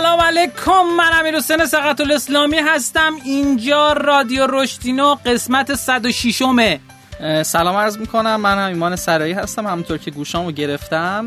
سلام 0.00 0.20
علیکم 0.20 0.82
من 0.96 1.10
امیر 1.20 1.36
حسین 1.36 1.66
سقط 1.66 2.00
الاسلامی 2.00 2.56
هستم. 2.56 3.16
اینجا 3.24 3.92
رادیو 3.92 4.46
رشدینو 4.46 5.14
قسمت 5.26 5.74
106 5.74 6.42
ه 6.42 7.42
سلام 7.42 7.76
عرض 7.76 7.98
می‌کنم. 7.98 8.40
من 8.40 8.58
هم 8.58 8.68
ایمان 8.68 8.96
سرایی 8.96 9.32
هستم. 9.32 9.66
همونطور 9.66 9.98
که 9.98 10.10
گوشامو 10.10 10.52
گرفتم 10.52 11.26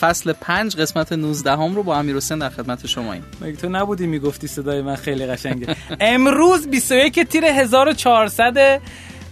فصل 0.00 0.32
5 0.32 0.76
قسمت 0.76 1.12
19 1.12 1.50
هم 1.50 1.74
رو 1.74 1.82
با 1.82 1.96
امیر 1.96 2.16
حسین 2.16 2.38
در 2.38 2.48
خدمت 2.48 2.86
شما 2.86 3.12
این 3.12 3.22
مگه 3.40 3.56
تو 3.56 3.68
نبودی 3.68 4.06
می‌گفتی 4.06 4.46
صدای 4.46 4.82
من 4.82 4.96
خیلی 4.96 5.26
قشنگه؟ 5.26 5.76
امروز 6.00 6.68
21 6.68 7.20
تیر 7.20 7.44
1400 7.44 8.80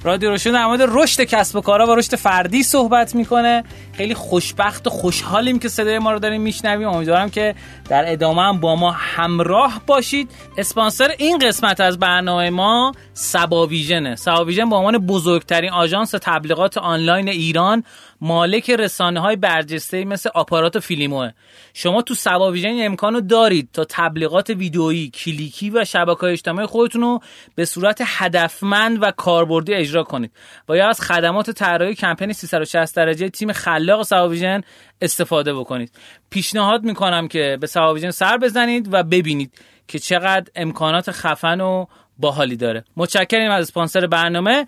رادیو 0.05 0.31
روشن 0.31 0.53
در 0.53 0.67
مورد 0.67 0.83
رشد 0.83 1.23
کسب 1.23 1.57
و 1.57 1.61
کارها 1.61 1.87
و 1.87 1.95
رشد 1.95 2.17
فردی 2.17 2.63
صحبت 2.63 3.15
می‌کنه. 3.15 3.65
خیلی 3.93 4.15
خوشبخت 4.15 4.87
و 4.87 4.91
خوشحالیم 4.91 5.59
که 5.59 5.69
صدای 5.69 5.99
ما 5.99 6.13
رو 6.13 6.19
داریم 6.19 6.43
میشنویم. 6.43 6.89
امیدوارم 6.89 7.31
که 7.31 7.55
در 7.89 8.13
ادامه 8.13 8.43
هم 8.43 8.61
با 8.61 8.77
ما 8.77 8.91
همراه 8.91 9.81
باشید. 9.87 10.31
اسپانسر 10.59 11.11
این 11.19 11.39
قسمت 11.39 11.81
از 11.81 11.99
برنامه 11.99 12.51
ما 12.51 12.93
سبا 13.15 13.67
ویژنه 13.67 14.17
سبا 14.17 14.45
ویژن 14.45 14.71
به 14.71 14.77
عنوان 14.77 14.99
بزرگترین 14.99 15.71
آژانس 15.71 16.11
تبلیغات 16.11 16.79
آنلاین 16.79 17.29
ایران 17.29 17.85
مالک 18.21 18.71
رسانه 18.71 19.21
های 19.21 19.37
برجسته 19.37 20.05
مثل 20.05 20.31
آپارات 20.35 20.77
و 20.77 20.81
فیلیموه 20.81 21.31
شما 21.75 22.03
تو 22.03 22.15
سبا 22.15 22.51
ویژن 22.51 22.77
امکانو 22.81 23.21
دارید 23.21 23.69
تا 23.73 23.87
تبلیغات 23.89 24.51
ویدئویی 24.51 25.11
کلیکی 25.11 25.71
و 25.71 25.85
شبکه 25.85 26.25
اجتماعی 26.25 26.67
خودتون 26.67 27.03
رو 27.03 27.21
به 27.55 27.65
صورت 27.65 28.03
هدفمند 28.05 29.03
و 29.03 29.11
کاربردی 29.11 29.75
اجرا 29.75 30.03
کنید. 30.03 30.33
یا 30.69 30.89
از 30.89 31.01
خدمات 31.01 31.51
طراحی 31.51 31.95
کمپین 31.95 32.33
360 32.33 32.97
درجه 32.97 33.29
تیم 33.29 33.53
خلاق 33.53 34.03
سبا 34.03 34.29
ویژن 34.29 34.61
استفاده 35.03 35.55
بکنید. 35.55 35.93
پیشنهاد 36.31 36.85
می‌کنم 36.85 37.29
که 37.29 37.59
به 37.61 37.67
سبا 37.67 37.95
ویژن 37.95 38.11
سر 38.11 38.39
بزنید 38.39 38.89
و 38.93 39.03
ببینید 39.03 39.53
که 39.89 39.99
چقدر 39.99 40.51
امکانات 40.57 41.11
خفن 41.11 41.61
و 41.61 41.87
باحالی 42.19 42.57
داره. 42.57 42.85
متشکریم 42.97 43.51
از 43.51 43.65
اسپانسر 43.65 44.07
برنامه 44.07 44.67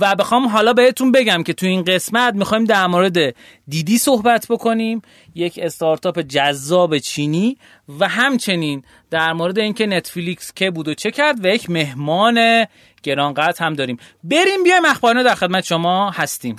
و 0.00 0.14
بخوام 0.14 0.48
حالا 0.48 0.72
بهتون 0.72 1.12
بگم 1.12 1.42
که 1.42 1.52
تو 1.52 1.66
این 1.66 1.84
قسمت 1.84 2.34
می‌خوایم 2.34 2.64
در 2.64 2.86
مورد 2.86 3.34
دیدی 3.68 3.98
صحبت 3.98 4.46
بکنیم 4.50 5.02
یک 5.34 5.60
استارتاپ 5.62 6.20
جذاب 6.20 6.98
چینی 6.98 7.56
و 7.98 8.08
همچنین 8.08 8.82
در 9.10 9.32
مورد 9.32 9.58
اینکه 9.58 9.86
نتفلیکس 9.86 10.52
که 10.54 10.70
بود 10.70 10.88
و 10.88 10.94
چه 10.94 11.10
کرد 11.10 11.44
و 11.44 11.48
یک 11.48 11.70
مهمان 11.70 12.66
گرانقدر 13.02 13.64
هم 13.64 13.74
داریم. 13.74 13.96
بریم 14.24 14.64
بیایم 14.64 14.84
اخبارنا 14.84 15.22
در 15.22 15.34
خدمت 15.34 15.64
شما 15.64 16.10
هستیم. 16.10 16.56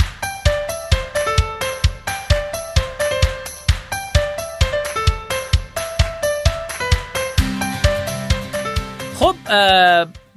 خب 9.19 9.35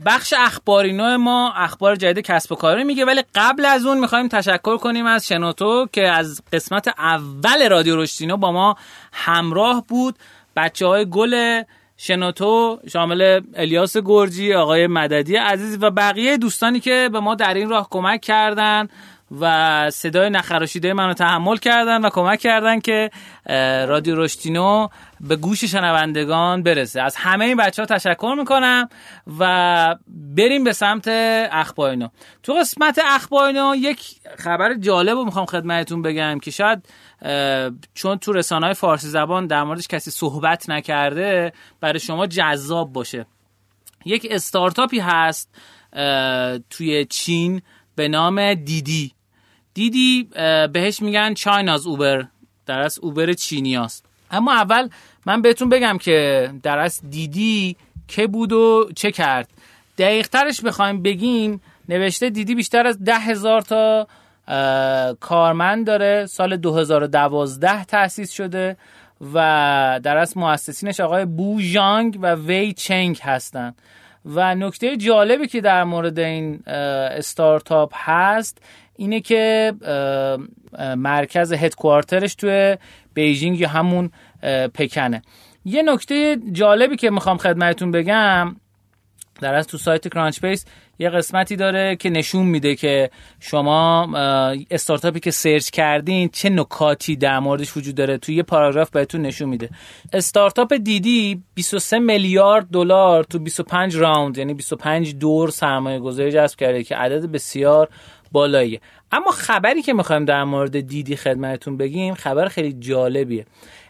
بخش 0.07 0.35
اخباری 0.39 0.93
نوع 0.93 1.17
ما 1.17 1.53
اخبار 1.53 1.97
جدید 1.97 2.25
کسب 2.25 2.53
و 2.53 2.55
کاری 2.55 2.85
میگه 2.85 3.05
ولی 3.05 3.23
قبل 3.35 3.65
از 3.65 3.87
اون 3.87 3.99
می‌خوایم 3.99 4.29
تشکر 4.29 4.77
کنیم 4.77 5.07
از 5.07 5.27
شنوتو 5.27 5.87
که 5.93 6.09
از 6.09 6.43
قسمت 6.53 6.89
اول 6.89 7.69
رادیو 7.69 7.97
رشتینو 7.97 8.37
با 8.37 8.53
ما 8.53 8.77
همراه 9.13 9.85
بود. 9.89 10.15
بچه 10.57 10.87
های 10.87 11.11
گل 11.11 11.63
شنوتو 11.97 12.79
شامل 12.93 13.41
الیاس 13.55 13.97
گرجی 13.97 14.55
آقای 14.55 14.87
مددی 14.87 15.37
عزیز 15.37 15.79
و 15.81 15.91
بقیه 15.91 16.37
دوستانی 16.37 16.81
که 16.81 17.09
به 17.13 17.21
ما 17.21 17.35
در 17.35 17.55
این 17.55 17.69
راه 17.69 17.89
کمک 17.91 18.21
کردن. 18.21 18.89
و 19.41 19.91
صدای 19.91 20.31
نخراشیده 20.31 20.93
منو 20.93 21.15
تحمل 21.15 21.57
کردن 21.57 22.05
و 22.05 22.11
کمک 22.11 22.41
کردن 22.41 22.81
که 22.81 23.11
رادیو 23.89 24.17
رشتینو 24.17 24.89
به 25.21 25.37
گوش 25.37 25.65
شنوندگان 25.65 26.63
برسه. 26.63 27.03
از 27.03 27.17
همه 27.17 27.45
این 27.45 27.57
بچه 27.57 27.83
ها 27.83 27.87
تشکر 27.87 28.35
می‌کنم 28.39 28.89
و 29.39 29.97
بریم 30.09 30.65
به 30.65 30.73
سمت 30.73 31.09
اخبارینو 31.53 32.09
تو 32.43 32.53
قسمت 32.53 33.01
اخبارینو 33.05 33.75
یک 33.77 34.17
خبر 34.39 34.75
جالب 34.75 35.17
رو 35.17 35.25
می‌خوام 35.25 35.47
خدمتتون 35.47 36.03
بگم 36.03 36.39
که 36.39 36.51
شاید 36.51 36.89
چون 37.95 38.19
تو 38.19 38.33
رسانه 38.33 38.67
های 38.67 38.75
فارسی 38.75 39.09
زبان 39.09 39.47
در 39.47 39.65
موردش 39.65 39.89
کسی 39.89 40.11
صحبت 40.11 40.71
نکرده 40.71 41.53
برای 41.81 42.01
شما 42.01 42.27
جذاب 42.27 42.93
باشه. 42.93 43.27
یک 44.05 44.27
استارتاپی 44.31 44.99
هست 44.99 45.55
توی 46.71 47.05
چین 47.05 47.63
به 47.97 48.09
نام 48.09 48.55
دیدی. 48.55 49.14
دیدی 49.75 50.29
بهش 50.73 51.03
میگن 51.03 51.35
چایناز 51.35 51.87
اوبر 51.87 52.27
در 52.67 52.81
از 52.81 52.99
اوبر 52.99 53.33
چینی 53.33 53.77
است 53.77 54.05
اما 54.31 54.53
اول 54.53 54.89
من 55.27 55.43
بهتون 55.43 55.69
بگم 55.69 55.99
که 55.99 56.51
در 56.63 56.79
از 56.79 57.01
دیدی 57.11 57.77
که 58.09 58.27
بود 58.27 58.53
و 58.53 58.89
چه 58.97 59.13
کرد. 59.13 59.49
دقیق 59.99 60.29
ترش 60.29 60.61
بخوایم 60.61 61.03
بگیم 61.03 61.61
نوشته 61.89 62.31
دیدی 62.31 62.55
بیشتر 62.55 62.87
از 62.87 63.05
ده 63.05 63.19
هزار 63.19 63.63
تا 63.63 64.07
کارمند 65.21 65.87
داره. 65.87 66.27
سال 66.27 66.57
2012 66.57 67.85
تأسیس 67.85 68.33
شده 68.33 68.77
و 69.35 70.01
در 70.03 70.17
واقع 70.17 70.37
مؤسسینش 70.37 71.01
آقای 71.01 71.25
بو 71.25 71.61
جانگ 71.63 72.19
و 72.23 72.35
وی 72.35 72.73
چنگ 72.73 73.19
هستند 73.23 73.75
و 74.27 74.55
نکته 74.55 74.97
جالبی 74.97 75.47
که 75.47 75.61
در 75.61 75.85
مورد 75.85 76.19
این 76.19 76.63
استارتاپ 76.67 77.93
هست 77.95 78.59
اینه 78.97 79.21
که 79.21 79.73
مرکز 80.97 81.53
headquarter 81.53 82.22
ش 82.22 82.35
توی 82.35 82.77
بیجینگ 83.15 83.61
یا 83.61 83.69
همون 83.69 84.11
پکنه. 84.75 85.23
یه 85.65 85.83
نکته 85.83 86.37
جالبی 86.53 86.97
که 86.97 87.11
می‌خوام 87.11 87.37
خدمتتون 87.37 87.91
بگم 87.91 88.57
در 89.41 89.55
واقع 89.55 89.67
تو 89.67 89.79
سایت 89.79 90.09
Crunchbase 90.09 90.65
یه 90.99 91.11
قسمتی 91.11 91.57
داره 91.57 91.97
که 91.97 92.11
نشون 92.11 92.47
میده 92.47 92.75
که 92.75 93.11
شما 93.41 94.09
استارتاپی 94.71 95.21
که 95.21 95.31
سرچ 95.31 95.71
کردین 95.71 96.29
چه 96.29 96.49
نکاتی 96.49 97.17
در 97.17 97.39
موردش 97.39 97.77
وجود 97.77 97.95
داره. 97.95 98.19
توی 98.19 98.35
یه 98.35 98.43
پاراگراف 98.43 98.91
بهتون 98.91 99.23
نشون 99.23 99.49
میده. 99.49 99.71
استارتاپ 100.13 100.75
دیدی 100.75 101.43
23 101.55 101.99
میلیارد 101.99 102.67
دلار 102.73 103.25
تو 103.25 103.39
25 103.39 103.97
راوند 103.97 104.39
یعنی 104.39 104.55
25 104.55 105.15
دور 105.15 105.51
سرمایه 105.51 105.99
گذاری 105.99 106.33
جذب 106.33 106.59
کرده 106.59 106.85
که 106.85 106.97
عدد 106.97 107.27
بسیار 107.27 107.89
بالاییه 108.35 108.81
اما 109.13 109.31
خبری 109.31 109.83
که 109.83 109.93
می‌خوایم 109.93 110.25
در 110.25 110.45
مورد 110.45 110.81
دیدی 110.81 111.17
خدمتتون 111.17 111.77
بگیم 111.77 112.15
خبر 112.15 112.49
خیلی 112.49 112.73
جالبیه. 112.73 113.47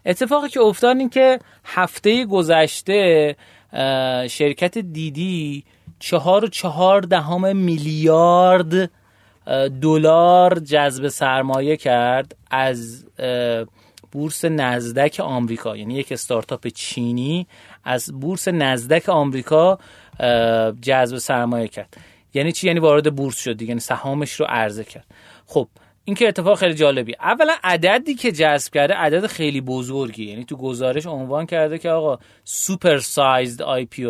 اتفاقی 0.07 0.49
که 0.49 0.61
افتاد 0.61 0.97
این 0.97 1.09
که 1.09 1.39
هفته 1.65 2.25
گذشته 2.25 3.37
شرکت 4.31 4.79
دیدی 4.79 5.65
چهار 5.99 6.45
و 6.45 6.49
چهار 6.49 7.01
دهم 7.01 7.57
میلیارد 7.57 8.91
دلار 9.83 10.59
جذب 10.59 11.09
سرمایه 11.09 11.77
کرد 11.77 12.37
از 12.51 13.07
بورس 14.13 14.45
نزدک 14.45 15.21
آمریکا. 15.21 15.77
یعنی 15.77 15.95
یک 15.95 16.13
استارتاپ 16.13 16.67
چینی 16.67 17.47
از 17.85 18.21
بورس 18.21 18.49
نزدک 18.49 19.09
آمریکا 19.09 19.79
جذب 20.83 21.17
سرمایه 21.19 21.69
کرد. 21.69 21.97
یعنی 22.35 22.53
چی؟ 22.53 22.67
یعنی 22.67 22.81
وارد 22.81 23.17
بورس 23.17 23.39
شد 23.39 23.63
یعنی 23.63 23.81
سهامش 23.81 24.33
رو 24.33 24.47
عرضه 24.49 24.85
کرد. 24.85 25.07
خب 25.47 25.69
این 26.05 26.17
که 26.17 26.29
اتفاق 26.29 26.59
خیلی 26.59 26.75
جالبی. 26.75 27.15
اولا 27.21 27.55
عددی 27.65 28.15
که 28.15 28.33
جذب 28.33 28.73
کرده 28.73 28.95
عدد 28.95 29.27
خیلی 29.27 29.61
بزرگی 29.61 30.25
یعنی 30.25 30.45
تو 30.45 30.57
گزارش 30.57 31.07
عنوان 31.07 31.47
کرده 31.47 31.79
که 31.79 31.91
آقا 31.91 32.19
super-sized 32.45 33.63
IPO 33.63 34.05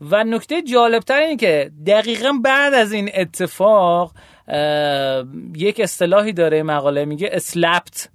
و 0.00 0.24
نکته 0.24 0.62
جالبتر 0.62 1.20
اینه 1.20 1.36
که 1.36 1.70
دقیقا 1.86 2.32
بعد 2.44 2.74
از 2.74 2.92
این 2.92 3.10
اتفاق 3.14 4.12
یک 5.56 5.80
اصطلاحی 5.80 6.32
داره 6.32 6.62
مقاله 6.62 7.04
میگه 7.04 7.28
slapped 7.32 8.08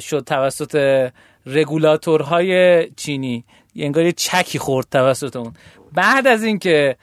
شد 0.00 0.24
توسط 0.26 1.08
رگولاتورهای 1.46 2.86
چینی. 2.90 3.44
انگار 3.76 4.04
یه 4.04 4.12
چکی 4.12 4.58
خورد 4.58 4.86
توسط 4.90 5.36
اون. 5.36 5.52
بعد 5.92 6.26
از 6.26 6.44
اینکه 6.44 6.96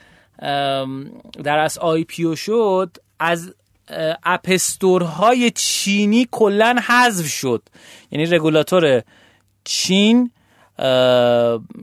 در 1.44 1.58
واقع 1.58 1.78
IPO 1.78 2.36
شد 2.36 2.96
از 3.18 3.54
app 4.24 4.62
store 4.62 5.25
های 5.25 5.50
چینی 5.50 6.28
کلا 6.30 6.76
حذف 6.86 7.26
شد. 7.26 7.62
یعنی 8.10 8.26
رگولاتور 8.26 9.02
چین 9.64 10.30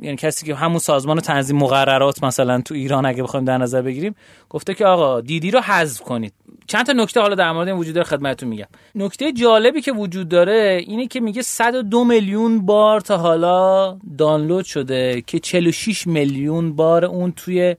یعنی 0.02 0.16
کسی 0.18 0.46
که 0.46 0.56
همون 0.56 0.80
سازمان 0.80 1.20
تنظیم 1.20 1.58
مقررات 1.58 2.24
مثلا 2.24 2.62
تو 2.62 2.74
ایران 2.74 3.06
اگه 3.06 3.24
بخوایم 3.24 3.46
در 3.46 3.58
نظر 3.58 3.82
بگیریم 3.82 4.16
گفته 4.50 4.74
که 4.74 4.86
آقا 4.86 5.22
دیدی 5.22 5.52
رو 5.52 5.60
حذف 5.62 6.02
کنید. 6.02 6.34
چند 6.68 6.86
تا 6.86 6.94
نکته 6.94 7.22
حالا 7.22 7.36
در 7.36 7.52
مورد 7.52 7.68
این 7.68 7.78
وجود 7.78 7.96
داره 7.96 8.08
خدمتتون 8.08 8.50
میگم. 8.50 8.68
نکته 8.96 9.32
جالبی 9.32 9.82
که 9.82 9.92
وجود 9.92 10.30
داره 10.30 10.84
اینه 10.88 11.08
که 11.08 11.20
میگه 11.20 11.42
102 11.42 12.04
میلیون 12.04 12.66
بار 12.66 13.02
تا 13.02 13.18
حالا 13.18 13.98
دانلود 14.18 14.66
شده 14.66 15.24
که 15.28 15.40
46 15.40 16.08
میلیون 16.08 16.76
بار 16.76 17.06
اون 17.06 17.32
توی 17.32 17.76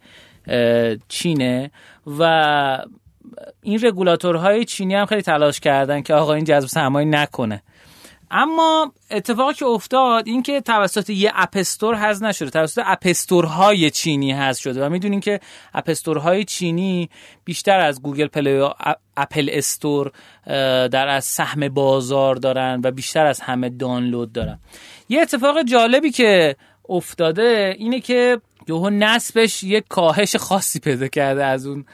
چینه 1.08 1.70
و 2.18 2.22
این 3.62 3.80
رگولاتورهای 3.82 4.64
چینی 4.64 4.94
هم 4.94 5.06
خیلی 5.06 5.22
تلاش 5.22 5.60
کردن 5.60 6.02
که 6.02 6.14
آقا 6.14 6.34
این 6.34 6.44
جذب 6.44 6.66
سرمایه 6.68 7.08
نکنه. 7.08 7.62
اما 8.34 8.92
اتفاقی 9.10 9.54
که 9.54 9.66
افتاد 9.66 10.28
این 10.28 10.42
که 10.42 10.60
توسط 10.60 11.10
یه 11.10 11.32
اپستور 11.34 11.94
هست 11.94 12.22
نشده 12.22 12.50
توسط 12.50 12.82
app 12.86 13.18
store 13.18 13.69
های 13.69 13.90
چینی 13.90 14.32
هست 14.32 14.60
شده 14.60 14.86
و 14.86 14.88
می‌دونین 14.88 15.20
که 15.20 15.40
اپستورهای 15.74 16.44
چینی 16.44 17.10
بیشتر 17.44 17.80
از 17.80 18.02
Google 18.02 18.26
Play 18.26 18.58
و 18.58 18.70
Apple 19.16 19.48
Store 19.52 20.12
در 20.88 21.08
واقع 21.08 21.24
سهم 21.24 21.68
بازار 21.68 22.34
دارن 22.34 22.80
و 22.84 22.90
بیشتر 22.90 23.26
از 23.26 23.40
همه 23.40 23.68
دانلود 23.68 24.32
دارن. 24.32 24.58
یه 25.08 25.20
اتفاق 25.20 25.62
جالبی 25.62 26.10
که 26.10 26.56
افتاده 26.88 27.74
اینه 27.78 28.00
که 28.00 28.40
یهو 28.68 28.90
نصبش 28.90 29.64
یک 29.64 29.84
کاهش 29.88 30.36
خاصی 30.36 30.80
پیدا 30.80 31.08
کرده 31.08 31.44
از 31.44 31.66
اون 31.66 31.84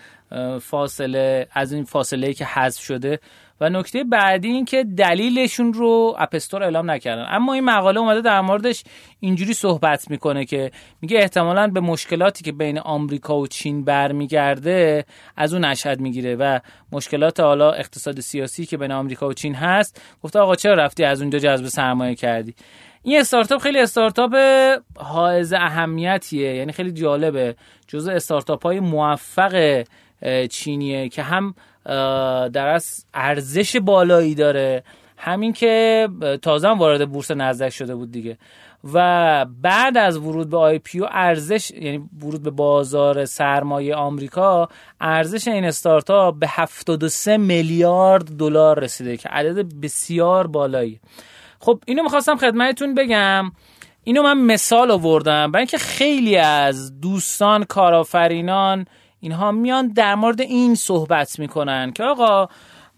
فاصله 0.58 1.48
از 1.52 1.72
این 1.72 1.84
فاصله 1.84 2.34
که 2.34 2.44
حذف 2.44 2.82
شده. 2.82 3.20
و 3.60 3.70
نکته 3.70 4.04
بعدی 4.04 4.48
این 4.48 4.64
که 4.64 4.84
دلیلشون 4.84 5.72
رو 5.72 6.16
اپستور 6.18 6.62
اعلام 6.62 6.90
نکردن. 6.90 7.26
اما 7.28 7.52
این 7.52 7.64
مقاله 7.64 8.00
اومده 8.00 8.20
در 8.20 8.40
موردش 8.40 8.84
اینجوری 9.20 9.54
صحبت 9.54 10.10
می‌کنه 10.10 10.44
که 10.44 10.70
میگه 11.00 11.18
احتمالا 11.18 11.66
به 11.66 11.80
مشکلاتی 11.80 12.44
که 12.44 12.52
بین 12.52 12.78
آمریکا 12.78 13.38
و 13.38 13.46
چین 13.46 13.84
برمیگرده 13.84 15.04
از 15.36 15.54
اون 15.54 15.64
اشهد 15.64 16.00
می‌گیره. 16.00 16.36
و 16.36 16.60
مشکلات 16.92 17.40
حالا 17.40 17.72
اقتصاد 17.72 18.20
سیاسی 18.20 18.66
که 18.66 18.76
بین 18.76 18.92
آمریکا 18.92 19.28
و 19.28 19.32
چین 19.32 19.54
هست 19.54 20.02
گفته 20.22 20.38
آقا 20.38 20.54
چرا 20.54 20.74
رفتی 20.74 21.04
از 21.04 21.20
اونجا 21.20 21.38
جذب 21.38 21.66
سرمایه 21.66 22.14
کردی؟ 22.14 22.54
این 23.08 23.20
استارتاپ 23.20 23.60
خیلی 23.60 23.78
استارتاپ 23.78 24.34
حائز 24.96 25.52
اهمیتیه 25.52 26.54
یعنی 26.54 26.72
خیلی 26.72 26.92
جالبه. 26.92 27.56
جزء 27.86 28.12
استارتاپ 28.12 28.62
های 28.62 28.80
موفق 28.80 29.84
چینیه 30.50 31.08
که 31.08 31.22
هم 31.22 31.54
در 32.52 32.66
از 32.66 33.04
ارزش 33.14 33.76
بالایی 33.76 34.34
داره. 34.34 34.82
همین 35.16 35.52
که 35.52 36.08
تازه 36.42 36.68
وارد 36.68 37.10
بورس 37.10 37.30
نزدک 37.30 37.68
شده 37.68 37.94
بود 37.94 38.12
دیگه. 38.12 38.38
و 38.94 39.46
بعد 39.62 39.98
از 39.98 40.16
ورود 40.16 40.50
به 40.50 40.56
آی 40.56 40.78
پیو 40.78 41.06
ارزش 41.10 41.70
یعنی 41.70 42.08
ورود 42.22 42.42
به 42.42 42.50
بازار 42.50 43.24
سرمایه 43.24 43.94
آمریکا 43.94 44.68
ارزش 45.00 45.48
این 45.48 45.64
استارتاپ 45.64 46.38
به 46.38 46.46
73 46.48 47.36
میلیارد 47.36 48.24
دلار 48.24 48.80
رسیده 48.80 49.16
که 49.16 49.28
عدد 49.28 49.80
بسیار 49.82 50.46
بالایی. 50.46 51.00
خب 51.60 51.80
اینو 51.86 52.02
می‌خواستم 52.02 52.36
خدمتتون 52.36 52.94
بگم. 52.94 53.52
اینو 54.04 54.22
من 54.22 54.38
مثال 54.38 54.90
آوردم 54.90 55.52
برای 55.52 55.60
اینکه 55.60 55.78
خیلی 55.78 56.36
از 56.36 57.00
دوستان 57.00 57.64
کارآفرینان 57.64 58.86
اینها 59.20 59.52
میان 59.52 59.88
در 59.88 60.14
مورد 60.14 60.40
این 60.40 60.74
صحبت 60.74 61.38
می‌کنن 61.38 61.92
که 61.92 62.04
آقا 62.04 62.48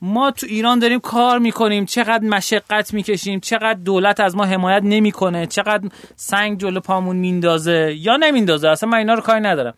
ما 0.02 0.30
تو 0.30 0.46
ایران 0.46 0.78
داریم 0.78 1.00
کار 1.00 1.38
می‌کنیم 1.38 1.84
چقدر 1.84 2.24
مشقت 2.24 2.94
می‌کشیم 2.94 3.40
چقدر 3.40 3.78
دولت 3.84 4.20
از 4.20 4.36
ما 4.36 4.44
حمایت 4.44 4.82
نمی‌کنه 4.84 5.46
چقدر 5.46 5.88
سنگ 6.16 6.58
جلو 6.58 6.80
پامون 6.80 7.16
میندازه 7.16 7.94
یا 7.98 8.16
نمیندازه 8.16 8.68
اصلا 8.68 8.88
من 8.88 8.98
اینا 8.98 9.14
رو 9.14 9.20
کاری 9.20 9.40
ندارم. 9.40 9.74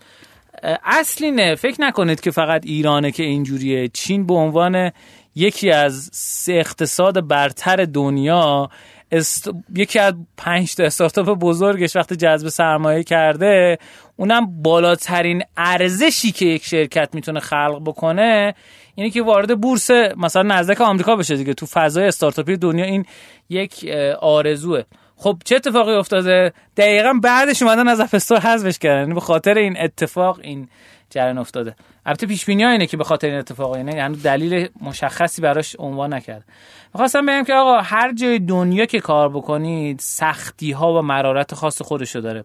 اصلی 0.84 1.30
نه 1.30 1.54
فکر 1.54 1.80
نکنید 1.80 2.20
که 2.20 2.30
فقط 2.30 2.66
ایرانه 2.66 3.10
که 3.10 3.22
اینجوریه. 3.22 3.88
چین 3.88 4.26
به 4.26 4.34
عنوان 4.34 4.90
یکی 5.34 5.70
از 5.70 6.10
سه 6.12 6.52
اقتصاد 6.52 7.28
برتر 7.28 7.84
دنیا 7.84 8.68
است... 9.12 9.50
یکی 9.74 9.98
از 9.98 10.14
پنج 10.36 10.74
تا 10.74 10.84
استارتاپ 10.84 11.38
بزرگش 11.38 11.96
وقتی 11.96 12.16
جذب 12.16 12.48
سرمایه 12.48 13.02
کرده 13.02 13.78
اونم 14.16 14.62
بالاترین 14.62 15.42
ارزشی 15.56 16.32
که 16.32 16.46
یک 16.46 16.64
شرکت 16.64 17.14
می‌تونه 17.14 17.40
خلق 17.40 17.82
بکنه 17.84 18.54
اینه 18.94 19.10
که 19.10 19.22
وارد 19.22 19.60
بورس 19.60 19.90
مثلا 20.16 20.42
نزدیک 20.42 20.80
آمریکا 20.80 21.16
بشه 21.16 21.36
دیگه. 21.36 21.54
تو 21.54 21.66
فضای 21.66 22.06
استارتاپی 22.06 22.56
دنیا 22.56 22.84
این 22.84 23.06
یک 23.48 23.90
آرزوه. 24.20 24.82
خب 25.16 25.36
چه 25.44 25.56
اتفاقی 25.56 25.92
افتاده؟ 25.92 26.52
دقیقا 26.76 27.12
بعدش 27.22 27.62
اومدن 27.62 27.88
از 27.88 28.00
اپستور 28.00 28.40
حذفش 28.40 28.78
کردن. 28.78 29.00
یعنی 29.00 29.14
به 29.14 29.20
خاطر 29.20 29.54
این 29.54 29.76
اتفاق 29.80 30.40
این 30.42 30.68
جریان 31.10 31.38
افتاده. 31.38 31.76
البته 32.06 32.26
پیش 32.26 32.44
بینی 32.44 32.64
اینه 32.64 32.86
که 32.86 32.96
به 32.96 33.04
خاطر 33.04 33.26
این 33.26 33.38
اتفاق 33.38 33.70
اینه 33.70 33.94
یعنی 33.94 34.16
دلیل 34.16 34.68
مشخصی 34.80 35.42
براش 35.42 35.76
عنوان 35.78 36.14
نکرد. 36.14 36.44
می‌خواستم 36.94 37.26
بگم 37.26 37.44
که 37.44 37.54
آقا 37.54 37.80
هر 37.80 38.12
جای 38.12 38.38
دنیا 38.38 38.86
که 38.86 39.00
کار 39.00 39.28
بکنید 39.28 39.98
سختی 39.98 40.72
ها 40.72 40.98
و 40.98 41.02
مرارت 41.02 41.54
خاص 41.54 41.82
خودشو 41.82 42.20
داره. 42.20 42.44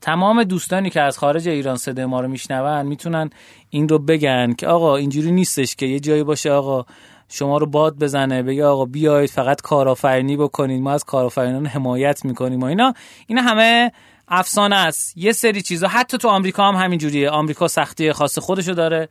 تمام 0.00 0.44
دوستانی 0.44 0.90
که 0.90 1.00
از 1.00 1.18
خارج 1.18 1.48
ایران 1.48 1.76
صدای 1.76 2.04
ما 2.04 2.20
رو 2.20 2.28
میشنون 2.28 2.86
می‌تونن 2.86 3.30
این 3.70 3.88
رو 3.88 3.98
بگن 3.98 4.52
که 4.52 4.66
آقا 4.66 4.96
اینجوری 4.96 5.32
نیستش 5.32 5.76
که 5.76 5.86
یه 5.86 6.00
جایی 6.00 6.22
باشه 6.22 6.50
آقا 6.50 6.84
شما 7.28 7.58
رو 7.58 7.66
باد 7.66 7.98
بزنه 7.98 8.42
بگه 8.42 8.64
آقا 8.64 8.84
بیاید 8.84 9.30
فقط 9.30 9.60
کارآفرینی 9.60 10.36
بکنید 10.36 10.82
ما 10.82 10.92
از 10.92 11.04
کارآفرینان 11.04 11.66
حمایت 11.66 12.24
می‌کنیم 12.24 12.60
و 12.60 12.64
اینا. 12.64 12.94
اینا 13.26 13.42
همه 13.42 13.92
افسانه 14.34 14.76
است. 14.76 15.16
یه 15.16 15.32
سری 15.32 15.62
چیزا. 15.62 15.88
حتی 15.88 16.18
تو 16.18 16.28
آمریکا 16.28 16.68
هم 16.68 16.84
همین 16.84 16.98
جوریه 16.98 17.30
آمریکا 17.30 17.68
سختی 17.68 18.12
خاص 18.12 18.38
خودشو 18.38 18.72
داره. 18.72 19.08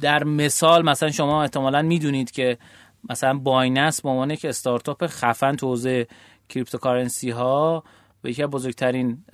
در 0.00 0.24
مثال 0.24 0.84
مثلا 0.84 1.10
شما 1.10 1.42
احتمالا 1.42 1.82
می‌دونید 1.82 2.30
که 2.30 2.58
مثلا 3.10 3.38
بایننس 3.38 4.02
به 4.02 4.08
عنوان 4.08 4.30
یک 4.30 4.44
استارتاپ 4.44 5.06
خفن 5.06 5.56
تو 5.56 5.66
حوزه 5.66 6.06
cryptocurrency 6.48 7.30
ها 7.30 7.84
و 8.24 8.28
یکی 8.28 8.46
بزرگترین 8.46 9.24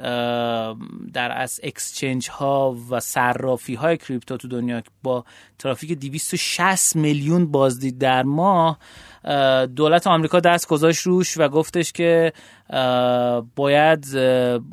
در 1.13 1.33
واقع 1.37 1.61
exchange 1.63 2.29
ها 2.29 2.77
و 2.91 3.01
صرافی 3.01 3.75
های 3.75 3.97
کریپتو 3.97 4.37
تو 4.37 4.49
دنیا 4.49 4.83
با 5.03 5.25
ترافیک 5.59 5.93
260 5.93 6.97
میلیون 6.97 7.51
بازدید 7.51 7.99
در 7.99 8.23
ماه 8.23 8.79
دولت 9.77 10.07
آمریکا 10.07 10.41
دست 10.41 10.69
گذاشت 10.69 11.07
روش 11.07 11.39
و 11.39 11.49
گفتش 11.49 11.93
که 11.93 12.33
باید 13.57 14.07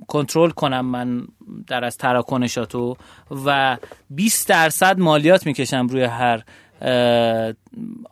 کنترل 0.08 0.50
کنم 0.50 0.86
من 0.86 1.28
در 1.68 1.86
واقع 1.86 1.98
تراکنشاتو 1.98 2.96
و 3.46 3.78
20 4.10 4.50
درصد 4.50 5.00
مالیات 5.00 5.46
می‌کشم 5.46 5.88
روی 5.88 6.04
هر 6.04 6.44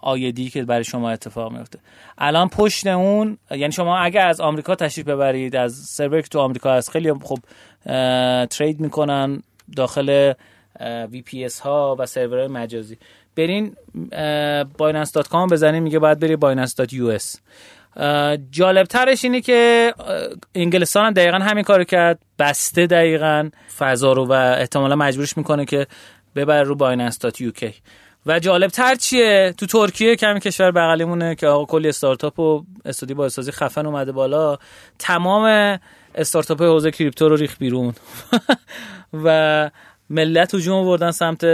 عایدی 0.02 0.50
که 0.50 0.64
برای 0.64 0.84
شما 0.84 1.10
اتفاق 1.10 1.52
میفته 1.52 1.80
الان 2.18 2.50
پشت 2.50 2.88
اون 2.88 3.38
یعنی 3.52 3.72
شما 3.72 3.98
اگر 3.98 4.28
از 4.28 4.42
آمریکا 4.42 4.76
تشریف 4.76 5.08
ببرید 5.08 5.56
از 5.56 5.74
سرور 5.74 6.22
که 6.22 6.28
تو 6.28 6.40
آمریکا 6.40 6.74
هست 6.74 6.90
خیلی 6.90 7.14
خب 7.14 7.40
trade 8.46 8.80
می‌کنن 8.80 9.44
داخل 9.76 10.34
VPS 11.12 11.60
ها 11.60 11.96
و 12.00 12.06
سرورهای 12.06 12.48
مجازی. 12.48 12.98
برین 13.36 13.76
بایننس.com 14.78 15.52
بزنین 15.52 15.84
میگه 15.84 16.00
باید 16.00 16.20
بری 16.20 16.36
بایننس.us 16.36 17.38
جالب 18.52 18.84
ترش 18.84 19.24
اینه 19.24 19.42
که 19.42 19.94
انگلستان 20.56 21.06
هم 21.06 21.14
دقیقا 21.14 21.38
همین 21.38 21.64
کارو 21.64 21.84
کرد 21.84 22.20
بسته 22.40 22.88
دقیقا 22.88 23.50
فضا 23.78 24.14
رو 24.14 24.26
و 24.26 24.32
احتمالا 24.32 24.96
مجبورش 24.96 25.38
می‌کنه 25.38 25.66
که 25.66 25.88
ببره 26.36 26.64
رو 26.64 26.76
بایننس.uk 26.76 27.74
و 28.26 28.40
جالب 28.40 28.72
تر 28.72 28.96
چیه؟ 28.96 29.54
تو 29.58 29.66
ترکیه 29.66 30.16
کمی 30.16 30.40
کشور 30.40 30.72
بغلیمونه 30.72 31.36
که 31.36 31.48
آقا 31.48 31.66
کلی 31.66 31.90
استارتاپ 31.90 32.40
و 32.40 32.64
استودی 32.86 33.14
با 33.14 33.26
استازی 33.26 33.52
خفن 33.52 33.86
اومده 33.86 34.12
بالا. 34.12 34.58
تمام 35.00 35.80
استارتاپ 36.16 36.62
حوزه 36.62 36.92
کریپتو 36.92 37.30
رو 37.30 37.36
ریخ 37.36 37.58
بیرون. 37.58 37.94
و 39.24 39.70
ملت 40.10 40.56
هجوم 40.56 40.76
آوردن 40.76 41.12
سمت 41.12 41.46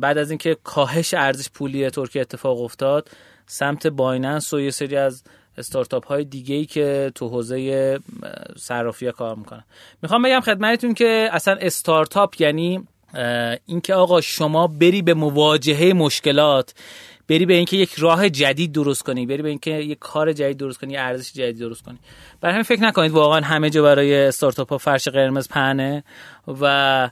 بعد 0.00 0.18
از 0.18 0.30
اینکه 0.30 0.56
کاهش 0.64 1.14
ارزش 1.14 1.50
پولی 1.50 1.90
ترکیه 1.90 2.22
اتفاق 2.22 2.60
افتاد 2.60 3.08
سمت 3.46 3.86
بایننس 3.86 4.54
و 4.54 4.60
یه 4.60 4.70
سری 4.70 4.96
از 4.96 5.22
استارتاپ 5.58 6.06
های 6.06 6.24
دیگه 6.24 6.54
ای 6.54 6.64
که 6.64 7.12
تو 7.14 7.28
حوزه 7.28 7.98
صرافی 8.56 9.12
کار 9.12 9.36
می‌کنن. 9.36 9.64
می‌خوام 10.02 10.22
بگم 10.22 10.40
خدمتتون 10.40 10.94
که 10.94 11.28
اصلا 11.32 11.56
استارتاپ 11.60 12.40
یعنی 12.40 12.88
اینکه 13.66 13.94
آقا 13.94 14.20
شما 14.20 14.66
بری 14.66 15.02
به 15.02 15.14
مواجهه 15.14 15.92
مشکلات 15.92 16.74
بری 17.28 17.46
به 17.46 17.54
اینکه 17.54 17.76
یک 17.76 17.94
راه 17.94 18.28
جدید 18.28 18.72
درست 18.72 19.02
کنی 19.02 19.26
بری 19.26 19.42
به 19.42 19.48
اینکه 19.48 19.70
یک 19.70 19.98
کار 19.98 20.32
جدید 20.32 20.56
درست 20.56 20.80
کنی 20.80 20.96
ارزش 20.96 21.32
جدید 21.32 21.58
درست 21.58 21.82
کنی. 21.82 21.98
برای 22.40 22.52
همین 22.52 22.62
فکر 22.62 22.82
نکنید 22.82 23.12
واقعا 23.12 23.40
همه 23.40 23.70
جا 23.70 23.82
برای 23.82 24.26
استارتاپ 24.26 24.70
ها 24.70 24.78
فرش 24.78 25.08
قرمز 25.08 25.48
پهنه 25.48 26.04
و 26.60 27.10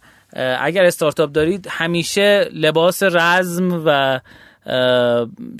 اگر 0.60 0.84
استارتاپ 0.84 1.32
دارید 1.32 1.66
همیشه 1.70 2.48
لباس 2.52 3.02
رزم 3.02 3.82
و 3.86 4.20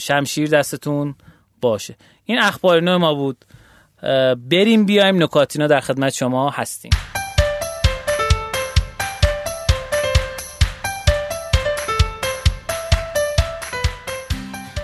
شمشیر 0.01 0.49
دستتون 0.49 1.15
باشه. 1.61 1.97
این 2.25 2.39
اخبار 2.39 2.81
نو 2.81 2.99
ما 2.99 3.15
بود. 3.15 3.45
بریم 4.51 4.87
بیایم 4.87 5.23
نکاتینا 5.23 5.67
در 5.67 5.81
خدمت 5.81 6.13
شما 6.13 6.51
هستیم. 6.51 6.91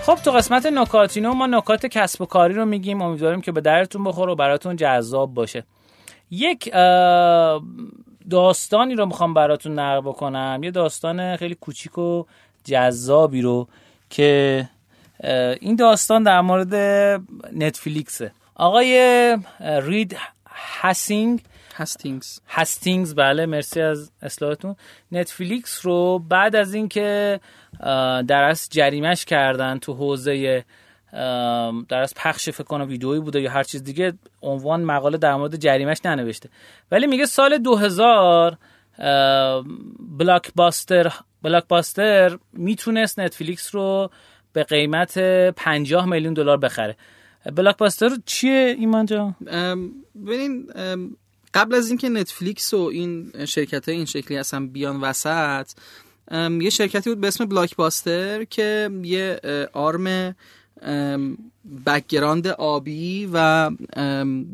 خب 0.05 0.15
تو 0.15 0.31
قسمت 0.31 0.65
نکاتینو 0.65 1.33
ما 1.33 1.47
نکات 1.47 1.85
کسب 1.85 2.21
و 2.21 2.25
کاری 2.25 2.53
رو 2.53 2.65
میگیم. 2.65 3.01
امیدواریم 3.01 3.41
که 3.41 3.51
به 3.51 3.61
درتون 3.61 4.03
بخوره 4.03 4.31
و 4.31 4.35
براتون 4.35 4.75
جذاب 4.75 5.33
باشه. 5.33 5.63
یک 6.31 6.69
داستانی 8.29 8.95
رو 8.95 9.05
می‌خوام 9.05 9.33
براتون 9.33 9.79
نقل 9.79 10.01
بکنم. 10.01 10.61
یه 10.63 10.71
داستان 10.71 11.35
خیلی 11.35 11.55
کوچیک 11.55 11.97
و 11.97 12.23
جذابی 12.63 13.41
رو 13.41 13.67
که 14.09 14.69
این 15.59 15.75
داستان 15.75 16.23
در 16.23 16.41
مورد 16.41 16.75
نتفلیکسه. 17.53 18.31
آقای 18.55 19.37
رید 19.59 20.17
هاسینگ 20.81 21.41
هستینگز 21.75 22.39
هستینگز 22.47 23.15
بله 23.15 23.45
مرسی 23.45 23.81
از 23.81 24.11
اصلاحتون. 24.21 24.75
نتفلیکس 25.11 25.85
رو 25.85 26.19
بعد 26.19 26.55
از 26.55 26.73
اینکه 26.73 27.39
در 28.27 28.43
از 28.43 28.69
جریمش 28.71 29.25
کردن 29.25 29.79
تو 29.79 29.93
حوزه 29.93 30.65
در 31.89 32.01
از 32.01 32.13
پخش 32.15 32.49
فکر 32.49 32.63
کنم 32.63 32.87
ویدئویی 32.87 33.19
بوده 33.19 33.41
یا 33.41 33.51
هر 33.51 33.63
چیز 33.63 33.83
دیگه 33.83 34.13
عنوان 34.41 34.83
مقاله 34.83 35.17
در 35.17 35.35
مورد 35.35 35.55
جریمش 35.55 35.97
ننوشته. 36.05 36.49
ولی 36.91 37.07
میگه 37.07 37.25
سال 37.25 37.57
2000 37.57 38.57
بلاک 39.99 40.51
باستر 40.55 41.13
بلاک 41.41 41.67
باستر 41.67 42.37
می‌تونست 42.53 43.19
نتفلیکس 43.19 43.75
رو 43.75 44.09
به 44.53 44.63
قیمت 44.63 45.19
50 45.49 46.05
میلیون 46.05 46.33
دلار 46.33 46.57
بخره. 46.57 46.97
بلاک 47.55 47.77
باستر 47.77 48.09
چیه 48.25 48.75
ایمان 48.79 49.05
جان؟ 49.05 49.35
ببینین 50.25 50.67
قبل 51.53 51.75
از 51.75 51.87
اینکه 51.87 52.09
نتفلیکس 52.09 52.73
و 52.73 52.77
این 52.77 53.31
شرکت 53.45 53.89
های 53.89 53.97
این 53.97 54.05
شکلی 54.05 54.37
هستن 54.37 54.67
بیان 54.67 55.01
وسط 55.01 55.67
یه 56.61 56.69
شرکتی 56.69 57.09
بود 57.09 57.21
به 57.21 57.27
اسم 57.27 57.45
Blockbuster 57.45 58.43
که 58.43 58.89
یه 59.03 59.39
آرم 59.73 60.35
background 61.85 62.47
آبی 62.47 63.29
و 63.33 63.71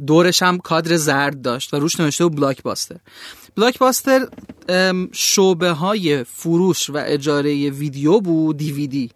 دورش 0.08 0.44
هم 0.44 0.58
کادر 0.58 0.96
زرد 0.96 1.42
داشت 1.42 1.74
و 1.74 1.80
روش 1.80 2.00
نوشته 2.00 2.25
بود 2.25 2.36
Blockbuster 2.36 2.98
Blockbuster 3.56 4.27
شعبه 5.12 5.72
های 5.72 6.24
فروش 6.24 6.89
و 6.89 7.04
اجاره 7.06 7.70
ویدیو 7.70 8.20
بود 8.20 8.58
دیویدی. 8.58 9.12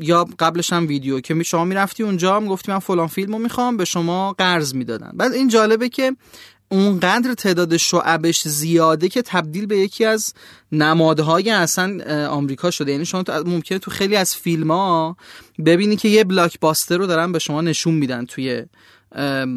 یا 0.00 0.28
قبلش 0.38 0.72
هم 0.72 0.86
ویدیو 0.86 1.20
که 1.20 1.42
شما 1.42 1.64
می‌رفتی 1.64 2.02
اونجا 2.02 2.36
هم 2.36 2.46
گفتی 2.46 2.72
من 2.72 2.78
فلان 2.78 3.06
فیلمو 3.06 3.38
می‌خوام 3.38 3.76
به 3.76 3.84
شما 3.84 4.32
قرض 4.32 4.74
می‌دادن. 4.74 5.12
بعد 5.14 5.32
این 5.32 5.48
جالبه 5.48 5.88
که 5.88 6.16
اونقدر 6.74 7.34
تعداد 7.34 7.76
شعبش 7.76 8.48
زیاده 8.48 9.08
که 9.08 9.22
تبدیل 9.22 9.66
به 9.66 9.78
یکی 9.78 10.04
از 10.04 10.34
نمادهای 10.72 11.50
اصلا 11.50 12.00
آمریکا 12.28 12.70
شده. 12.70 12.92
یعنی 12.92 13.04
شما 13.04 13.24
ممکنه 13.28 13.78
تو 13.78 13.90
خیلی 13.90 14.16
از 14.16 14.34
فیلم 14.34 14.70
ها 14.70 15.16
ببینی 15.66 15.96
که 15.96 16.08
یه 16.08 16.24
Blockbuster 16.24 16.96
رو 16.96 17.06
دارن 17.06 17.32
به 17.32 17.38
شما 17.38 17.60
نشون 17.60 17.94
میدن 17.94 18.24
توی 18.24 18.64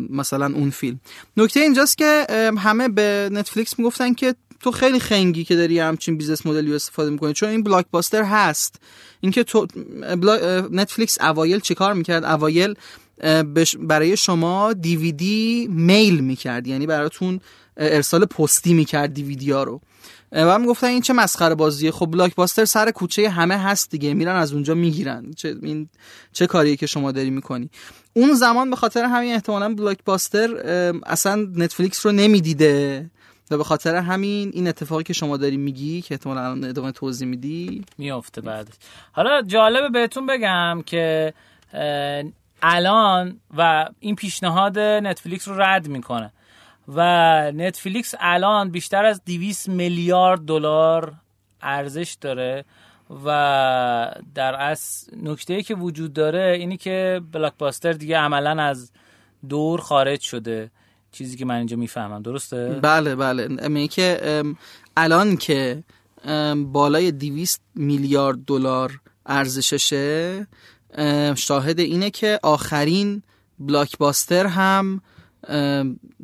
مثلا 0.09 0.45
اون 0.45 0.69
فیلم. 0.69 1.00
نکته 1.38 1.59
اینجاست 1.59 1.97
که 1.97 2.27
همه 2.57 2.89
به 2.89 3.29
نتفلیکس 3.31 3.79
می‌گفتن 3.79 4.13
که 4.13 4.36
تو 4.59 4.71
خیلی 4.71 5.00
خنگی 5.00 5.43
که 5.43 5.55
داری 5.55 5.79
همچین 5.79 6.17
business 6.17 6.46
model 6.46 6.71
ی 6.71 6.75
استفاده 6.75 7.09
می‌کنی. 7.09 7.33
چون 7.33 7.50
این 7.50 7.63
Blockbuster 7.63 8.24
هست. 8.24 8.75
اینکه 9.21 9.43
تو 9.43 9.67
نتفلیکس 10.71 11.21
اوایل 11.21 11.59
چیکار 11.59 11.93
می‌کرد؟ 11.93 12.24
اوایل 12.24 12.74
برای 13.79 14.17
شما 14.17 14.74
دیویدی 14.74 15.67
میل 15.69 16.19
می‌کرد 16.19 16.67
یعنی 16.67 16.88
براتون 16.88 17.39
ارسال 17.77 18.25
پستی 18.25 18.74
می‌کرد 18.74 19.13
دیویدی 19.13 19.51
ها 19.51 19.63
رو 19.63 19.81
و 20.31 20.53
هم 20.53 20.65
گفتن 20.65 20.88
این 20.88 21.01
چه 21.01 21.13
مسخره 21.13 21.55
بازیه. 21.55 21.91
خب 21.91 22.05
بلاک 22.05 22.36
باستر 22.36 22.65
سر 22.65 22.91
کوچه 22.91 23.29
همه 23.29 23.57
هست 23.57 23.91
دیگه 23.91 24.13
میرن 24.13 24.36
از 24.36 24.53
اونجا 24.53 24.74
می‌گیرن. 24.74 25.31
چه 25.36 25.55
این 25.62 25.89
چه 26.31 26.47
کاریه 26.47 26.75
که 26.75 26.86
شما 26.86 27.12
داری 27.12 27.29
می‌کنی؟ 27.29 27.69
اون 28.13 28.33
زمان 28.33 28.69
به 28.69 28.75
خاطر 28.75 29.03
همین 29.03 29.33
احتمالا 29.33 29.74
بلاک 29.74 29.97
باستر 30.05 30.57
اصلا 31.05 31.47
نتفلیکس 31.55 32.05
رو 32.05 32.12
نمی‌دیده. 32.12 33.09
و 33.51 33.57
به 33.57 33.63
خاطر 33.63 33.95
همین 33.95 34.51
این 34.53 34.67
اتفاقی 34.67 35.03
که 35.03 35.13
شما 35.13 35.38
داری 35.38 35.57
میگی 35.57 36.01
که 36.01 36.13
احتمالا 36.13 36.41
الان 36.41 36.63
ادامه 36.63 36.91
توضیح 36.91 37.27
میدی. 37.27 37.86
میافته 37.97 38.41
بعدش. 38.41 38.74
حالا 39.12 39.41
جالبه 39.41 39.89
بهتون 39.89 40.25
بگم 40.25 40.83
که 40.86 41.33
الان 42.61 43.39
و 43.57 43.89
این 43.99 44.15
پیشنهاد 44.15 44.79
نتفلیکس 44.79 45.47
رو 45.47 45.61
رد 45.61 45.87
می‌کنه. 45.87 46.33
و 46.87 47.01
نتفلیکس 47.51 48.15
الان 48.19 48.69
بیشتر 48.69 49.05
از 49.05 49.21
200 49.25 49.69
میلیارد 49.69 50.39
دلار 50.41 51.13
ارزش 51.61 52.17
داره 52.21 52.65
و 53.25 54.15
در 54.35 54.55
از 54.61 55.09
نکته 55.23 55.63
که 55.63 55.75
وجود 55.75 56.13
داره 56.13 56.55
اینی 56.59 56.77
که 56.77 57.21
بلاکباستر 57.31 57.91
دیگه 57.91 58.17
عملا 58.17 58.63
از 58.63 58.91
دور 59.49 59.81
خارج 59.81 60.21
شده. 60.21 60.71
چیزی 61.11 61.37
که 61.37 61.45
من 61.45 61.55
اینجا 61.55 61.77
می‌فهمم. 61.77 62.21
درسته؟ 62.21 62.79
بله 62.81 63.15
بله. 63.15 63.67
می 63.67 63.87
که 63.87 64.43
الان 64.97 65.37
که 65.37 65.83
بالای 66.55 67.11
200 67.11 67.61
میلیارد 67.75 68.37
دلار 68.45 68.99
ارزششه 69.25 70.47
شاهد 71.36 71.80
اینه 71.80 72.10
که 72.10 72.39
آخرین 72.44 73.24
بلاکباستر 73.60 74.46
هم 74.46 75.01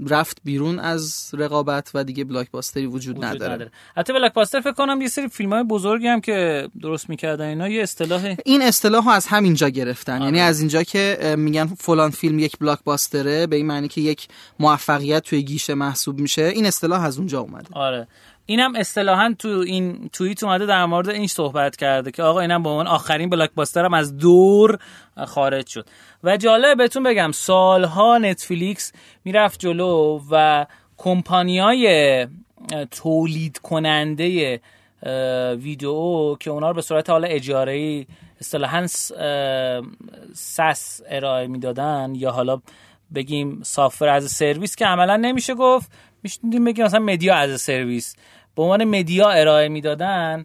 رفت 0.06 0.38
بیرون 0.44 0.80
از 0.80 1.30
رقابت 1.34 1.92
و 1.94 2.04
دیگه 2.04 2.24
بلاکباستری 2.24 2.86
وجود, 2.86 3.18
وجود 3.18 3.26
نداره. 3.26 3.54
نداره. 3.54 3.72
حتی 3.98 4.14
بلاکباستر 4.14 4.62
فکر 4.62 4.72
کنم 4.72 5.02
یه 5.02 5.08
سری 5.08 5.28
فیلم 5.28 5.54
های 5.54 5.64
بزرگی 5.64 6.08
هم 6.08 6.22
که 6.22 6.68
درست 6.82 7.10
می‌کردن 7.10 7.46
اینا 7.46 7.70
یه 7.70 7.84
اصطلاح 7.84 8.36
این 8.46 8.62
اصطلاح 8.62 9.08
از 9.08 9.28
همینجا 9.28 9.70
گرفتن. 9.70 10.14
آره. 10.14 10.26
یعنی 10.26 10.40
از 10.40 10.60
اینجا 10.60 10.84
که 10.84 11.36
میگن 11.38 11.66
فلان 11.66 12.12
فیلم 12.12 12.40
یک 12.40 12.58
بلاکباستره 12.60 13.48
به 13.48 13.56
این 13.56 13.66
معنی 13.66 13.88
که 13.88 14.02
یک 14.02 14.28
موفقیت 14.60 15.24
توی 15.24 15.44
گیشه 15.44 15.74
محسوب 15.74 16.20
میشه. 16.20 16.42
این 16.42 16.66
اصطلاح 16.66 17.04
از 17.04 17.18
اونجا 17.18 17.40
اومده. 17.40 17.68
آره. 17.72 18.08
اینم 18.46 18.76
اصطلاحا 18.76 19.36
تو 19.40 19.48
این 19.48 20.10
توییت 20.14 20.44
اومده 20.44 20.66
در 20.66 20.86
مورد 20.86 21.10
این 21.10 21.28
صحبت 21.28 21.76
کرده 21.76 22.12
که 22.12 22.24
آقا 22.24 22.40
اینم 22.40 22.64
به 22.64 22.70
عنوان 22.70 22.88
آخرین 22.88 23.30
بلاکباستر 23.30 23.86
هم 23.86 23.94
از 23.94 24.18
دور 24.18 24.80
خارج 25.28 25.68
شد. 25.68 25.86
و 26.24 26.38
جالب 26.38 26.78
بهتون 26.78 27.04
بگم 27.04 27.32
سالها 27.32 28.18
نتفلیکس 28.18 28.94
می‌رفت 29.26 29.60
جلو 29.60 30.22
و 30.32 30.66
کمپانیای 30.98 32.28
تولید 32.92 33.58
کننده 33.58 34.60
ویدیو 35.58 36.36
که 36.36 36.52
اونا 36.52 36.68
رو 36.68 36.74
به 36.74 36.82
صورت 36.82 37.10
حالا 37.10 37.28
اجاره 37.28 38.06
اصطلاحا 38.42 38.88
SaaS 40.34 41.02
ارائه 41.10 41.48
می‌دادن 41.48 42.14
یا 42.16 42.32
حالا 42.32 42.62
بگیم 43.16 43.60
software 43.64 44.08
as 44.08 44.32
service 44.32 44.76
که 44.76 44.86
عملا 44.86 45.18
نمیشه 45.18 45.54
گفت 45.54 45.92
میشتیم 46.24 46.66
بگیم 46.66 46.86
مثلا 46.86 47.00
media 47.00 47.36
as 47.36 47.62
service 47.62 48.16
به 48.56 48.62
عنوان 48.62 48.84
media 48.84 49.30
ارائه 49.30 49.70
می‌دادن 49.70 50.44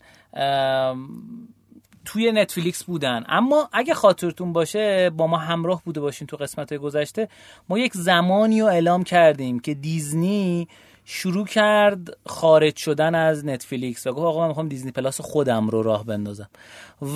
توی 2.04 2.32
نتفلیکس 2.32 2.84
بودن. 2.84 3.24
اما 3.28 3.68
اگه 3.72 3.94
خاطرتون 3.94 4.52
باشه 4.52 5.10
با 5.10 5.26
ما 5.26 5.36
همراه 5.36 5.82
بوده 5.84 6.00
باشین 6.00 6.26
تو 6.26 6.36
قسمت 6.36 6.74
گذشته. 6.74 7.28
ما 7.68 7.78
یک 7.78 7.92
زمانی 7.94 8.60
رو 8.60 8.66
اعلام 8.66 9.04
کردیم 9.04 9.60
که 9.60 9.74
دیزنی 9.74 10.68
شروع 11.04 11.46
کرد 11.46 12.16
خارج 12.26 12.76
شدن 12.76 13.14
از 13.14 13.46
نتفلیکس 13.46 14.06
و 14.06 14.12
گفت 14.12 14.26
آقا 14.26 14.40
من 14.40 14.48
می‌خوام 14.48 14.68
دیزنی 14.68 14.90
پلاس 14.90 15.20
خودم 15.20 15.68
رو 15.68 15.82
راه 15.82 16.04
بندازم. 16.04 16.48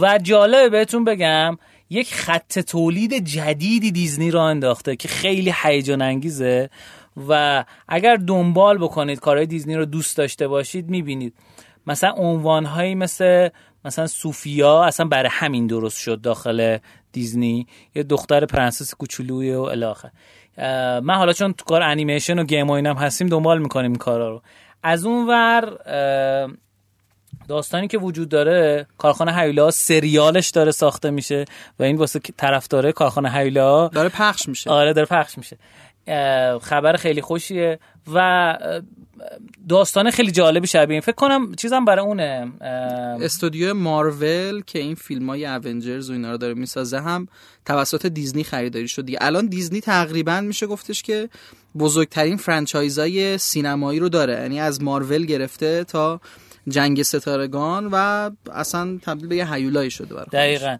و 0.00 0.18
جالبه 0.18 0.68
بهتون 0.68 1.04
بگم 1.04 1.58
یک 1.90 2.14
خط 2.14 2.58
تولید 2.58 3.24
جدیدی 3.24 3.92
دیزنی 3.92 4.30
را 4.30 4.48
انداخته 4.48 4.96
که 4.96 5.08
خیلی 5.08 5.54
هیجان 5.62 6.02
انگیزه. 6.02 6.70
و 7.28 7.64
اگر 7.88 8.16
دنبال 8.16 8.78
بکنید 8.78 9.20
کارهای 9.20 9.46
دیزنی 9.46 9.76
رو 9.76 9.84
دوست 9.84 10.16
داشته 10.16 10.48
باشید 10.48 10.88
می‌بینید. 10.88 11.34
مثلا 11.86 12.12
عنوانهایی 12.12 12.94
مثل 12.94 13.48
مثلا 13.84 14.06
سوفیا 14.06 14.84
اصلا 14.84 15.06
برای 15.06 15.30
همین 15.32 15.66
درست 15.66 15.98
شد 15.98 16.20
داخل 16.20 16.78
دیزنی. 17.12 17.66
یه 17.94 18.02
دختر 18.02 18.46
پرنسس 18.46 18.94
کوچولوی 18.94 19.54
و 19.54 19.60
الی 19.60 19.77
آخر 19.77 20.10
من 21.00 21.14
حالا 21.14 21.32
چون 21.32 21.52
تو 21.52 21.64
کار 21.64 21.82
انیمیشن 21.82 22.38
و 22.38 22.44
game 22.44 22.68
و 22.68 22.72
اینم 22.72 22.96
هستیم 22.96 23.26
دنبال 23.26 23.58
می‌کنیم 23.58 23.90
این 23.90 23.98
کارا 23.98 24.30
رو. 24.30 24.42
از 24.82 25.06
اون 25.06 25.28
ور 25.28 25.72
داستانی 27.48 27.88
که 27.88 27.98
وجود 27.98 28.28
داره 28.28 28.86
کارخانه 28.98 29.36
هیولا 29.40 29.70
سریالش 29.70 30.50
داره 30.50 30.70
ساخته 30.70 31.10
میشه 31.10 31.44
و 31.78 31.82
این 31.82 31.96
واسه 31.96 32.20
طرفدار 32.36 32.92
کارخانه 32.92 33.32
هیولا 33.32 33.88
داره 33.88 34.08
پخش 34.08 34.48
میشه. 34.48 34.70
آره 34.70 34.92
داره 34.92 35.06
پخش 35.06 35.38
میشه. 35.38 35.58
خبر 36.62 36.96
خیلی 36.96 37.20
خوشیه 37.20 37.78
و 38.14 38.58
داستان 39.68 40.10
خیلی 40.10 40.30
جالبی 40.30 40.66
شبیه 40.66 41.00
فکر 41.00 41.14
کنم 41.14 41.54
چیزم 41.54 41.84
برای 41.84 42.04
اونه 42.04 42.52
استودیو 43.22 43.74
مارول 43.74 44.62
که 44.66 44.78
این 44.78 44.94
فیلم 44.94 45.30
های 45.30 45.46
اونجرز 45.46 46.10
و 46.10 46.12
اینا 46.12 46.30
رو 46.30 46.36
داره 46.36 46.54
می‌سازه 46.54 47.00
هم 47.00 47.28
توسط 47.66 48.06
دیزنی 48.06 48.44
خریداری 48.44 48.88
شد 48.88 49.06
دیگه. 49.06 49.18
الان 49.20 49.46
دیزنی 49.46 49.80
تقریبا 49.80 50.40
میشه 50.40 50.66
گفتش 50.66 51.02
که 51.02 51.28
بزرگترین 51.78 52.36
فرانچایزای 52.36 53.38
سینمایی 53.38 53.98
رو 53.98 54.08
داره 54.08 54.34
یعنی 54.34 54.60
از 54.60 54.82
مارول 54.82 55.24
گرفته 55.24 55.84
تا 55.84 56.20
جنگ 56.68 57.02
ستارگان 57.02 57.88
و 57.92 58.30
اصلا 58.52 58.98
تبدیل 59.02 59.28
به 59.28 59.36
یه 59.36 59.52
هیولایی 59.52 59.90
شده 59.90 60.14
برای 60.14 60.26
دقیقا. 60.32 60.76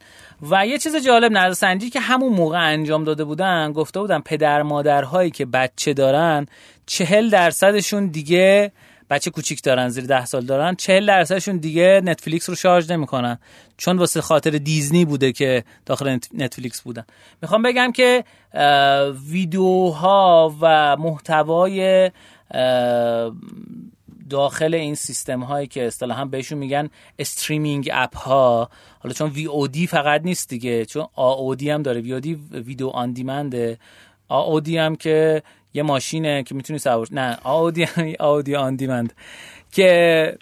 و 0.51 0.67
یه 0.67 0.79
چیز 0.79 0.97
جالب 0.97 1.33
نظرسنجی 1.33 1.91
که 1.91 2.01
همون 2.01 2.33
موقع 2.33 2.59
انجام 2.59 3.05
داده 3.05 3.25
بودن 3.25 3.73
گفته 3.73 4.01
بودن 4.01 4.21
پدر 4.21 4.62
مادرهایی 4.62 5.31
که 5.31 5.47
بچه 5.47 5.95
دارن 5.95 6.47
چهل 6.87 7.31
درصدشون 7.31 8.07
دیگه 8.07 8.73
بچه 9.11 9.31
کوچیک 9.31 9.62
دارن 9.62 9.89
زیر 9.89 10.07
ده 10.07 10.25
سال 10.25 10.45
دارن 10.45 10.75
40 10.75 11.07
درصدشون 11.07 11.57
دیگه 11.57 12.01
نتفلیکس 12.05 12.49
رو 12.49 12.55
شارژ 12.55 12.91
نمی‌کنن. 12.91 13.39
چون 13.77 13.99
واسه 13.99 14.21
خاطر 14.21 14.51
دیزنی 14.51 15.05
بوده 15.05 15.33
که 15.33 15.65
داخل 15.87 16.19
نتفلیکس 16.35 16.81
بودن. 16.81 17.05
می‌خوام 17.43 17.62
بگم 17.62 17.93
که 17.93 18.25
ویدیوها 19.31 20.55
و 20.61 20.97
محتوای 20.97 22.11
داخل 24.31 24.75
این 24.75 24.95
سیستم 24.95 25.41
هایی 25.41 25.67
که 25.67 25.87
اصطلاحا 25.87 26.25
بهشون 26.25 26.59
میگن 26.59 26.91
استریمینگ 27.19 27.91
اپ 27.93 28.17
ها 28.17 28.71
حالا 28.99 29.14
چون 29.14 29.31
وی 29.31 29.47
او 29.47 29.69
دی 29.69 29.87
فقط 29.87 30.21
نیست 30.25 30.49
دیگه 30.49 30.85
چون 30.85 31.07
آ 31.14 31.33
او 31.33 31.55
دی 31.55 31.71
هم 31.71 31.83
داره. 31.83 32.00
وی 32.00 32.12
او 32.12 32.21
دی 32.21 32.35
ویدیو 32.50 32.88
آن 32.88 33.12
دیمنده. 33.12 33.79
آ 34.29 34.43
او 34.43 34.61
دی 34.61 34.79
هم 34.79 34.97
که 34.97 35.43
یه 35.75 35.83
ماشینه 35.83 36.43
که 36.43 36.55
می‌تونی 36.55 36.79
سوار 36.79 37.09
نه 37.11 37.38
آودی 37.43 37.87
آودی 38.21 38.55
آن 38.57 38.76
دیمند. 38.76 39.12
که 39.73 40.38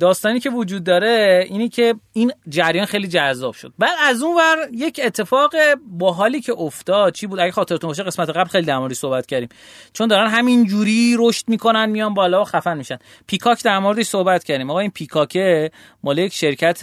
داستانی 0.00 0.40
که 0.40 0.50
وجود 0.50 0.84
داره 0.84 1.44
اینی 1.48 1.68
که 1.68 1.94
این 2.12 2.32
جریان 2.48 2.86
خیلی 2.86 3.08
جذاب 3.08 3.54
شد. 3.54 3.72
بعد 3.78 3.98
از 4.02 4.22
اون 4.22 4.36
ور 4.36 4.68
یک 4.72 5.00
اتفاق 5.04 5.54
باحالی 5.86 6.40
که 6.40 6.52
افتاد 6.52 7.12
چی 7.12 7.26
بود؟ 7.26 7.40
اگه 7.40 7.50
خاطرتون 7.50 7.88
باشه 7.88 8.02
قسمت 8.02 8.30
قبل 8.30 8.48
خیلی 8.48 8.66
در 8.66 8.88
صحبت 8.92 9.26
کردیم. 9.26 9.48
چون 9.92 10.08
دارن 10.08 10.30
همین 10.30 10.64
جوری 10.64 11.16
رشد 11.18 11.48
می‌کنن 11.48 11.86
میان 11.90 12.14
بالا 12.14 12.42
و 12.42 12.44
خفن 12.44 12.76
میشن. 12.76 12.98
پیکاک 13.26 13.62
در 13.62 13.78
موردش 13.78 14.06
صحبت 14.06 14.44
کردیم. 14.44 14.70
آقا 14.70 14.80
این 14.80 14.90
پیکاکه 14.90 15.70
مال 16.02 16.18
یک 16.18 16.34
شرکت 16.34 16.80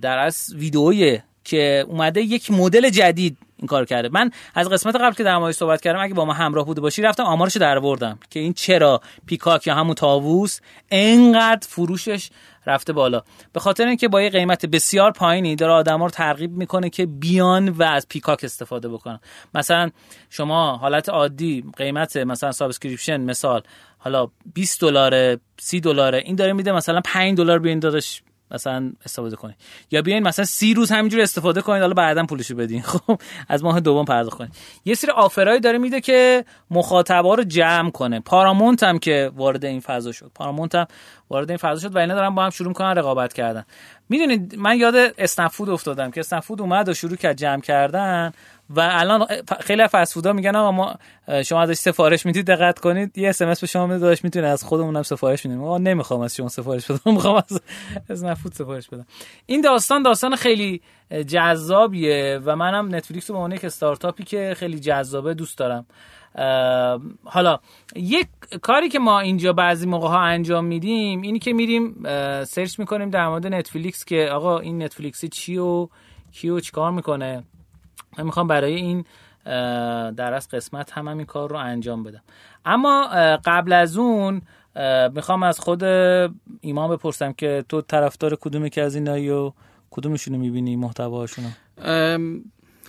در 0.00 0.18
از 0.18 0.54
ویدئویی 0.54 1.22
که 1.44 1.84
اومده 1.88 2.20
یک 2.20 2.50
مدل 2.50 2.90
جدید 2.90 3.38
این 3.64 3.68
کار 3.68 3.84
کرده. 3.84 4.08
من 4.12 4.30
از 4.54 4.68
قسمت 4.68 4.96
قبل 4.96 5.14
که 5.14 5.24
در 5.24 5.38
موردش 5.38 5.54
صحبت 5.54 5.80
کردم 5.80 6.00
اگه 6.00 6.14
با 6.14 6.24
ما 6.24 6.32
همراه 6.32 6.66
بوده 6.66 6.80
باشی 6.80 7.02
رفتم 7.02 7.22
آمارش 7.22 7.56
در 7.56 7.80
بردم 7.80 8.18
که 8.30 8.40
این 8.40 8.52
چرا 8.52 9.00
پیکاک 9.26 9.66
یا 9.66 9.74
همون 9.74 9.94
تاووس 9.94 10.60
انقدر 10.90 11.68
فروشش 11.68 12.30
رفته 12.66 12.92
بالا. 12.92 13.22
به 13.52 13.60
خاطر 13.60 13.86
اینکه 13.86 14.08
با 14.08 14.22
یه 14.22 14.30
قیمت 14.30 14.66
بسیار 14.66 15.10
پایینی 15.10 15.56
داره 15.56 15.72
آدما 15.72 16.04
رو 16.04 16.10
ترغیب 16.10 16.50
می‌کنه 16.50 16.90
که 16.90 17.06
بیان 17.06 17.68
و 17.68 17.82
از 17.82 18.08
پیکاک 18.08 18.44
استفاده 18.44 18.88
بکنن. 18.88 19.20
مثلا 19.54 19.90
شما 20.30 20.76
حالت 20.76 21.08
عادی 21.08 21.64
قیمت 21.76 22.16
مثلا 22.16 22.52
subscription 22.52 23.20
مثال 23.20 23.62
حالا 23.98 24.28
20 24.54 24.80
دلار 24.80 25.38
30 25.60 25.80
دلاره 25.80 26.18
این 26.18 26.36
داره 26.36 26.52
میده 26.52 26.72
مثلا 26.72 27.00
5 27.04 27.36
دلار 27.36 27.58
بیاین 27.58 27.78
داداش. 27.78 28.22
مثلا 28.54 28.92
استفاده 29.04 29.36
کنید 29.36 29.56
یا 29.90 30.02
بیاین 30.02 30.22
مثلا 30.22 30.44
سی 30.44 30.74
روز 30.74 30.90
همینجور 30.90 31.20
استفاده 31.20 31.60
کنید 31.60 31.80
حالا 31.80 31.94
بعدا 31.94 32.24
پولشو 32.24 32.54
بدین. 32.54 32.82
خب 32.92 33.20
از 33.48 33.64
ماه 33.64 33.80
دوم 33.80 34.04
پرداخت 34.04 34.38
کنید 34.38 34.56
یه 34.84 34.94
سری 34.94 35.10
offer 35.10 35.41
هایی 35.41 35.60
داره 35.60 35.78
میده 35.78 36.00
که 36.00 36.44
مخاطبا 36.70 37.34
رو 37.34 37.44
جمع 37.44 37.90
کنه. 37.90 38.20
پارامونت 38.20 38.82
هم 38.82 38.98
که 38.98 39.30
وارد 39.36 39.64
این 39.64 39.80
فضا 39.80 40.12
شد. 40.12 40.30
پارامونت 40.34 40.74
هم 40.74 40.86
وارد 41.30 41.50
این 41.50 41.58
فضا 41.58 41.88
شد 41.88 41.96
و 41.96 41.98
اینا 41.98 42.14
دارن 42.14 42.34
با 42.34 42.44
هم 42.44 42.50
شروع 42.50 42.72
کنن 42.72 42.94
رقابت 42.94 43.32
کردن. 43.32 43.64
می‌دونید 44.08 44.54
من 44.58 44.78
یاد 44.78 44.94
اسنپ‌فود 45.18 45.70
افتادم 45.70 46.10
که 46.10 46.20
اسنپ‌فود 46.20 46.60
اومد 46.60 46.88
و 46.88 46.94
شروع 46.94 47.16
کرد 47.16 47.36
جمع 47.36 47.60
کردن 47.60 48.32
و 48.70 48.80
الان 48.92 49.26
خیلی 49.60 49.86
فست‌فودا 49.86 50.32
میگن 50.32 50.56
آقا 50.56 50.72
ما 50.72 50.94
شما 51.44 51.62
ازش 51.62 51.74
سفارش 51.74 52.26
می‌دید 52.26 52.46
دقت 52.46 52.78
کنید. 52.78 53.18
یه 53.18 53.28
اس 53.28 53.42
به 53.42 53.66
شما 53.66 53.86
میده 53.86 53.98
داشت 53.98 54.24
می‌تونه 54.24 54.46
از 54.46 54.64
خودمون 54.64 54.96
هم 54.96 55.02
سفارش 55.02 55.46
میدیم 55.46 55.64
آقا 55.64 55.78
نمی‌خوام 55.78 56.20
از 56.20 56.36
شما 56.36 56.48
سفارش 56.48 56.90
بدم 56.90 57.12
می‌خوام 57.14 57.42
از 58.08 58.24
اسنپ‌فود 58.24 58.54
سفارش 58.54 58.88
بدم. 58.88 59.06
این 59.46 59.60
داستان 59.60 60.02
داستان 60.02 60.36
خیلی 60.36 60.80
جذابیه 61.26 62.40
و 62.44 62.56
منم 62.56 62.94
نتفلیکس 62.94 63.30
رو 63.30 63.34
به 63.34 63.38
عنوان 63.38 63.52
یک 63.52 63.64
استارتاپی 63.64 64.24
که 64.24 64.54
خیلی 64.56 64.80
جذابه 64.80 65.34
دوست 65.34 65.58
دارم. 65.58 65.86
حالا 67.24 67.58
یک 67.96 68.28
کاری 68.62 68.88
که 68.88 68.98
ما 68.98 69.20
اینجا 69.20 69.52
بعضی 69.52 69.86
موقع 69.86 70.08
ها 70.08 70.20
انجام 70.20 70.64
میدیم 70.64 71.22
اینی 71.22 71.38
که 71.38 71.52
میریم 71.52 72.02
search 72.44 72.78
می‌کنیم 72.78 73.10
در 73.10 73.28
مورد 73.28 73.46
نتفلیکس 73.46 74.04
که 74.04 74.28
آقا 74.32 74.58
این 74.58 74.82
نتفلیکسی 74.82 75.28
چی 75.28 75.58
و 75.58 75.88
کیو 76.32 76.60
چیکار 76.60 76.90
می‌کنه. 76.90 77.44
من 78.18 78.24
می‌خوام 78.24 78.46
برای 78.46 78.74
این 78.74 79.04
در 80.10 80.34
از 80.34 80.48
قسمت 80.48 80.92
هم 80.92 81.08
این 81.08 81.24
کار 81.24 81.50
رو 81.50 81.56
انجام 81.56 82.02
بدم. 82.02 82.22
اما 82.64 83.08
قبل 83.44 83.72
از 83.72 83.96
اون 83.96 84.42
می‌خوام 85.14 85.42
از 85.42 85.60
خود 85.60 85.82
ایمان 86.60 86.90
بپرسم 86.90 87.32
که 87.32 87.64
تو 87.68 87.80
طرفدار 87.80 88.36
کدومی 88.36 88.70
که 88.70 88.82
از 88.82 88.94
اینایی 88.94 89.30
و 89.30 89.52
کدومشونو 89.90 90.38
می‌بینی 90.38 90.76
محتواشونو؟ 90.76 91.48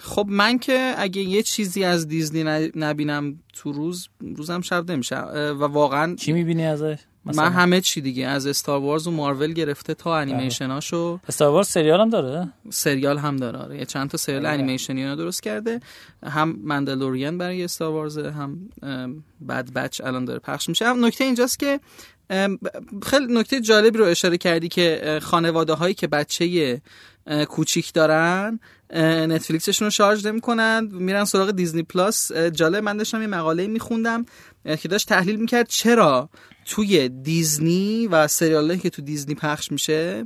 خب 0.05 0.25
من 0.29 0.59
که 0.59 0.93
اگه 0.97 1.21
یه 1.21 1.43
چیزی 1.43 1.83
از 1.83 2.07
دیزنی 2.07 2.71
نبینم 2.75 3.39
تو 3.53 3.71
روز 3.71 4.09
روزم 4.35 4.61
شب 4.61 4.91
نمیشه. 4.91 5.17
و 5.19 5.63
واقعا 5.63 6.15
چی 6.15 6.31
می‌بینی 6.31 6.65
ازش؟ 6.65 6.97
من 7.25 7.51
همه 7.51 7.81
چی 7.81 8.01
دیگه. 8.01 8.27
از 8.27 8.47
استار 8.47 8.81
وارز 8.81 9.07
و 9.07 9.11
مارول 9.11 9.53
گرفته 9.53 9.93
تا 9.93 10.17
انیمیشناشو 10.17 11.19
استار 11.29 11.51
وارز 11.51 11.67
سریال 11.67 12.01
هم 12.01 12.09
داره؟ 12.09 12.53
سریال 12.69 13.17
هم 13.17 13.37
داره 13.37 13.59
آره. 13.59 13.77
یه 13.77 13.85
چند 13.85 14.09
تا 14.09 14.17
سریال 14.17 14.45
انیمیشنی 14.45 15.05
رو 15.05 15.15
درست 15.15 15.43
کرده. 15.43 15.79
هم 16.23 16.59
مندلورین 16.63 17.37
برای 17.37 17.63
استار 17.63 17.91
وارز 17.91 18.17
هم 18.17 18.69
بد 19.49 19.71
بچ 19.71 20.01
الان 20.01 20.25
داره 20.25 20.39
پخش 20.39 20.69
میشه. 20.69 20.85
هم 20.85 21.05
نکته 21.05 21.23
اینجاست 21.23 21.59
که 21.59 21.79
خیلی 23.03 23.25
نکته 23.29 23.61
جالبی 23.61 23.97
رو 23.97 24.05
اشاره 24.05 24.37
کردی 24.37 24.67
که 24.67 25.19
خانواده 25.21 25.73
هایی 25.73 25.93
که 25.93 26.07
بچه 26.07 26.81
کوچیک 27.49 27.93
دارن. 27.93 28.59
نتفلیکسشون 29.27 29.85
رو 29.85 29.91
شارژ 29.91 30.25
نمی‌کنن. 30.25 30.89
میرن 30.91 31.25
سراغ 31.25 31.51
دیزنی 31.51 31.83
پلاس. 31.83 32.31
جالب 32.31 32.83
من 32.83 32.97
داشتم 32.97 33.21
یه 33.21 33.27
مقاله 33.27 33.67
میخوندم 33.67 34.25
که 34.81 34.88
داشت 34.88 35.09
تحلیل 35.09 35.35
می‌کرد 35.35 35.67
چرا 35.67 36.29
توی 36.65 37.09
دیزنی 37.09 38.07
و 38.07 38.27
سریالی 38.27 38.77
که 38.77 38.89
تو 38.89 39.01
دیزنی 39.01 39.35
پخش 39.35 39.71
میشه 39.71 40.25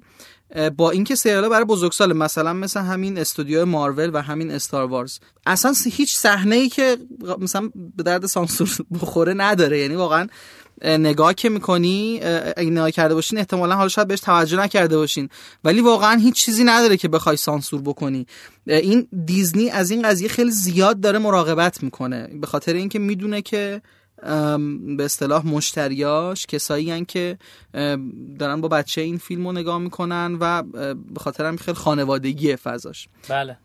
با 0.78 0.92
اینکه 0.92 1.16
سریال 1.16 1.50
برای 1.50 1.66
بزرگسال 1.66 2.14
مثلا 2.14 2.54
مثل 2.54 2.80
همین 2.80 3.18
استودیو 3.18 3.66
مارول 3.66 4.12
و 4.14 4.22
همین 4.22 4.52
استار 4.52 4.86
وارز. 4.86 5.20
اصلا 5.46 5.74
هیچ 5.92 6.16
صحنه 6.16 6.56
ای 6.56 6.70
که 6.70 6.98
مثلا 7.40 7.70
به 7.98 8.04
درد 8.04 8.26
سانسور 8.26 8.70
بخوره 9.02 9.34
نداره. 9.34 9.80
یعنی 9.80 9.96
واقعا 9.96 10.28
نگاه 10.84 11.34
که 11.34 11.50
می‌کنی 11.50 12.20
اگه 12.58 12.70
نگاه 12.70 12.92
کرده 12.92 13.16
باشین 13.16 13.40
احتمالا 13.40 13.76
حالا 13.76 13.88
شاید 13.90 14.08
بهش 14.08 14.20
توجه 14.20 14.58
نکرده 14.58 14.98
باشین. 14.98 15.30
ولی 15.64 15.82
واقعا 15.82 16.16
هیچ 16.16 16.36
چیزی 16.36 16.64
نداره 16.64 16.98
که 16.98 17.08
بخوای 17.08 17.38
سانسور 17.38 17.82
بکنی. 17.82 18.26
این 18.68 19.08
دیزنی 19.26 19.70
از 19.70 19.92
این 19.92 20.02
قضیه 20.02 20.30
خیلی 20.30 20.52
زیاد 20.52 21.00
داره 21.00 21.20
مراقبت 21.20 21.84
می‌کنه. 21.84 22.28
به 22.42 22.48
خاطر 22.48 22.74
اینکه 22.74 23.00
می‌دونه 23.00 23.42
که 23.42 23.82
به 24.98 25.06
اصطلاح 25.06 25.48
مشتریاش 25.48 26.46
کسایی 26.46 26.92
هن 26.92 27.06
که 27.06 27.38
دارن 28.40 28.62
با 28.62 28.68
بچه 28.68 29.02
این 29.02 29.18
فیلم 29.18 29.48
رو 29.48 29.54
نگاه 29.54 29.78
می‌کنن 29.78 30.38
و 30.40 30.64
به 31.14 31.20
خاطر 31.20 31.46
هم 31.46 31.58
خیلی 31.58 31.78
خانوادگی 31.78 32.56
فضاش. 32.56 33.08
بله. 33.30 33.58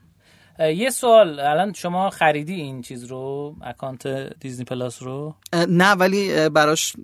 یه 0.58 0.90
سوال 0.90 1.40
الان 1.40 1.72
شما 1.72 2.10
خریدی 2.10 2.54
این 2.54 2.82
چیز 2.82 3.04
رو 3.04 3.54
اکانت 3.62 4.06
دیزنی 4.40 4.64
پلاس 4.64 5.02
رو؟ 5.02 5.34
نه 5.68 5.92
ولی 5.92 6.48
براش 6.48 6.96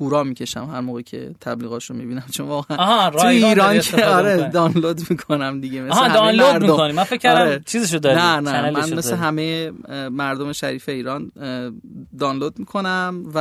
هورا 0.00 0.22
می‌کشم 0.22 0.64
هر 0.72 0.80
موقع 0.80 1.00
که 1.02 1.34
تبلیغاش 1.40 1.90
رو 1.90 1.96
می‌بینم. 1.96 2.24
چون 2.32 2.46
واقعا 2.46 3.10
تو 3.10 3.26
ایران 3.26 3.80
که 3.80 4.04
آره 4.04 4.50
دانلود 4.50 5.00
می‌کنم 5.10 5.60
دیگه 5.60 5.80
مثل 5.80 5.98
آها 5.98 6.08
دانلود 6.08 6.62
می‌کنی. 6.62 6.92
من 6.92 7.04
فکر 7.04 7.16
کردم 7.16 7.40
آره. 7.40 7.62
چیزشو 7.66 7.98
داری 7.98 8.16
نه 8.16 8.40
نه 8.40 8.70
من 8.70 8.94
مثل 8.94 9.16
همه 9.16 9.70
مردم 10.10 10.52
شریف 10.52 10.88
ایران 10.88 11.32
دانلود 12.18 12.58
می‌کنم 12.58 13.24
و 13.34 13.38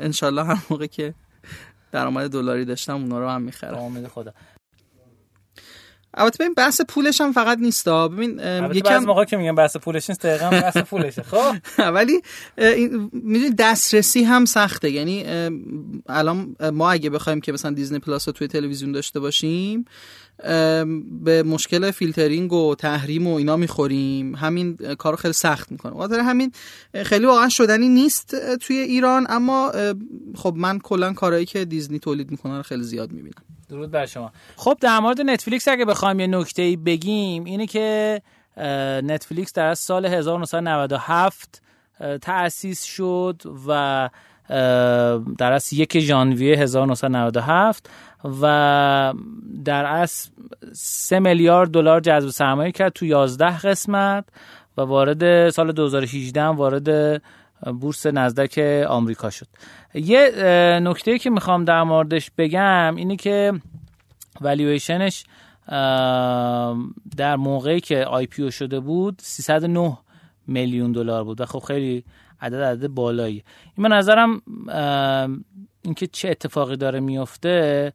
انشالله 0.00 0.44
هر 0.44 0.58
موقع 0.70 0.86
که 0.86 1.14
درآمد 1.92 2.30
دلاری 2.30 2.64
داشتم 2.64 2.94
اونا 2.94 3.18
رو 3.18 3.28
هم 3.28 3.42
می‌خرم. 3.42 3.78
امید 3.78 4.06
خدا. 4.06 4.32
البته 6.14 6.44
ببین 6.44 6.54
بحث 6.54 6.80
پولش 6.80 7.20
هم 7.20 7.32
فقط 7.32 7.58
نیستا 7.58 8.08
ببین 8.08 8.40
یکم 8.72 8.98
موقع 8.98 9.24
که 9.24 9.36
میگم 9.36 9.54
بحث 9.54 9.76
پولش 9.76 10.10
نیست 10.10 10.26
دقیقاً 10.26 10.50
بحث 10.50 10.76
پولشه. 10.76 11.22
خب. 11.22 11.54
ولی 11.94 12.22
می‌دونی 13.12 13.50
دسترسی 13.58 14.24
هم 14.24 14.44
سخته. 14.44 14.90
یعنی 14.90 15.24
الان 16.08 16.56
ما 16.72 16.90
اگه 16.90 17.10
بخوایم 17.10 17.40
که 17.40 17.52
مثلا 17.52 17.70
دیزنی 17.70 17.98
پلاس 17.98 18.28
رو 18.28 18.32
توی 18.32 18.48
تلویزیون 18.48 18.92
داشته 18.92 19.20
باشیم 19.20 19.84
به 21.22 21.42
مشکل 21.42 21.90
فیلترینگ 21.90 22.52
و 22.52 22.74
تحریم 22.74 23.26
و 23.26 23.34
اینا 23.34 23.56
می‌خوریم. 23.56 24.34
همین 24.34 24.76
کار 24.76 25.16
خیلی 25.16 25.32
سخت 25.32 25.72
می‌کنه. 25.72 25.92
خاطر 25.92 26.20
همین 26.20 26.52
خیلی 27.04 27.26
واقعا 27.26 27.48
شدنی 27.48 27.88
نیست 27.88 28.56
توی 28.56 28.76
ایران 28.76 29.26
اما 29.28 29.72
خب 30.34 30.54
من 30.56 30.78
کلا 30.78 31.12
کارهایی 31.12 31.46
که 31.46 31.64
دیزنی 31.64 31.98
تولید 31.98 32.30
می‌کنه 32.30 32.56
رو 32.56 32.62
خیلی 32.62 32.82
زیاد 32.82 33.12
می‌بینم. 33.12 33.44
درود 33.68 33.90
بر 33.90 34.06
شما. 34.06 34.32
خب 34.56 34.76
در 34.80 35.00
مورد 35.00 35.20
نتفلیکس 35.20 35.68
اگه 35.68 35.84
بخوایم 35.84 36.20
یه 36.20 36.26
نکته 36.26 36.76
بگیم 36.86 37.44
اینه 37.44 37.66
که 37.66 38.22
نتفلیکس 39.02 39.52
در 39.52 39.74
سال 39.74 40.06
1997 40.06 41.62
تأسیس 42.22 42.82
شد 42.82 43.42
و 43.68 44.10
در 45.38 45.52
از 45.52 45.72
یک 45.72 45.98
ژانویه 45.98 46.56
1997 46.56 47.90
و 48.24 49.14
در 49.64 49.84
اصل 49.84 50.30
3 50.72 51.18
میلیارد 51.18 51.70
دلار 51.70 52.00
جذب 52.00 52.28
سرمایه 52.28 52.72
کرد 52.72 52.92
تو 52.92 53.06
11 53.06 53.58
قسمت 53.58 54.24
و 54.76 54.82
وارد 54.82 55.50
سال 55.50 55.72
2018 55.72 56.44
وارد 56.44 57.22
بورس 57.80 58.06
نزدک 58.06 58.58
آمریکا 58.88 59.30
شد. 59.30 59.46
یه 59.94 60.30
نکته 60.82 61.18
که 61.18 61.30
می‌خوام 61.30 61.64
در 61.64 61.82
موردش 61.82 62.30
بگم 62.38 62.96
اینه 62.96 63.16
که 63.16 63.52
والیویشنش 64.40 65.24
در 67.16 67.36
موقعی 67.36 67.80
که 67.80 68.04
آی 68.04 68.26
پی 68.26 68.52
شده 68.52 68.80
بود 68.80 69.18
309 69.22 69.98
میلیون 70.46 70.92
دلار 70.92 71.24
بود 71.24 71.40
و 71.40 71.46
خب 71.46 71.58
خیلی 71.58 72.04
عدد 72.40 72.62
عدد 72.62 72.88
بالایی 72.88 73.44
این 73.76 73.88
من 73.88 73.92
نظرم 73.96 74.42
اینکه 75.82 76.06
چه 76.06 76.28
اتفاقی 76.28 76.76
داره 76.76 77.00
میفته 77.00 77.92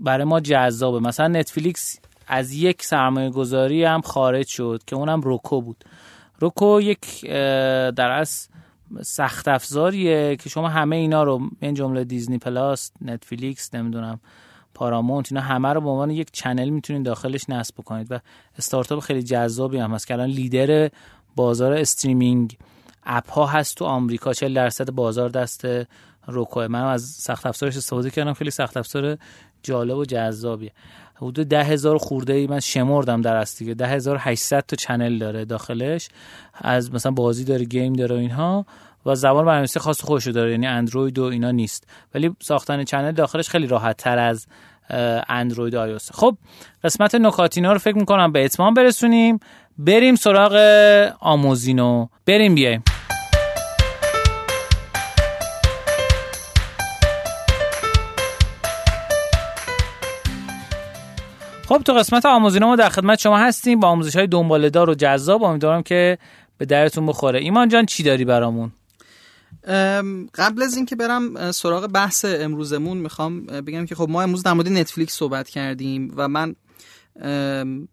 برای 0.00 0.24
ما 0.24 0.40
جذابه. 0.40 1.00
مثلا 1.00 1.28
نتفلیکس 1.28 1.98
از 2.26 2.52
یک 2.52 2.82
سرمایه 2.82 3.30
گذاری 3.30 3.84
هم 3.84 4.00
خارج 4.00 4.46
شد 4.46 4.82
که 4.86 4.96
اونم 4.96 5.20
Roku 5.20 5.60
بود. 5.60 5.84
Roku 6.38 6.80
یک 6.80 7.26
در 7.96 8.10
واقع 8.10 8.48
سخت 9.02 9.48
افزاریه 9.48 10.36
که 10.36 10.48
شما 10.48 10.68
همه 10.68 10.96
اینا 10.96 11.22
رو 11.22 11.40
این 11.60 11.74
جمله 11.74 12.04
دیزنی 12.04 12.38
پلاس 12.38 12.92
نتفلیکس 13.00 13.74
نمی‌دونم 13.74 14.20
پارامونت 14.74 15.32
اینا 15.32 15.44
همه 15.44 15.68
رو 15.68 15.80
به 15.80 15.88
عنوان 15.88 16.10
یک 16.10 16.30
channel 16.32 16.68
می‌تونید 16.68 17.02
داخلش 17.02 17.48
نصب 17.48 17.74
بکنید 17.74 18.12
و 18.12 18.18
استارتاپ 18.58 19.00
خیلی 19.00 19.22
جذابی 19.22 19.78
هم 19.78 19.94
هست 19.94 20.06
که 20.06 20.14
الان 20.14 20.28
لیدر 20.28 20.90
بازار 21.36 21.72
streaming 21.72 22.58
app 23.06 23.30
ها 23.30 23.46
هست 23.46 23.76
تو 23.76 23.84
آمریکا. 23.84 24.32
40 24.32 24.54
درصد 24.54 24.90
بازار 24.90 25.28
دست 25.28 25.66
Roku 26.26 26.60
من 26.60 26.84
از 26.84 27.02
سخت 27.02 27.46
افزارش 27.46 27.76
استفاده 27.76 28.10
کردم 28.10 28.32
خیلی 28.32 28.50
سخت 28.50 28.76
افزار 28.76 29.18
جالب 29.62 29.96
و 29.96 30.04
جذابیه. 30.04 30.72
حدود 31.14 31.48
ده 31.48 31.64
هزار 31.64 31.98
خورده 31.98 32.32
ای 32.32 32.46
من 32.46 32.60
شمردم 32.60 33.20
در 33.20 33.36
است 33.36 33.58
دیگه. 33.58 33.74
ده 33.74 33.86
هزار 33.86 34.18
تا 34.46 34.76
channel 34.76 35.18
داره 35.18 35.44
داخلش. 35.44 36.08
از 36.54 36.94
مثلا 36.94 37.12
بازی 37.12 37.44
داره 37.44 37.64
game 37.64 37.92
داره 37.92 38.16
اینها. 38.16 38.66
و 39.06 39.14
زبان 39.14 39.44
برنامه‌نویسی 39.44 39.80
خاص 39.80 40.04
خودشو 40.04 40.30
داره 40.30 40.50
یعنی 40.50 40.66
اندروید 40.66 41.18
و 41.18 41.22
اینا 41.22 41.50
نیست. 41.50 41.86
ولی 42.14 42.36
ساختن 42.42 42.84
channel 42.84 43.12
داخلش 43.12 43.48
خیلی 43.48 43.66
راحت 43.66 43.96
تر 43.96 44.18
از 44.18 44.46
اندروید 45.28 45.74
و 45.74 45.80
iOS. 45.80 46.12
خب 46.12 46.36
قسمت 46.84 47.14
نکاتینا 47.14 47.72
رو 47.72 47.78
فکر 47.78 47.96
می‌کنم 47.96 48.32
به 48.32 48.44
اتمام 48.44 48.74
برسونیم. 48.74 49.40
بریم 49.78 50.14
سراغ 50.14 50.54
آموزینو. 51.20 52.08
بریم 52.26 52.54
بیایم. 52.54 52.82
خب 61.68 61.82
تو 61.84 61.92
قسمت 61.92 62.26
آموزینو 62.26 62.66
ما 62.66 62.76
در 62.76 62.88
خدمت 62.88 63.18
شما 63.18 63.38
هستیم. 63.38 63.80
با 63.80 63.88
آموزش 63.88 64.16
های 64.16 64.26
دنباله 64.26 64.70
دار 64.70 64.90
و 64.90 64.94
جذاب 64.94 65.42
امیدوارم 65.42 65.82
که 65.82 66.18
به 66.58 66.66
درتون 66.66 67.06
بخوره. 67.06 67.40
ایمان 67.40 67.68
جان 67.68 67.86
چی 67.86 68.02
داری 68.02 68.24
برامون؟ 68.24 68.72
قبل 70.34 70.62
از 70.62 70.76
اینکه 70.76 70.96
برم 70.96 71.52
سراغ 71.52 71.86
بحث 71.86 72.24
امروزمون 72.28 72.98
می‌خوام 72.98 73.46
بگم 73.46 73.86
که 73.86 73.94
خب 73.94 74.06
ما 74.10 74.22
امروز 74.22 74.42
در 74.42 74.52
مورد 74.52 74.68
نتفلیکس 74.68 75.14
صحبت 75.14 75.48
کردیم 75.48 76.12
و 76.16 76.28
من 76.28 76.54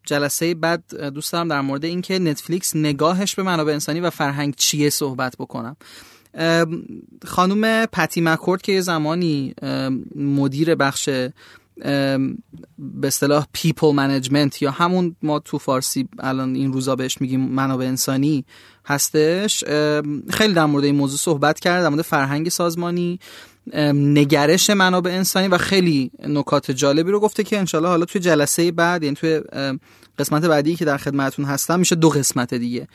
جلسه 0.03 0.53
بعد 0.53 0.95
دوست 1.13 1.33
دارم 1.33 1.47
در 1.47 1.61
مورد 1.61 1.85
اینکه 1.85 2.19
نتفلیکس 2.19 2.75
نگاهش 2.75 3.35
به 3.35 3.43
منابع 3.43 3.73
انسانی 3.73 3.99
و 3.99 4.09
فرهنگ 4.09 4.55
چیه 4.55 4.89
صحبت 4.89 5.35
بکنم. 5.39 5.75
خانم 7.25 7.85
پتی 7.85 8.21
مکورد 8.21 8.61
که 8.61 8.71
یه 8.71 8.81
زمانی 8.81 9.53
مدیر 10.15 10.75
بخش 10.75 11.09
به 11.75 13.07
اصطلاح 13.07 13.45
people 13.53 13.91
management 13.91 14.61
یا 14.61 14.71
همون 14.71 15.15
ما 15.21 15.39
تو 15.39 15.57
فارسی 15.57 16.07
الان 16.19 16.55
این 16.55 16.73
روزا 16.73 16.95
بهش 16.95 17.21
میگیم 17.21 17.41
منابع 17.41 17.85
انسانی 17.85 18.45
هستش. 18.85 19.63
خیلی 20.29 20.53
در 20.53 20.65
مورد 20.65 20.83
این 20.83 20.95
موضوع 20.95 21.17
صحبت 21.17 21.59
کرد 21.59 21.83
در 21.83 21.89
مورد 21.89 22.01
فرهنگ 22.01 22.49
سازمانی 22.49 23.19
نگرش 23.93 24.69
منابع 24.69 25.11
انسانی 25.11 25.47
و 25.47 25.57
خیلی 25.57 26.11
نکات 26.27 26.71
جالبی 26.71 27.11
رو 27.11 27.19
گفته 27.19 27.43
که 27.43 27.59
انشالله 27.59 27.89
حالا 27.89 28.05
توی 28.05 28.21
جلسه 28.21 28.71
بعد 28.71 29.03
یعنی 29.03 29.15
توی 29.15 29.41
قسمت 30.19 30.45
بعدی 30.45 30.75
که 30.75 30.85
در 30.85 30.97
خدمتون 30.97 31.45
هستم 31.45 31.79
میشه 31.79 31.95
دو 31.95 32.09
قسمت 32.09 32.53
دیگه. 32.53 32.87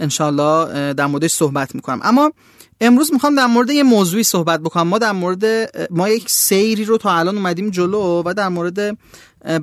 انشالله 0.00 0.92
در 0.92 1.06
موردش 1.06 1.32
صحبت 1.32 1.74
می‌کنم. 1.74 2.00
اما 2.02 2.32
امروز 2.80 3.12
می‌خوام 3.12 3.34
در 3.34 3.46
مورد 3.46 3.70
یه 3.70 3.82
موضوعی 3.82 4.22
صحبت 4.22 4.60
بکنم. 4.60 4.88
ما 4.88 4.98
در 4.98 5.12
مورد 5.12 5.44
ما 5.90 6.08
یک 6.08 6.30
سیری 6.30 6.84
رو 6.84 6.98
تا 6.98 7.12
الان 7.12 7.36
اومدیم 7.36 7.70
جلو 7.70 8.22
و 8.26 8.34
در 8.36 8.48
مورد 8.48 8.98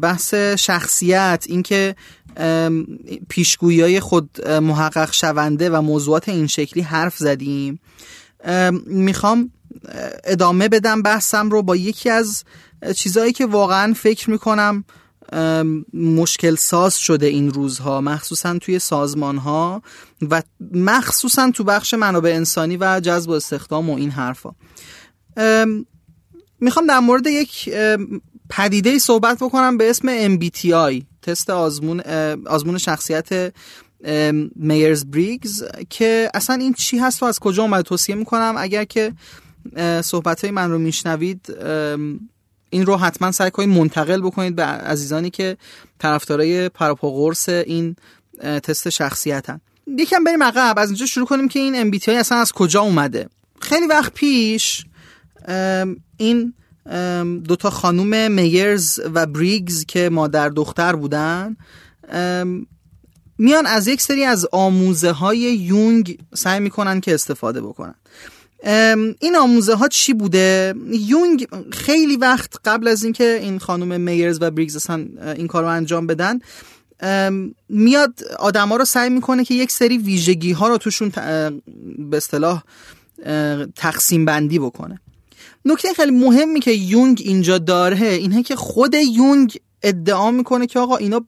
بحث 0.01 0.33
شخصیت 0.33 1.45
اینکه 1.47 1.95
پیشگویی 3.29 3.81
های 3.81 3.99
خود 3.99 4.47
محقق 4.47 5.13
شونده 5.13 5.69
و 5.69 5.81
موضوعات 5.81 6.29
این 6.29 6.47
شکلی 6.47 6.83
حرف 6.83 7.17
زدیم. 7.17 7.79
می‌خوام 8.85 9.51
ادامه 10.23 10.69
بدم 10.69 11.01
بحثم 11.01 11.49
رو 11.49 11.61
با 11.63 11.75
یکی 11.75 12.09
از 12.09 12.43
چیزهایی 12.95 13.33
که 13.33 13.45
واقعا 13.45 13.93
فکر 13.93 14.29
می‌کنم 14.29 14.83
مشکل 15.93 16.55
ساز 16.55 16.97
شده 16.97 17.25
این 17.25 17.51
روزها 17.51 18.01
مخصوصا 18.01 18.57
توی 18.57 18.79
سازمان 18.79 19.37
ها 19.37 19.81
و 20.29 20.43
مخصوصا 20.73 21.51
تو 21.51 21.63
بخش 21.63 21.93
منابع 21.93 22.29
انسانی 22.35 22.77
و 22.77 22.99
جذب 22.99 23.29
و 23.29 23.33
استخدام 23.33 23.89
و 23.89 23.95
این 23.95 24.09
حرفا. 24.09 24.55
می‌خوام 26.59 26.87
در 26.87 26.99
مورد 26.99 27.27
یک 27.27 27.69
پدیده 28.49 28.99
صحبت 28.99 29.37
بکنم 29.37 29.77
به 29.77 29.89
اسم 29.89 30.37
MBTI 30.37 31.03
تست 31.21 31.49
آزمون 31.49 32.01
آزمون 32.45 32.77
شخصیت 32.77 33.53
میرز 34.55 35.05
بریگز 35.05 35.63
که 35.89 36.29
اصلا 36.33 36.55
این 36.55 36.73
چی 36.73 36.97
هست 36.97 37.23
و 37.23 37.25
از 37.25 37.39
کجا 37.39 37.63
اومده؟ 37.63 37.83
توصیه 37.83 38.15
می‌کنم 38.15 38.55
اگر 38.57 38.83
که 38.83 39.13
صحبت 40.01 40.41
های 40.41 40.51
من 40.51 40.71
رو 40.71 40.79
میشنوید 40.79 41.55
این 42.75 42.85
رو 42.85 42.97
حتما 42.97 43.31
سعی 43.31 43.51
کنید 43.51 43.69
منتقل 43.69 44.21
بکنید 44.21 44.55
به 44.55 44.63
عزیزانی 44.63 45.29
که 45.29 45.57
طرفدارای 45.99 46.69
پراپاگورس 46.69 47.49
این 47.49 47.95
تست 48.39 48.89
شخصیتن. 48.89 49.61
یکم 49.97 50.23
بریم 50.23 50.43
عقب. 50.43 50.79
از 50.79 50.89
اینجا 50.89 51.05
شروع 51.05 51.27
کنیم 51.27 51.47
که 51.47 51.59
این 51.59 51.91
MBTI 51.91 52.09
اصلا 52.09 52.37
از 52.37 52.51
کجا 52.51 52.81
اومده؟ 52.81 53.29
خیلی 53.59 53.87
وقت 53.87 54.13
پیش 54.13 54.85
این 56.17 56.53
دوتا 57.43 57.69
خانوم 57.69 58.31
میرز 58.31 58.99
و 59.13 59.25
بریگز 59.25 59.85
که 59.85 60.09
مادر 60.09 60.49
دختر 60.49 60.95
بودن 60.95 61.57
میان 63.37 63.65
از 63.65 63.87
یک 63.87 64.01
سری 64.01 64.23
از 64.23 64.47
آموزه 64.51 65.11
های 65.11 65.37
یونگ 65.37 66.19
سعی 66.33 66.59
می‌کنن 66.59 67.01
که 67.01 67.13
استفاده 67.13 67.61
بکنن. 67.61 67.95
این 69.19 69.35
آموزه 69.41 69.73
ها 69.73 69.87
چی 69.87 70.13
بوده؟ 70.13 70.73
یونگ 70.91 71.47
خیلی 71.71 72.17
وقت 72.17 72.53
قبل 72.65 72.87
از 72.87 73.03
اینکه 73.03 73.39
این 73.41 73.59
خانم 73.59 74.01
میرز 74.01 74.37
و 74.41 74.51
بریگز 74.51 74.75
اصلا 74.75 75.05
این 75.37 75.47
کار 75.47 75.63
رو 75.63 75.69
انجام 75.69 76.07
بدن 76.07 76.39
میاد 77.69 78.19
آدما 78.39 78.75
رو 78.75 78.85
سعی 78.85 79.09
می‌کنه 79.09 79.45
که 79.45 79.53
یک 79.53 79.71
سری 79.71 79.97
ویژگی 79.97 80.51
ها 80.51 80.67
رو 80.67 80.77
توشون 80.77 81.11
به 81.97 82.17
اصطلاح 82.17 82.63
تقسیم 83.75 84.25
بندی 84.25 84.59
بکنه. 84.59 84.99
نکته 85.65 85.93
خیلی 85.93 86.11
مهمی 86.11 86.59
که 86.59 86.71
یونگ 86.71 87.21
اینجا 87.25 87.57
داره 87.57 88.07
اینه 88.07 88.43
که 88.43 88.55
خود 88.55 88.93
یونگ 88.93 89.59
ادعا 89.83 90.31
می‌کنه 90.31 90.67
که 90.67 90.79
آقا 90.79 90.97
اینا 90.97 91.25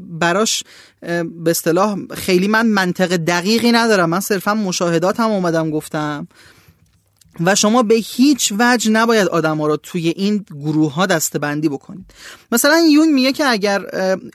براش 0.00 0.62
به 1.00 1.50
اصطلاح 1.50 1.96
خیلی 2.14 2.48
من 2.48 2.66
منطق 2.66 3.16
دقیقی 3.16 3.72
ندارم. 3.72 4.10
من 4.10 4.20
صرفا 4.20 4.54
مشاهدات 4.54 5.20
هم 5.20 5.30
اومدم 5.30 5.70
گفتم. 5.70 6.28
و 7.40 7.54
شما 7.54 7.82
به 7.82 7.94
هیچ 7.94 8.52
وجه 8.58 8.90
نباید 8.90 9.28
آدم 9.28 9.58
ها 9.58 9.66
رو 9.66 9.76
توی 9.76 10.08
این 10.08 10.44
گروه 10.50 10.94
ها 10.94 11.06
دسته 11.06 11.38
بندی 11.38 11.68
بکنید. 11.68 12.14
مثلا 12.52 12.80
یون 12.90 13.12
میگه 13.12 13.32
که 13.32 13.44
اگر 13.46 13.82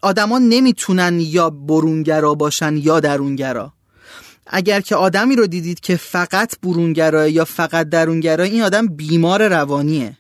آدما 0.02 0.40
نمی‌تونن 0.40 1.20
یا 1.20 1.50
برونگرا 1.50 2.36
باشن 2.36 2.78
یا 2.78 3.00
درونگرا. 3.00 3.74
اگر 4.48 4.82
که 4.82 4.96
آدمی 4.96 5.36
رو 5.36 5.48
دیدید 5.48 5.80
که 5.80 5.96
فقط 5.96 6.60
برونگرا 6.64 7.28
یا 7.28 7.46
فقط 7.46 7.90
درونگرا 7.90 8.44
این 8.44 8.62
آدم 8.62 8.88
بیمار 8.88 9.48
روانیه. 9.48 10.18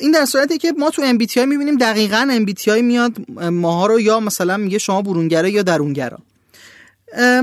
این 0.00 0.10
در 0.10 0.24
صورتی 0.24 0.58
که 0.58 0.72
ما 0.72 0.90
تو 0.90 1.02
MBTI 1.02 1.36
می‌بینیم 1.36 1.76
دقیقا 1.76 2.44
MBTI 2.46 2.68
میاد 2.68 3.30
ماها 3.40 3.86
رو 3.86 4.00
یا 4.00 4.20
مثلا 4.20 4.56
میگه 4.56 4.78
شما 4.78 5.02
برونگرا 5.02 5.48
یا 5.48 5.62
درونگرا. 5.62 6.18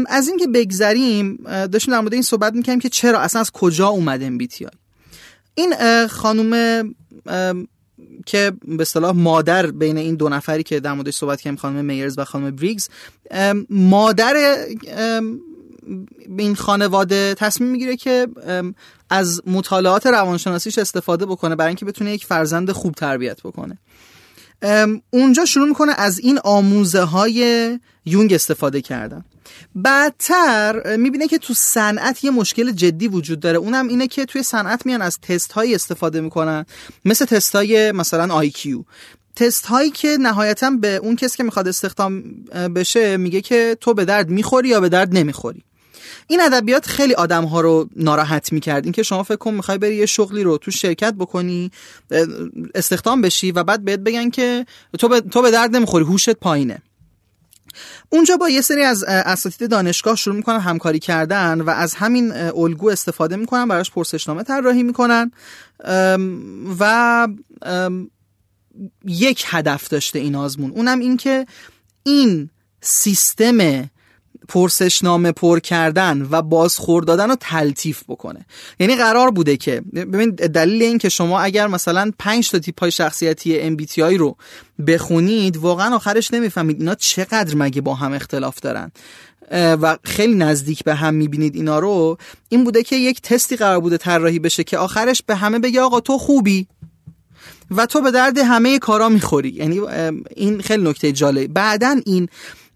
از 0.07 0.27
اینکه 0.27 0.47
بگذریم 0.47 1.36
داشتیم 1.71 1.93
در 1.93 1.99
مورد 1.99 2.13
این 2.13 2.21
صحبت 2.21 2.53
می‌کنیم 2.53 2.79
که 2.79 2.89
چرا 2.89 3.19
اصلا 3.19 3.41
از 3.41 3.51
کجا 3.51 3.88
اومد 3.88 4.38
MBTI 4.38 4.67
این 5.55 5.73
خانم 6.07 6.95
که 8.25 8.51
به 8.67 8.81
اصطلاح 8.81 9.15
مادر 9.15 9.71
بین 9.71 9.97
این 9.97 10.15
دو 10.15 10.29
نفری 10.29 10.63
که 10.63 10.79
در 10.79 10.93
موردش 10.93 11.15
صحبت 11.15 11.41
کردیم 11.41 11.57
خانم 11.57 11.86
میرز 11.86 12.19
و 12.19 12.25
خانم 12.25 12.55
بریگز 12.55 12.89
مادر 13.69 14.55
این 16.38 16.56
خانواده 16.56 17.34
تصمیم 17.34 17.69
می‌گیره 17.69 17.96
که 17.96 18.28
از 19.10 19.41
مطالعات 19.48 20.08
روانشناسیش 20.08 20.78
استفاده 20.78 21.26
بکنه 21.26 21.56
برای 21.56 21.69
اینکه 21.69 21.86
بتونه 21.86 22.13
یک 22.13 22.26
فرزند 22.26 22.72
خوب 22.72 22.93
تربیت 22.93 23.41
بکنه. 23.41 23.78
اونجا 25.10 25.46
شروع 25.46 25.67
می‌کنه 25.67 25.93
از 25.98 26.19
این 26.19 26.39
آموزه 26.43 27.02
های 27.02 27.80
یونگ 28.06 28.34
استفاده 28.34 28.82
کردن. 28.82 29.26
بعدتر 29.76 30.98
می‌بینه 30.98 31.28
که 31.28 31.38
تو 31.38 31.54
صنعت 31.54 32.24
یه 32.24 32.32
مشکل 32.32 32.72
جدی 32.72 33.08
وجود 33.08 33.39
داره. 33.39 33.58
اونم 33.58 33.88
اینه 33.88 34.08
که 34.08 34.26
توی 34.26 34.43
صنعت 34.43 34.86
میان 34.86 35.02
از 35.02 35.19
تست 35.22 35.52
های 35.52 35.76
استفاده 35.76 36.22
می‌کنن. 36.22 36.65
مثل 37.06 37.26
تست 37.26 37.56
های 37.56 37.91
مثلا 37.91 38.34
آیکیو 38.34 38.84
تست 39.36 39.65
هایی 39.65 39.91
که 39.91 40.17
نهایتا 40.19 40.69
به 40.69 40.96
اون 40.96 41.15
کسی 41.15 41.38
که 41.38 41.43
می‌خواد 41.43 41.67
استخدام 41.67 42.24
بشه 42.76 43.17
میگه 43.17 43.41
که 43.41 43.78
تو 43.82 43.93
به 43.93 44.06
درد 44.06 44.30
می‌خوری 44.30 44.69
یا 44.69 44.80
به 44.80 44.89
درد 44.89 45.17
نمی‌خوری. 45.17 45.63
این 46.28 46.41
ادبیات 46.41 46.86
خیلی 46.86 47.13
آدم 47.13 47.45
ها 47.45 47.62
رو 47.62 47.89
ناراحت 47.95 48.54
می‌کرد 48.54 48.84
اینکه 48.84 49.04
شما 49.04 49.23
فکر 49.23 49.36
کن 49.36 49.54
می‌خوای 49.54 49.78
بری 49.78 49.95
یه 49.95 50.06
شغلی 50.06 50.43
رو 50.43 50.58
تو 50.58 50.71
شرکت 50.71 51.13
بکنی 51.13 51.71
استخدام 52.76 53.21
بشی 53.21 53.52
و 53.52 53.63
بعد 53.63 53.86
بهت 53.86 53.99
بگن 53.99 54.30
که 54.30 54.65
تو 54.99 55.08
به, 55.08 55.21
تو 55.21 55.41
به 55.41 55.52
درد 55.52 55.76
نمی‌خوری 55.76 56.06
هوشت 56.06 56.30
پایینه. 56.30 56.82
اونجا 58.10 58.38
با 58.38 58.49
یه 58.49 58.62
سری 58.62 58.84
از 58.84 59.04
اساتید 59.04 59.69
دانشگاه 59.69 60.15
شروع 60.15 60.36
می‌کنن 60.36 60.60
همکاری 60.60 60.99
کردن 60.99 61.62
و 61.62 61.69
از 61.69 61.95
همین 61.95 62.32
الگو 62.32 62.89
استفاده 62.89 63.36
می‌کنن 63.36 63.67
براش 63.67 63.91
پرسشنامه 63.91 64.43
طراحی 64.43 64.84
می‌کنن. 64.84 65.32
و 66.80 67.28
یک 69.06 69.43
هدف 69.47 69.88
داشته 69.88 70.19
این 70.19 70.36
آزمون. 70.36 70.71
اونم 70.71 70.99
این 70.99 71.17
که 71.17 71.45
این 72.04 72.49
سیستم 72.82 73.89
پرسشنامه 74.47 75.32
پر 75.32 75.60
کردن 75.60 76.27
و 76.32 76.41
بازخور 76.41 77.03
دادن 77.03 77.29
رو 77.29 77.36
تلطیف 77.39 78.03
بکنه. 78.08 78.45
یعنی 78.79 78.95
قرار 78.95 79.32
بوده 79.32 79.58
که 79.58 79.82
ببین 79.93 80.29
دلیل 80.29 80.82
این 80.82 80.97
که 80.97 81.10
شما 81.10 81.41
اگر 81.41 81.67
مثلا 81.67 82.12
5 82.19 82.51
تا 82.51 82.60
تیپ 82.60 82.79
های 82.79 82.91
شخصیتی 82.91 83.77
MBTI 83.77 84.17
رو 84.17 84.36
بخونید 84.88 85.58
واقعا 85.58 85.95
آخرش 85.95 86.34
نمی‌فهمید 86.34 86.79
اینا 86.79 86.95
چقدر 86.95 87.56
مگه 87.56 87.82
با 87.82 87.95
هم 87.95 88.13
اختلاف 88.13 88.60
دارن. 88.60 88.91
و 89.51 89.97
خیلی 90.03 90.36
نزدیک 90.36 90.84
به 90.84 90.95
هم 90.95 91.13
می‌بینید 91.13 91.56
اینا 91.56 91.79
رو. 91.79 92.17
این 92.49 92.63
بوده 92.63 92.84
که 92.84 92.95
یک 92.95 93.21
تستی 93.21 93.56
قرار 93.56 93.79
بوده 93.79 93.97
طراحی 93.97 94.39
بشه 94.39 94.63
که 94.63 94.77
آخرش 94.77 95.23
به 95.25 95.36
همه 95.36 95.60
بگه 95.60 95.82
آقا 95.82 95.99
تو 95.99 96.17
خوبی؟ 96.17 96.67
و 97.71 97.86
تو 97.86 98.01
به 98.01 98.12
درد 98.12 98.38
همه 98.38 98.79
کارا 98.79 99.10
می‌خوری. 99.10 99.49
یعنی 99.49 99.82
این 100.36 100.62
خیلی 100.62 100.84
نکته 100.84 101.12
جالب. 101.12 101.53
بعدا 101.53 101.95
این 102.06 102.29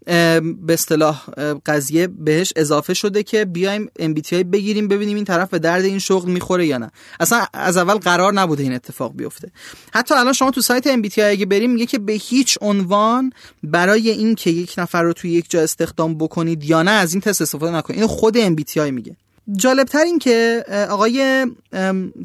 به 0.06 0.72
اصطلاح 0.72 1.24
قضیه 1.66 2.06
بهش 2.06 2.52
اضافه 2.56 2.94
شده 2.94 3.22
که 3.22 3.44
بیایم 3.44 3.90
MBTI 4.00 4.32
بگیریم 4.32 4.88
ببینیم 4.88 5.16
این 5.16 5.24
طرف 5.24 5.50
به 5.50 5.58
درد 5.58 5.84
این 5.84 5.98
شغل 5.98 6.30
می‌خوره 6.30 6.66
یا 6.66 6.78
نه. 6.78 6.90
اصلا 7.20 7.46
از 7.52 7.76
اول 7.76 7.94
قرار 7.94 8.32
نبوده 8.32 8.62
این 8.62 8.72
اتفاق 8.72 9.16
بیفته. 9.16 9.50
حتی 9.92 10.14
الان 10.14 10.32
شما 10.32 10.50
تو 10.50 10.60
سایت 10.60 10.96
MBTI 10.96 11.18
اگه 11.18 11.46
بریم 11.46 11.70
میگه 11.70 11.86
که 11.86 11.98
به 11.98 12.12
هیچ 12.12 12.58
عنوان 12.60 13.32
برای 13.62 14.10
این 14.10 14.34
که 14.34 14.50
یک 14.50 14.74
نفر 14.78 15.02
رو 15.02 15.12
توی 15.12 15.30
یک 15.30 15.50
جا 15.50 15.60
استخدام 15.60 16.18
بکنید 16.18 16.64
یا 16.64 16.82
نه 16.82 16.90
از 16.90 17.14
این 17.14 17.20
تست 17.20 17.42
استفاده 17.42 17.72
نکنید. 17.72 18.00
اینو 18.00 18.08
خود 18.08 18.56
MBTI 18.56 18.78
میگه. 18.78 19.16
جالبتر 19.56 20.04
این 20.04 20.18
که 20.18 20.64
آقای 20.90 21.46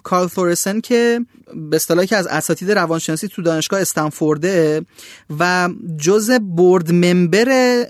کارل 0.04 0.28
فورسن 0.28 0.80
که 0.80 1.26
به 1.70 1.76
اصطلاحی 1.76 2.08
که 2.08 2.18
از 2.18 2.28
اساتید 2.28 2.72
روانشناسی 2.72 3.28
تو 3.28 3.42
دانشگاه 3.42 3.82
استنفورده 3.82 4.86
و 5.40 5.70
جز 6.00 6.32
board 6.32 6.92
member 6.92 7.86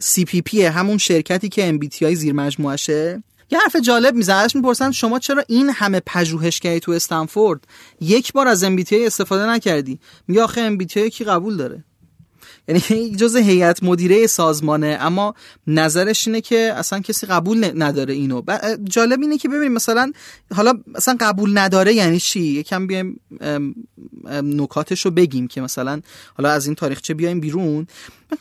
CPP 0.00 0.62
همون 0.62 0.98
شرکتی 0.98 1.48
که 1.48 1.68
MBTI 1.68 2.14
زیر 2.14 2.32
مجموعشه. 2.32 3.22
یه 3.50 3.58
حرف 3.58 3.76
جالب 3.76 4.14
میزن 4.14 4.34
ازش 4.34 4.56
می‌پرسن 4.56 4.90
شما 4.90 5.18
چرا 5.18 5.44
این 5.48 5.70
همه 5.70 6.00
پژوهش 6.06 6.60
کردی 6.60 6.80
تو 6.80 6.92
استنفورد 6.92 7.64
یک 8.00 8.32
بار 8.32 8.48
از 8.48 8.64
MBTI 8.64 9.06
استفاده 9.06 9.46
نکردی؟ 9.46 10.00
میگه 10.28 10.42
آخه 10.42 10.60
MBTI 10.60 11.10
کی 11.10 11.24
قبول 11.24 11.56
داره؟ 11.56 11.84
یعنی 12.68 13.10
جز 13.20 13.36
هیئت 13.36 13.82
مدیره 13.82 14.26
سازمانه 14.26 14.98
اما 15.00 15.34
نظرش 15.66 16.26
اینه 16.26 16.40
که 16.40 16.72
اصلا 16.76 17.00
کسی 17.00 17.26
قبول 17.26 17.82
نداره 17.82 18.14
اینو. 18.14 18.42
جالب 18.84 19.20
اینه 19.20 19.38
که 19.38 19.48
ببینیم 19.48 19.72
مثلا 19.72 20.12
حالا 20.54 20.72
اصلا 20.94 21.16
قبول 21.20 21.58
نداره 21.58 21.94
یعنی 21.94 22.20
چی؟ 22.20 22.40
یکم 22.40 22.86
بیایم 22.86 23.20
نکاتش 24.30 25.04
رو 25.04 25.10
بگیم 25.10 25.48
که 25.48 25.60
مثلا 25.60 26.00
حالا 26.34 26.50
از 26.50 26.66
این 26.66 26.74
تاریخچه 26.74 27.14
بیایم 27.14 27.40
بیرون. 27.40 27.86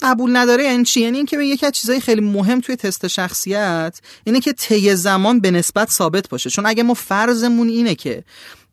قبول 0.01 0.35
نداره 0.35 0.63
یعنی 0.63 0.83
چی؟ 0.83 1.01
یعنی 1.01 1.17
اینکه 1.17 1.37
یکی 1.37 1.65
از 1.65 1.71
چیزای 1.71 1.99
خیلی 1.99 2.21
مهم 2.21 2.61
توی 2.61 2.75
تست 2.75 3.07
شخصیت 3.07 4.01
اینه 4.23 4.39
که 4.39 4.53
طی 4.53 4.95
زمان 4.95 5.39
به 5.39 5.51
نسبت 5.51 5.91
ثابت 5.91 6.29
باشه. 6.29 6.49
چون 6.49 6.65
اگه 6.65 6.83
ما 6.83 6.93
فرضمون 6.93 7.67
اینه 7.67 7.95
که 7.95 8.23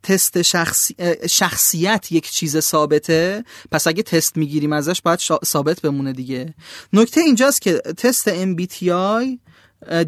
تست 0.03 0.43
شخصی... 0.43 0.97
شخصیت 1.31 2.13
یک 2.13 2.31
چیز 2.31 2.59
ثابته 2.59 3.45
پس 3.71 3.87
اگه 3.87 4.03
تست 4.03 4.37
می‌گیریم 4.37 4.73
ازش 4.73 5.03
باید 5.03 5.19
ثابت 5.45 5.81
بمونه 5.81 6.13
دیگه. 6.13 6.55
نکته 6.93 7.21
اینجاست 7.21 7.61
که 7.61 7.79
تست 7.79 8.45
MBTI 8.45 9.39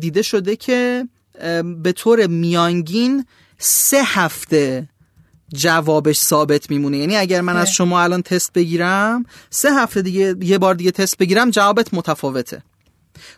دیده 0.01 0.23
شده 0.23 0.57
که 0.57 1.09
به 1.83 1.93
طور 1.93 2.27
میانگین 2.27 3.27
سه 3.59 4.03
هفته 4.05 4.89
جوابش 5.55 6.19
ثابت 6.21 6.71
میمونه. 6.71 6.99
یعنی 6.99 7.17
اگر 7.17 7.41
من 7.41 7.57
از 7.57 7.71
شما 7.71 8.03
الان 8.03 8.23
تست 8.23 8.53
بگیرم 8.53 9.25
سه 9.51 9.73
هفته 9.73 10.03
دیگه 10.03 10.35
یه 10.41 10.59
بار 10.59 10.75
دیگه 10.75 10.91
تست 10.91 11.19
بگیرم 11.19 11.51
جوابت 11.51 11.95
متفاوته. 11.95 12.63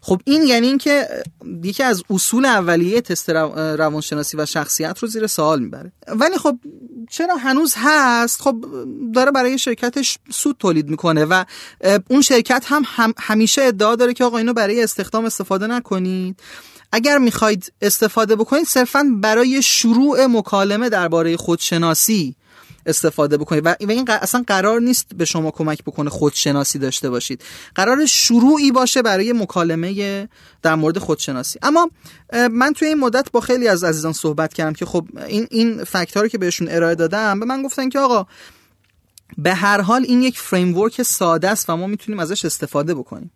خب 0.01 0.21
این 0.25 0.43
یعنی 0.43 0.67
اینکه 0.67 1.09
یکی 1.63 1.83
از 1.83 2.03
اصول 2.11 2.45
اولیه 2.45 3.01
تست 3.01 3.31
روانشناسی 3.31 4.37
و 4.37 4.47
شخصیت 4.47 4.99
رو 4.99 5.09
زیر 5.09 5.27
سوال 5.27 5.61
می‌بره. 5.61 5.93
ولی 6.09 6.39
خب 6.39 6.59
چرا 7.11 7.37
هنوز 7.37 7.75
هست؟ 7.77 8.43
خب 8.43 8.65
داره 9.15 9.31
برای 9.31 9.59
شرکتش 9.59 10.19
سود 10.31 10.57
تولید 10.59 10.89
می‌کنه 10.89 11.25
و 11.25 11.45
اون 12.11 12.23
شرکت 12.23 12.65
هم, 12.67 12.83
هم 12.87 13.15
همیشه 13.19 13.63
ادعا 13.63 13.97
داره 13.97 14.13
که 14.13 14.25
آقا 14.25 14.39
اینو 14.39 14.53
برای 14.53 14.83
استخدام 14.83 15.25
استفاده 15.25 15.67
نکنید. 15.67 16.41
اگر 16.93 17.19
می‌خواید 17.19 17.73
استفاده 17.83 18.37
بکنید 18.37 18.67
صرفا 18.67 19.05
برای 19.21 19.63
شروع 19.63 20.27
مکالمه 20.27 20.89
درباره 20.89 21.37
خودشناسی 21.37 22.37
استفاده 22.87 23.37
بکنید 23.37 23.67
و 23.67 23.75
این 23.79 24.05
اصلا 24.09 24.45
قرار 24.47 24.81
نیست 24.81 25.07
به 25.15 25.25
شما 25.25 25.51
کمک 25.51 25.85
بکنه 25.85 26.11
خودشناسی 26.11 26.79
داشته 26.79 27.11
باشید. 27.11 27.43
قرار 27.75 28.07
شروعی 28.07 28.73
باشه 28.73 29.03
برای 29.03 29.33
مکالمه 29.33 30.29
در 30.63 30.75
مورد 30.75 30.99
خودشناسی. 30.99 31.59
اما 31.63 31.91
من 32.51 32.73
توی 32.73 32.89
این 32.89 32.99
مدت 32.99 33.31
با 33.31 33.41
خیلی 33.41 33.69
از 33.69 33.85
عزیزان 33.85 34.13
صحبت 34.13 34.55
کردم 34.55 34.73
که 34.73 34.87
خب 34.87 35.09
این 35.27 35.47
این 35.51 35.85
fact 35.85 36.29
که 36.29 36.39
بهشون 36.39 36.69
ارائه 36.69 36.95
دادم 36.95 37.41
به 37.41 37.47
من 37.47 37.63
گفتن 37.63 37.89
که 37.89 37.99
آقا 37.99 38.27
به 39.39 39.55
هر 39.55 39.81
حال 39.81 40.05
این 40.09 40.23
یک 40.23 40.39
framework 40.39 41.03
ساده 41.03 41.49
است 41.49 41.71
و 41.71 41.77
ما 41.77 41.87
می‌تونیم 41.87 42.21
ازش 42.21 42.45
استفاده 42.45 42.95
بکنیم. 42.95 43.31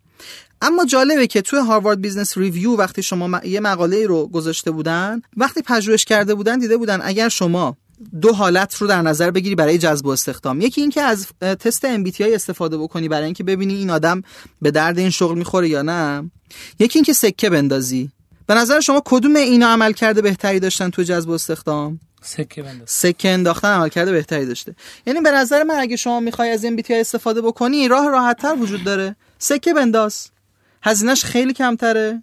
اما 0.63 0.85
جالبه 0.85 1.27
که 1.27 1.43
توی 1.43 1.59
Harvard 1.59 2.01
Business 2.01 2.39
Review 2.39 2.77
وقتی 2.77 3.03
شما 3.03 3.41
یه 3.45 3.61
مقاله 3.61 4.07
رو 4.07 4.27
گذاشته 4.27 4.71
بودن 4.71 5.23
وقتی 5.37 5.63
پژوهش 5.63 6.05
کرده 6.05 6.35
بودن 6.35 6.59
دیده 6.59 6.77
بودن 6.77 7.01
اگر 7.03 7.29
شما 7.29 7.77
دو 8.21 8.33
حالت 8.33 8.75
رو 8.75 8.87
در 8.87 9.03
نظر 9.03 9.31
بگیری 9.31 9.55
برای 9.55 9.79
جذب 9.79 10.07
و 10.07 10.09
استخدام. 10.09 10.61
یکی 10.61 10.81
اینکه 10.81 11.03
از 11.03 11.27
تست 11.41 11.97
MBTI 11.97 12.21
استفاده 12.21 12.79
بکنی 12.79 13.09
برای 13.09 13.25
اینکه 13.25 13.45
ببینی 13.45 13.75
این 13.75 13.91
آدم 13.91 14.23
به 14.63 14.71
درد 14.71 14.99
این 14.99 15.11
شغل 15.11 15.39
می‌خوره 15.39 15.69
یا 15.69 15.83
نه. 15.83 16.31
یکی 16.79 16.99
اینکه 16.99 17.13
سکه 17.13 17.51
بندازی. 17.51 18.11
به 18.47 18.55
نظر 18.55 18.81
شما 18.81 19.03
کدوم 19.05 19.37
اینا 19.37 19.69
عمل 19.69 19.93
کرده 19.93 20.23
بهتری 20.23 20.61
داشتن 20.61 20.91
تو 20.91 21.03
جذب 21.03 21.29
و 21.29 21.33
استخدام؟ 21.33 22.01
سکه 22.23 22.63
بنداز 22.63 22.91
سکه 22.91 23.29
انداختن 23.29 23.69
عمل 23.69 23.89
کرده 23.89 24.13
بهتری 24.13 24.47
داشته. 24.47 24.75
یعنی 25.07 25.21
به 25.21 25.31
نظر 25.31 25.63
من 25.63 25.75
اگه 25.75 25.97
شما 25.97 26.21
می‌خوای 26.21 26.51
از 26.51 26.67
MBTI 26.67 26.91
استفاده 26.91 27.41
بکنی 27.41 27.89
راه 27.89 28.09
راحتتر 28.09 28.55
وجود 28.55 28.85
داره. 28.85 29.17
سکه 29.39 29.75
بنداز. 29.75 30.29
هزینهش 30.83 31.25
خیلی 31.25 31.53
کمتره. 31.53 32.23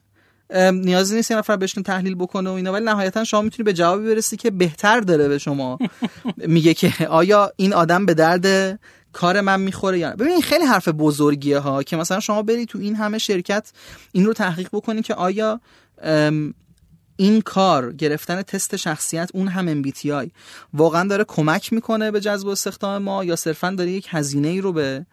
نیازی 0.53 1.15
نیست 1.15 1.31
یه 1.31 1.38
نفر 1.38 1.55
بهشون 1.55 1.84
تحلیل 1.84 2.15
بکنه 2.15 2.49
و 2.49 2.53
اینا 2.53 2.73
ولی 2.73 2.86
نهایتا 2.86 3.23
شما 3.23 3.41
می‌تونی 3.41 3.63
به 3.65 3.73
جوابی 3.73 4.08
برسی 4.08 4.38
که 4.38 4.51
بهتر 4.51 4.99
داره 4.99 5.27
به 5.27 5.38
شما 5.38 5.79
میگه 6.38 6.73
که 6.73 7.08
آیا 7.08 7.51
این 7.55 7.73
آدم 7.73 8.05
به 8.05 8.13
درد 8.13 8.79
کار 9.13 9.41
من 9.41 9.62
می‌خوره 9.62 9.99
یا 9.99 10.10
نه. 10.10 10.15
ببین 10.15 10.41
خیلی 10.41 10.65
حرف 10.65 10.88
بزرگیه 10.88 11.60
ها 11.60 11.84
که 11.84 11.97
مثلا 11.97 12.19
شما 12.19 12.41
بری 12.41 12.65
تو 12.65 12.79
این 12.79 12.95
همه 12.95 13.17
شرکت 13.17 13.71
این 14.12 14.25
رو 14.25 14.34
تحقیق 14.34 14.69
بکنی 14.73 15.01
که 15.01 15.13
آیا 15.13 15.62
این 17.17 17.41
کار 17.41 17.93
گرفتن 17.93 18.41
تست 18.41 18.75
شخصیت 18.75 19.29
اون 19.34 19.47
هم 19.47 19.84
MBTI 19.84 20.29
واقعا 20.73 21.08
داره 21.08 21.23
کمک 21.23 21.73
می‌کنه 21.73 22.12
به 22.12 22.19
جذب 22.19 22.47
استخدام 22.47 23.01
ما 23.01 23.23
یا 23.23 23.36
صرفا 23.36 23.69
داره 23.69 23.91
یک 23.91 24.08
هزینه 24.10 24.47
ای 24.47 24.62
رو 24.62 24.73
به 24.73 25.05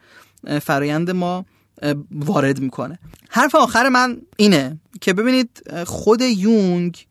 فرایند 0.63 1.11
ما 1.11 1.45
وارد 2.11 2.61
می‌کنه. 2.61 2.99
حرف 3.31 3.55
آخر 3.55 3.89
من 3.89 4.17
اینه 4.37 4.81
که 5.01 5.13
ببینید 5.13 5.63
خود 5.87 6.21
یونگ 6.21 7.07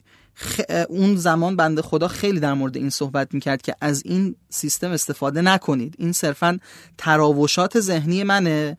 اون 0.90 1.16
زمان 1.16 1.56
بنده 1.56 1.82
خدا 1.82 2.08
خیلی 2.08 2.40
در 2.40 2.54
مورد 2.54 2.78
این 2.78 2.90
صحبت 2.90 3.34
می‌کرد 3.34 3.62
که 3.62 3.76
از 3.82 4.02
این 4.06 4.36
سیستم 4.50 4.92
استفاده 4.92 5.42
نکنید. 5.42 5.96
این 5.98 6.12
صرفا 6.12 6.60
تراوشات 6.98 7.80
ذهنی 7.80 8.24
منه 8.24 8.78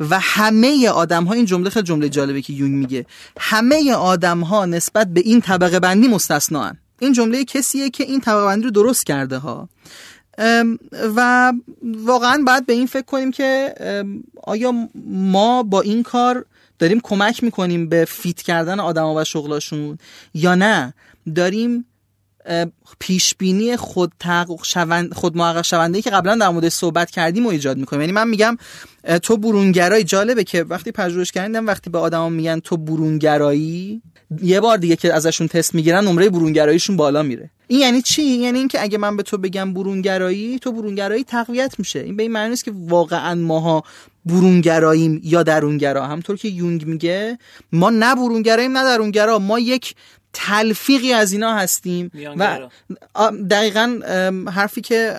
و 0.00 0.18
همه 0.22 0.88
آدم 0.88 1.24
ها 1.24 1.34
این 1.34 1.44
جمله 1.44 1.70
خیلی 1.70 1.86
جمله 1.86 2.08
جالبه 2.08 2.42
که 2.42 2.52
یونگ 2.52 2.74
میگه 2.74 3.06
همه 3.38 3.92
آدم 3.92 4.40
ها 4.40 4.66
نسبت 4.66 5.06
به 5.06 5.20
این 5.20 5.40
طبقه 5.40 5.80
بندی 5.80 6.08
مستثنا 6.08 6.72
این 6.98 7.12
جمله 7.12 7.44
کسیه 7.44 7.90
که 7.90 8.04
این 8.04 8.20
طبقه 8.20 8.44
بندی 8.44 8.64
رو 8.64 8.70
درست 8.70 9.06
کرده 9.06 9.38
ها. 9.38 9.68
و 11.16 11.52
واقعا 11.82 12.42
باید 12.46 12.66
به 12.66 12.72
این 12.72 12.86
فکر 12.86 13.04
کنیم 13.04 13.30
که 13.30 13.74
آیا 14.42 14.72
ما 15.06 15.62
با 15.62 15.80
این 15.80 16.02
کار 16.02 16.46
داریم 16.78 17.00
کمک 17.00 17.44
می‌کنیم 17.44 17.88
به 17.88 18.04
فیت 18.04 18.42
کردن 18.42 18.80
آدما 18.80 19.14
و 19.14 19.24
شغلاشون 19.24 19.98
یا 20.34 20.54
نه؟ 20.54 20.94
داریم 21.34 21.86
پیش 22.98 23.34
بینی 23.34 23.76
خود 23.76 24.12
شوند 24.64 25.14
خود 25.14 25.36
محقق 25.36 25.62
شونده 25.62 26.02
که 26.02 26.10
قبلا 26.10 26.34
در 26.36 26.48
مورد 26.48 26.68
صحبت 26.68 27.10
کردیم 27.10 27.46
و 27.46 27.48
ایجاد 27.48 27.76
می‌کنیم. 27.76 28.00
یعنی 28.00 28.12
من 28.12 28.28
میگم 28.28 28.56
تو 29.22 29.36
برونگرایی 29.36 30.04
جالبه 30.04 30.44
که 30.44 30.64
وقتی 30.64 30.92
پژوهش 30.92 31.32
کردم 31.32 31.66
وقتی 31.66 31.90
به 31.90 31.98
آدما 31.98 32.28
میگن 32.28 32.60
تو 32.60 32.76
برونگرایی 32.76 34.02
یه 34.42 34.60
بار 34.60 34.76
دیگه 34.76 34.96
که 34.96 35.14
ازشون 35.14 35.48
تست 35.48 35.74
می‌گیرن 35.74 36.04
نمره 36.04 36.30
برونگراییشون 36.30 36.96
بالا 36.96 37.22
میره. 37.22 37.50
این 37.68 37.80
یعنی 37.80 38.02
چی؟ 38.02 38.22
یعنی 38.22 38.58
اینکه 38.58 38.82
اگه 38.82 38.98
من 38.98 39.16
به 39.16 39.22
تو 39.22 39.38
بگم 39.38 39.74
برونگرایی 39.74 40.58
تو 40.58 40.72
برونگرایی 40.72 41.24
تقویت 41.24 41.78
میشه. 41.78 41.98
این 42.00 42.16
به 42.16 42.22
این 42.22 42.32
معنی 42.32 42.50
نیست 42.50 42.64
که 42.64 42.72
واقعا 42.74 43.34
ماها 43.34 43.84
برونگراییم 44.26 45.20
یا 45.24 45.42
درونگرا. 45.42 46.06
همطور 46.06 46.36
که 46.36 46.48
یونگ 46.48 46.86
میگه 46.86 47.38
ما 47.72 47.90
نه 47.90 48.14
برونگراییم 48.14 48.78
نه 48.78 48.84
درونگرا. 48.84 49.38
ما 49.38 49.58
یک 49.58 49.94
تلفیقی 50.32 51.12
از 51.12 51.32
اینا 51.32 51.54
هستیم 51.54 52.10
و 52.38 52.58
دقیقا 53.50 54.00
حرفی 54.52 54.80
که 54.80 55.16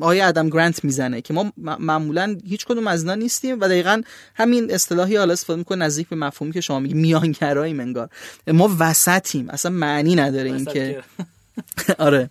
آقای 0.00 0.20
ادم 0.20 0.48
گرانت 0.48 0.84
می‌زنه 0.84 1.20
که 1.20 1.34
ما 1.34 1.52
معمولا 1.56 2.36
هیچ 2.46 2.64
کدوم 2.64 2.86
از 2.86 3.02
اینا 3.02 3.14
نیستیم 3.14 3.60
و 3.60 3.68
دقیقا 3.68 4.02
همین 4.34 4.74
اصطلاحی 4.74 5.16
حالا 5.16 5.32
استفاده 5.32 5.58
می‌کنه 5.58 5.84
نزدیک 5.84 6.08
به 6.08 6.16
مفهومی 6.16 6.52
که 6.52 6.60
شما 6.60 6.80
میگی 6.80 6.94
میانگراییم 6.94 7.80
انگار. 7.80 8.08
ما 8.46 8.76
وسطیم. 8.78 9.50
اصلا 9.50 9.70
معنی 9.70 10.14
نداره 10.14 10.52
این 10.52 10.64
که. 10.64 11.02
آره. 11.98 12.30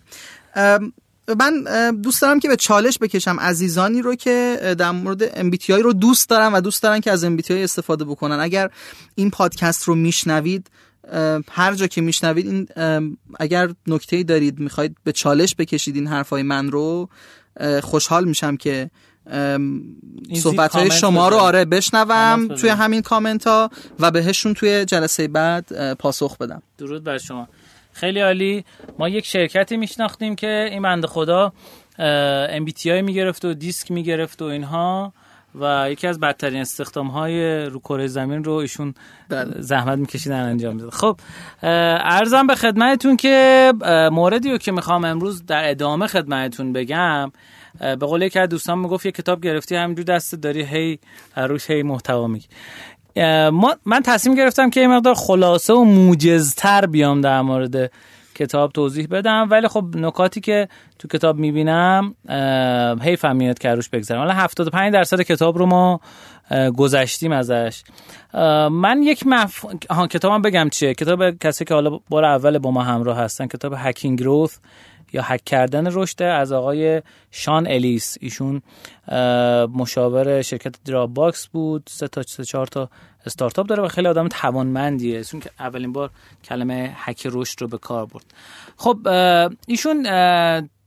من 1.40 1.64
دوست 2.02 2.22
دارم 2.22 2.40
که 2.40 2.48
به 2.48 2.56
چالش 2.56 2.98
بکشم. 2.98 3.40
عزیزانی 3.40 4.02
رو 4.02 4.14
که 4.14 4.58
در 4.78 4.90
مورد 4.90 5.50
MBTI 5.50 5.70
رو 5.70 5.92
دوست 5.92 6.28
دارم 6.28 6.54
و 6.54 6.60
دوست 6.60 6.82
دارن 6.82 7.00
که 7.00 7.10
از 7.10 7.24
MBTI 7.24 7.50
استفاده 7.50 8.04
بکنن. 8.04 8.40
اگر 8.40 8.70
این 9.14 9.30
پادکست 9.30 9.84
رو 9.84 9.94
میشنوید 9.94 10.70
هر 11.50 11.74
جا 11.74 11.86
که 11.86 12.00
میشنوید 12.00 12.46
این 12.46 12.68
اگر 13.40 13.70
نکته 13.86 14.22
دارید 14.22 14.58
می‌خواید 14.58 14.96
به 15.04 15.12
چالش 15.12 15.54
بکشید 15.58 15.94
این 15.94 16.06
حرفای 16.06 16.42
من 16.42 16.70
رو 16.70 17.08
خوشحال 17.82 18.24
میشم 18.24 18.56
که 18.56 18.90
صحبت 20.34 20.72
های 20.72 20.90
شما 20.90 21.28
رو 21.28 21.36
آره 21.36 21.64
بشنوم 21.64 22.48
توی 22.48 22.70
همین 22.70 23.02
کامنت 23.02 23.46
ها 23.46 23.70
و 24.00 24.10
بهشون 24.10 24.54
توی 24.54 24.84
جلسه 24.84 25.28
بعد 25.28 25.94
پاسخ 25.94 26.38
بدم. 26.38 26.62
درود 26.78 27.04
بر 27.04 27.18
شما. 27.18 27.48
خیلی 27.92 28.20
عالی. 28.20 28.64
ما 28.98 29.08
یک 29.08 29.26
شرکتی 29.26 29.76
میشناختیم 29.76 30.36
که 30.36 30.68
این 30.70 30.82
بنده 30.82 31.06
خدا 31.06 31.52
MBTI 32.58 32.86
می‌گرفت 32.86 33.44
و 33.44 33.54
دیسک 33.54 33.90
می‌گرفت 33.90 34.42
و 34.42 34.44
اینها. 34.44 35.12
و 35.60 35.90
یکی 35.90 36.06
از 36.06 36.20
بدترین 36.20 36.60
استخدام 36.60 37.06
های 37.06 37.64
رو 37.64 37.78
کره 37.78 38.06
زمین 38.06 38.44
رو 38.44 38.52
ایشون 38.52 38.94
بله. 39.28 39.60
زحمت 39.60 39.98
میکشیدن 39.98 40.40
انجام 40.40 40.76
داد 40.76 40.90
خب 40.90 41.20
ارزم 41.62 42.46
به 42.46 42.54
خدمتتون 42.54 43.16
که 43.16 43.72
موردی 44.12 44.50
رو 44.50 44.58
که 44.58 44.72
می‌خوام 44.72 45.04
امروز 45.04 45.46
در 45.46 45.70
ادامه 45.70 46.06
خدمتتون 46.06 46.72
بگم 46.72 47.32
به 47.80 47.96
قول 47.96 48.22
یکی 48.22 48.38
از 48.38 48.48
دوستان 48.48 48.78
می‌گفت 48.78 49.06
یه 49.06 49.12
کتاب 49.12 49.40
گرفتی 49.40 49.76
همینجور 49.76 50.04
دست 50.04 50.34
داری 50.34 50.62
هی 50.62 50.98
روش 51.36 51.70
هی 51.70 51.82
محتوا 51.82 52.26
میگی 52.26 52.46
من 53.86 54.02
تصمیم 54.04 54.36
گرفتم 54.36 54.70
که 54.70 54.80
یه 54.80 54.88
مقدار 54.88 55.14
خلاصه 55.14 55.74
و 55.74 55.84
موجزتر 55.84 56.86
بیام 56.86 57.20
در 57.20 57.42
مورد 57.42 57.90
کتاب 58.34 58.72
توضیح 58.72 59.06
بدم. 59.10 59.48
ولی 59.50 59.68
خب 59.68 59.84
نکاتی 59.96 60.40
که 60.40 60.68
تو 60.98 61.08
کتاب 61.08 61.38
می‌بینم 61.38 62.14
هی 63.02 63.16
فهمیت 63.16 63.58
که 63.58 63.68
روش 63.68 63.88
بگذارم. 63.88 64.20
حالا 64.20 64.34
75 64.34 64.92
درصد 64.92 65.20
کتاب 65.20 65.58
رو 65.58 65.66
ما 65.66 66.00
گذشتیم 66.76 67.32
ازش. 67.32 67.82
من 68.70 69.02
یک 69.02 69.26
مف... 69.26 69.64
ها 69.90 70.06
کتابم 70.06 70.42
بگم 70.42 70.68
چیه. 70.72 70.94
کتاب 70.94 71.30
کسی 71.30 71.64
که 71.64 71.74
حالا 71.74 72.00
بار 72.08 72.24
اول 72.24 72.58
با 72.58 72.70
ما 72.70 72.82
همراه 72.82 73.18
هستن 73.18 73.46
کتاب 73.46 73.74
هکینگ 73.76 74.20
گروث 74.20 74.58
یا 75.12 75.22
حک 75.22 75.44
کردن 75.44 75.86
رشد 75.92 76.22
از 76.22 76.52
آقای 76.52 77.02
شان 77.30 77.66
الیس. 77.66 78.16
ایشون 78.20 78.62
مشاور 79.74 80.42
شرکت 80.42 80.74
دراب 80.84 81.14
باکس 81.14 81.46
بود. 81.46 81.82
سه 81.88 82.08
تا 82.08 82.22
سه 82.22 82.44
چهار 82.44 82.66
تا 82.66 82.90
استارتاپ 83.26 83.66
داره 83.66 83.82
و 83.82 83.88
خیلی 83.88 84.08
آدم 84.08 84.28
توانمندیه. 84.28 85.24
چون 85.24 85.40
که 85.40 85.50
اولین 85.60 85.92
بار 85.92 86.10
کلمه 86.44 86.92
هک 86.96 87.28
رشد 87.30 87.60
رو 87.60 87.68
به 87.68 87.78
کار 87.78 88.06
برد. 88.06 88.24
خب 88.76 89.08
ایشون 89.66 90.02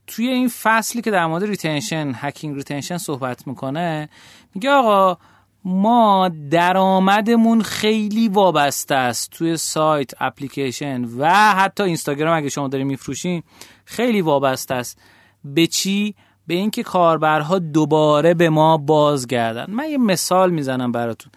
توی 0.08 0.28
این 0.28 0.48
فصلی 0.48 1.02
که 1.02 1.12
در 1.12 1.26
مورد 1.26 1.44
retention 1.44 2.12
hacking 2.16 2.56
retention 2.56 2.98
صحبت 2.98 3.48
می‌کنه 3.48 4.10
میگه 4.56 4.70
آقا 4.70 5.18
ما 5.66 6.32
درآمدمون 6.52 7.62
خیلی 7.62 8.28
وابسته 8.28 8.96
است 8.96 9.32
توی 9.32 9.58
سایت 9.58 10.12
اپلیکیشن 10.20 11.06
و 11.18 11.30
حتی 11.54 11.84
اینستاگرام 11.84 12.38
اگه 12.38 12.50
شما 12.50 12.68
دارین 12.68 12.88
میفروشین 12.88 13.44
خیلی 13.86 14.22
وابسته 14.22 14.74
است. 14.74 15.02
به 15.44 15.68
چی؟ 15.68 16.16
به 16.48 16.54
اینکه 16.54 16.84
کاربرها 16.84 17.60
دوباره 17.60 18.34
به 18.34 18.50
ما 18.50 18.78
بازگردن. 18.78 19.66
من 19.70 19.90
یه 19.90 19.98
مثال 19.98 20.50
می‌زنم 20.52 20.92
براتون. 20.92 21.32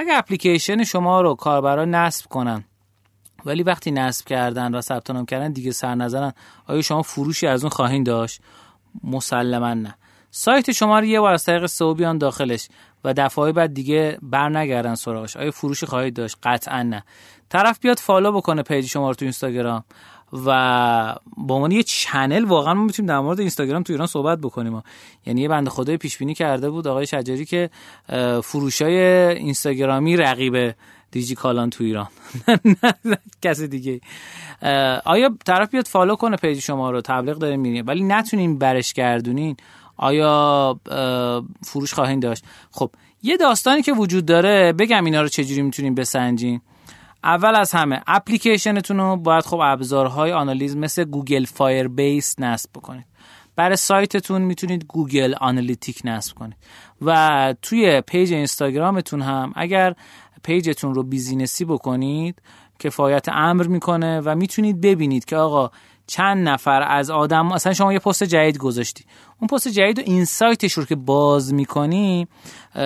اگه 0.00 0.14
اپلیکیشن 0.14 0.84
شما 0.84 1.20
رو 1.20 1.34
کاربرا 1.34 1.84
نصب 1.84 2.28
کنن 2.28 2.64
ولی 3.44 3.62
وقتی 3.62 3.90
نصب 3.90 4.26
کردن 4.26 4.74
و 4.74 4.80
ثبت 4.80 5.10
نام 5.10 5.26
کردن 5.26 5.52
دیگه 5.52 5.70
سر 5.70 5.94
نزنن 5.94 6.32
آیا 6.66 6.82
شما 6.82 7.02
فروشی 7.02 7.46
از 7.46 7.64
اون 7.64 7.70
خواهید 7.70 8.06
داشت؟ 8.06 8.40
مسلما 9.04 9.74
نه. 9.74 9.94
سایت 10.30 10.72
شما 10.72 10.98
رو 10.98 11.04
یه 11.04 11.20
بار 11.20 11.32
از 11.32 11.44
طریق 11.44 11.66
SEO 11.66 11.94
بیان 11.94 12.18
داخلش. 12.18 12.68
و 13.04 13.14
دفعه 13.16 13.52
بعد 13.52 13.74
دیگه 13.74 14.18
بر 14.22 14.48
نگردن 14.48 14.94
سراغش. 14.94 15.36
آیا 15.36 15.50
فروشی 15.50 15.86
خواهید 15.86 16.14
داشت؟ 16.14 16.36
قطعا 16.42 16.82
نه. 16.82 17.04
طرف 17.48 17.78
بیاد 17.78 17.98
follow 17.98 18.32
بکنه 18.32 18.62
page 18.62 18.86
شما 18.86 19.08
رو 19.08 19.14
تو 19.14 19.24
اینستاگرام 19.24 19.84
و 20.32 21.14
با 21.36 21.54
عنوان 21.54 21.70
یه 21.70 21.82
channel 21.82 22.44
واقعا 22.44 22.74
ما 22.74 22.84
می‌تونیم 22.84 23.08
در 23.08 23.20
مورد 23.20 23.40
اینستاگرام 23.40 23.82
تو 23.82 23.92
ایران 23.92 24.06
صحبت 24.06 24.38
بکنیم. 24.38 24.82
یعنی 25.26 25.40
یه 25.40 25.48
بند 25.48 25.68
خدای 25.68 25.96
پیش 25.96 26.18
بینی 26.18 26.34
کرده 26.34 26.70
بود 26.70 26.88
آقای 26.88 27.06
شجری 27.06 27.44
که 27.44 27.70
فروشای 28.42 28.98
اینستاگرامی 29.36 30.16
رقیب 30.16 30.74
دیجی 31.10 31.34
کالا 31.34 31.61
ان 31.61 31.70
تو 31.70 31.84
ایران. 31.84 32.08
کسی 33.42 33.68
دیگه. 33.68 34.00
آیا 35.04 35.36
طرف 35.46 35.70
بیاد 35.70 35.86
follow 35.86 36.16
کنه 36.16 36.36
page 36.36 36.60
شما 36.60 36.90
رو؟ 36.90 37.00
تبلیغ 37.00 37.38
داره 37.38 37.56
میرین 37.56 37.84
ولی 37.84 38.02
نتونین 38.02 38.58
برش 38.58 38.92
گردونین. 38.92 39.56
آیا 40.00 40.80
فروش 41.64 41.94
خواهین 41.94 42.20
داشت؟ 42.20 42.44
خب 42.70 42.90
یه 43.22 43.36
داستانی 43.36 43.82
که 43.82 43.92
وجود 43.92 44.26
داره 44.26 44.72
بگم 44.72 45.04
اینا 45.04 45.22
رو 45.22 45.28
چجوری 45.28 45.62
می‌تونیم 45.62 45.94
بسنجین 45.94 46.60
اول 47.24 47.56
از 47.56 47.72
همه 47.72 48.02
اپلیکیشنتون 48.06 48.96
رو 48.96 49.16
باید 49.16 49.44
خب 49.44 49.60
ابزارهای 49.62 50.32
آنالیز 50.32 50.76
مثل 50.76 51.04
Google 51.04 51.44
Firebase 51.44 52.34
نصب 52.38 52.70
بکنید. 52.74 53.04
برای 53.56 53.76
سایتتون 53.76 54.42
می‌تونید 54.42 54.84
Google 54.84 55.34
Analytic 55.40 56.00
نصب 56.04 56.34
کنید. 56.34 56.56
و 57.02 57.54
توی 57.62 58.00
page 58.00 58.32
اینستاگرامتون 58.32 59.22
هم 59.22 59.52
اگر 59.56 59.94
page 60.42 60.72
تون 60.72 60.94
رو 60.94 61.02
business 61.02 61.57
ی 61.57 61.64
بکنید 61.64 62.42
کفایت 62.78 63.28
امر 63.28 63.66
می‌کنه 63.66 64.20
و 64.20 64.34
می‌تونید 64.34 64.80
ببینید 64.80 65.24
که 65.24 65.36
آقا 65.36 65.70
چند 66.10 66.48
نفر 66.48 66.82
از 66.82 67.10
آدم 67.10 67.46
مثلا 67.46 67.72
شما 67.72 67.92
یه 67.92 67.98
پست 67.98 68.24
جدید 68.24 68.58
گذاشتی. 68.58 69.04
اون 69.40 69.48
پست 69.48 69.68
جدید 69.68 69.98
و 69.98 70.02
این 70.06 70.24
سایتش 70.24 70.72
رو 70.72 70.84
که 70.84 70.96
باز 70.96 71.54
می‌کنی 71.54 72.26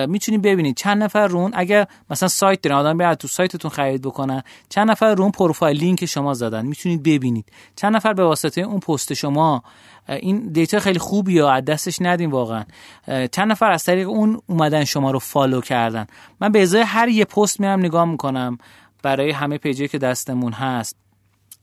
می‌تونی 0.07 0.37
ببینید. 0.37 0.77
چند 0.77 1.03
نفر 1.03 1.27
روی 1.27 1.41
اون 1.41 1.51
اگر 1.55 1.87
مثلا 2.09 2.29
سایت 2.29 2.61
دارین 2.61 2.77
آدم 2.77 2.97
بیاد 2.97 3.17
تو 3.17 3.27
سایتتون 3.27 3.71
خرید 3.71 4.01
بکنن 4.01 4.43
چند 4.69 4.91
نفر 4.91 5.15
روی 5.15 5.25
اون 5.25 5.31
پروفایل 5.31 5.77
لینک 5.77 6.05
شما 6.05 6.33
زدن 6.33 6.65
می‌تونید 6.65 7.03
ببینید. 7.03 7.45
چند 7.75 7.95
نفر 7.95 8.13
به 8.13 8.23
واسطه 8.23 8.61
اون 8.61 8.79
پست 8.79 9.13
شما 9.13 9.63
این 10.09 10.51
data 10.51 10.79
خیلی 10.79 10.99
خوبی 10.99 11.41
از 11.41 11.65
دستش 11.65 11.97
ندیم 12.01 12.31
واقعا. 12.31 12.63
چند 13.07 13.51
نفر 13.51 13.71
از 13.71 13.83
طریق 13.83 14.09
اون 14.09 14.41
اومدن 14.47 14.83
شما 14.83 15.11
رو 15.11 15.19
follow 15.19 15.61
کردن. 15.61 16.07
من 16.41 16.51
به 16.51 16.61
ازای 16.61 16.81
هر 16.81 17.07
یه 17.07 17.25
پست 17.25 17.59
میرم 17.59 17.79
نگاه 17.79 18.05
می‌کنم. 18.05 18.57
برای 19.03 19.31
همه 19.31 19.57
page 19.57 19.81
ی 19.81 19.87
که 19.87 19.97
دستمون 19.97 20.53
هست. 20.53 21.04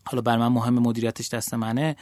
حالا 0.06 0.22
بر 0.22 0.36
من 0.36 0.48
مهم 0.48 0.78
مدیریتش 0.78 1.28
دست 1.28 1.54
منه. 1.54 1.96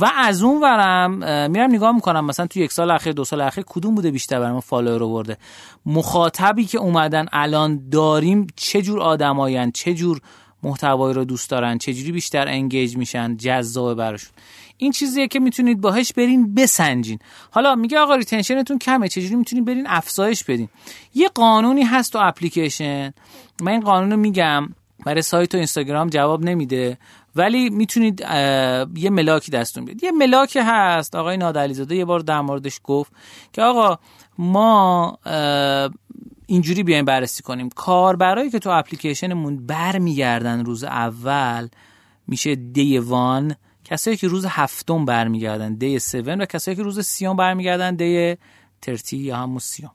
و 0.00 0.10
از 0.16 0.42
اون 0.42 0.62
ورم 0.62 1.10
میرم 1.50 1.70
نگاه 1.70 1.92
می‌کنم 1.92 2.24
مثلا 2.24 2.46
توی 2.46 2.62
یک 2.62 2.72
سال 2.72 2.90
اخیر 2.90 3.12
دو 3.12 3.24
سال 3.24 3.40
اخیر 3.40 3.64
کدوم 3.66 3.94
بوده 3.94 4.10
بیشتر 4.10 4.40
برام 4.40 4.60
follower 4.60 5.08
آورده؟ 5.08 5.38
مخاطبی 5.86 6.64
که 6.64 6.78
اومدن 6.78 7.26
الان 7.32 7.88
داریم 7.90 8.46
چه 8.56 8.82
جور 8.82 9.00
آدماین 9.00 9.70
چه 9.70 9.94
جور 9.94 10.20
محتوایی 10.62 11.14
رو 11.14 11.24
دوست 11.24 11.50
دارن؟ 11.50 11.78
چه 11.78 11.94
جوری 11.94 12.12
بیشتر 12.12 12.48
engage 12.48 12.96
میشن؟ 12.96 13.36
جذاب 13.36 13.94
براشون. 13.94 14.30
این 14.76 14.92
چیزیه 14.92 15.28
که 15.28 15.40
می‌تونید 15.40 15.80
باهش 15.80 16.12
برین 16.12 16.54
بسنجین. 16.54 17.18
حالا 17.50 17.74
میگه 17.74 17.98
آقا 17.98 18.14
retention 18.14 18.62
تون 18.62 18.78
کمه 18.78 19.08
چجوری 19.08 19.34
می‌تونید 19.34 19.64
برین 19.64 19.86
افزایش 19.86 20.44
بدین؟ 20.44 20.68
یه 21.14 21.28
قانونی 21.28 21.82
هست 21.82 22.12
تو 22.12 22.18
اپلیکیشن. 22.22 23.12
من 23.60 23.72
این 23.72 23.80
قانون 23.80 24.10
رو 24.10 24.16
میگم. 24.16 24.68
برای 25.06 25.22
سایت 25.22 25.54
و 25.54 25.56
اینستاگرام 25.56 26.08
جواب 26.08 26.44
نمیده. 26.44 26.98
ولی 27.36 27.70
می‌تونید 27.70 28.20
یه 28.96 29.10
ملاکی 29.10 29.50
دستون 29.50 29.84
بیاد. 29.84 30.04
یه 30.04 30.10
ملاک 30.12 30.58
هست 30.62 31.14
آقای 31.14 31.36
نادلیزاده 31.36 31.96
یه 31.96 32.04
بار 32.04 32.20
در 32.20 32.40
موردش 32.40 32.80
گفت 32.84 33.12
که 33.52 33.62
آقا 33.62 33.98
ما 34.38 35.18
اینجوری 36.46 36.82
بیایم 36.82 37.04
بررسی 37.04 37.42
کنیم. 37.42 37.68
کاربرایی 37.68 38.50
که 38.50 38.58
تو 38.58 38.70
اپلیکیشنمون 38.70 39.66
برمیگردن 39.66 40.64
روز 40.64 40.84
اول 40.84 41.68
میشه 42.26 42.54
دی 42.54 42.98
وان 42.98 43.54
کسایی 43.84 44.16
که 44.16 44.28
روز 44.28 44.46
هفتم 44.48 45.04
برمیگردن 45.04 45.74
دی 45.74 45.96
7 45.96 46.14
و 46.14 46.44
کسایی 46.44 46.76
که 46.76 46.82
روز 46.82 47.00
سیام 47.00 47.36
برمیگردن 47.36 47.94
دی 47.94 48.36
ترتی 48.82 49.16
یا 49.16 49.36
همون 49.36 49.58
سیام 49.58 49.92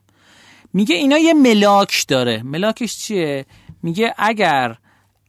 میگه 0.72 0.94
اینا 0.94 1.18
یه 1.18 1.34
ملاک 1.34 2.04
داره. 2.08 2.42
ملاکش 2.42 2.98
چیه؟ 2.98 3.46
میگه 3.82 4.14
اگر 4.18 4.76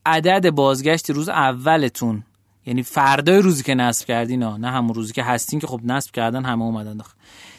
عدد 0.05 0.49
بازگشت 0.49 1.09
روز 1.09 1.29
اولتون. 1.29 2.23
یعنی 2.65 2.83
فردای 2.83 3.41
روزی 3.41 3.63
که 3.63 3.75
نصب 3.75 4.07
کردین 4.07 4.43
نه 4.43 4.71
همون 4.71 4.93
روزی 4.93 5.13
که 5.13 5.23
هستین 5.23 5.59
که 5.59 5.67
خب 5.67 5.81
نصب 5.83 6.11
کردن 6.11 6.45
همه 6.45 6.63
اومدن 6.63 6.97
داخل. 6.97 7.13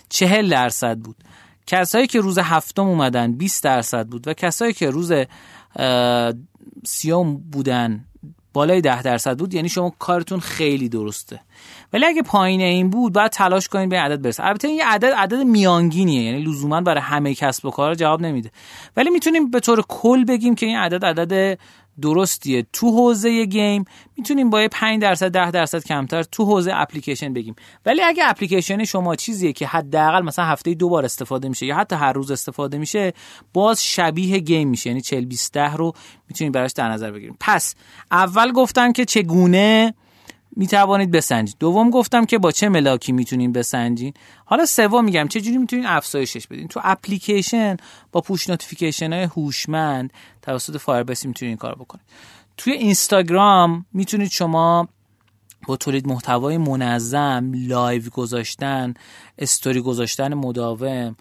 چهل 0.08 0.48
درصد 0.48 0.98
بود. 0.98 1.16
کسایی 1.66 2.06
که 2.06 2.20
روز 2.20 2.38
هفتم 2.38 2.82
اومدن 2.82 3.32
20 3.32 3.64
درصد 3.64 4.06
بود. 4.06 4.28
و 4.28 4.34
کسایی 4.34 4.72
که 4.72 4.90
روز 4.90 5.12
سیام 6.84 7.36
بودن 7.36 8.04
بالای 8.52 8.80
ده 8.80 9.02
درصد 9.02 9.38
بود. 9.38 9.54
یعنی 9.54 9.68
شما 9.68 9.92
کارتون 9.98 10.40
خیلی 10.40 10.88
درسته. 10.88 11.40
ولی 11.92 12.04
اگه 12.04 12.22
پایین 12.22 12.60
این 12.60 12.90
بود 12.90 13.12
باید 13.12 13.30
تلاش 13.30 13.68
کنید 13.68 13.88
به 13.88 13.98
عدد 13.98 14.22
برسه. 14.22 14.44
البته 14.44 14.68
این 14.68 14.82
عدد 14.82 15.12
عدد 15.16 15.42
میانگینیه. 15.42 16.22
یعنی 16.22 16.42
لزوما 16.42 16.80
برای 16.80 17.00
همه 17.00 17.34
کسب 17.34 17.66
و 17.66 17.70
کار 17.70 17.94
جواب 17.94 18.20
نمیده. 18.20 18.50
ولی 18.96 19.10
می‌تونیم 19.10 19.50
به 19.50 19.60
طور 19.60 19.82
کل 19.88 20.24
بگیم 20.24 20.54
که 20.54 20.66
این 20.66 20.76
عدد 20.76 21.04
عدد 21.04 21.58
درستیه. 22.00 22.66
تو 22.72 22.90
حوزه 22.90 23.44
گیم 23.44 23.84
می‌تونیم 24.16 24.50
با 24.50 24.68
5 24.72 25.02
درصد 25.02 25.28
10 25.28 25.50
درصد 25.50 25.84
کمتر 25.84 26.22
تو 26.22 26.44
حوزه 26.44 26.72
اپلیکیشن 26.74 27.32
بگیم. 27.32 27.54
ولی 27.86 28.02
اگه 28.02 28.22
اپلیکیشن 28.26 28.84
شما 28.84 29.16
چیزیه 29.16 29.52
که 29.52 29.66
حداقل 29.66 30.22
مثلا 30.22 30.44
هفته 30.44 30.74
دو 30.74 30.88
بار 30.88 31.04
استفاده 31.04 31.48
میشه 31.48 31.66
یا 31.66 31.76
حتی 31.76 31.96
هر 31.96 32.12
روز 32.12 32.30
استفاده 32.30 32.78
میشه 32.78 33.12
باز 33.52 33.84
شبیه 33.84 34.38
game 34.38 34.68
میشه. 34.68 34.90
یعنی 34.90 35.00
40 35.00 35.24
20 35.24 35.56
رو 35.56 35.92
می‌تونیم 36.28 36.52
براش 36.52 36.72
در 36.72 36.88
نظر 36.88 37.10
بگیریم. 37.10 37.36
پس 37.40 37.74
اول 38.10 38.52
گفتن 38.52 38.92
که 38.92 39.04
چگونه 39.04 39.94
می 40.56 40.66
توانید 40.66 41.10
بسنجید. 41.10 41.56
دوم 41.60 41.90
گفتم 41.90 42.24
که 42.24 42.38
با 42.38 42.52
چه 42.52 42.68
ملاکی 42.68 43.12
می‌تونین 43.12 43.52
بسنجین. 43.52 44.14
حالا 44.44 44.66
سوم 44.66 45.04
میگم 45.04 45.28
چه 45.28 45.40
جوری 45.40 45.58
می‌تونین 45.58 45.86
افزایشش 45.86 46.46
بدین. 46.46 46.68
تو 46.68 46.80
اپلیکیشن 46.84 47.76
با 48.12 48.20
push 48.20 48.48
notification 48.48 49.12
های 49.12 49.22
هوشمند 49.22 50.12
توسط 50.42 50.76
Firebase 50.76 51.26
می‌تونین 51.26 51.50
این 51.50 51.58
کار 51.58 51.74
بکنید 51.74 52.04
توی 52.56 52.72
اینستاگرام 52.72 53.86
می‌تونید 53.92 54.30
شما 54.30 54.88
با 55.66 55.76
تولید 55.76 56.06
محتوای 56.06 56.58
منظم 56.58 57.52
live 57.54 58.02
گذاشتن 58.10 58.94
استوری 59.38 59.80
گذاشتن 59.80 60.34
مداوم 60.34 61.16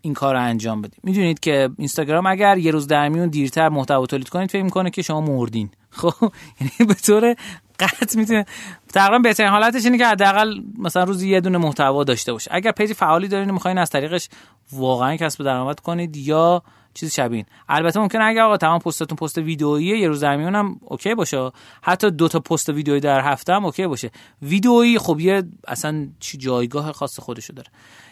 این 0.00 0.14
کار 0.14 0.34
رو 0.34 0.42
انجام 0.42 0.82
بدید. 0.82 1.00
می‌دونید 1.02 1.40
که 1.40 1.70
اینستاگرام 1.78 2.26
اگر 2.26 2.58
یه 2.58 2.70
روز 2.70 2.86
در 2.86 3.08
میون 3.08 3.28
دیرتر 3.28 3.68
محتوا 3.68 4.06
تولید 4.06 4.28
کنید 4.28 4.50
فکر 4.50 4.62
می‌کنه 4.62 4.90
که 4.90 5.02
شما 5.02 5.20
مردین. 5.20 5.70
خب 5.90 6.32
یعنی 6.60 6.72
به 6.88 6.94
طور 6.94 7.36
قطع 7.78 8.18
می‌تونه. 8.18 8.46
تقریبا 8.94 9.18
بهترین 9.18 9.50
حالتش 9.50 9.84
اینه 9.84 9.98
که 9.98 10.06
حداقل 10.06 10.60
مثلا 10.78 11.04
روزی 11.04 11.28
یه 11.28 11.40
دونه 11.40 11.58
محتوا 11.58 12.04
داشته 12.04 12.32
باشه. 12.32 12.50
اگر 12.54 12.72
page 12.72 12.92
فعالی 12.92 13.28
دارین 13.28 13.50
می‌خواین 13.50 13.78
از 13.78 13.90
طریقش 13.90 14.28
واقعا 14.72 15.16
کسب 15.16 15.44
درآمد 15.44 15.80
کنید 15.80 16.16
یا 16.16 16.62
چیز 16.94 17.14
شبین 17.14 17.44
البته 17.68 18.00
ممکنه 18.00 18.24
اگر 18.24 18.42
آقا 18.42 18.56
تمام 18.56 18.78
پستتون 18.78 19.16
پست 19.16 19.38
ویدئویی 19.38 19.98
یه 19.98 20.08
روز 20.08 20.20
در 20.20 20.36
میون 20.36 20.54
هم 20.54 20.80
okay 20.80 21.14
باشه. 21.14 21.50
حتی 21.82 22.10
دو 22.10 22.28
تا 22.28 22.40
پست 22.40 22.68
ویدئویی 22.68 23.00
در 23.00 23.20
هفته 23.20 23.52
هم 23.54 23.64
اوکی 23.64 23.86
باشه. 23.86 24.10
ویدئویی 24.42 24.98
خب 24.98 25.20
یه 25.20 25.42
اصلا 25.68 26.08
جایگاه 26.20 26.92
خاص 26.92 27.20
خودشو 27.20 27.52
داره. 27.52 27.68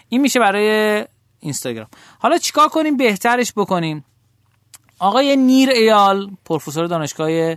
این 0.09 0.21
میشه 0.21 0.41
برای 0.41 1.05
اینستاگرام. 1.41 1.89
حالا 2.19 2.39
چیکار 2.39 2.69
کنیم؟ 2.69 2.97
بهترش 2.97 3.53
بکنیم. 3.57 4.05
آقای 4.99 5.37
نیر 5.37 5.71
ایال 5.71 6.31
پروفسور 6.45 6.87
دانشگاه 6.87 7.55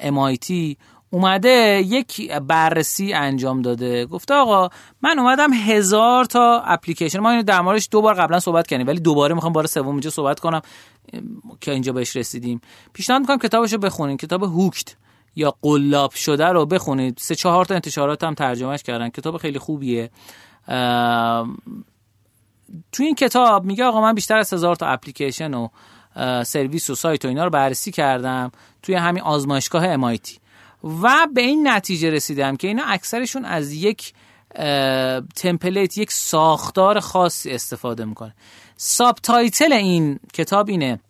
MIT 0.00 0.76
اومده 1.16 1.82
یک 1.86 2.32
بررسی 2.32 3.12
انجام 3.12 3.62
داده. 3.62 4.06
گفته 4.06 4.34
آقا 4.34 4.68
من 5.02 5.18
اومدم 5.18 5.52
هزار 5.52 6.24
تا 6.24 6.62
اپلیکیشن 6.66 7.18
ما 7.18 7.30
اینو 7.30 7.42
در 7.42 7.60
موردش 7.60 7.88
دو 7.90 8.02
بار 8.02 8.14
قبلا 8.14 8.40
صحبت 8.40 8.66
کردیم 8.66 8.86
ولی 8.86 9.00
دوباره 9.00 9.34
می‌خوام 9.34 9.52
بار 9.52 9.66
سوم 9.66 9.88
اینجا 9.88 10.10
صحبت 10.10 10.40
کنم 10.40 10.62
که 11.60 11.72
اینجا 11.72 11.92
بهش 11.92 12.16
رسیدیم. 12.16 12.60
پیشنهاد 12.92 13.20
می‌کنم 13.20 13.38
کتابش 13.38 13.72
رو 13.72 13.78
بخونید 13.78 14.20
کتاب 14.20 14.42
هوکت 14.42 14.96
یا 15.36 15.54
قلاب 15.62 16.12
شده 16.12 16.46
رو 16.46 16.66
بخونید. 16.66 17.18
سه 17.18 17.34
چهار 17.34 17.64
تا 17.64 17.74
انتشارات 17.74 18.24
هم 18.24 18.34
ترجمهش 18.34 18.82
کردن 18.82 19.08
کتاب 19.08 19.36
خیلی 19.36 19.58
خوبیه. 19.58 20.10
تو 22.92 23.02
این 23.02 23.14
کتاب 23.14 23.64
میگه 23.64 23.84
آقا 23.84 24.00
من 24.00 24.14
بیشتر 24.14 24.36
از 24.36 24.52
هزار 24.52 24.76
تا 24.76 24.86
اپلیکیشن 24.86 25.54
و 25.54 25.68
سرویس 26.44 26.90
و 26.90 26.94
سایت 26.94 27.24
و 27.24 27.28
اینا 27.28 27.44
رو 27.44 27.50
بررسی 27.50 27.92
کردم 27.92 28.52
توی 28.82 28.94
همین 28.94 29.22
آزمایشگاه 29.22 29.96
MIT 29.96 30.45
و 31.02 31.26
به 31.34 31.40
این 31.40 31.68
نتیجه 31.68 32.10
رسیدم 32.10 32.56
که 32.56 32.68
اینا 32.68 32.84
اکثرشون 32.86 33.44
از 33.44 33.72
یک 33.72 34.12
تمپلیت 35.36 35.98
یک 35.98 36.12
ساختار 36.12 37.00
خاصی 37.00 37.50
استفاده 37.50 38.04
می‌کنه 38.04 38.34
ساب 38.76 39.18
تایتل 39.22 39.72
این 39.72 40.20
کتاب 40.32 40.68
اینه 40.68 41.00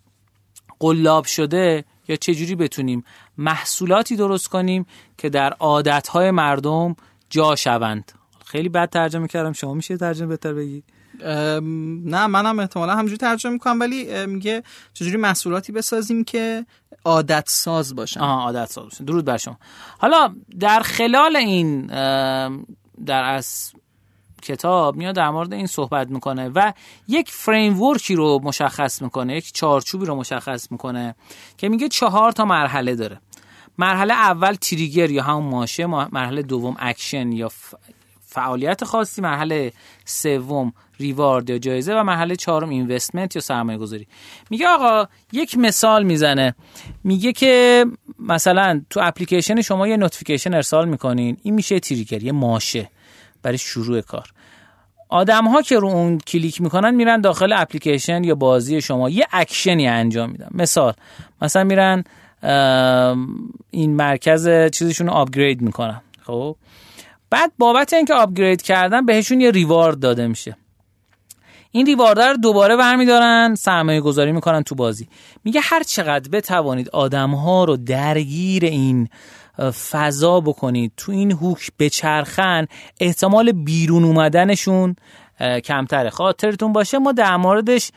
قلاب 0.79 1.25
شده 1.25 1.85
یا 2.09 2.17
چجوری 2.17 2.55
بتونیم 2.55 3.05
محصولاتی 3.39 4.17
درست 4.17 4.49
کنیم 4.49 4.87
که 5.19 5.29
در 5.29 5.53
عادتهای 5.53 6.31
مردم 6.31 6.97
جا 7.31 7.57
شوند. 7.57 8.13
خیلی 8.47 8.69
بد 8.69 8.91
ترجمه 8.91 9.29
کردم 9.29 9.53
شما 9.53 9.75
میشه 9.75 9.97
ترجمه 9.97 10.27
بهتر 10.27 10.53
بگید 10.53 10.85
نه 11.23 12.27
منم 12.27 12.59
احتمالا 12.59 12.97
همجوری 12.97 13.17
ترجمه 13.17 13.53
می‌کنم 13.53 13.81
ولی 13.81 14.27
میگه 14.27 14.63
چجوری 14.95 15.17
محصولاتی 15.17 15.73
بسازیم 15.73 16.25
که 16.25 16.67
عادت 17.05 17.45
ساز 17.49 17.95
باشن. 17.95 18.21
آها 18.21 18.43
عادت 18.43 18.71
ساز 18.71 18.85
باشن. 18.85 19.05
درود 19.05 19.25
بر 19.25 19.37
شما. 19.37 19.59
حالا 19.99 20.35
در 20.61 20.81
خلال 20.81 21.37
این 21.37 21.87
در 23.07 23.25
از 23.25 23.73
کتاب 24.43 24.97
میاد 24.97 25.15
در 25.15 25.31
مورد 25.31 25.53
این 25.53 25.67
صحبت 25.67 26.11
می‌کنه 26.11 26.49
و 26.49 26.73
یک 27.09 27.31
framework 27.31 27.83
ی 27.83 28.15
رو 28.15 28.41
مشخص 28.43 29.03
می‌کنه 29.03 29.37
یک 29.37 29.53
چارچوبی 29.53 30.07
رو 30.07 30.15
مشخص 30.15 30.73
می‌کنه 30.73 31.15
که 31.59 31.69
میگه 31.69 31.89
چهار 31.89 32.33
تا 32.33 32.45
مرحله 32.45 32.95
داره. 32.95 33.21
مرحله 33.79 34.15
اول 34.15 34.55
trigger 34.55 35.11
یا 35.11 35.23
همون 35.23 35.45
ماشه 35.45 35.87
مرحله 35.87 36.43
دوم 36.43 36.77
اکشن 36.79 37.33
یا 37.33 37.51
فعالیت 38.37 38.85
خاصی 38.85 39.21
مرحله 39.23 39.73
سوم 40.05 40.73
reward 41.01 41.51
یا 41.51 41.59
جایزه 41.59 41.95
و 41.95 42.03
مرحله 42.03 42.37
چهارم 42.37 42.69
investment 42.69 43.37
یا 43.37 43.43
سرمایه 43.43 43.79
گذاری 43.79 44.07
میگه 44.51 44.69
آقا 44.69 45.07
یک 45.33 45.59
مثال 45.59 46.03
می‌زنه. 46.03 46.55
میگه 47.05 47.33
که 47.33 47.85
مثلا 48.19 48.83
تو 48.91 49.01
اپلیکیشن 49.03 49.61
شما 49.61 49.89
یه 49.89 49.97
notification 49.97 50.55
ارسال 50.55 50.89
می‌کنین 50.89 51.37
این 51.43 51.55
میشه 51.55 51.81
trigger 51.81 52.23
یه 52.23 52.33
ماشه 52.33 52.91
برای 53.43 53.59
شروع 53.59 54.01
کار. 54.01 54.33
آدم 55.09 55.45
ها 55.45 55.63
که 55.63 55.79
رو 55.79 55.89
اون 55.89 56.19
کلیک 56.19 56.61
می‌کنن 56.61 56.95
میرن 56.95 57.21
داخل 57.21 57.53
اپلیکیشن 57.53 58.25
یا 58.25 58.35
بازی 58.35 58.81
شما 58.81 59.11
یه 59.11 59.27
اکشنی 59.33 59.89
انجام 59.89 60.31
میدن. 60.31 60.49
مثال 60.55 60.93
مثلا 61.43 61.65
میرن 61.65 62.05
این 63.71 63.97
مرکز 63.97 64.49
چیزشون 64.73 65.07
رو 65.07 65.13
upgrade 65.13 65.63
می‌کنن. 65.63 66.01
خب؟ 66.23 66.57
بعد 67.37 67.53
بابت 67.59 67.93
اینکه 67.93 68.15
upgrade 68.15 68.63
کردن 68.63 69.07
بهشون 69.07 69.41
یه 69.41 69.51
reward 69.51 70.01
داده 70.01 70.27
میشه. 70.27 70.57
این 71.71 71.87
reward 71.87 72.21
رو 72.21 72.37
دوباره 72.37 72.77
برمیدارن 72.77 73.55
سرمایه 73.55 74.01
گذاری 74.01 74.33
می‌کنن 74.33 74.63
تو 74.63 74.75
بازی. 74.75 75.09
میگه 75.45 75.61
هر 75.61 75.83
چقدر 75.83 76.31
بتوانید 76.31 76.89
آدم 76.89 77.31
ها 77.31 77.65
رو 77.65 77.77
درگیر 77.77 78.65
این 78.65 79.09
فضا 79.91 80.41
بکنید 80.41 80.93
تو 80.97 81.13
این 81.13 81.33
hook 81.33 81.71
بچرخن 81.79 82.67
احتمال 83.01 83.53
بیرون 83.53 84.05
اومدنشون 84.05 84.97
کمتره. 85.65 86.11
خاطرتون 86.11 86.73
باشه 86.73 86.99
ما 86.99 87.13
در 87.13 87.37
موردش 87.37 87.91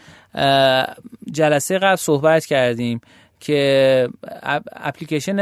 جلسه 1.31 1.77
قبل 1.77 1.95
صحبت 1.95 2.45
کردیم 2.45 3.01
که 3.39 4.09
اپلیکیشن 4.73 5.37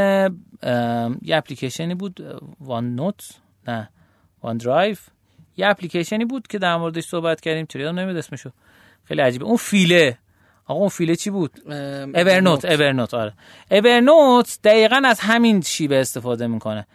یه 1.21 1.37
اپلیکیشنی 1.37 1.95
بود 1.95 2.41
وان 2.59 2.95
نوت 2.95 3.29
نه. 3.67 3.89
وان 4.43 4.57
درایو 4.57 4.95
یه 5.57 5.67
اپلیکیشنی 5.67 6.25
بود 6.25 6.47
که 6.47 6.59
در 6.59 6.77
موردش 6.77 7.05
صحبت 7.05 7.41
کردیم. 7.41 7.65
چرا 7.65 7.91
نمیاد 7.91 8.17
اسمشو. 8.17 8.49
خیلی 9.03 9.21
عجیبه. 9.21 9.45
اون 9.45 9.57
فیله. 9.57 10.17
آقا 10.65 10.79
اون 10.79 10.89
فیله 10.89 11.15
چی 11.15 11.29
بود؟ 11.29 11.51
اورنوت 11.65 12.65
اورنوت 12.65 13.13
آره. 13.13 13.33
اورنوت 13.71 14.59
دقیقا 14.63 15.01
از 15.05 15.19
همین 15.19 15.61
شیبه 15.61 15.99
استفاده 15.99 16.47
می‌کنه. 16.47 16.87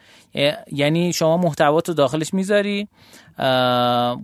یعنی 0.71 1.13
شما 1.13 1.37
محتوات 1.37 1.87
رو 1.87 1.93
داخلش 1.93 2.33
می‌ذاری 2.33 2.87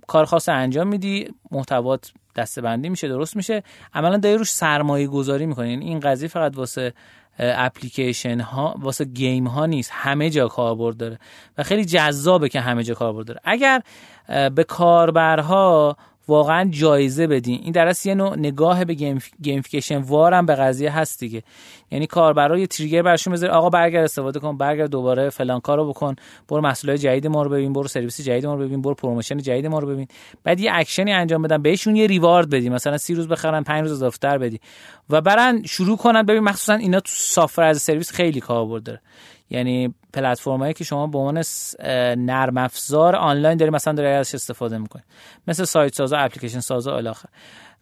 کار 0.08 0.26
خاص 0.26 0.50
انجام 0.50 0.88
میدی 0.88 1.28
محتوات 1.52 2.12
دسته 2.36 2.76
میشه 2.76 3.08
درست 3.08 3.36
میشه. 3.36 3.64
عملا 3.93 4.18
داری 4.18 4.38
روش 4.38 4.52
سرمایه 4.52 5.08
گذاری 5.08 5.45
می‌کنی. 5.45 5.70
یعنی 5.70 5.86
این 5.86 6.00
قضیه 6.00 6.28
فقط 6.28 6.58
واسه 6.58 6.93
اپلیکیشن 7.40 8.40
ها 8.40 8.76
واسه 8.80 9.06
گیم 9.06 9.48
ها 9.48 9.66
نیست. 9.66 9.92
همه 9.94 10.30
جا 10.30 10.48
کاربرد 10.48 10.98
داره. 10.98 11.20
و 11.58 11.64
خیلی 11.64 11.86
جذابه 11.86 12.50
که 12.50 12.60
همه 12.60 12.84
جا 12.84 12.94
کاربرد 12.94 13.26
داره. 13.26 13.40
اگر 13.44 13.82
به 14.56 14.64
کاربرها 14.64 15.98
واقعا 16.28 16.70
جایزه 16.72 17.28
بدین. 17.28 17.60
این 17.64 17.72
در 17.72 17.94
یه 18.06 18.16
نوع 18.16 18.36
نگاه 18.36 18.86
به 18.86 18.94
gamification 19.41 19.97
وارم 19.98 20.46
به 20.46 20.56
قضیه 20.56 20.92
هست 20.92 21.20
دیگه. 21.20 21.44
یعنی 21.92 22.08
کاربرا 22.08 22.60
یه 22.60 22.68
trigger 22.68 23.01
برشون 23.02 23.34
بذار 23.34 23.50
آقا 23.50 23.70
برگرد 23.70 24.04
استفاده 24.04 24.40
کن 24.40 24.58
برگرد 24.58 24.90
دوباره 24.90 25.30
فلان 25.30 25.60
کارو 25.60 25.90
بکن 25.90 26.16
برو 26.48 26.62
محصولات 26.62 27.00
جدید 27.00 27.28
ما 27.28 27.44
رو 27.44 27.50
ببین 27.50 27.74
برو 27.74 27.88
سرویس 27.88 28.22
جدید 28.22 28.46
ما 28.46 28.54
رو 28.54 28.60
ببین 28.60 28.82
برو 28.82 28.94
promotion 28.93 29.38
جدید 29.38 29.68
ما 29.68 29.80
رو 29.80 29.88
ببین. 29.88 30.08
بعد 30.44 30.60
یه 30.60 30.72
اکشنی 30.74 31.14
انجام 31.14 31.42
بدن 31.42 31.62
بهشون 31.62 31.96
یه 31.96 32.08
reward 32.07 32.49
بدی 32.50 32.70
مثلا 32.70 32.98
سی 32.98 33.14
روز 33.14 33.28
بخرن 33.28 33.64
5 33.64 33.82
روز 33.82 33.92
اضافه 33.92 34.38
بدی. 34.38 34.60
و 35.10 35.22
برن 35.22 35.64
شروع 35.64 35.98
کنن 35.98 36.24
ببین 36.24 36.44
مخصوصا 36.44 36.74
اینا 36.74 37.00
تو 37.00 37.12
software 37.12 37.64
as 37.64 37.82
service 37.82 38.12
خیلی 38.12 38.40
کاربرد 38.40 38.84
داره 38.84 39.02
یعنی 39.50 39.94
پلتفرمایی 40.14 40.74
که 40.74 40.84
شما 40.84 41.08
به 41.08 41.18
عنوان 41.18 41.44
نرم 42.18 42.58
افزار 42.58 43.16
آنلاین 43.16 43.58
داری 43.58 43.72
مثلا 43.72 43.94
داری 43.94 44.10
ازش 44.10 44.36
استفاده 44.36 44.78
می‌کنی. 44.78 45.04
مثل 45.48 45.64
سایت 45.64 45.96
سازا 45.96 46.18
اپلیکیشن 46.18 46.60
سازا 46.60 46.98
الاخر 46.98 47.30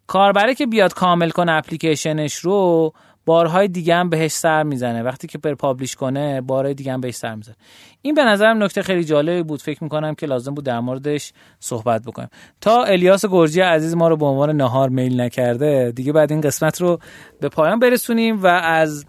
کاربره 0.07 0.55
که 0.55 0.65
بیاد 0.65 0.93
کامل 0.93 1.29
کنه 1.29 1.51
اپلیکیشنش 1.51 2.35
رو 2.35 2.93
بارهای 3.27 3.67
دیگه 3.67 3.95
هم 3.95 4.09
بهش 4.09 4.31
سر 4.31 4.63
می‌زنه. 4.63 5.03
وقتی 5.03 5.27
که 5.27 5.37
پر 5.37 5.55
پابلیش 5.55 5.95
کنه 5.95 6.41
بارهای 6.41 6.73
دیگه 6.73 6.93
هم 6.93 7.01
بهش 7.01 7.15
سر 7.15 7.35
می‌زنه. 7.35 7.55
این 8.01 8.15
به 8.15 8.23
نظرم 8.23 8.63
نکته 8.63 8.81
خیلی 8.81 9.03
جالبی 9.03 9.43
بود. 9.43 9.61
فکر 9.61 9.83
می‌کنم 9.83 10.15
که 10.15 10.25
لازم 10.25 10.53
بود 10.53 10.65
در 10.65 10.79
موردش 10.79 11.33
صحبت 11.59 12.03
بکنیم. 12.05 12.29
تا 12.61 12.83
الیاس 12.83 13.25
گرجی 13.25 13.61
عزیز 13.61 13.95
ما 13.95 14.07
رو 14.07 14.17
به 14.17 14.25
عنوان 14.25 14.55
نهار 14.55 14.89
میل 14.89 15.21
نکرده 15.21 15.91
دیگه 15.95 16.13
بعد 16.13 16.31
این 16.31 16.41
قسمت 16.41 16.81
رو 16.81 16.99
به 17.41 17.49
پایان 17.49 17.79
برسونیم 17.79 18.43
و 18.43 18.47
از 18.47 19.05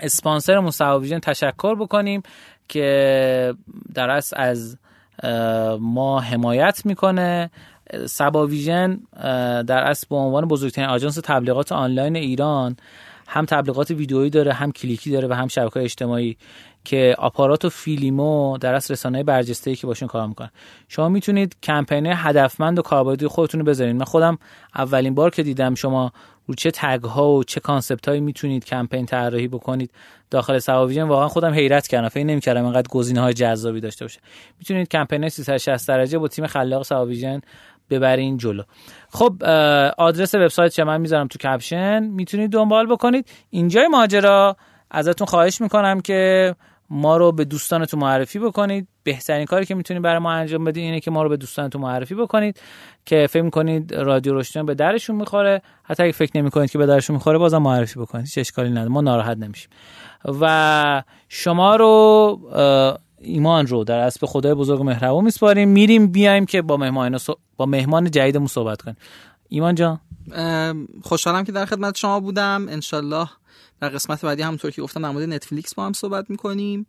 اسپانسر 0.00 0.58
مصوبیژن 0.58 1.18
تشکر 1.18 1.74
بکنیم 1.74 2.22
که 2.68 3.54
در 3.94 4.20
از 4.36 4.78
ما 5.80 6.20
حمایت 6.20 6.82
می‌کنه. 6.86 7.50
سبا 8.06 8.46
ویژن 8.46 9.00
در 9.62 9.84
اصل 9.90 10.06
به 10.10 10.16
عنوان 10.16 10.48
بزرگترین 10.48 10.88
آژانس 10.88 11.18
تبلیغات 11.24 11.72
آنلاین 11.72 12.16
ایران 12.16 12.76
هم 13.28 13.44
تبلیغات 13.44 13.90
ویدیویی 13.90 14.30
داره 14.30 14.52
هم 14.52 14.72
کلیکی 14.72 15.10
داره 15.10 15.28
و 15.28 15.32
هم 15.32 15.48
شبکه 15.48 15.80
اجتماعی 15.80 16.36
که 16.84 17.14
آپارات 17.18 17.64
و 17.64 17.68
فیلیمو 17.68 18.58
در 18.58 18.74
اصل 18.74 18.94
رسانه 18.94 19.22
برجسته 19.22 19.74
که 19.74 19.86
باشون 19.86 20.08
کار 20.08 20.26
می‌کنن. 20.26 20.50
شما 20.88 21.08
می‌تونید 21.08 21.56
کمپین 21.62 22.06
هدفمند 22.06 22.78
و 22.78 22.82
کاربردی 22.82 23.26
خودتون 23.26 23.60
رو 23.60 23.66
بذارید 23.66 23.96
من 23.96 24.04
خودم 24.04 24.38
اولین 24.76 25.14
بار 25.14 25.30
که 25.30 25.42
دیدم 25.42 25.74
شما 25.74 26.12
رو 26.46 26.54
چه 26.54 26.70
tag 26.70 27.04
ها 27.04 27.30
و 27.30 27.44
چه 27.44 27.60
concept 27.60 28.08
هایی 28.08 28.20
می‌تونید 28.20 28.64
کمپین 28.64 29.06
طراحی 29.06 29.48
بکنید 29.48 29.90
داخل 30.30 30.58
سواویژن 30.58 31.02
واقعا 31.02 31.28
خودم 31.28 31.52
حیرت 31.52 31.86
کردم. 31.86 32.08
فکر 32.08 32.24
نمی‌کردم 32.24 32.64
اینقدر 32.64 32.88
گزینه 32.88 33.20
های 33.20 33.34
جذابی 33.34 33.80
داشته 33.80 34.04
باشه. 34.04 34.20
می‌تونید 34.58 34.88
کمپین 34.88 35.28
360 35.28 35.88
درجه 35.88 36.18
با 36.18 36.28
تیم 36.28 36.46
خلاق 36.46 36.82
سواویژن 36.82 37.40
ببرین 37.90 38.36
جلو. 38.36 38.62
خب 39.08 39.44
آدرس 39.98 40.34
وبسایت 40.34 40.72
چه؟ 40.72 40.84
من 40.84 41.00
می‌ذارم 41.00 41.26
تو 41.26 41.38
caption. 41.38 42.02
می‌تونید 42.02 42.50
دنبال 42.50 42.86
بکنید. 42.86 43.28
اینجای 43.50 43.88
ماجرا 43.88 44.56
ازتون 44.90 45.26
خواهش 45.26 45.60
می‌کنم 45.60 46.00
که 46.00 46.54
ما 46.90 47.16
رو 47.16 47.32
به 47.32 47.44
دوستانتون 47.44 48.00
معرفی 48.00 48.38
بکنید. 48.38 48.88
بهترین 49.02 49.46
کاری 49.46 49.66
که 49.66 49.74
می‌تونید 49.74 50.02
برای 50.02 50.18
ما 50.18 50.32
انجام 50.32 50.64
بدید 50.64 50.84
اینه 50.84 51.00
که 51.00 51.10
ما 51.10 51.22
رو 51.22 51.28
به 51.28 51.36
دوستانتون 51.36 51.82
معرفی 51.82 52.14
بکنید 52.14 52.60
که 53.04 53.26
فکر 53.30 53.42
می‌کنید 53.42 53.94
رادیو 53.94 54.32
روشن 54.32 54.66
به 54.66 54.74
درشون 54.74 55.16
می‌خوره. 55.16 55.62
حتی 55.84 56.02
اگه 56.02 56.12
فکر 56.12 56.30
نمی‌کنید 56.34 56.70
که 56.70 56.78
به 56.78 56.86
درشون 56.86 57.16
می‌خوره 57.16 57.38
بازم 57.38 57.58
معرفی 57.58 58.00
بکنید. 58.00 58.26
چه 58.26 58.40
اشکالی 58.40 58.70
نداره. 58.70 58.88
ما 58.88 59.00
ناراحت 59.00 59.36
نمیشیم. 59.36 59.70
و 60.40 61.02
شما 61.28 61.76
رو 61.76 62.40
ایمان 63.26 63.66
رو 63.66 63.84
در 63.84 63.98
اسب 63.98 64.26
خدای 64.26 64.54
بزرگ 64.54 64.82
مهربان 64.82 65.24
میسپاریم. 65.24 65.68
میریم 65.68 66.06
بیایم 66.06 66.46
که 66.46 66.62
با 66.62 66.76
مهمان 66.76 67.18
با 67.56 67.66
مهمان 67.66 68.10
جدیدمون 68.10 68.46
صحبت 68.46 68.82
کنیم. 68.82 68.96
ایمان 69.48 69.74
جان. 69.74 70.00
خوشحالم 71.02 71.44
که 71.44 71.52
در 71.52 71.66
خدمت 71.66 71.96
شما 71.96 72.20
بودم. 72.20 72.66
انشالله 72.68 73.28
در 73.80 73.88
قسمت 73.88 74.24
بعدی 74.24 74.42
همونطور 74.42 74.70
که 74.70 74.82
گفتم 74.82 75.02
در 75.02 75.10
مورد 75.10 75.28
نتفلیکس 75.28 75.74
با 75.74 75.86
هم 75.86 75.92
صحبت 75.92 76.30
می‌کنیم 76.30 76.86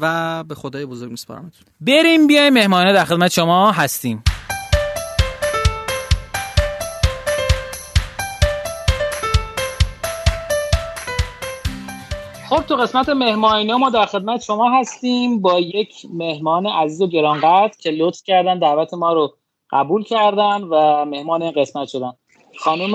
و 0.00 0.44
به 0.44 0.54
خدای 0.54 0.86
بزرگ 0.86 1.10
میسپارمتون. 1.10 1.62
بریم 1.80 2.26
بیایم 2.26 2.52
مهمانه 2.52 2.92
در 2.92 3.04
خدمت 3.04 3.32
شما 3.32 3.72
هستیم. 3.72 4.22
خب 12.50 12.62
تو 12.62 12.76
قسمت 12.76 13.08
مهمانی 13.08 13.72
ما 13.72 13.90
در 13.90 14.06
خدمت 14.06 14.42
شما 14.42 14.70
هستیم 14.70 15.40
با 15.40 15.60
یک 15.60 16.06
مهمان 16.12 16.66
عزیز 16.66 17.02
و 17.02 17.06
گرانقدر 17.06 17.72
که 17.78 17.90
لطف 17.90 18.22
کردن 18.24 18.58
دعوت 18.58 18.94
ما 18.94 19.12
رو 19.12 19.36
قبول 19.70 20.04
کردن 20.04 20.62
و 20.62 21.04
مهمان 21.04 21.42
این 21.42 21.52
قسمت 21.52 21.88
شدن. 21.88 22.12
خانم 22.58 22.94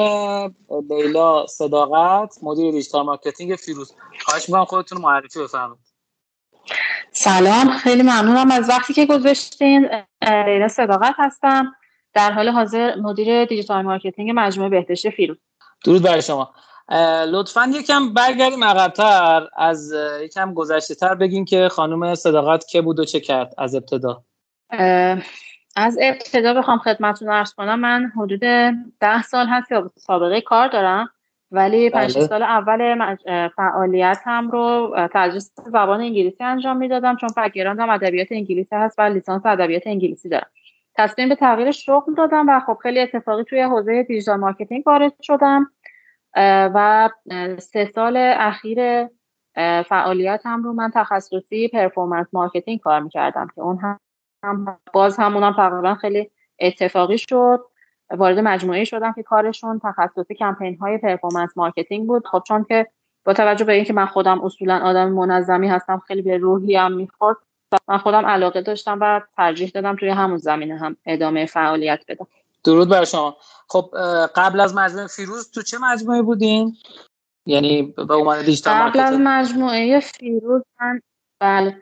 لیلا 0.89 1.47
صداقت 1.47 2.37
مدیر 2.43 2.71
digital 2.71 3.05
marketing 3.05 3.55
فیروز. 3.55 3.93
خواهش 4.25 4.49
می‌کنم 4.49 4.65
خودتون 4.65 5.01
معرفی 5.01 5.39
بفرمایید. 5.39 5.85
سلام. 7.11 7.69
خیلی 7.69 8.03
ممنونم 8.03 8.51
از 8.51 8.69
وقتی 8.69 8.93
که 8.93 9.05
گذاشتین. 9.05 9.89
لیلا 10.21 10.67
صداقت 10.67 11.15
هستم. 11.17 11.75
در 12.13 12.31
حال 12.31 12.49
حاضر 12.49 12.95
مدیر 12.95 13.45
digital 13.45 13.81
marketing 13.81 14.31
مجموعه 14.35 14.69
بهداشت 14.69 15.09
فیروز. 15.09 15.37
درود 15.85 16.01
بر 16.01 16.19
شما. 16.19 16.53
لطفا 17.31 17.71
یکم 17.73 18.13
برگردیم 18.13 18.63
عقبتر 18.63 19.47
از 19.55 19.93
یکم 20.21 20.53
گذشته 20.53 20.95
تر 20.95 21.15
بگین 21.15 21.45
که 21.45 21.69
خانم 21.69 22.15
صداقت 22.15 22.67
که 22.67 22.81
بود 22.81 22.99
و 22.99 23.05
چه 23.05 23.19
کرد 23.19 23.53
از 23.57 23.75
ابتدا. 23.75 24.23
از 25.75 25.97
ابتدا 26.01 26.53
بخوام 26.53 26.77
خدمتتون 26.77 27.29
عرض 27.29 27.53
کنم 27.53 27.79
من 27.79 28.11
حدود 28.17 28.39
ده 28.99 29.21
سال 29.21 29.47
هست 29.47 29.71
یا 29.71 29.91
سابقه 29.95 30.41
کار 30.41 30.67
دارم 30.67 31.09
ولی 31.51 31.89
بله. 31.89 32.01
پنج 32.01 32.19
سال 32.19 32.43
اول 32.43 33.15
فعالیتم 33.55 34.51
رو 34.51 34.95
تدریس 35.13 35.51
زبان 35.65 36.01
انگلیسی 36.01 36.43
انجام 36.43 36.77
می‌دادم 36.77 37.15
چون 37.15 37.29
background 37.37 37.84
م 37.84 37.89
ادبیات 37.89 38.27
انگلیسی 38.31 38.75
هست 38.75 38.99
و 38.99 39.01
لیسانس 39.01 39.45
ادبیات 39.45 39.83
انگلیسی 39.85 40.29
دارم. 40.29 40.49
تصمیم 40.95 41.29
به 41.29 41.35
تغییر 41.35 41.71
شغل 41.71 42.13
دادم 42.13 42.49
و 42.49 42.59
خب 42.59 42.77
خیلی 42.83 42.99
اتفاقی 42.99 43.43
توی 43.43 43.61
حوزه 43.61 44.03
digital 44.03 44.35
marketing 44.35 44.87
وارد 44.87 45.13
شدم. 45.21 45.71
و 46.35 47.09
سه 47.59 47.85
سال 47.95 48.17
اخیر 48.37 49.07
فعالیتم 49.89 50.63
رو 50.63 50.73
من 50.73 50.91
تخصصی 50.95 51.67
performance 51.67 52.27
marketing 52.33 52.79
کار 52.79 52.99
می‌کردم 52.99 53.47
که 53.55 53.61
اون 53.61 53.79
هم 54.43 54.79
باز 54.93 55.17
هم 55.17 55.53
تقریبا 55.53 55.95
خیلی 55.95 56.31
اتفاقی 56.59 57.17
شد. 57.17 57.65
وارد 58.09 58.39
مجموعه 58.39 58.83
شدم 58.83 59.13
که 59.13 59.23
کارشون 59.23 59.81
تخصصی 59.83 60.35
کمپین 60.35 60.77
های 60.77 60.97
performance 60.97 61.49
marketing 61.55 62.07
بود. 62.07 62.27
خب 62.27 62.43
چون 62.47 62.63
که 62.63 62.87
با 63.25 63.33
توجه 63.33 63.65
به 63.65 63.73
اینکه 63.73 63.93
من 63.93 64.05
خودم 64.05 64.43
اصولا 64.43 64.79
آدم 64.79 65.09
منظمی 65.09 65.67
هستم 65.67 66.01
خیلی 66.07 66.21
به 66.21 66.37
روحیه‌م 66.37 66.91
می‌خورد 66.91 67.37
من 67.87 67.97
خودم 67.97 68.25
علاقه 68.25 68.61
داشتم 68.61 68.97
و 69.01 69.21
ترجیح 69.37 69.69
دادم 69.69 69.95
توی 69.95 70.09
همون 70.09 70.37
زمینه 70.37 70.77
هم 70.77 70.97
ادامه 71.05 71.45
فعالیت 71.45 72.03
بدم. 72.07 72.27
درود 72.65 72.89
بر 72.89 73.05
شما. 73.05 73.37
خب 73.67 73.89
قبل 74.35 74.59
از 74.59 74.75
مجموعه 74.75 75.07
فیروز 75.07 75.51
تو 75.51 75.61
چه 75.61 75.77
مجموعه 75.77 76.21
بودین؟ 76.21 76.77
یعنی 77.45 77.81
به 77.83 78.15
عنوان 78.15 78.45
دیجیتال 78.45 78.73
قبل 78.73 78.99
از 78.99 79.15
مجموعه 79.19 79.99
فیروز 79.99 80.61
من 80.81 81.01
بله. 81.39 81.81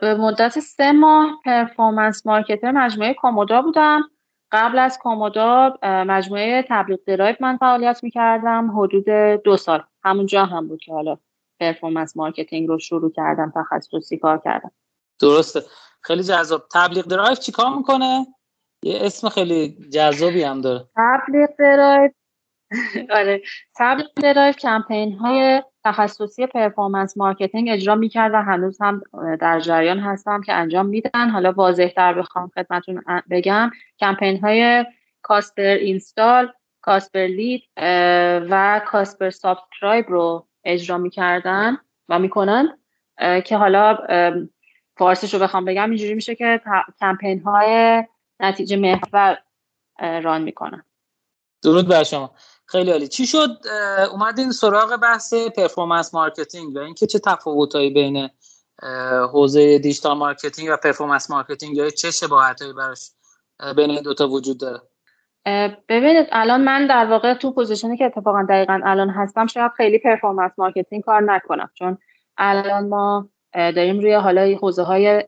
به 0.00 0.14
مدت 0.14 0.60
سه 0.60 0.92
ماه 0.92 1.40
performance 1.44 2.26
marketer 2.26 2.70
مجموعه 2.70 3.14
کامودا 3.14 3.62
بودم. 3.62 4.10
قبل 4.52 4.78
از 4.78 4.98
کامودا 4.98 5.78
مجموعه 5.82 6.64
تبلیغ 6.68 6.98
درایو 7.06 7.36
من 7.40 7.56
فعالیت 7.56 8.04
می‌کردم. 8.04 8.70
حدود 8.78 9.04
دو 9.44 9.56
سال. 9.56 9.82
همونجا 10.04 10.44
هم 10.44 10.68
بود 10.68 10.80
که 10.80 10.92
حالا 10.92 11.18
performance 11.60 12.16
marketing 12.16 12.68
رو 12.68 12.78
شروع 12.78 13.12
کردم 13.12 13.52
تخصصی 13.56 14.18
کار 14.18 14.40
کردم. 14.44 14.70
درسته. 15.20 15.62
خیلی 16.00 16.22
جذاب. 16.22 16.62
تبلیغ 16.74 17.04
درایو 17.04 17.34
چیکار 17.34 17.76
می‌کنه؟ 17.76 18.26
یه 18.82 18.98
اسم 19.02 19.28
خیلی 19.28 19.76
جذابی 19.92 20.42
هم 20.42 20.60
داره. 20.60 20.84
تبلیغ 20.96 21.48
درایو. 21.58 22.10
آره. 23.10 23.42
تبلیغ 23.78 24.08
درایو 24.22 24.52
کمپین 24.52 25.12
های 25.12 25.62
تخصصی 25.84 26.46
performance 26.46 27.16
marketing 27.16 27.68
اجرا 27.70 27.94
می‌کرد 27.94 28.34
و 28.34 28.36
هنوز 28.36 28.78
هم 28.80 29.02
در 29.40 29.60
جریان 29.60 29.98
هستم 29.98 30.40
که 30.40 30.52
انجام 30.52 30.86
میدن. 30.86 31.30
حالا 31.30 31.52
واضح 31.52 31.88
تر 31.88 32.12
بخوام 32.12 32.50
خدمتتون 32.54 33.02
بگم. 33.30 33.70
کمپین 34.00 34.40
های 34.40 34.84
cost 35.22 35.45
per 35.45 35.62
install 35.62 36.52
cost 36.80 37.06
per 37.06 37.26
lead 37.26 37.62
و 38.50 38.80
cost 38.86 39.11
per 39.11 39.30
subscribe 39.30 40.04
رو 40.08 40.46
اجرا 40.64 40.98
می‌کردن 40.98 41.78
و 42.08 42.18
می‌کنن 42.18 42.78
که 43.44 43.56
حالا 43.56 43.98
فارسیش 44.96 45.34
رو 45.34 45.40
بخوام 45.40 45.64
بگم. 45.64 45.90
اینجوری 45.90 46.14
میشه 46.14 46.34
که 46.34 46.60
کمپین 47.00 47.40
های 47.40 48.04
نتیجه 48.42 48.76
محور 48.76 49.38
run 50.00 50.42
می‌کنن. 50.42 50.84
درود 51.62 51.88
بر 51.88 52.02
شما. 52.02 52.34
خیلی 52.66 52.90
عالی. 52.90 53.08
چی 53.08 53.26
شد؟ 53.26 53.58
اومدین 54.12 54.52
سراغ 54.52 54.96
بحث 54.96 55.34
performance 55.34 56.14
marketing 56.14 56.76
و 56.76 56.78
اینکه 56.78 57.06
چه 57.06 57.18
تفاوتایی 57.18 57.90
بین 57.90 58.30
حوزه 59.32 59.78
digital 59.78 60.16
marketing 60.16 60.68
و 60.72 60.76
performance 60.76 61.30
marketing 61.30 61.76
یا 61.76 61.90
چه 61.90 62.10
شباهتایی 62.10 62.72
براش 62.72 63.10
بین 63.76 63.90
این 63.90 64.02
دوتا 64.02 64.28
وجود 64.28 64.60
داره؟ 64.60 64.82
ببینید 65.88 66.26
الان 66.32 66.60
من 66.60 66.86
در 66.86 67.06
واقع 67.10 67.34
تو 67.34 67.52
position 67.52 67.91
ی 67.91 67.96
که 67.96 68.04
اتفاقا 68.04 68.46
دقیقا 68.48 68.80
الان 68.84 69.10
هستم 69.10 69.46
شاید 69.46 69.72
خیلی 69.76 69.98
performance 69.98 70.52
marketing 70.58 71.02
کار 71.02 71.22
نکنم 71.22 71.70
چون 71.74 71.98
الان 72.36 72.88
ما 72.88 73.28
داریم 73.54 74.00
روی 74.00 74.14
حالا 74.14 74.56
حوزه 74.62 74.82
های 74.82 75.24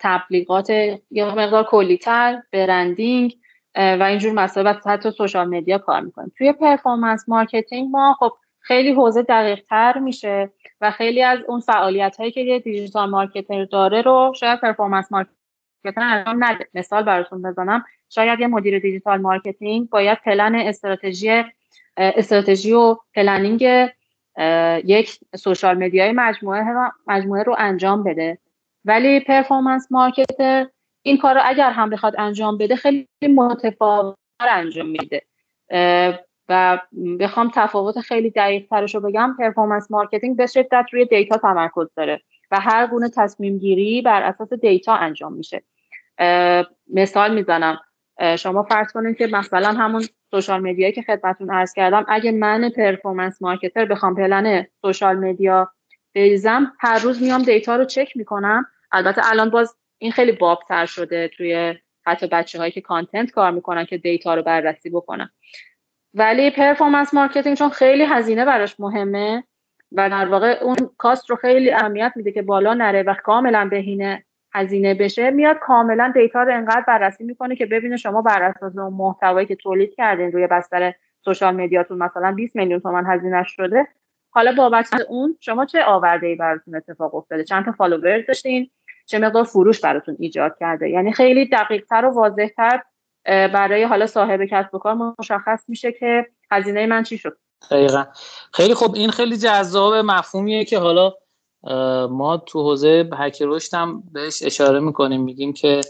تبلیغات 0.00 0.70
یا 1.10 1.34
مقدار 1.34 1.64
کلیتر 1.64 2.42
branding 2.52 3.36
و 3.76 4.02
اینجور 4.02 4.32
مسائل. 4.32 4.66
و 4.66 4.74
حتی 4.86 5.10
social 5.10 5.48
media 5.48 5.78
کار 5.78 6.00
می‌کنیم. 6.00 6.32
توی 6.38 6.52
performance 6.52 7.28
marketing 7.28 7.88
ما 7.90 8.16
خب 8.18 8.32
خیلی 8.58 8.92
حوزه 8.92 9.22
دقیق 9.22 9.60
تر 9.68 9.98
میشه 9.98 10.50
و 10.80 10.90
خیلی 10.90 11.22
از 11.22 11.38
اون 11.48 11.60
فعالیت 11.60 12.16
هایی 12.16 12.30
که 12.30 12.40
یه 12.40 12.58
digital 12.58 13.10
marketer 13.10 13.64
داره 13.64 14.02
رو 14.02 14.32
شاید 14.36 14.60
performance 14.60 15.12
marketer 15.12 15.30
انجام 15.96 16.44
نده. 16.44 16.68
مثال 16.74 17.02
براتون 17.02 17.42
بزنم. 17.42 17.84
شاید 18.08 18.40
یه 18.40 18.46
مدیر 18.46 18.78
digital 18.78 19.20
marketing 19.20 19.88
باید 19.88 20.18
پلن 20.24 20.54
استراتژی 20.54 21.44
استراتژی 21.96 22.72
و 22.72 22.96
planning 23.14 23.88
یک 24.84 25.18
social 25.36 25.84
media 25.84 26.07
ی 26.07 26.12
مجموعه 26.12 26.64
مجموعه 27.06 27.42
رو 27.42 27.54
انجام 27.58 28.04
بده. 28.04 28.38
ولی 28.84 29.20
performance 29.20 29.86
marketer 29.90 30.66
این 31.02 31.18
کار 31.18 31.34
رو 31.34 31.40
اگر 31.44 31.70
هم 31.70 31.90
بخواد 31.90 32.14
انجام 32.18 32.58
بده 32.58 32.76
خیلی 32.76 33.06
متفاوت 33.22 34.16
انجام 34.40 34.86
میده. 34.86 35.22
و 36.48 36.80
بخوام 37.20 37.50
تفاوت 37.54 38.00
خیلی 38.00 38.30
دقیق 38.30 38.66
ترش 38.70 38.94
رو 38.94 39.00
بگم 39.00 39.36
performance 39.38 39.90
marketing 39.90 40.36
به 40.36 40.46
شدت 40.46 40.86
روی 40.92 41.04
data 41.04 41.36
تمرکز 41.36 41.88
داره 41.96 42.20
و 42.50 42.60
هر 42.60 42.86
گونه 42.86 43.08
تصمیم 43.08 43.58
گیری 43.58 44.02
بر 44.02 44.22
اساس 44.22 44.52
data 44.52 44.94
انجام 44.94 45.32
میشه. 45.32 45.62
مثال 46.94 47.34
می‌زنم. 47.34 47.80
شما 48.38 48.62
فرض 48.62 48.92
کنید 48.92 49.16
که 49.16 49.26
مثلا 49.26 49.72
همون 49.72 50.02
social 50.30 50.60
media 50.60 50.83
یی 50.83 50.92
که 50.92 51.02
خدمتتون 51.02 51.50
عرض 51.50 51.72
کردم 51.72 52.04
اگه 52.08 52.32
من 52.32 52.70
performance 52.70 53.42
marketer 53.42 53.84
بخوام 53.84 54.14
plan 54.14 54.66
social 54.82 55.16
media 55.16 55.70
بریزم. 56.14 56.72
هر 56.80 56.98
روز 56.98 57.22
میام 57.22 57.42
data 57.42 57.76
رو 57.76 57.84
چک 57.84 58.16
می‌کنم. 58.16 58.66
البته 58.92 59.22
الان 59.24 59.50
باز 59.50 59.76
این 59.98 60.12
خیلی 60.12 60.32
بابتر 60.32 60.86
شده 60.86 61.28
توی 61.28 61.74
حتی 62.06 62.26
بچه 62.26 62.58
هایی 62.58 62.72
که 62.72 62.80
content 62.80 63.30
کار 63.30 63.50
می‌کنن 63.50 63.84
که 63.84 63.98
data 63.98 64.34
رو 64.34 64.42
بررسی 64.42 64.90
بکنن. 64.90 65.30
ولی 66.14 66.50
performance 66.50 67.14
marketing 67.14 67.56
چون 67.56 67.68
خیلی 67.68 68.04
هزینه 68.04 68.44
براش 68.44 68.80
مهمه 68.80 69.44
و 69.92 70.10
در 70.10 70.26
واقع 70.26 70.58
اون 70.62 70.76
cost 70.98 71.30
رو 71.30 71.36
خیلی 71.36 71.72
اهمیت 71.72 72.12
میده 72.16 72.32
که 72.32 72.42
بالا 72.42 72.74
نره 72.74 73.02
و 73.02 73.14
کاملا 73.14 73.68
بهینه 73.68 74.24
هزینه 74.54 74.94
بشه 74.94 75.30
میاد 75.30 75.58
کاملا 75.58 76.12
data 76.14 76.42
رو 76.42 76.54
انقدر 76.54 76.84
بررسی 76.88 77.24
می‌کنه 77.24 77.56
که 77.56 77.66
ببینه 77.66 77.96
شما 77.96 78.22
بر 78.22 78.42
اساس 78.42 78.78
اون 78.78 78.92
محتوایی 78.92 79.46
که 79.46 79.56
تولید 79.56 79.94
کردین 79.94 80.32
روی 80.32 80.46
بستر 80.46 80.94
سوشال 81.24 81.56
مدیاتون 81.56 81.98
مثلا 81.98 82.32
20 82.32 82.56
میلیون 82.56 82.80
تومن 82.80 83.06
هزینه 83.06 83.44
شده 83.44 83.86
حالا 84.30 84.52
بابت 84.52 84.88
اون 85.08 85.36
شما 85.40 85.66
چه 85.66 85.84
آورده 85.84 86.26
ای 86.26 86.34
براتون 86.34 86.76
اتفاق 86.76 87.14
افتاده؟ 87.14 87.44
چند 87.44 87.64
تا 87.64 87.72
فالوور 87.72 88.20
داشتین؟ 88.28 88.70
چه 89.06 89.18
مقدار 89.18 89.44
فروش 89.44 89.80
براتون 89.80 90.16
ایجاد 90.18 90.56
کرده؟ 90.60 90.90
یعنی 90.90 91.12
خیلی 91.12 91.48
دقیق 91.48 91.86
تر 91.86 92.04
و 92.04 92.14
واضح 92.14 92.48
تر 92.56 92.82
برای 93.24 93.84
حالا 93.84 94.06
صاحب 94.06 94.40
کسب 94.44 94.74
و 94.74 94.78
کار 94.78 95.14
مشخص 95.18 95.64
میشه 95.68 95.92
که 95.92 96.26
هزینه 96.50 96.86
من 96.86 97.02
چی 97.02 97.18
شد؟ 97.18 97.38
دقیقا. 97.70 98.04
خیلی 98.52 98.74
خب 98.74 98.94
این 98.94 99.10
خیلی 99.10 99.36
جذاب 99.36 99.94
مفهومیه 99.94 100.64
که 100.64 100.78
حالا 100.78 101.12
ما 102.10 102.36
تو 102.36 102.62
حوزه 102.62 103.10
هک 103.18 103.42
رشد 103.42 103.74
هم 103.74 104.02
بهش 104.12 104.42
اشاره 104.42 104.80
می‌کنیم 104.80 105.22
میگیم 105.22 105.52
که 105.52 105.80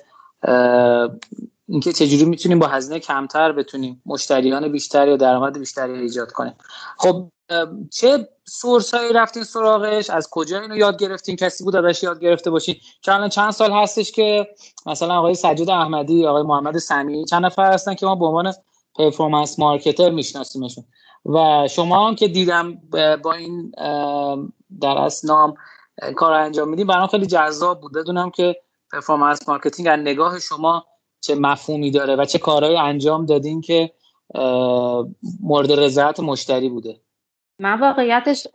اینکه 1.68 1.92
چجوری 1.92 2.24
می‌تونیم 2.24 2.58
با 2.58 2.66
هزینه 2.66 3.00
کمتر 3.00 3.52
بتونیم 3.52 4.02
مشتریان 4.06 4.72
بیشتر 4.72 5.08
یا 5.08 5.16
درآمد 5.16 5.58
بیشتری 5.58 5.92
ایجاد 5.92 6.32
کنیم. 6.32 6.54
خب 6.98 7.28
چه 7.92 8.28
سورس 8.44 8.94
هایی 8.94 9.12
رفتین 9.12 9.44
سراغش؟ 9.44 10.10
از 10.10 10.28
کجا 10.30 10.60
اینو 10.60 10.76
یاد 10.76 10.98
گرفتین؟ 10.98 11.36
کسی 11.36 11.64
بود 11.64 11.76
ازش 11.76 12.02
یاد 12.02 12.20
گرفته 12.20 12.50
باشین؟ 12.50 12.76
الان 13.08 13.28
چند 13.28 13.50
سال 13.50 13.72
هستش 13.72 14.12
که 14.12 14.48
مثلا 14.86 15.18
آقای 15.18 15.34
سجاد 15.34 15.70
احمدی 15.70 16.26
آقای 16.26 16.42
محمد 16.42 16.78
سمی 16.78 17.24
چند 17.24 17.46
نفر 17.46 17.72
هستن 17.72 17.94
که 17.94 18.06
ما 18.06 18.14
به 18.14 18.26
عنوان 18.26 18.52
پرفورمنس 18.94 19.58
مارکتر 19.58 20.10
میشناسیمشون. 20.10 20.84
و 21.26 21.68
شما 21.70 22.08
هم 22.08 22.14
که 22.14 22.28
دیدم 22.28 22.78
با 23.22 23.32
این 23.32 23.72
در 24.80 25.08
نام 25.24 25.54
کار 26.16 26.32
انجام 26.32 26.68
میدیم 26.68 26.86
برام 26.86 27.06
خیلی 27.06 27.26
جذاب 27.26 27.80
بود. 27.80 27.92
بدونم 27.92 28.30
که 28.30 28.56
performance 28.92 29.48
marketing 29.48 29.88
از 29.88 29.98
نگاه 29.98 30.38
شما 30.38 30.86
چه 31.20 31.34
مفهومی 31.34 31.90
داره 31.90 32.16
و 32.16 32.24
چه 32.24 32.38
کارهایی 32.38 32.76
انجام 32.76 33.26
دادین 33.26 33.60
که 33.60 33.92
مورد 35.40 35.72
رضایت 35.72 36.20
مشتری 36.20 36.68
بوده. 36.68 37.00
من 37.60 37.80
واقعیتش 37.80 38.46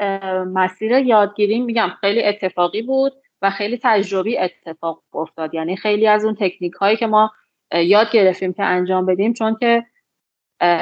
مسیر 0.53 0.91
یادگیری 0.91 1.59
میگم 1.59 1.89
خیلی 2.01 2.23
اتفاقی 2.23 2.81
بود 2.81 3.13
و 3.41 3.49
خیلی 3.49 3.79
تجربی 3.83 4.37
اتفاق 4.37 5.03
افتاد. 5.13 5.53
یعنی 5.53 5.77
خیلی 5.77 6.07
از 6.07 6.25
اون 6.25 6.35
تکنیک 6.39 6.73
هایی 6.73 6.97
که 6.97 7.07
ما 7.07 7.31
یاد 7.73 8.11
گرفتیم 8.11 8.53
که 8.53 8.63
انجام 8.63 9.05
بدیم 9.05 9.33
چون 9.33 9.57
که 9.59 9.85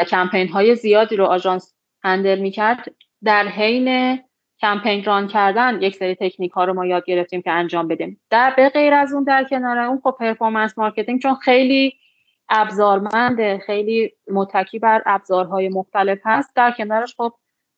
کمپین 0.07 0.47
های 0.47 0.75
زیادی 0.75 1.15
رو 1.15 1.25
آژانس 1.25 1.75
handle 2.03 2.39
می‌کرد 2.39 2.91
در 3.23 3.47
حین 3.47 4.19
کمپین 4.61 5.03
run 5.03 5.27
کردن 5.27 5.81
یک 5.81 5.95
سری 5.95 6.15
تکنیک 6.15 6.51
ها 6.51 6.65
رو 6.65 6.73
ما 6.73 6.85
یاد 6.85 7.05
گرفتیم 7.05 7.41
که 7.41 7.51
انجام 7.51 7.87
بدیم. 7.87 8.21
در 8.29 8.53
به 8.57 8.69
غیر 8.69 8.93
از 8.93 9.13
اون 9.13 9.23
در 9.23 9.43
کنار 9.43 9.77
اون 9.77 10.01
خب 10.03 10.15
performance 10.19 10.77
marketing 10.77 11.21
چون 11.21 11.35
خیلی 11.35 11.93
ابزارمنده 12.49 13.61
خیلی 13.65 14.13
متکی 14.31 14.79
بر 14.79 15.03
ابزارهای 15.05 15.69
مختلف 15.69 16.19
هست. 16.25 16.55
در 16.55 16.71
کنارش 16.71 17.15
خب 17.17 17.33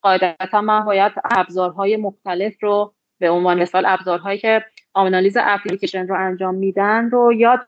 قاعدتا 0.06 0.62
من 0.62 0.86
باید 0.86 1.12
ابزارهای 1.32 1.98
مختلف 1.98 2.64
رو 2.64 2.94
به 3.20 3.30
عنوان 3.30 3.62
مثال 3.62 3.86
ابزارهایی 3.86 4.40
که 4.40 4.66
آنالیز 4.94 5.38
اپلیکیشن 5.40 6.08
رو 6.08 6.16
انجام 6.20 6.56
میدن 6.56 7.10
رو 7.10 7.34
یاد 7.34 7.68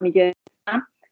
می‌گیرم 0.00 0.34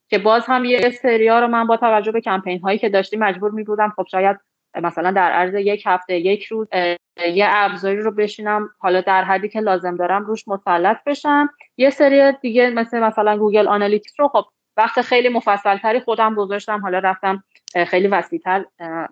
که 0.08 0.18
باز 0.18 0.42
هم 0.46 0.64
یه 0.64 0.90
سریا 0.90 1.40
رو 1.40 1.46
من 1.46 1.66
با 1.66 1.76
توجه 1.76 2.12
به 2.12 2.20
کمپین 2.20 2.60
هایی 2.60 2.78
که 2.78 2.88
داشتیم 2.88 3.18
مجبور 3.18 3.50
می 3.50 3.64
بودم 3.64 3.92
خب 3.96 4.06
شاید 4.10 4.36
مثلا 4.82 5.10
در 5.10 5.30
عرض 5.30 5.54
یک 5.54 5.82
هفته 5.86 6.18
یک 6.18 6.44
روز 6.44 6.68
یه 7.32 7.46
ابزاری 7.48 8.00
رو 8.00 8.10
بشینم 8.10 8.70
حالا 8.78 9.00
در 9.00 9.24
حدی 9.24 9.48
که 9.48 9.60
لازم 9.60 9.96
دارم 9.96 10.24
روش 10.24 10.48
مسلط 10.48 11.04
بشم. 11.06 11.50
یه 11.76 11.90
سری 11.90 12.32
دیگه 12.32 12.70
مثل 12.70 13.00
مثلا 13.00 13.38
Google 13.38 13.68
Analytics 13.68 14.20
رو 14.20 14.28
خب 14.28 14.44
وقت 14.76 15.00
خیلی 15.00 15.28
مفصل 15.28 15.78
تری 15.78 16.00
خودم 16.00 16.34
گذاشتم 16.34 16.80
حالا 16.80 16.98
رفتم 16.98 17.44
خیلی 17.86 18.08
وسیعتر 18.08 18.64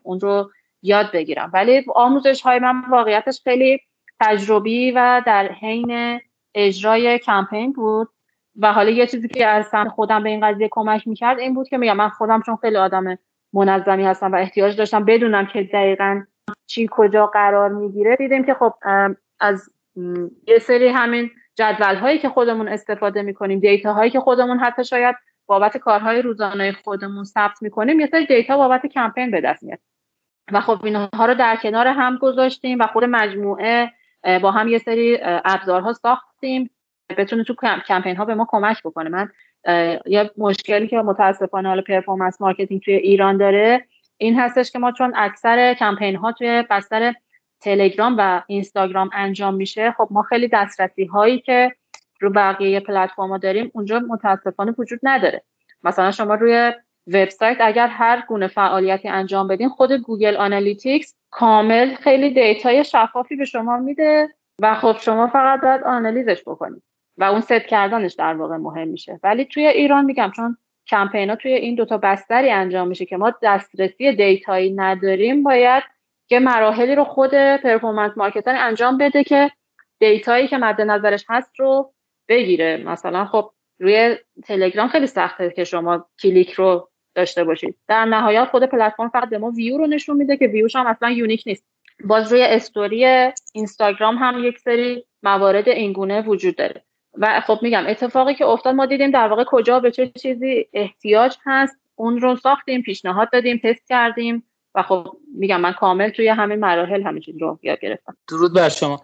اون 0.02 0.20
رو 0.20 0.50
یاد 0.82 1.12
بگیرم. 1.12 1.50
ولی 1.54 1.84
آموزش 1.94 2.42
های 2.42 2.58
من 2.58 2.82
واقعیتش 2.90 3.40
خیلی 3.44 3.80
تجربی 4.20 4.90
و 4.90 5.22
در 5.26 5.52
حین 5.52 6.20
اجرای 6.54 7.18
کمپین 7.18 7.72
بود 7.72 8.08
و 8.56 8.72
حالا 8.72 8.90
یه 8.90 9.06
چیزی 9.06 9.28
که 9.28 9.46
از 9.46 9.70
خودم 9.94 10.22
به 10.22 10.28
این 10.28 10.46
قضیه 10.46 10.68
کمک 10.70 11.08
می‌کرد 11.08 11.38
این 11.38 11.54
بود 11.54 11.68
که 11.68 11.78
میگم 11.78 11.96
من 11.96 12.08
خودم 12.08 12.42
چون 12.42 12.56
خیلی 12.56 12.76
آدم 12.76 13.18
منظمی 13.52 14.04
هستم 14.04 14.32
و 14.32 14.36
احتیاج 14.36 14.76
داشتم 14.76 15.04
بدونم 15.04 15.46
که 15.46 15.62
دقیقا 15.62 16.22
چی 16.66 16.88
کجا 16.90 17.26
قرار 17.26 17.68
می‌گیره 17.68 18.16
دیدیم 18.16 18.44
که 18.44 18.54
خب 18.54 18.74
از 19.40 19.70
یه 20.46 20.58
سری 20.58 20.88
همین 20.88 21.30
جدول 21.54 21.94
هایی 21.94 22.18
که 22.18 22.28
خودمون 22.28 22.68
استفاده 22.68 23.22
می‌کنیم 23.22 23.60
دیتا 23.60 23.92
هایی 23.92 24.10
که 24.10 24.20
خودمون 24.20 24.58
حتی 24.58 24.84
شاید 24.84 25.16
بابت 25.46 25.76
کارهای 25.76 26.22
روزانه 26.22 26.72
خودمون 26.72 27.24
ثبت 27.24 27.62
می‌کنیم 27.62 28.00
یه 28.00 28.06
سری 28.06 28.26
دیتا 28.26 28.56
بابت 28.56 28.86
کمپین 28.86 29.30
به 29.30 29.40
دست 29.40 29.62
میاد. 29.62 29.78
و 30.52 30.60
خب 30.60 30.84
اینها 30.84 31.26
رو 31.26 31.34
در 31.34 31.56
کنار 31.56 31.86
هم 31.86 32.16
گذاشتیم 32.16 32.78
و 32.78 32.86
خود 32.86 33.04
مجموعه 33.04 33.92
با 34.42 34.50
هم 34.50 34.68
یه 34.68 34.78
سری 34.78 35.18
ابزارها 35.22 35.92
ساختیم. 35.92 36.70
بتونه 37.18 37.44
تو 37.44 37.54
کمپین 37.86 38.16
ها 38.16 38.24
به 38.24 38.34
ما 38.34 38.46
کمک 38.48 38.82
بکنه. 38.82 39.08
من 39.08 39.28
یه 40.06 40.30
مشکلی 40.38 40.88
که 40.88 40.96
متاسفانه 40.96 41.68
حالا 41.68 41.82
performance 41.82 42.40
marketing 42.40 42.82
توی 42.82 42.94
ایران 42.94 43.36
داره 43.36 43.86
این 44.16 44.40
هستش 44.40 44.70
که 44.70 44.78
ما 44.78 44.92
چون 44.92 45.12
اکثر 45.16 45.74
کمپین 45.74 46.16
ها 46.16 46.32
توی 46.32 46.64
بستر 46.70 47.14
تلگرام 47.60 48.14
و 48.18 48.42
اینستاگرام 48.46 49.10
انجام 49.12 49.54
میشه 49.54 49.94
خب 49.98 50.08
ما 50.10 50.22
خیلی 50.22 50.48
دسترسی 50.48 51.04
هایی 51.04 51.38
که 51.38 51.72
رو 52.20 52.30
بقیه 52.30 52.80
پلتفرما 52.80 53.38
داریم 53.38 53.70
اونجا 53.74 53.98
متاسفانه 53.98 54.74
وجود 54.78 55.00
نداره. 55.02 55.42
مثلا 55.82 56.10
شما 56.10 56.34
روی 56.34 56.72
وبسایت 57.12 57.56
اگر 57.60 57.86
هر 57.86 58.24
گونه 58.28 58.48
فعالیتی 58.48 59.08
انجام 59.08 59.48
بدین 59.48 59.68
خود 59.68 59.92
Google 59.92 60.36
Analytics 60.36 61.14
کامل 61.30 61.94
خیلی 61.94 62.30
data 62.30 62.74
ی 62.74 62.84
شفافی 62.84 63.36
به 63.36 63.44
شما 63.44 63.76
میده 63.76 64.28
و 64.62 64.74
خب 64.74 64.96
شما 65.00 65.26
فقط 65.26 65.60
باید 65.60 65.82
آنالیزش 65.82 66.42
بکنید 66.46 66.82
و 67.16 67.24
اون 67.24 67.40
ست 67.40 67.66
کردنش 67.66 68.14
در 68.14 68.34
واقع 68.34 68.56
مهم 68.56 68.88
میشه. 68.88 69.20
ولی 69.22 69.44
توی 69.44 69.66
ایران 69.66 70.04
میگم 70.04 70.30
چون 70.36 70.56
کمپینا 70.86 71.36
توی 71.36 71.52
این 71.52 71.74
دوتا 71.74 71.98
بستری 71.98 72.50
انجام 72.50 72.88
میشه 72.88 73.06
که 73.06 73.16
ما 73.16 73.34
دسترسی 73.42 74.12
data 74.12 74.52
یی 74.52 74.72
نداریم 74.72 75.42
باید 75.42 75.82
که 76.28 76.40
مراحلی 76.40 76.94
رو 76.94 77.04
خود 77.04 77.30
performance 77.34 78.12
marketer 78.16 78.56
انجام 78.58 78.98
بده 78.98 79.24
که 79.24 79.50
data 79.98 80.32
یی 80.32 80.48
که 80.48 80.58
مد 80.58 80.80
نظرش 80.80 81.24
هست 81.28 81.60
رو 81.60 81.92
بگیره. 82.28 82.76
مثلا 82.86 83.24
خب 83.24 83.50
روی 83.78 84.16
تلگرام 84.44 84.88
خیلی 84.88 85.06
سخته 85.06 85.50
که 85.50 85.64
شما 85.64 86.06
کلیک 86.22 86.52
رو 86.52 86.89
داشته 87.14 87.44
باشید. 87.44 87.76
در 87.88 88.04
نهایت 88.04 88.48
خود 88.50 88.62
پلتفرم 88.62 89.08
فقط 89.08 89.28
به 89.28 89.38
ما 89.38 89.50
ویو 89.50 89.78
رو 89.78 89.86
نشون 89.86 90.16
میده 90.16 90.36
که 90.36 90.46
ویوش 90.46 90.76
هم 90.76 90.86
اصلا 90.86 91.10
unique 91.10 91.42
نیست. 91.46 91.64
باز 92.04 92.32
روی 92.32 92.42
استوری 92.42 93.32
اینستاگرام 93.52 94.16
هم 94.16 94.44
یک 94.44 94.58
سری 94.58 95.04
موارد 95.22 95.68
اینگونه 95.68 96.22
وجود 96.22 96.56
داره. 96.56 96.84
و 97.18 97.40
خب 97.46 97.58
میگم 97.62 97.84
اتفاقی 97.86 98.34
که 98.34 98.46
افتاد 98.46 98.74
ما 98.74 98.86
دیدیم 98.86 99.10
در 99.10 99.28
واقع 99.28 99.44
کجا 99.46 99.80
به 99.80 99.90
چه 99.90 100.12
چیزی 100.22 100.66
احتیاج 100.72 101.36
هست. 101.46 101.76
اون 101.94 102.20
رو 102.20 102.36
ساختیم 102.36 102.82
پیشنهاد 102.82 103.28
دادیم 103.32 103.60
تست 103.64 103.88
کردیم 103.88 104.44
و 104.74 104.82
خب 104.82 105.06
میگم 105.34 105.60
من 105.60 105.72
کامل 105.72 106.10
توی 106.10 106.28
همین 106.28 106.58
مراحل 106.58 107.02
همه 107.02 107.20
چیز 107.20 107.36
رو 107.40 107.58
یاد 107.62 107.80
گرفتم. 107.80 108.16
درود 108.28 108.54
بر 108.54 108.68
شما. 108.68 109.00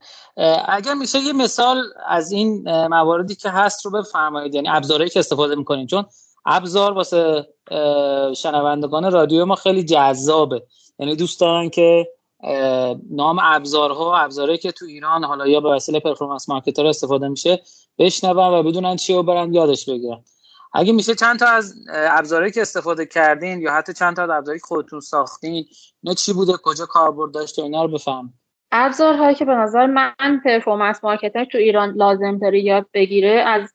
اگر 0.68 0.94
میشه 0.94 1.18
یه 1.18 1.32
مثال 1.32 1.82
از 2.06 2.32
این 2.32 2.68
مواردی 2.86 3.34
که 3.34 3.50
هست 3.50 3.86
رو 3.86 3.92
بفرمایید 3.92 4.54
یعنی 4.54 4.68
ابزارهایی 4.68 5.10
که 5.10 5.18
استفاده 5.18 5.54
می‌کنین. 5.54 5.86
چون 5.86 6.04
ابزار 6.46 6.92
واسه 6.92 7.46
شنوندگان 8.36 9.12
رادیو 9.12 9.44
ما 9.44 9.54
خیلی 9.54 9.84
جذابه. 9.84 10.62
یعنی 10.98 11.16
دوست 11.16 11.40
دارن 11.40 11.68
که 11.68 12.08
نام 13.10 13.38
ابزارها 13.42 14.16
ابزارهایی 14.16 14.58
که 14.58 14.72
تو 14.72 14.84
ایران 14.84 15.24
حالا 15.24 15.46
یا 15.46 15.60
به 15.60 15.68
وسیله 15.68 16.00
پرفورمنس 16.00 16.48
مارکتر 16.48 16.86
استفاده 16.86 17.28
میشه 17.28 17.62
بشنون 17.98 18.36
و 18.36 18.62
بدونن 18.62 18.96
چی 18.96 19.14
رو 19.14 19.22
برن 19.22 19.54
یادش 19.54 19.88
بگیرن. 19.88 20.24
اگه 20.72 20.92
میشه 20.92 21.14
چند 21.14 21.38
تا 21.38 21.46
از 21.46 21.74
ابزارهایی 21.94 22.52
که 22.52 22.62
استفاده 22.62 23.06
کردین 23.06 23.60
یا 23.60 23.72
حتی 23.72 23.92
چند 23.92 24.16
تا 24.16 24.22
از 24.22 24.30
ابزارهایی 24.30 24.60
که 24.60 24.66
خودتون 24.66 25.00
ساختین 25.00 25.64
نه 26.02 26.14
چی 26.14 26.32
بوده؟ 26.32 26.52
کجا 26.62 26.86
کاربرد 26.86 27.34
داشته؟ 27.34 27.62
اینا 27.62 27.84
رو 27.84 27.90
بفهم. 27.90 28.34
ابزارهایی 28.72 29.34
که 29.34 29.44
به 29.44 29.54
نظر 29.54 29.86
من 29.86 30.40
performance 30.44 31.04
marketer 31.04 31.44
تو 31.44 31.58
ایران 31.58 31.94
لازم 31.94 32.38
داره 32.38 32.60
یاد 32.60 32.86
بگیره 32.94 33.44
از 33.46 33.72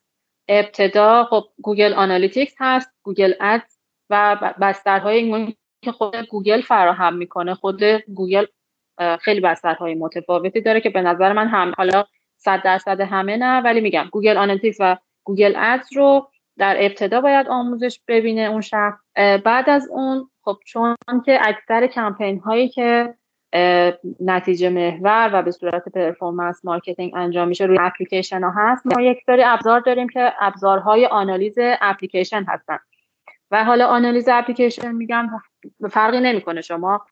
ابتدا 0.48 1.24
خب 1.24 1.44
Google 1.62 1.94
Analytics 1.94 2.54
هست 2.58 2.90
Google 3.02 3.32
Ads 3.40 3.62
و 4.10 4.36
بسترهای 4.60 5.54
که 5.82 5.92
خود 5.92 6.16
گوگل 6.16 6.60
فراهم 6.60 7.14
می‌کنه. 7.14 7.54
خود 7.54 7.82
گوگل 8.14 8.46
خیلی 9.20 9.40
بسترهای 9.40 9.94
متفاوتی 9.94 10.60
داره 10.60 10.80
که 10.80 10.90
به 10.90 11.02
نظر 11.02 11.32
من 11.32 11.48
هم 11.48 11.72
حالا 11.76 12.04
صد 12.36 12.62
درصد 12.62 13.00
همه 13.00 13.36
نه 13.36 13.60
ولی 13.60 13.80
میگم 13.80 14.08
Google 14.12 14.36
Analytics 14.36 14.76
و 14.80 14.96
Google 15.24 15.54
Ads 15.56 15.92
رو 15.96 16.28
در 16.58 16.76
ابتدا 16.78 17.20
باید 17.20 17.48
آموزش 17.48 18.00
ببینه 18.08 18.40
اون 18.40 18.60
شخص. 18.60 18.98
بعد 19.44 19.70
از 19.70 19.88
اون 19.90 20.30
خب 20.42 20.56
چون 20.66 20.96
که 21.26 21.38
اکثر 21.42 21.86
کمپین 21.86 22.38
هایی 22.38 22.68
که 22.68 23.14
نتیجه 24.20 24.70
محور 24.70 25.30
و 25.32 25.42
به 25.42 25.50
صورت 25.50 25.88
performance 25.88 26.64
marketing 26.64 27.12
انجام 27.16 27.48
میشه 27.48 27.64
روی 27.64 27.78
اپلیکیشن 27.80 28.42
ها 28.42 28.52
هست. 28.56 28.86
ما 28.86 29.02
یک 29.02 29.22
سری 29.26 29.42
ابزار 29.44 29.80
داریم 29.80 30.08
که 30.08 30.32
ابزارهای 30.40 31.06
آنالیز 31.06 31.54
اپلیکیشن 31.58 32.44
هستن. 32.48 32.78
و 33.50 33.64
حالا 33.64 33.86
آنالیز 33.86 34.28
اپلیکیشن 34.28 34.92
میگم 34.92 35.30
فرقی 35.90 36.20
نمی‌کنه. 36.20 36.60
شما 36.60 37.06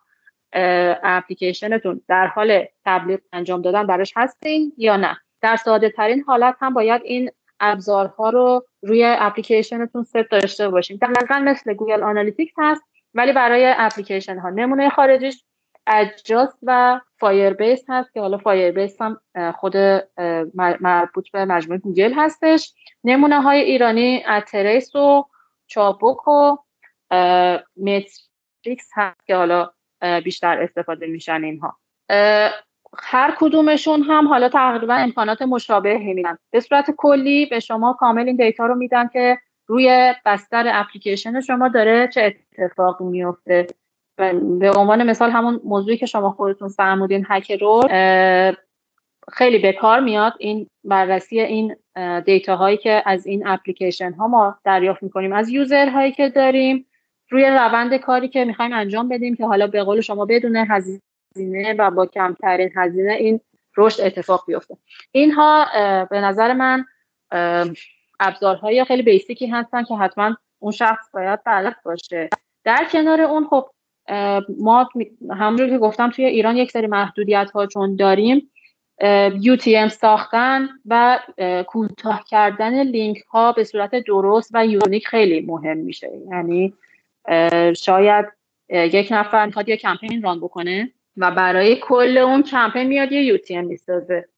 اپلیکیشنتون 1.03 2.01
در 2.09 2.27
حال 2.27 2.65
تبلیغ 2.85 3.21
انجام 3.33 3.63
دادن 3.63 3.87
براش 3.87 4.13
هستین 4.17 4.73
یا 4.77 4.97
نه. 4.97 5.17
در 5.41 5.57
ساده 5.57 5.91
ترین 5.91 6.25
حالت 6.27 6.57
هم 6.61 6.75
باید 6.75 7.03
این 7.05 7.31
ابزارها 7.61 8.31
رو 8.31 8.65
روی 8.83 9.05
اپلیکیشنتون 9.19 10.05
ست 10.05 10.31
داشته 10.31 10.69
باشیم 10.69 10.99
دقیقا 11.03 11.39
مثل 11.39 11.75
Google 11.75 12.03
Analytics 12.03 12.55
هست 12.59 12.83
ولی 13.15 13.33
برای 13.33 13.75
اپلیکیشن 13.79 14.39
ها 14.39 14.51
نمونه 14.51 14.91
خارجیش 14.91 15.45
Adjust 15.87 16.59
و 16.63 17.01
Firebase 17.19 17.85
هست 17.89 18.13
که 18.13 18.21
حالا 18.21 18.39
Firebase 18.39 19.01
هم 19.01 19.21
خود 19.53 19.77
مربوط 20.81 21.31
به 21.33 21.45
مجموعه 21.45 21.81
گوگل 21.81 22.13
هستش. 22.17 22.75
نمونه 23.05 23.41
های 23.41 23.61
ایرانی 23.61 24.25
Adtrace 24.29 24.97
و 24.97 25.25
چابک 25.67 26.29
و 26.29 26.57
Metrix 27.77 28.91
هست 28.95 29.27
که 29.27 29.37
حالا 29.37 29.71
بیشتر 30.25 30.63
استفاده 30.63 31.07
میشن 31.07 31.45
اینها. 31.45 31.77
هر 32.99 33.35
کدومشون 33.39 34.03
هم 34.03 34.29
حالا 34.29 34.49
تقریبا 34.49 34.95
امکانات 34.95 35.43
مشابه 35.43 35.99
میدن 35.99 36.39
به 36.51 36.61
صورت 36.61 36.91
کلی 36.91 37.47
به 37.47 37.61
شما 37.61 37.93
کامل 37.93 38.27
این 38.27 38.37
data 38.37 38.67
رو 38.67 38.75
میدن 38.75 39.09
که 39.09 39.39
روی 39.67 40.15
بستر 40.27 40.65
اپلیکیشن 40.75 41.41
شما 41.41 41.69
داره 41.69 42.09
چه 42.09 42.37
اتفاقی 42.59 43.05
میفته 43.05 43.67
به 44.61 44.71
عنوان 44.71 45.03
مثال 45.03 45.31
همون 45.31 45.61
موضوعی 45.65 45.97
که 45.97 46.07
شما 46.07 46.31
خودتون 46.31 46.69
فرمودین 46.69 47.27
هک 47.29 47.53
رول 47.53 47.89
خیلی 49.33 49.59
به 49.59 49.73
کار 49.73 50.01
میاد 50.01 50.33
این 50.39 50.67
بررسی 50.85 51.41
این 51.41 51.77
data 52.25 52.57
هایی 52.57 52.77
که 52.77 53.03
از 53.07 53.27
این 53.27 53.47
اپلیکیشن 53.47 54.13
ها 54.13 54.29
ما 54.29 54.59
دریافت 54.65 55.03
می‌کنیم. 55.03 55.33
از 55.33 55.49
user 55.49 55.89
هایی 55.89 56.13
که 56.13 56.29
داریم 56.29 56.87
روی 57.31 57.45
روند 57.45 57.97
کاری 57.97 58.29
که 58.29 58.45
می‌خوایم 58.45 58.73
انجام 58.73 59.09
بدیم 59.09 59.37
که 59.37 59.47
حالا 59.47 59.67
به 59.67 59.85
قول 59.85 60.01
شما 60.01 60.25
بدون 60.25 60.57
هزینه 60.57 61.75
و 61.79 61.91
با 61.91 62.07
کمترین 62.07 62.71
هزینه 62.77 63.13
این 63.13 63.41
رشد 63.77 64.01
اتفاق 64.03 64.45
بیفته. 64.47 64.77
اینها 65.13 65.67
به 66.11 66.21
نظر 66.21 66.53
من 66.53 66.85
ابزارهای 68.21 68.85
خیلی 68.85 69.03
بیسیکی 69.03 69.47
هستن 69.47 69.85
که 69.85 69.95
حتما 69.95 70.37
اون 70.59 70.73
شخص 70.73 71.11
باید 71.15 71.41
بلد 71.45 71.77
باشه. 71.85 72.29
در 72.65 72.87
کنار 72.93 73.21
اون 73.21 73.47
خب 73.47 73.71
ما 74.59 74.89
همونجور 75.31 75.69
که 75.69 75.79
گفتم 75.79 76.11
توی 76.11 76.25
ایران 76.25 76.57
یک 76.57 76.71
سری 76.71 76.87
محدودیت 76.87 77.51
ها 77.51 77.67
چون 77.67 77.97
داریم 77.97 78.51
UTM 79.33 79.89
ساختن 79.89 80.69
و 80.87 81.19
کوتاه 81.67 82.25
کردن 82.29 82.83
لینک 82.83 83.19
ها 83.19 83.53
به 83.53 83.65
صورت 83.65 83.95
درست 83.95 84.51
و 84.55 84.67
یونیک 84.67 85.09
خیلی 85.09 85.41
مهم 85.41 85.77
میشه. 85.77 86.11
یعنی 86.31 86.75
شاید 87.77 88.27
یک 88.69 89.09
نفر 89.11 89.47
می‌خواد 89.47 89.69
یه 89.69 89.77
کمپین 89.77 90.23
run 90.23 90.41
بکنه 90.41 90.91
و 91.17 91.31
برای 91.31 91.77
کل 91.77 92.19
اون 92.19 92.43
کمپین 92.43 92.87
میاد 92.87 93.13
یه 93.13 93.37
UTM 93.37 93.51
می‌سازه. 93.51 94.29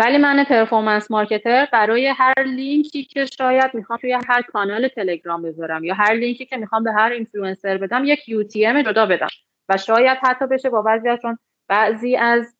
ولی 0.00 0.18
من 0.18 0.44
performance 0.44 1.10
marketer 1.10 1.68
برای 1.72 2.06
هر 2.06 2.42
لینکی 2.46 3.04
که 3.04 3.26
شاید 3.38 3.74
می‌خوام 3.74 3.98
توی 3.98 4.12
هر 4.12 4.42
کانال 4.42 4.88
تلگرام 4.88 5.42
بذارم 5.42 5.84
یا 5.84 5.94
هر 5.94 6.14
لینکی 6.14 6.46
که 6.46 6.56
می‌خوام 6.56 6.84
به 6.84 6.92
هر 6.92 7.10
اینفلوئنسر 7.10 7.78
بدم 7.78 8.04
یک 8.04 8.20
UTM 8.20 8.86
جدا 8.86 9.06
بدم. 9.06 9.28
و 9.68 9.76
شاید 9.76 10.18
حتی 10.22 10.46
بشه 10.46 10.70
با 10.70 10.82
بعضی 10.82 11.08
چون 11.22 11.38
بعضی 11.68 12.16
از 12.16 12.56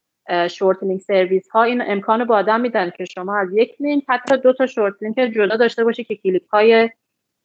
short 0.49 0.83
link 0.83 1.01
service 1.01 1.49
ها 1.49 1.63
این 1.63 1.83
امکان 1.91 2.25
به 2.25 2.35
آدم 2.35 2.61
میدن 2.61 2.89
که 2.97 3.05
شما 3.05 3.37
از 3.37 3.53
یک 3.53 3.75
لینک 3.79 4.03
حتی 4.09 4.37
دو 4.37 4.53
تا 4.53 4.65
short 4.65 4.93
link 5.01 5.15
جدا 5.15 5.55
داشته 5.55 5.83
باشی 5.83 6.03
که 6.03 6.15
کلیک 6.15 6.43
های 6.43 6.89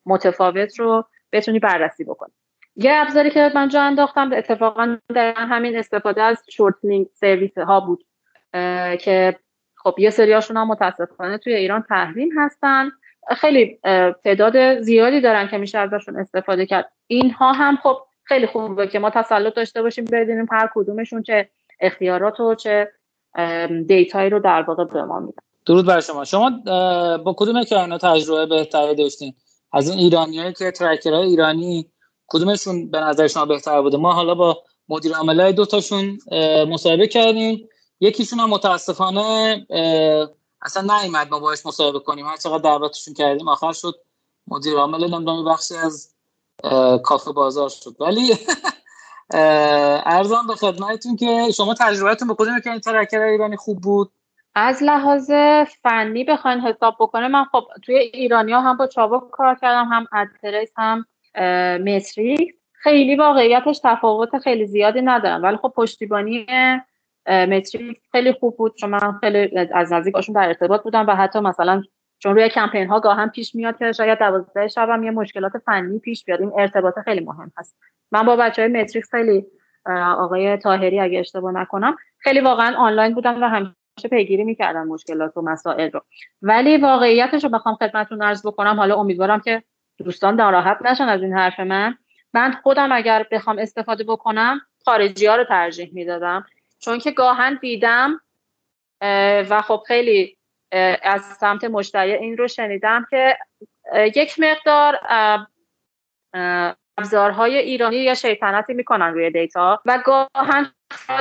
متفاوت 0.06 0.80
رو 0.80 1.04
بتونی 1.32 1.58
بررسی 1.58 2.04
بکنی. 2.04 2.32
یه 2.76 2.92
ابزاری 2.94 3.30
که 3.30 3.52
من 3.54 3.68
جا 3.68 3.82
انداختم 3.82 4.32
اتفاقا 4.32 4.96
در 5.14 5.34
همین 5.34 5.76
استفاده 5.76 6.22
از 6.22 6.42
شورت 6.50 6.74
لینک 6.82 7.08
سرویس 7.14 7.58
ها 7.58 7.80
بود 7.80 8.04
که 9.00 9.36
خب 9.86 9.98
یه 9.98 10.10
سریاشون 10.10 10.56
هم 10.56 10.68
متاسفانه 10.68 11.38
توی 11.38 11.54
ایران 11.54 11.84
تحریم 11.88 12.28
هستن. 12.38 12.90
خیلی 13.36 13.78
تعداد 14.24 14.80
زیادی 14.80 15.20
دارن 15.20 15.48
که 15.48 15.58
میشه 15.58 15.78
ازشون 15.78 16.16
استفاده 16.16 16.66
کرد. 16.66 16.92
اینها 17.06 17.52
هم 17.52 17.78
خب 17.82 17.96
خیلی 18.24 18.46
خوبه 18.46 18.86
که 18.86 18.98
ما 18.98 19.10
تسلط 19.10 19.54
داشته 19.54 19.82
باشیم 19.82 20.04
بدونیم 20.04 20.46
هر 20.52 20.70
کدومشون 20.74 21.22
چه 21.22 21.48
اختیارات 21.80 22.40
و 22.40 22.54
چه 22.54 22.92
دیتایی 23.86 24.30
رو 24.30 24.40
در 24.40 24.62
واقع 24.62 24.84
به 24.84 25.02
ما 25.02 25.20
میدن. 25.20 25.42
درود 25.66 25.86
بر 25.86 26.00
شما. 26.00 26.24
شما 26.24 26.50
با 27.16 27.34
کدوم 27.38 27.64
که 27.64 27.80
اینا 27.80 27.98
تجربه 27.98 28.46
بهتری 28.46 28.94
داشتین؟ 28.94 29.34
از 29.72 29.90
این 29.90 29.98
ایرانیایی 29.98 30.52
که 30.52 30.70
ترکرهای 30.70 31.28
ایرانی 31.28 31.86
کدومشون 32.26 32.90
به 32.90 33.00
نظر 33.00 33.26
شما 33.26 33.44
بهتر 33.44 33.82
بوده؟ 33.82 33.96
ما 33.96 34.12
حالا 34.12 34.34
با 34.34 34.62
مدیر 34.88 35.12
عاملای 35.12 35.52
دو 35.52 35.64
تاشون 35.64 36.18
مصاحبه 36.68 37.06
کردیم. 37.06 37.68
یکیشون 38.00 38.40
هم 38.40 38.50
متاسفانه 38.50 39.66
اصلا 40.62 41.00
نیومد 41.02 41.30
ما 41.30 41.40
باش 41.40 41.66
مصاحبه 41.66 41.98
کنیم. 41.98 42.26
هر 42.26 42.36
چقدر 42.36 42.58
دعوتشون 42.58 43.14
کردیم 43.14 43.48
آخر 43.48 43.72
شد 43.72 43.94
مدیر 44.46 44.76
عامل 44.76 45.14
نمی‌دونم 45.14 45.44
بخشی 45.44 45.74
از 45.76 46.14
کافه 47.02 47.32
بازار 47.32 47.68
شد. 47.68 47.96
ولی 48.00 48.34
ارزان 50.16 50.46
به 50.46 50.54
خدمتتون 50.54 51.16
که 51.16 51.48
شما 51.56 51.74
تجربهتون 51.74 52.28
به 52.28 52.34
کدوم 52.34 52.60
که 52.60 52.70
این 52.70 52.80
ترکر 52.80 53.20
ایرانی 53.20 53.56
خوب 53.56 53.80
بود؟ 53.80 54.10
از 54.54 54.82
لحاظ 54.82 55.30
فنی 55.82 56.24
بخواین 56.24 56.60
حساب 56.60 56.96
بکنه 57.00 57.28
من 57.28 57.44
خب 57.44 57.64
توی 57.82 57.96
ایرانیا 57.96 58.60
هم 58.60 58.76
با 58.76 58.86
چابک 58.86 59.30
کار 59.30 59.54
کردم 59.54 59.88
هم 59.92 60.06
ادترس 60.12 60.68
هم 60.76 61.06
متریک 61.84 62.54
خیلی 62.72 63.16
واقعیتش 63.16 63.80
تفاوت 63.84 64.38
خیلی 64.38 64.66
زیادی 64.66 65.02
ندارم. 65.02 65.42
ولی 65.42 65.56
خب 65.56 65.72
پشتیبانی 65.76 66.46
متریک 67.28 68.00
خیلی 68.12 68.32
خوب 68.32 68.56
بود. 68.56 68.74
چون 68.76 68.90
من 68.90 69.12
خیلی 69.20 69.58
از 69.74 69.92
نزدیک 69.92 70.14
باشون 70.14 70.34
در 70.34 70.48
ارتباط 70.48 70.82
بودم 70.82 71.06
و 71.06 71.14
حتی 71.14 71.40
مثلا 71.40 71.82
چون 72.18 72.34
روی 72.34 72.48
کمپین 72.48 72.86
ها 72.86 73.00
گاهم 73.00 73.30
پیش 73.30 73.54
میاد 73.54 73.78
که 73.78 73.92
شاید 73.92 74.18
دوازده 74.18 74.68
شب 74.68 75.02
یه 75.02 75.10
مشکلات 75.10 75.52
فنی 75.66 75.98
پیش 75.98 76.24
بیاد. 76.24 76.40
این 76.40 76.52
ارتباط 76.58 76.94
خیلی 77.04 77.20
مهم 77.20 77.52
هست. 77.56 77.76
من 78.12 78.26
با 78.26 78.36
بچه 78.36 78.62
های 78.62 78.70
متریکس 78.70 79.10
خیلی 79.10 79.46
آقای 80.16 80.56
تاهری 80.56 81.00
اگه 81.00 81.18
اشتباه 81.18 81.52
نکنم 81.52 81.96
خیلی 82.18 82.40
واقعا 82.40 82.76
آنلاین 82.76 83.14
بودم 83.14 83.42
و 83.42 83.46
همیشه 83.46 84.08
پیگیری 84.10 84.44
می‌کردن 84.44 84.82
مشکلات 84.82 85.36
و 85.36 85.42
مسائل 85.42 85.90
رو. 85.90 86.00
ولی 86.42 86.76
واقعیتش 86.76 87.44
رو 87.44 87.50
بخوام 87.50 87.74
خدمتتون 87.74 88.22
عرض 88.22 88.46
بکنم 88.46 88.76
حالا 88.76 88.96
امیدوارم 88.96 89.40
که 89.40 89.62
دوستان 89.98 90.34
ناراحت 90.34 90.78
نشن 90.84 91.04
از 91.04 91.22
این 91.22 91.32
حرف 91.32 91.60
من. 91.60 91.94
من 92.34 92.52
خودم 92.52 92.92
اگر 92.92 93.26
بخوام 93.32 93.58
استفاده 93.58 94.04
بکنم 94.04 94.60
خارجی 94.84 95.26
ها 95.26 95.36
رو 95.36 95.44
ترجیح 95.44 95.90
می‌دادم. 95.92 96.46
چون 96.78 96.98
که 96.98 97.10
گاهن 97.10 97.58
دیدم 97.60 98.20
و 99.50 99.62
خب 99.62 99.82
خیلی 99.86 100.36
از 101.02 101.22
سمت 101.22 101.64
مشتری 101.64 102.12
این 102.12 102.36
رو 102.36 102.48
شنیدم 102.48 103.06
که 103.10 103.38
یک 103.94 104.40
مقدار 104.40 104.98
ابزارهای 106.98 107.56
ایرانی 107.56 107.96
یا 107.96 108.14
شیطنتی 108.14 108.74
می‌کنن 108.74 109.14
روی 109.14 109.30
دیتا 109.30 109.82
و 109.84 110.02
گاهن 110.04 110.72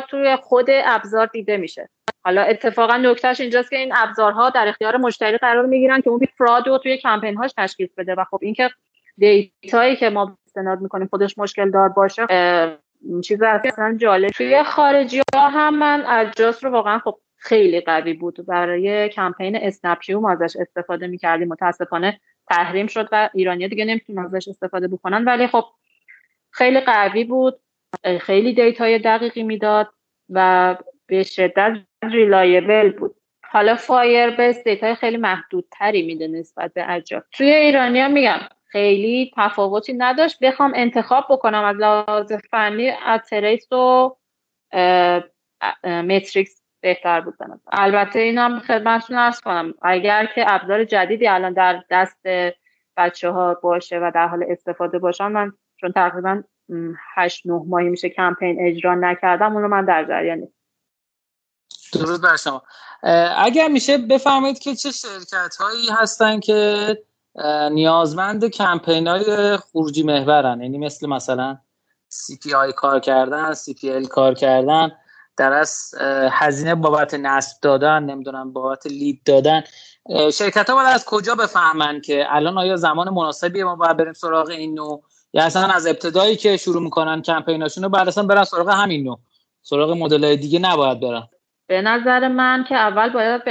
توی 0.10 0.36
خود 0.36 0.66
ابزار 0.70 1.26
دیده 1.26 1.58
میشه. 1.58 1.90
حالا 2.24 2.42
اتفاقا 2.42 2.98
نکتهش 2.98 3.42
اینجاست 3.42 3.70
که 3.70 3.78
این 3.78 3.94
ابزارها 3.96 4.50
در 4.50 4.68
اختیار 4.68 4.98
مشتری 4.98 5.38
قرار 5.38 5.66
می‌گیرن 5.66 6.02
که 6.02 6.10
اون 6.10 6.20
فراد 6.38 6.68
رو 6.68 6.78
توی 6.78 6.98
کمپین 6.98 7.36
هاش 7.36 7.54
تشخیص 7.58 7.90
بده. 7.98 8.16
و 8.16 8.24
خب 8.24 8.40
اینکه 8.42 8.70
دیتایی 9.18 9.96
که 9.96 10.10
ما 10.10 10.38
استناد 10.48 10.82
می‌کنیم 10.82 11.08
خودش 11.08 11.38
مشکل 11.38 11.72
دار 11.72 11.90
باشه 11.90 12.26
چیز 13.24 13.42
اصلا 13.42 13.98
جالب 13.98 14.30
توی 14.30 14.64
خارجی 14.64 15.22
ها 15.36 15.50
هم 15.50 15.76
من 15.76 16.06
اجاس 16.08 16.64
رو 16.64 16.72
واقعا 16.72 17.00
خب 17.00 17.18
خیلی 17.38 17.82
قوی 17.82 18.14
بود. 18.14 18.46
برای 18.46 19.10
کمپین 19.10 19.56
اسنپیو 19.56 20.20
ما 20.20 20.32
ازش 20.32 20.56
استفاده 20.56 21.08
می‌کردیم. 21.08 21.48
متاسفانه 21.48 22.20
تحریم 22.50 22.88
شد 22.88 23.10
و 23.12 23.30
ایرانی 23.34 23.68
دیگه 23.68 23.86
نمی‌تونن 23.86 24.26
ازش 24.26 24.48
استفاده 24.48 24.88
بکنن. 24.88 25.26
ولی 25.26 25.48
خب 25.48 25.66
خیلی 26.52 26.80
قوی 26.80 27.24
بود. 27.24 27.60
خیلی 28.22 28.54
data 28.54 28.91
ی 28.91 29.00
دقیقی 29.00 29.44
می‌داد 29.44 29.90
و 30.30 30.76
به 31.08 31.24
شدت 31.24 31.78
reliable 32.04 32.92
بود. 32.92 33.16
حالا 33.52 33.76
Firebase 33.76 34.64
data 34.64 34.89
ی 34.89 34.96
خیلی 34.96 35.18
محدودتری 35.18 36.02
میده 36.02 36.28
نسبت 36.28 36.74
به 36.74 36.92
اجاک 36.92 37.24
توی 37.32 37.50
ایرانی 37.50 38.00
هم 38.00 38.12
میگم 38.12 38.40
خیلی 38.76 39.32
تفاوتی 39.38 39.94
نداشت. 39.94 40.40
بخوام 40.42 40.74
انتخاب 40.76 41.26
بکنم 41.30 41.64
از 41.64 41.76
لحاظ 41.76 42.34
فنی 42.52 42.92
Adtrace 43.08 43.72
و 43.72 44.10
Metrix 45.84 46.62
بهتر 46.82 47.22
بود 47.22 47.34
البته 47.72 48.20
این 48.20 48.38
هم 48.38 48.60
خدمتتون 48.60 49.18
عرض 49.18 49.42
کنم 49.42 49.74
اگر 49.82 50.26
که 50.36 50.46
ابزار 50.48 50.84
جدیدی 50.84 51.28
الان 51.28 51.54
در 51.54 51.84
دست 51.90 52.20
بچه 52.98 53.30
ها 53.30 53.54
باشه 53.54 54.00
و 54.00 54.12
در 54.16 54.28
حال 54.28 54.46
استفاده 54.50 55.00
باشن 55.00 55.28
من 55.28 55.52
چون 55.78 55.92
تقریبا 55.92 56.44
هشت 57.16 57.48
نه 57.48 57.62
ماهی 57.68 57.90
میشه 57.90 58.10
کمپین 58.10 58.58
اجرا 58.68 58.96
نکردم 58.96 59.56
اون 59.56 59.66
من 59.66 59.86
در 59.86 60.06
جریان 60.06 60.48
درود 61.94 62.22
بر 62.22 62.36
شما. 62.36 62.64
اگر 63.38 63.68
میشه 63.68 63.98
بفرمایید 63.98 64.60
که 64.60 64.76
چه 64.76 64.92
شرکت 64.92 65.56
هایی 65.60 65.90
هستن 65.90 66.40
که 66.40 66.88
نیازمند 67.72 68.46
کمپین 68.46 69.08
های 69.08 69.58
خروجی 69.58 70.04
محورن. 70.04 70.62
یعنی 70.62 70.78
مثل 70.78 71.08
مثلا 71.08 71.58
CPI 72.10 72.74
کار 72.74 73.00
کردن 73.00 73.54
CPL 73.54 74.06
کار 74.06 74.34
کردن 74.34 74.92
در 75.38 75.54
از 75.54 75.96
هزینه 76.32 76.76
بابت 76.76 77.14
نصب 77.14 77.62
دادن 77.62 78.04
نمی‌دونم 78.04 78.54
بابت 78.54 78.88
لید 78.88 79.22
دادن. 79.26 79.64
شرکت 80.34 80.70
ها 80.70 80.76
باید 80.76 80.88
از 80.88 81.06
کجا 81.06 81.36
بفهمن 81.36 82.02
که 82.02 82.26
الان 82.30 82.58
آیا 82.58 82.76
زمان 82.76 83.10
مناسبی 83.10 83.64
ما 83.64 83.76
باید 83.76 83.98
بریم 83.98 84.14
سراغ 84.14 84.50
این 84.50 84.74
نوع؟ 84.74 85.04
یا 85.34 85.44
اصلا 85.44 85.68
از 85.68 85.88
ابتدایی 85.88 86.36
که 86.36 86.58
شروع 86.58 86.82
می‌کنن 86.82 87.22
کمپیناشون 87.22 87.84
رو 87.84 87.90
بعد 87.90 88.08
اصلا 88.08 88.24
برن 88.24 88.44
سراغ 88.44 88.70
همین 88.70 89.04
نوع؟ 89.04 89.20
سراغ 89.62 89.92
مدل 89.92 90.36
دیگه 90.36 90.60
نباید 90.60 91.00
برن. 91.00 91.28
به 91.68 91.82
نظر 91.82 92.28
من 92.28 92.66
که 92.70 92.76
اول 92.76 93.10
باید 93.10 93.42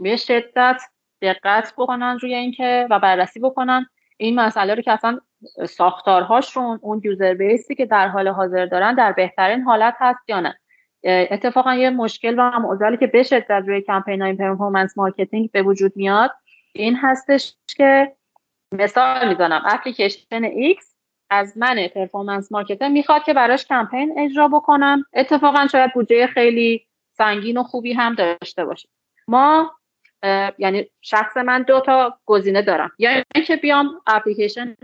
به 0.00 0.16
شدت 0.16 0.80
دقت 1.22 1.72
بکنن 1.78 2.18
روی 2.18 2.34
اینکه 2.34 2.86
و 2.90 2.98
بررسی 2.98 3.40
بکنن 3.40 3.86
این 4.16 4.40
مسئله 4.40 4.74
رو 4.74 4.82
که 4.82 4.92
اصلا 4.92 5.20
ساختارهاشون 5.68 6.78
اون 6.82 7.00
یوزر 7.04 7.34
بیسی 7.34 7.74
که 7.74 7.86
در 7.86 8.08
حال 8.08 8.28
حاضر 8.28 8.66
دارن 8.66 8.94
در 8.94 9.12
بهترین 9.12 9.62
حالت 9.62 9.94
هست 9.98 10.20
یا 10.28 10.40
نه. 10.40 10.58
اتفاقا 11.04 11.74
یه 11.74 11.90
مشکل 11.90 12.34
و 12.38 12.58
معضلی 12.58 12.96
که 12.96 13.06
به 13.06 13.22
شدت 13.22 13.50
روی 13.66 13.82
کمپین 13.82 14.22
های 14.22 14.32
performance 14.32 14.98
marketing 14.98 15.50
به 15.50 15.62
وجود 15.62 15.92
میاد 15.96 16.30
این 16.72 16.96
هستش 16.96 17.54
که 17.66 18.12
مثال 18.72 19.28
می‌زنم 19.28 19.62
اپلیکیشن 19.66 20.48
X 20.72 20.84
از 21.30 21.58
من 21.58 21.88
performance 21.94 22.52
marketer 22.52 22.88
می‌خواد 22.88 23.22
که 23.22 23.34
براش 23.34 23.66
کمپین 23.66 24.14
اجرا 24.18 24.48
بکنم. 24.48 25.04
اتفاقا 25.14 25.66
شاید 25.72 25.92
بودجه 25.94 26.26
خیلی 26.26 26.86
سنگین 27.12 27.58
و 27.58 27.62
خوبی 27.62 27.92
هم 27.92 28.14
داشته 28.14 28.64
باشه. 28.64 28.88
ما 29.28 29.72
یعنی 30.58 30.90
شخص 31.00 31.36
من 31.36 31.62
دو 31.62 31.80
تا 31.80 32.18
گزینه 32.26 32.62
دارم. 32.62 32.90
یا 32.98 33.10
یعنی 33.10 33.22
اینکه 33.34 33.56
بیام 33.56 34.00
اپلیکیشن 34.06 34.76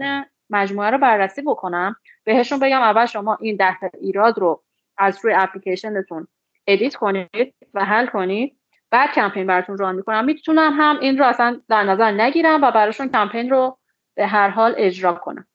مجموعه 0.50 0.90
رو 0.90 0.98
بررسی 0.98 1.42
بکنم 1.42 1.96
بهشون 2.24 2.58
بگم 2.58 2.80
اول 2.80 3.06
شما 3.06 3.38
این 3.40 3.56
ده 3.56 3.76
ایراد 4.00 4.38
رو 4.38 4.62
از 4.98 5.24
روی 5.24 5.34
اپلیکیشنتون 5.36 6.28
edit 6.66 6.96
کنید 6.96 7.54
و 7.74 7.84
حل 7.84 8.06
کنید. 8.06 8.56
بعد 8.90 9.12
کمپین 9.12 9.46
براتون 9.46 9.78
run 9.78 9.94
می‌کنم. 9.94 10.24
می‌تونم 10.24 10.72
هم 10.72 10.98
این 11.00 11.18
رو 11.18 11.24
اصلا 11.24 11.60
در 11.68 11.82
نظر 11.82 12.10
نگیرم 12.10 12.62
و 12.62 12.70
براشون 12.70 13.08
کمپین 13.08 13.50
رو 13.50 13.78
به 14.14 14.26
هر 14.26 14.48
حال 14.48 14.74
اجرا 14.76 15.12
کنم. 15.12 15.46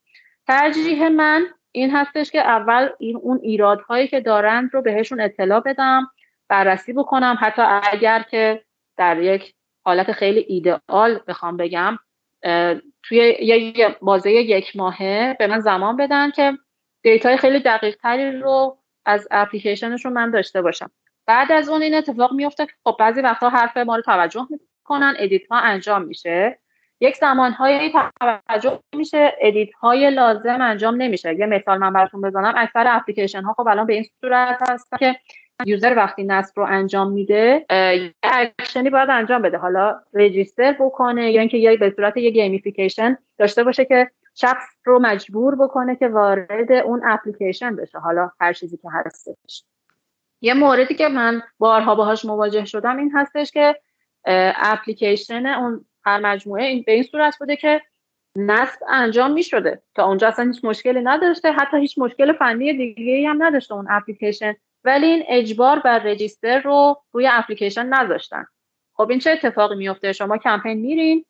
ترجیح 0.47 1.07
من 1.07 1.45
این 1.71 1.95
هستش 1.95 2.31
که 2.31 2.39
اول 2.41 2.89
این 2.99 3.17
اون 3.17 3.39
ایرادهایی 3.43 4.07
که 4.07 4.21
دارند 4.21 4.69
رو 4.73 4.81
بهشون 4.81 5.21
اطلاع 5.21 5.59
بدم 5.59 6.11
بررسی 6.49 6.93
بکنم. 6.93 7.37
حتی 7.41 7.61
اگر 7.91 8.21
که 8.21 8.63
در 8.97 9.19
یک 9.21 9.53
حالت 9.87 10.11
خیلی 10.11 10.45
ایده‌آل 10.47 11.19
بخوام 11.27 11.57
بگم 11.57 11.97
توی 13.03 13.17
یه 13.39 13.95
بازه 14.01 14.31
یک 14.31 14.75
ماهه 14.75 15.35
به 15.39 15.47
من 15.47 15.59
زمان 15.59 15.97
بدن 15.97 16.31
که 16.31 16.57
data 17.03 17.30
ی 17.30 17.37
خیلی 17.37 17.59
دقیق 17.59 17.95
تری 17.95 18.31
رو 18.31 18.77
از 19.05 19.27
اپلیکیشنشون 19.31 20.13
من 20.13 20.31
داشته 20.31 20.61
باشم. 20.61 20.91
بعد 21.25 21.51
از 21.51 21.69
اون 21.69 21.81
این 21.81 21.95
اتفاق 21.95 22.33
میفته 22.33 22.65
که 22.65 22.71
خب 22.83 22.95
بعضی 22.99 23.21
وقتا 23.21 23.49
حرف 23.49 23.77
ما 23.77 23.95
رو 23.95 24.01
توجه 24.01 24.47
می‌کنن 24.49 25.15
edit 25.19 25.47
ها 25.51 25.57
انجام 25.59 26.01
میشه. 26.01 26.59
یک 26.99 27.15
زمان 27.15 27.51
های 27.51 27.91
توجه 28.19 28.79
میشه 28.95 29.33
edit 29.41 29.73
های 29.73 30.09
لازم 30.09 30.61
انجام 30.61 31.01
نمیشه. 31.01 31.35
یه 31.39 31.45
مثال 31.45 31.77
من 31.77 31.93
براتون 31.93 32.21
بزنم 32.21 32.53
اکثر 32.57 32.85
اپلیکیشن 32.87 33.43
ها 33.43 33.53
خب 33.53 33.67
الان 33.67 33.85
به 33.85 33.93
این 33.93 34.05
صورت 34.21 34.69
هست 34.69 34.87
که 34.99 35.15
user 35.65 35.93
وقتی 35.97 36.23
نصب 36.23 36.59
رو 36.59 36.65
انجام 36.69 37.11
میده 37.11 37.65
یه 37.69 38.13
اکشنی 38.23 38.89
باید 38.89 39.09
انجام 39.09 39.41
بده. 39.41 39.57
حالا 39.57 39.99
register 40.13 40.71
بکنه 40.79 41.31
یا 41.31 41.39
اینکه 41.39 41.57
یا 41.57 41.75
به 41.75 41.93
صورت 41.95 42.17
یه 42.17 42.29
gamification 42.29 43.17
داشته 43.37 43.63
باشه 43.63 43.85
که 43.85 44.11
شخص 44.35 44.65
رو 44.83 44.99
مجبور 44.99 45.55
بکنه 45.55 45.95
که 45.95 46.07
وارد 46.07 46.71
اون 46.71 47.01
اپلیکیشن 47.05 47.75
بشه. 47.75 47.99
حالا 47.99 48.31
هر 48.39 48.53
چیزی 48.53 48.77
که 48.77 48.89
هستش. 48.93 49.63
یه 50.41 50.53
موردی 50.53 50.95
که 50.95 51.07
من 51.07 51.41
بارها 51.59 51.95
باهاش 51.95 52.25
مواجه 52.25 52.65
شدم 52.65 52.97
این 52.97 53.11
هستش 53.15 53.51
که 53.51 53.75
اپلیکیشن 54.55 55.45
اون 55.45 55.85
هر 56.05 56.19
مجموعه 56.19 56.63
این 56.63 56.83
به 56.85 56.91
این 56.91 57.03
صورت 57.03 57.37
بوده 57.39 57.55
که 57.55 57.81
نصب 58.35 58.79
انجام 58.89 59.31
می 59.31 59.43
شده 59.43 59.81
تا 59.95 60.05
اونجا 60.05 60.27
اصلا 60.27 60.45
هیچ 60.45 60.65
مشکلی 60.65 61.01
نداشته. 61.01 61.51
حتی 61.51 61.77
هیچ 61.77 61.97
مشکل 61.97 62.33
فنی 62.33 62.73
دیگه 62.73 63.29
هم 63.29 63.43
نداشته 63.43 63.73
اون 63.73 63.87
اپلیکیشن. 63.89 64.55
ولی 64.87 65.05
این 65.05 65.23
اجبار 65.27 65.79
بر 65.79 65.99
رجیستر 65.99 66.59
رو 66.59 67.01
روی 67.11 67.27
اپلیکیشن 67.31 67.85
نذاشتن. 67.85 68.45
خب 68.93 69.09
این 69.09 69.19
چه 69.19 69.31
اتفاقی 69.31 69.75
میفته؟ 69.75 70.13
شما 70.13 70.37
کمپین 70.37 70.77
میرین 70.77 71.25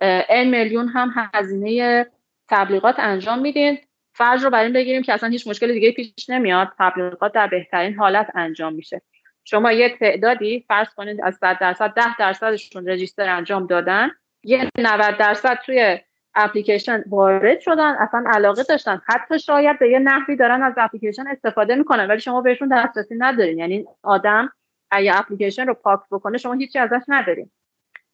ان 0.00 0.46
میلیون 0.46 0.88
هم 0.88 1.30
هزینه 1.34 2.06
تبلیغات 2.48 2.94
انجام 2.98 3.38
میدین. 3.38 3.78
فرض 4.12 4.44
رو 4.44 4.50
بر 4.50 4.62
این 4.62 4.72
بگیریم 4.72 5.02
که 5.02 5.12
اصلا 5.12 5.28
هیچ 5.28 5.46
مشکل 5.46 5.72
دیگه 5.72 5.92
پیش 5.92 6.28
نمیاد. 6.28 6.72
تبلیغات 6.78 7.32
در 7.32 7.46
بهترین 7.46 7.94
حالت 7.94 8.30
انجام 8.34 8.74
میشه. 8.74 9.02
شما 9.44 9.72
یه 9.72 9.88
تعدادی 9.88 10.64
فرض 10.68 10.88
کنید 10.96 11.20
از 11.22 11.36
100 11.36 11.58
درصد 11.58 11.94
10 11.94 12.16
درصدشون 12.16 12.88
register 12.88 13.28
انجام 13.28 13.66
دادن. 13.66 14.10
یه 14.44 14.68
90 14.78 15.16
درصد 15.16 15.58
توی 15.66 15.98
اپلیکیشن 16.36 17.04
وارد 17.06 17.60
شدن 17.60 17.94
اصلا 17.94 18.24
علاقه 18.26 18.62
داشتن. 18.62 19.00
حتی 19.06 19.38
شاید 19.38 19.78
به 19.78 19.90
یه 19.90 19.98
نحوی 19.98 20.36
دارن 20.36 20.62
از 20.62 20.74
اپلیکیشن 20.76 21.26
استفاده 21.26 21.74
می‌کنن 21.74 22.08
ولی 22.08 22.20
شما 22.20 22.40
بهشون 22.40 22.68
دسترسی 22.68 23.14
ندارین. 23.18 23.58
یعنی 23.58 23.86
آدم 24.02 24.52
اگه 24.90 25.18
اپلیکیشن 25.18 25.66
رو 25.66 25.74
پاک 25.74 26.00
بکنه 26.10 26.38
شما 26.38 26.52
هیچی 26.52 26.78
ازش 26.78 27.02
ندارین. 27.08 27.50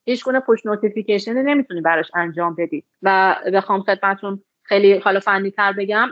هیچ 0.05 0.25
گونه 0.25 0.41
push 0.41 0.67
notification 0.67 1.43
نمی‌تونی 1.43 1.81
براش 1.81 2.11
انجام 2.15 2.55
بدید 2.55 2.85
و 3.03 3.37
بخوام 3.55 3.83
خدمتتون 3.83 4.43
خیلی 4.63 4.99
حالا 4.99 5.21
فنی 5.21 5.51
تر 5.51 5.73
بگم 5.73 6.11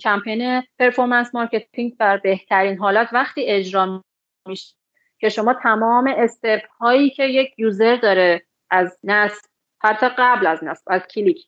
کمپین 0.00 0.62
performance 0.78 1.34
marketing 1.34 1.96
در 1.96 2.16
بهترین 2.16 2.78
حالت 2.78 3.08
وقتی 3.12 3.44
اجرا 3.46 4.04
میشه 4.46 4.74
که 5.18 5.28
شما 5.28 5.54
تمام 5.54 6.14
step 6.16 6.60
هایی 6.80 7.10
که 7.10 7.24
یک 7.24 7.58
user 7.58 7.96
داره 7.96 8.42
از 8.70 8.98
نصب 9.04 9.44
حتی 9.80 10.08
قبل 10.18 10.46
از 10.46 10.64
نصب 10.64 10.84
از 10.86 11.06
کلیک. 11.06 11.46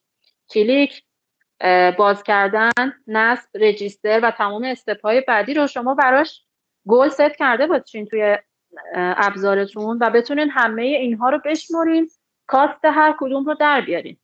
کلیک 0.50 1.02
باز 1.98 2.22
کردن 2.22 2.70
نصب 3.06 3.48
register 3.54 4.20
و 4.22 4.30
تمام 4.30 4.64
step 4.64 5.02
های 5.02 5.20
بعدی 5.20 5.54
رو 5.54 5.66
شما 5.66 5.94
براش 5.94 6.42
goal 6.88 7.08
set 7.08 7.36
کرده 7.36 7.66
باشین 7.66 8.06
توی 8.06 8.38
ابزارتون 8.94 9.98
و 10.00 10.10
بتونین 10.10 10.50
همه 10.50 10.82
اینها 10.82 11.30
رو 11.30 11.40
بشمرین. 11.44 12.10
cost 12.46 12.84
هر 12.84 13.14
کدوم 13.18 13.44
رو 13.44 13.54
در 13.54 13.80
بیارین. 13.80 14.16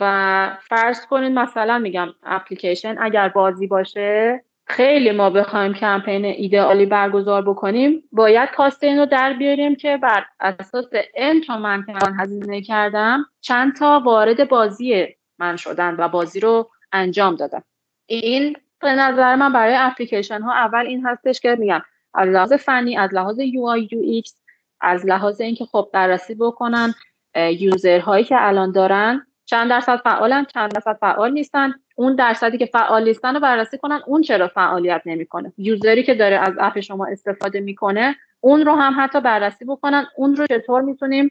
و 0.00 0.56
فرض 0.60 1.06
کنید 1.06 1.32
مثلا 1.32 1.78
میگم 1.78 2.08
اپلیکیشن 2.22 2.96
اگر 2.98 3.28
بازی 3.28 3.66
باشه 3.66 4.44
خیلی 4.68 5.12
ما 5.12 5.30
بخوایم 5.30 5.72
کمپین 5.72 6.24
ایده‌آلی 6.24 6.86
برگزار 6.86 7.42
بکنیم 7.42 8.02
باید 8.12 8.50
cost 8.50 8.84
این 8.84 8.98
رو 8.98 9.06
در 9.06 9.32
بیاریم 9.32 9.76
که 9.76 9.96
بر 9.96 10.24
اساس 10.40 10.84
این 11.14 11.40
تا 11.40 11.58
من 11.58 11.84
که 11.86 11.92
من 11.92 12.20
هزینه 12.20 12.62
کردم 12.62 13.26
چند 13.40 13.76
تا 13.76 14.02
وارد 14.04 14.48
بازی 14.48 15.06
من 15.38 15.56
شدن 15.56 15.96
و 15.98 16.08
بازی 16.08 16.40
رو 16.40 16.70
انجام 16.92 17.34
دادم. 17.34 17.64
این 18.06 18.56
به 18.80 18.94
نظر 18.94 19.36
من 19.36 19.52
برای 19.52 19.74
اپلیکیشن 19.78 20.40
ها 20.40 20.52
اول 20.52 20.86
این 20.86 21.06
هستش 21.06 21.40
که 21.40 21.56
میگم 21.58 21.82
از 22.14 22.28
لحاظ 22.28 22.52
فنی 22.52 22.96
از 22.96 23.14
لحاظ 23.14 23.38
UI 23.38 23.66
UX 23.66 24.36
از 24.80 25.06
لحاظ 25.06 25.40
اینکه 25.40 25.64
خب 25.64 25.88
بررسی 25.92 26.34
بکنن 26.34 26.94
یوزرهایی 27.36 28.24
که 28.24 28.36
الان 28.38 28.72
دارن 28.72 29.26
چند 29.50 29.70
درصد 29.70 29.96
فعالن 29.96 30.44
چند 30.44 30.72
درصد 30.72 30.96
فعال 31.00 31.32
نیستن. 31.32 31.74
اون 31.96 32.14
درصدی 32.14 32.58
که 32.58 32.66
فعال 32.66 33.04
نیستن 33.04 33.34
رو 33.34 33.40
بررسی 33.40 33.78
کنن 33.78 34.00
اون 34.06 34.22
چرا 34.22 34.48
فعالیت 34.48 35.02
نمی‌کنه. 35.06 35.52
یوزری 35.58 36.02
که 36.02 36.14
داره 36.14 36.36
از 36.36 36.54
اپ 36.60 36.80
شما 36.80 37.06
استفاده 37.06 37.60
می‌کنه 37.60 38.16
اون 38.40 38.66
رو 38.66 38.74
هم 38.74 38.94
حتی 38.98 39.20
بررسی 39.20 39.64
بکنن. 39.64 40.06
اون 40.16 40.36
رو 40.36 40.46
چطور 40.46 40.82
می‌تونیم 40.82 41.30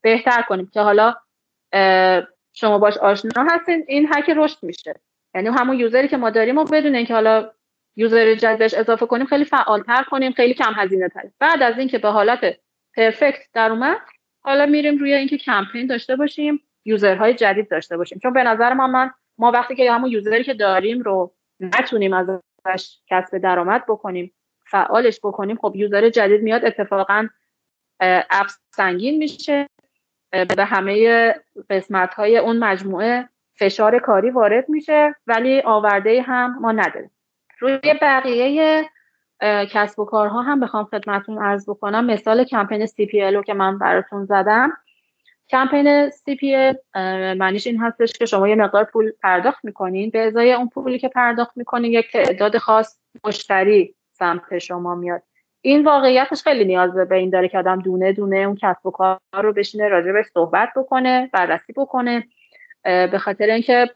بهتر 0.00 0.42
کنیم؟ 0.42 0.70
که 0.72 0.80
حالا 0.80 1.14
شما 2.52 2.78
باش 2.78 2.96
آشنا 2.96 3.46
هستین 3.50 3.84
این 3.88 4.08
هک 4.14 4.30
رشد 4.36 4.58
میشه. 4.62 4.94
یعنی 5.34 5.48
همون 5.48 5.78
یوزری 5.78 6.08
که 6.08 6.16
ما 6.16 6.30
داریم 6.30 6.58
و 6.58 6.64
بدون 6.64 6.94
اینکه 6.94 7.14
حالا 7.14 7.50
یوزر 7.96 8.34
جدیدش 8.34 8.74
اضافه 8.74 9.06
کنیم 9.06 9.26
خیلی 9.26 9.44
فعالتر 9.44 10.02
کنیم 10.02 10.32
خیلی 10.32 10.54
کم 10.54 10.72
هزینه 10.76 11.08
تر. 11.08 11.22
بعد 11.38 11.62
از 11.62 11.78
اینکه 11.78 11.98
به 11.98 12.08
حالت 12.08 12.56
پرفکت 12.96 13.42
در 13.52 13.70
اومد 13.70 13.96
حالا 14.40 14.66
میریم 14.66 14.98
روی 14.98 15.14
اینکه 15.14 15.38
کمپین 15.38 15.86
داشته 15.86 16.16
باشیم. 16.16 16.60
یوزرهای 16.84 17.34
جدید 17.34 17.70
داشته 17.70 17.96
باشیم. 17.96 18.18
چون 18.22 18.32
به 18.32 18.42
نظر 18.42 18.72
ما 18.72 18.86
من 18.86 19.10
ما 19.38 19.50
وقتی 19.50 19.76
که 19.76 19.92
همون 19.92 20.10
یوزری 20.10 20.44
که 20.44 20.54
داریم 20.54 21.02
رو 21.02 21.32
نتونیم 21.60 22.12
ازش 22.12 22.98
کسب 23.06 23.38
درآمد 23.38 23.84
بکنیم 23.88 24.32
فعالش 24.66 25.20
بکنیم 25.22 25.56
خب 25.56 25.72
یوزر 25.76 26.08
جدید 26.08 26.42
میاد 26.42 26.64
اتفاقا 26.64 27.28
اپ 28.30 28.46
سنگین 28.70 29.18
میشه 29.18 29.68
به 30.56 30.64
همه 30.64 31.34
قسمت 31.70 32.14
های 32.14 32.38
اون 32.38 32.58
مجموعه 32.58 33.28
فشار 33.54 33.98
کاری 33.98 34.30
وارد 34.30 34.68
میشه 34.68 35.14
ولی 35.26 35.62
آورده 35.62 36.22
هم 36.22 36.58
ما 36.60 36.72
نداریم. 36.72 37.10
روی 37.58 37.78
بقیه 38.02 38.84
کسب 39.70 39.98
و 39.98 40.04
کارها 40.04 40.42
هم 40.42 40.60
بخوام 40.60 40.84
خدمتون 40.84 41.38
عرض 41.42 41.68
بکنم. 41.68 42.04
مثال 42.04 42.44
کمپین 42.44 42.86
CPLO 42.86 43.44
که 43.46 43.54
من 43.54 43.78
براتون 43.78 44.24
زدم 44.24 44.72
کمپین 45.54 46.10
CPL 46.10 46.76
معنیش 47.36 47.66
این 47.66 47.78
هستش 47.80 48.12
که 48.12 48.26
شما 48.26 48.48
یه 48.48 48.54
مقدار 48.54 48.84
پول 48.84 49.12
پرداخت 49.22 49.64
می‌کنین. 49.64 50.10
به 50.10 50.26
ازای 50.26 50.52
اون 50.52 50.68
پولی 50.68 50.98
که 50.98 51.08
پرداخت 51.08 51.56
می‌کنین 51.56 51.92
یک 51.92 52.12
تعداد 52.12 52.58
خاص 52.58 52.98
مشتری 53.24 53.94
سمت 54.12 54.58
شما 54.58 54.94
میاد. 54.94 55.22
این 55.60 55.84
واقعیتش 55.84 56.42
خیلی 56.42 56.64
نیاز 56.64 56.94
به 56.94 57.14
این 57.14 57.30
داره 57.30 57.48
که 57.48 57.58
آدم 57.58 57.80
دونه 57.80 58.12
دونه 58.12 58.36
اون 58.36 58.58
کسب 58.62 58.86
و 58.86 58.90
کار 58.90 59.18
رو 59.34 59.52
بشینه 59.52 59.88
راجبش 59.88 60.24
صحبت 60.34 60.68
بکنه 60.76 61.30
بررسی 61.32 61.72
بکنه. 61.72 62.24
به 62.84 63.18
خاطر 63.18 63.50
اینکه 63.50 63.90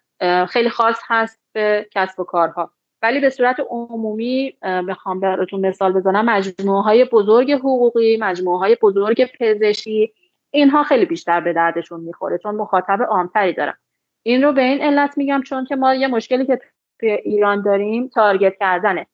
خیلی 0.48 0.70
خاص 0.70 1.00
هست 1.06 1.40
به 1.52 1.86
کسب 1.90 2.20
و 2.20 2.24
کارها. 2.24 2.70
ولی 3.02 3.20
به 3.20 3.30
صورت 3.30 3.56
عمومی 3.70 4.56
بخوام 4.88 5.20
براتون 5.20 5.66
مثال 5.66 5.92
بزنم. 5.92 6.24
مجموعه 6.24 6.82
های 6.82 7.04
بزرگ 7.04 7.52
حقوقی 7.52 8.16
مجموعه 8.20 8.58
های 8.58 8.76
بزرگ 8.82 9.30
پزشکی 9.40 10.12
اینها 10.50 10.82
خیلی 10.82 11.04
بیشتر 11.04 11.40
به 11.40 11.52
دردشون 11.52 12.00
می‌خوره 12.00 12.38
چون 12.38 12.54
مخاطب 12.54 13.02
عامتری 13.02 13.52
دارن. 13.52 13.74
این 14.22 14.42
رو 14.42 14.52
به 14.52 14.62
این 14.62 14.82
علت 14.82 15.18
میگم 15.18 15.42
چون 15.42 15.64
که 15.64 15.76
ما 15.76 15.94
یه 15.94 16.08
مشکلی 16.08 16.46
که 16.46 16.60
توی 17.00 17.10
ایران 17.10 17.62
داریم 17.62 18.08
target 18.08 18.54
کردنه. 18.60 19.06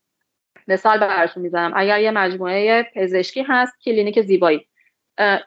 مثال 0.68 0.99
براتون 0.99 1.43
می‌زنم. 1.43 1.72
اگر 1.76 2.01
یه 2.01 2.11
مجموعه 2.11 2.82
پزشکی 2.95 3.43
هست 3.43 3.80
کلینیک 3.80 4.20
زیبایی. 4.20 4.68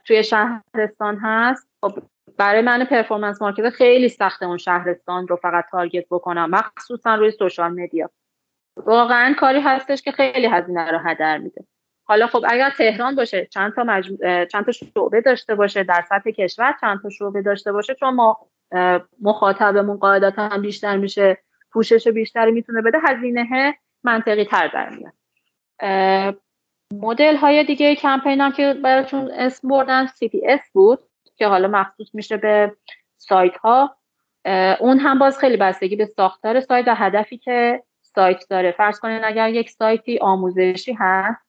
توی 0.06 0.24
شهرستان 0.24 1.18
هست. 1.22 1.68
خب 1.82 2.00
برای 2.38 2.62
من 2.62 2.84
performance 2.84 3.42
market 3.42 3.70
خیلی 3.70 4.10
سخته 4.10 4.46
اون 4.46 4.58
شهرستان 4.58 5.28
رو 5.28 5.36
فقط 5.36 5.66
target 5.72 6.06
بکنم. 6.12 6.50
مخصوصا 6.50 7.16
روی 7.16 7.32
social 7.32 7.82
media. 7.82 8.10
واقعا 8.78 9.34
کاری 9.34 9.60
هستش 9.60 10.02
که 10.02 10.12
خیلی 10.12 10.48
هزینه 10.48 10.92
رو 10.92 10.98
هدر 10.98 11.38
میده. 11.38 11.66
حالا 12.08 12.28
خب 12.28 12.46
اگر 12.50 12.70
تهران 12.70 13.16
باشه 13.16 13.46
چند 13.46 13.74
تا 13.74 14.02
چند 14.46 14.66
تا 14.66 14.72
شعبه 14.72 15.22
داشته 15.22 15.56
باشه 15.56 15.84
در 15.84 16.04
سطح 16.10 16.32
کشور 16.32 16.76
چند 16.82 17.00
تا 17.04 17.10
شعبه 17.10 17.42
داشته 17.42 17.72
باشه 17.72 17.96
چون 17.96 18.14
ما 18.14 18.38
مخاطبمون 19.22 19.98
قاعدتا 19.98 20.48
هم 20.48 20.62
بیشتر 20.62 20.98
میشه 20.98 21.38
پوشش 21.72 22.08
بیشتری 22.08 22.52
می‌تونه 22.52 22.82
بده 22.82 22.98
هزینه 23.08 23.76
منطقی 24.04 24.46
تر 24.46 24.68
در 24.68 24.90
میاد. 24.90 25.14
مدل 26.94 27.36
های 27.36 27.64
دیگه 27.64 27.96
کمپین 27.96 28.42
هم 28.42 28.52
که 28.52 28.74
براتون 28.84 29.32
اسم 29.32 29.68
بردن 29.68 30.08
CPS 30.08 30.72
بود 30.74 31.00
که 31.36 31.48
حالا 31.48 31.68
مخصوص 31.68 32.16
میشه 32.16 32.38
به 32.38 32.76
سایت 33.18 33.58
ها 33.58 33.98
اون 34.80 35.00
هم 35.00 35.20
باز 35.20 35.38
خیلی 35.38 35.58
بستگی 35.58 35.96
به 35.96 36.06
ساختار 36.06 36.60
سایت 36.60 36.88
و 36.88 36.96
هدفی 36.96 37.38
که 37.38 37.84
سایت 38.02 38.44
داره. 38.50 38.72
فرض 38.72 39.00
کنید 39.00 39.22
اگر 39.26 39.50
یک 39.50 39.70
سایتی 39.70 40.20
آموزشی 40.20 40.94
هست 40.94 41.47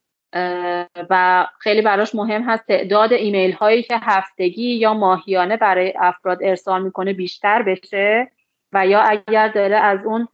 و 1.11 1.47
خیلی 1.59 1.83
براش 1.83 2.15
مهم 2.15 2.43
هست 2.43 2.67
تعداد 2.67 3.13
ایمیل 3.13 3.53
هایی 3.53 3.83
که 3.83 3.99
هفتگی 4.03 4.75
یا 4.75 4.95
ماهیانه 4.95 5.57
برای 5.57 5.95
افراد 5.99 6.39
ارسال 6.43 6.83
می‌کنه 6.83 7.13
بیشتر 7.13 7.63
بشه 7.63 8.31
و 8.73 8.87
یا 8.87 9.01
اگر 9.01 9.49
داره 9.49 9.77
از 9.77 9.99
اون 10.05 10.29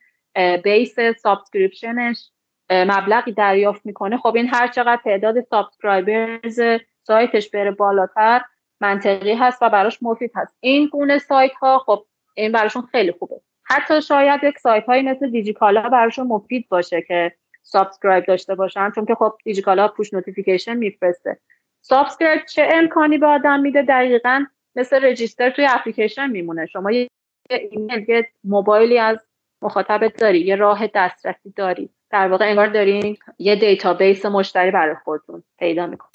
base 0.65 1.01
subscription 1.23 2.15
ش 2.15 2.31
مبلغی 2.71 3.33
دریافت 3.33 3.87
می‌کنه 3.87 4.17
خب 4.17 4.37
این 4.37 4.49
هر 4.49 4.69
چقدر 4.69 5.01
تعداد 5.05 5.41
subscribers 5.41 6.61
سایتش 7.03 7.51
بره 7.51 7.71
بالاتر 7.71 8.41
منطقی 8.81 9.35
هست 9.35 9.63
و 9.63 9.69
براش 9.69 9.99
مفید 10.03 10.33
هست. 10.35 10.57
این 10.61 10.87
گونه 10.87 11.19
سایت 11.19 11.55
ها 11.55 11.79
خب 11.79 12.05
این 12.35 12.53
براشون 12.53 12.83
خیلی 12.83 13.13
خوبه. 13.13 13.41
حتی 13.65 14.03
شاید 14.03 14.45
یک 14.45 14.59
سایت 14.59 14.85
هایی 14.85 15.03
مثل 15.03 15.31
دیجیکالا 15.31 15.89
براشون 15.89 16.27
مفید 16.27 16.69
باشه 16.69 17.03
که 17.03 17.33
subscribe 17.65 18.25
داشته 18.25 18.55
باشن 18.55 18.91
چون 18.91 19.07
که 19.07 19.15
خب 19.15 19.33
دیجیکالا 19.45 19.89
push 19.89 20.15
notification 20.15 20.77
میفرسته. 20.77 21.39
subscribe 21.81 22.45
چه 22.45 22.69
امکانی 22.73 23.19
به 23.19 23.27
آدم 23.27 23.61
میده؟ 23.61 23.83
دقیقا 23.83 24.45
مثل 24.77 25.05
register 25.05 25.51
توی 25.51 25.67
اپلیکیشن 25.71 26.31
میمونه. 26.31 26.67
شما 26.67 26.91
یه 26.91 27.09
ایمیل 27.51 28.09
یه 28.09 28.29
موبایلی 28.45 28.99
از 28.99 29.19
مخاطبت 29.63 30.17
داری 30.17 30.41
یه 30.41 30.57
راه 30.57 30.87
دسترسی 30.87 31.53
داری. 31.57 31.91
در 32.11 32.29
واقع 32.29 32.49
انگار 32.49 32.67
دارین 32.67 33.17
یه 33.39 33.57
database 33.57 34.27
مشتری 34.27 34.71
برای 34.71 34.95
خودتون 35.05 35.43
پیدا 35.59 35.87
می‌کنید. 35.87 36.14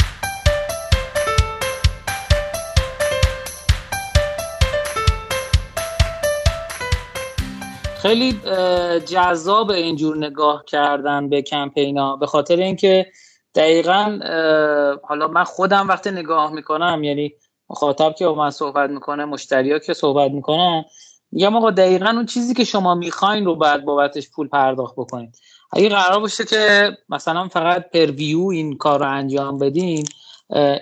خیلی 8.01 8.39
جذاب 9.05 9.71
اینجور 9.71 10.17
نگاه 10.17 10.63
کردن 10.67 11.29
به 11.29 11.41
کمپینا 11.41 12.15
به 12.15 12.27
خاطر 12.27 12.55
اینکه 12.55 13.11
دقیقا 13.55 14.19
حالا 15.03 15.27
من 15.27 15.43
خودم 15.43 15.87
وقتی 15.87 16.11
نگاه 16.11 16.51
می‌کنم 16.51 17.03
یعنی 17.03 17.33
مخاطب 17.69 18.15
که 18.15 18.27
با 18.27 18.35
من 18.35 18.49
صحبت 18.49 18.89
می‌کنه 18.89 19.25
مشتری 19.25 19.79
که 19.79 19.93
صحبت 19.93 20.31
می‌کنن 20.31 20.83
میگم 21.31 21.55
آقا 21.55 21.71
دقیقا 21.71 22.09
اون 22.09 22.25
چیزی 22.25 22.53
که 22.53 22.63
شما 22.63 22.95
می‌خواین 22.95 23.45
رو 23.45 23.55
بعد 23.55 23.85
بابتش 23.85 24.29
پول 24.29 24.47
پرداخت 24.47 24.95
بکنید 24.95 25.39
اگه 25.71 25.89
قرار 25.89 26.19
باشه 26.19 26.45
که 26.45 26.91
مثلا 27.09 27.47
فقط 27.47 27.89
پر 27.89 28.11
ویو 28.11 28.47
این 28.47 28.77
کار 28.77 28.99
رو 28.99 29.09
انجام 29.11 29.57
بدین 29.57 30.05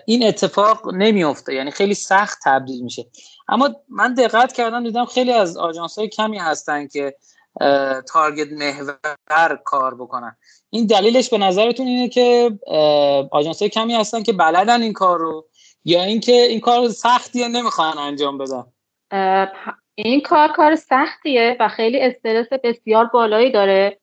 این 0.05 0.27
اتفاق 0.27 0.93
نمیافته 0.93 1.53
یعنی 1.53 1.71
خیلی 1.71 1.93
سخت 1.93 2.37
تبدیل 2.45 2.83
میشه. 2.83 3.05
اما 3.49 3.75
من 3.89 4.13
دقت 4.13 4.53
کردم 4.53 4.83
دیدم 4.83 5.05
خیلی 5.05 5.31
از 5.31 5.57
آژانس 5.57 5.97
های 5.97 6.07
کمی 6.07 6.37
هستن 6.37 6.87
که 6.87 7.15
تارگت 8.13 8.47
محور 8.51 9.55
کار 9.65 9.95
بکنن. 9.95 10.35
این 10.69 10.85
دلیلش 10.85 11.29
به 11.29 11.37
نظرتون 11.37 11.87
اینه 11.87 12.09
که 12.09 12.51
آژانس 13.31 13.61
های 13.61 13.69
کمی 13.69 13.93
هستن 13.93 14.23
که 14.23 14.33
بلدن 14.33 14.81
این 14.81 14.93
کار 14.93 15.19
رو 15.19 15.45
یا 15.85 16.03
اینکه 16.03 16.31
این 16.31 16.59
کار 16.59 16.89
سختیه 16.89 17.47
نمی‌خوان 17.47 17.97
انجام 17.97 18.37
بدن؟ 18.37 18.63
این 19.95 20.21
کار 20.21 20.47
کار 20.47 20.75
سختیه 20.75 21.57
و 21.59 21.67
خیلی 21.67 22.01
استرس 22.01 22.47
بسیار 22.63 23.05
بالایی 23.05 23.51
داره. 23.51 23.99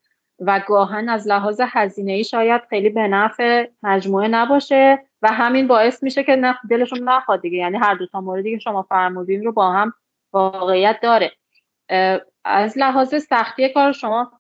و 0.47 0.61
گاهن 0.67 1.09
از 1.09 1.29
لحاظ 1.29 1.61
هزینه 1.65 2.13
ای 2.13 2.25
شاید 2.25 2.63
خیلی 2.71 2.89
به 2.89 3.09
نفع 3.09 3.69
مجموعه 3.83 4.29
نباشه 4.29 4.99
و 5.23 5.29
همین 5.29 5.69
باعث 5.69 6.03
میشه 6.03 6.25
که 6.25 6.37
نخ... 6.37 6.57
دلشون 6.71 7.09
نخواد 7.09 7.41
دیگه. 7.41 7.59
یعنی 7.59 7.79
هر 7.79 7.95
دو 7.95 8.07
تا 8.07 8.21
موردی 8.21 8.53
که 8.53 8.59
شما 8.59 8.83
فرمودین 8.83 9.45
رو 9.45 9.53
با 9.53 9.73
هم 9.73 9.95
واقعیت 10.33 10.99
داره. 11.03 11.33
از 12.45 12.79
لحاظ 12.79 13.15
سختی 13.15 13.69
کار 13.69 13.93
شما 13.93 14.33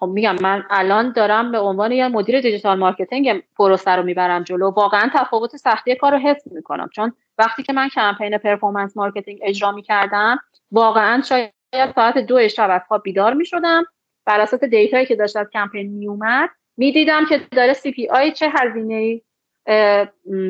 خب 0.00 0.06
میگم 0.06 0.36
من 0.40 0.64
الان 0.70 1.12
دارم 1.12 1.52
به 1.52 1.58
عنوان 1.58 1.92
یه 1.92 2.08
مدیر 2.08 2.40
digital 2.40 2.78
marketing 2.78 3.42
پروسه 3.58 3.90
رو 3.90 4.02
می‌برم 4.02 4.42
جلو. 4.42 4.70
واقعا 4.70 5.10
تفاوت 5.14 5.56
سختی 5.56 5.94
کار 5.94 6.12
رو 6.12 6.18
حس 6.18 6.42
می‌کنم. 6.46 6.88
چون 6.92 7.12
وقتی 7.38 7.62
که 7.62 7.72
من 7.72 7.88
کمپین 7.88 8.38
performance 8.38 8.96
marketing 8.96 9.38
اجرا 9.42 9.72
می‌کردم 9.72 10.38
واقعا 10.72 11.22
شاید 11.22 11.52
ساعت 11.94 12.18
دو 12.18 12.48
شب 12.48 12.70
از 12.70 12.80
خواب 12.88 13.02
بیدار 13.02 13.34
می‌شدم. 13.34 13.84
بر 14.26 14.40
اساس 14.40 14.64
data 14.64 14.92
یی 14.92 15.06
که 15.06 15.16
داشت 15.16 15.36
از 15.36 15.50
کمپین 15.52 15.92
میومد 15.92 16.50
می‌دیدم 16.76 17.26
که 17.28 17.40
داره 17.50 17.72
CPI 17.72 18.32
چه 18.32 18.50
هزینه 18.54 19.20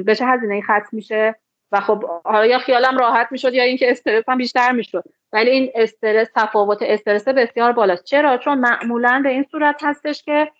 به 0.04 0.14
چه 0.18 0.26
هزینه 0.26 0.60
ختم 0.60 0.88
میشه 0.92 1.34
و 1.72 1.80
خب 1.80 2.04
حالا 2.24 2.46
یا 2.46 2.58
خیالم 2.58 2.98
راحت 2.98 3.28
می‌شد 3.30 3.54
یا 3.54 3.62
اینکه 3.62 3.90
استرس 3.90 4.24
هم 4.28 4.38
بیشتر 4.38 4.72
می‌شد. 4.72 5.04
ولی 5.32 5.50
این 5.50 5.70
استرس 5.74 6.28
تفاوت 6.36 6.78
استرس 6.82 7.28
بسیار 7.28 7.72
بالاست. 7.72 8.04
چرا؟ 8.04 8.36
چون 8.36 8.58
معمولا 8.58 9.20
به 9.24 9.28
این 9.28 9.46
صورت 9.50 9.80
هستش 9.84 10.22
که 10.22 10.50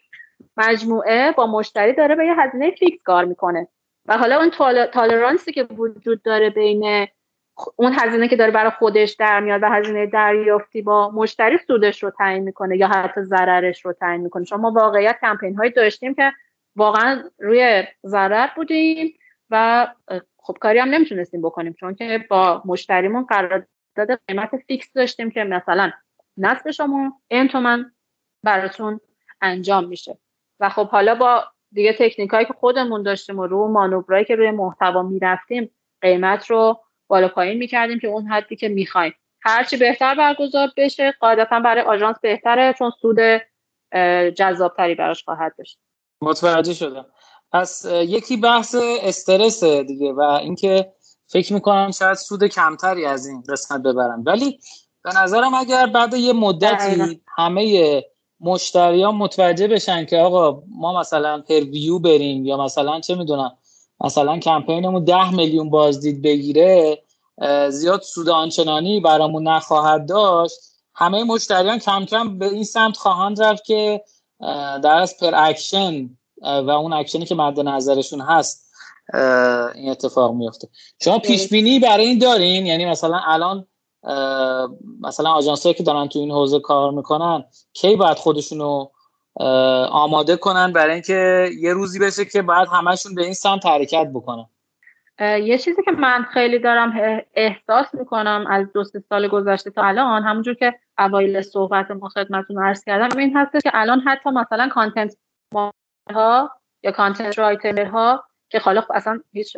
مجموعه 0.56 1.32
با 1.32 1.46
مشتری 1.46 1.92
داره 1.92 2.14
به 2.14 2.26
یه 2.26 2.40
هزینه 2.40 2.70
فیکس 2.70 3.02
کار 3.02 3.24
می‌کنه. 3.24 3.68
و 4.06 4.18
حالا 4.18 4.36
اون 4.38 4.50
تالرانسی 4.86 5.52
که 5.52 5.62
وجود 5.62 6.22
داره 6.22 6.50
بین 6.50 7.06
اون 7.76 7.92
هزینه 7.98 8.28
که 8.28 8.36
داره 8.36 8.50
برای 8.50 8.70
خودش 8.70 9.12
در 9.12 9.40
میاد 9.40 9.62
و 9.62 9.66
هزینه 9.66 10.06
دریافتی 10.06 10.82
با 10.82 11.10
مشتری 11.10 11.58
سودش 11.66 12.02
رو 12.02 12.10
تعیین 12.10 12.42
می‌کنه 12.42 12.76
یا 12.76 12.88
حتی 12.88 13.22
ضررش 13.22 13.84
رو 13.84 13.92
تعیین 13.92 14.20
می‌کنه. 14.20 14.44
شما 14.44 14.70
واقعیت 14.70 15.18
کمپین 15.20 15.56
هایی 15.56 15.70
داشتیم 15.70 16.14
که 16.14 16.32
واقعا 16.76 17.22
روی 17.38 17.84
ضرر 18.06 18.48
بودیم 18.56 19.18
و 19.50 19.86
خب 20.36 20.56
کاری 20.60 20.78
هم 20.78 20.88
نمی‌تونستیم 20.88 21.42
بکنیم 21.42 21.72
چون 21.72 21.94
که 21.94 22.24
با 22.30 22.62
مشتریمون 22.64 23.24
قرارداد 23.24 24.20
قیمت 24.28 24.56
فیکس 24.66 24.92
داشتیم 24.92 25.30
که 25.30 25.44
مثلا 25.44 25.90
نصف 26.36 26.70
شما 26.70 27.12
این 27.28 27.48
تومن 27.48 27.92
براتون 28.42 29.00
انجام 29.40 29.84
میشه. 29.84 30.18
و 30.60 30.68
خب 30.68 30.88
حالا 30.88 31.14
با 31.14 31.44
دیگه 31.72 31.92
تکنیک 31.92 32.30
هایی 32.30 32.46
که 32.46 32.52
خودمون 32.52 33.02
داشتیم 33.02 33.38
و 33.38 33.46
رو 33.46 33.68
مانورایی 33.68 34.24
که 34.24 34.34
روی 34.34 34.50
محتوا 34.50 35.02
می‌رفتیم 35.02 35.70
قیمت 36.00 36.50
رو 36.50 36.80
بالا 37.12 37.28
پایین 37.28 37.58
می‌کردیم 37.58 37.98
که 37.98 38.08
اون 38.08 38.26
حدی 38.26 38.56
که 38.56 38.68
می‌خوایم. 38.68 39.12
هرچی 39.42 39.76
بهتر 39.76 40.14
برگزار 40.14 40.68
بشه 40.76 41.14
قاعدتا 41.20 41.60
برای 41.60 41.82
آژانس 41.82 42.16
بهتره 42.22 42.74
چون 42.78 42.92
سود 43.00 43.16
جذابتری 44.36 44.94
براش 44.94 45.24
خواهد 45.24 45.54
داشت. 45.58 45.78
متوجه 46.22 46.74
شدم. 46.74 47.06
پس 47.52 47.84
یکی 47.92 48.36
بحث 48.36 48.76
استرس 49.02 49.64
دیگه 49.64 50.12
و 50.12 50.20
اینکه 50.20 50.92
فکر 51.26 51.52
می‌کنم 51.52 51.90
شاید 51.90 52.14
سود 52.14 52.44
کمتری 52.44 53.06
از 53.06 53.26
این 53.26 53.42
قسمت 53.48 53.82
ببرم. 53.82 54.22
ولی 54.26 54.58
به 55.04 55.10
نظرم 55.22 55.54
اگر 55.54 55.86
بعد 55.86 56.14
یه 56.14 56.32
مدتی 56.32 57.20
همه 57.38 58.04
مشتریان 58.40 59.14
متوجه 59.14 59.68
بشن 59.68 60.04
که 60.04 60.18
آقا 60.18 60.62
ما 60.68 61.00
مثلا 61.00 61.40
پرویو 61.48 61.98
بریم 61.98 62.44
یا 62.44 62.56
مثلا 62.56 63.00
چه 63.00 63.14
می‌دونم 63.14 63.58
مثلا 64.02 64.38
کمپینمون 64.38 65.04
ده 65.04 65.30
میلیون 65.30 65.70
بازدید 65.70 66.22
بگیره 66.22 67.02
زیاد 67.68 68.02
سود 68.02 68.28
آنچنانی 68.28 69.00
برامون 69.00 69.48
نخواهد 69.48 70.08
داشت. 70.08 70.58
همه 70.94 71.24
مشتریان 71.24 71.78
کم 71.78 72.04
کم 72.04 72.38
به 72.38 72.46
این 72.46 72.64
سمت 72.64 72.96
خواهند 72.96 73.42
رفت 73.42 73.64
که 73.64 74.04
در 74.82 74.96
ازای 74.96 75.16
per 75.20 75.32
action 75.34 76.10
و 76.42 76.70
اون 76.70 76.92
اکشنی 76.92 77.24
که 77.24 77.34
مد 77.34 77.60
نظرشون 77.60 78.20
هست 78.20 78.72
این 79.74 79.90
اتفاق 79.90 80.34
میفته. 80.34 80.68
شما 81.04 81.18
پیش 81.18 81.48
بینی 81.48 81.78
برای 81.78 82.06
این 82.06 82.18
دارین؟ 82.18 82.66
یعنی 82.66 82.86
مثلا 82.86 83.20
الان 83.24 83.66
مثلا 85.00 85.30
آژانسایی 85.30 85.74
که 85.74 85.82
دارن 85.82 86.08
تو 86.08 86.18
این 86.18 86.30
حوزه 86.30 86.60
کار 86.60 86.90
می‌کنن 86.90 87.44
کی 87.72 87.96
باید 87.96 88.18
خودشونو 88.18 88.88
آماده 89.90 90.36
کنن 90.36 90.72
برای 90.72 90.92
اینکه 90.92 91.50
یه 91.58 91.72
روزی 91.72 91.98
بشه 91.98 92.24
که 92.24 92.42
باید 92.42 92.68
همشون 92.68 93.14
به 93.14 93.22
این 93.22 93.34
سمت 93.34 93.66
حرکت 93.66 94.06
بکنن. 94.14 94.46
یه 95.20 95.58
چیزی 95.58 95.82
که 95.82 95.90
من 95.90 96.22
خیلی 96.22 96.58
دارم 96.58 97.20
احساس 97.34 97.94
می‌کنم 97.94 98.44
از 98.50 98.72
دو 98.72 98.84
سه 98.84 99.02
سال 99.08 99.28
گذشته 99.28 99.70
تا 99.70 99.82
الان 99.82 100.22
همونجور 100.22 100.54
که 100.54 100.74
اوایل 100.98 101.42
صحبت 101.42 101.90
ما 101.90 102.08
خدمتتون 102.08 102.64
عرض 102.64 102.84
کردم 102.84 103.18
این 103.18 103.36
هست 103.36 103.52
که 103.52 103.70
الان 103.74 104.00
حتی 104.00 104.30
مثلا 104.30 104.68
content 104.68 105.16
ها 106.14 106.50
یا 106.82 106.92
content 106.92 107.38
writer 107.38 107.84
ها 107.84 108.24
که 108.48 108.58
حالا 108.58 108.82
اصلا 108.90 109.20
هیچ 109.32 109.56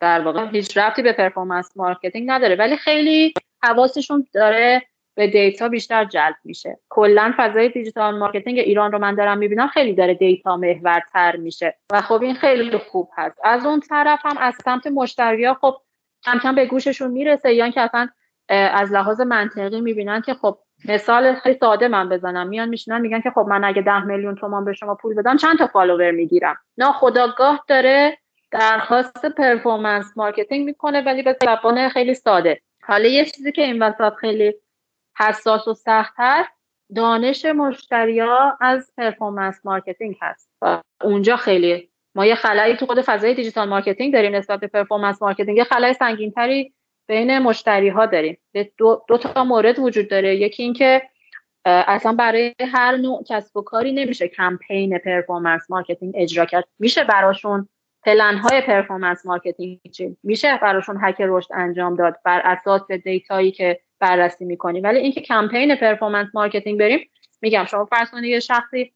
در 0.00 0.20
واقع 0.20 0.50
هیچ 0.50 0.76
ربطی 0.76 1.02
به 1.02 1.12
performance 1.12 1.76
marketing 1.76 2.30
نداره 2.30 2.56
ولی 2.56 2.76
خیلی 2.76 3.34
حواسشون 3.62 4.26
داره 4.34 4.82
به 5.20 5.26
data 5.26 5.68
بیشتر 5.68 6.04
جلب 6.04 6.36
میشه. 6.44 6.78
کلا 6.88 7.34
فضای 7.38 7.68
digital 7.68 8.18
marketing 8.18 8.58
ایران 8.58 8.92
رو 8.92 8.98
من 8.98 9.14
دارم 9.14 9.38
می‌بینم 9.38 9.66
خیلی 9.66 9.94
داره 9.94 10.14
data 10.14 10.56
محورتر 10.56 11.36
میشه. 11.36 11.78
و 11.92 12.00
خب 12.00 12.22
این 12.22 12.34
خیلی 12.34 12.78
خوب 12.78 13.10
هست. 13.16 13.38
از 13.44 13.66
اون 13.66 13.80
طرف 13.80 14.20
هم 14.24 14.38
از 14.38 14.54
سمت 14.64 14.86
مشتری 14.86 15.44
ها 15.44 15.54
خب 15.54 15.76
کم 16.24 16.38
کم 16.38 16.54
به 16.54 16.66
گوششون 16.66 17.10
می‌رسه. 17.10 17.54
یا 17.54 17.70
که 17.70 17.80
اصلا 17.80 18.08
از 18.48 18.92
لحاظ 18.92 19.20
منطقی 19.20 19.80
می‌بینن 19.80 20.20
که 20.20 20.34
خب 20.34 20.58
مثال 20.88 21.34
خیلی 21.34 21.58
ساده 21.58 21.88
من 21.88 22.08
بزنم. 22.08 22.48
میان 22.48 22.68
میشینن 22.68 23.00
میگن 23.00 23.20
که 23.20 23.30
خب 23.30 23.46
من 23.48 23.64
اگه 23.64 23.82
ده 23.82 24.04
میلیون 24.04 24.34
تومان 24.34 24.64
به 24.64 24.72
شما 24.72 24.94
پول 24.94 25.14
بدم 25.14 25.36
چند 25.36 25.58
تا 25.58 25.66
follower 25.66 26.10
می‌گیرم؟ 26.10 26.56
ناخودآگاه 26.78 27.64
داره 27.68 28.18
درخواست 28.50 29.26
performance 29.26 30.12
marketing 30.16 30.64
می‌کنه 30.64 31.00
ولی 31.00 31.22
به 31.22 31.36
زبان 31.42 31.88
خیلی 31.88 32.14
ساده. 32.14 32.60
حالا 32.82 33.08
یه 33.08 33.24
چیزی 33.24 33.52
که 33.52 33.62
این 33.62 33.82
وسط 33.82 34.14
خیلی 34.14 34.54
حساس 35.20 35.68
و 35.68 35.74
سخت 35.74 36.14
هست 36.16 36.50
دانش 36.96 37.44
مشتریا 37.44 38.58
از 38.60 38.92
performance 38.96 39.60
marketing 39.64 40.16
هست. 40.22 40.50
اونجا 41.04 41.36
خیلی 41.36 41.90
ما 42.14 42.26
یه 42.26 42.34
خلایی 42.34 42.76
تو 42.76 42.86
خود 42.86 43.00
فضای 43.00 43.34
digital 43.34 43.68
marketing 43.68 44.12
داریم 44.12 44.34
نسبت 44.34 44.60
به 44.60 44.66
performance 44.66 45.22
marketing 45.22 45.56
یه 45.56 45.64
خلای 45.64 45.94
سنگینتری 45.94 46.74
بین 47.08 47.38
مشتری 47.38 47.88
ها 47.88 48.06
داریم 48.06 48.38
دو, 48.78 49.04
دو 49.08 49.18
تا 49.18 49.44
مورد 49.44 49.78
وجود 49.78 50.08
داره. 50.08 50.36
یکی 50.36 50.62
اینکه 50.62 51.02
اصلا 51.64 52.12
برای 52.12 52.54
هر 52.60 52.96
نوع 52.96 53.24
کسب 53.28 53.56
و 53.56 53.62
کاری 53.62 53.92
نمیشه 53.92 54.28
کمپین 54.28 54.98
performance 54.98 55.70
marketing 55.70 56.14
اجرا 56.16 56.44
کرد. 56.44 56.64
میشه 56.78 57.04
براشون 57.04 57.68
پلن 58.04 58.36
های 58.36 58.60
performance 58.60 59.26
marketing 59.26 59.80
میشه 60.22 60.58
براشون 60.62 60.98
هک 61.00 61.16
رشد 61.20 61.52
انجام 61.54 61.96
داد. 61.96 62.16
بر 62.24 62.42
اساس 62.44 62.90
data 62.90 63.30
یی 63.30 63.50
که 63.50 63.80
بررسی 64.00 64.44
می‌کنیم 64.44 64.82
ولی 64.84 64.98
اینکه 64.98 65.20
کمپین 65.20 65.74
performance 65.74 66.28
marketing 66.34 66.80
بریم 66.80 67.10
میگم 67.42 67.64
شما 67.64 67.84
فرض 67.84 68.10
کنید 68.10 68.24
یه 68.24 68.40
شخصی 68.40 68.92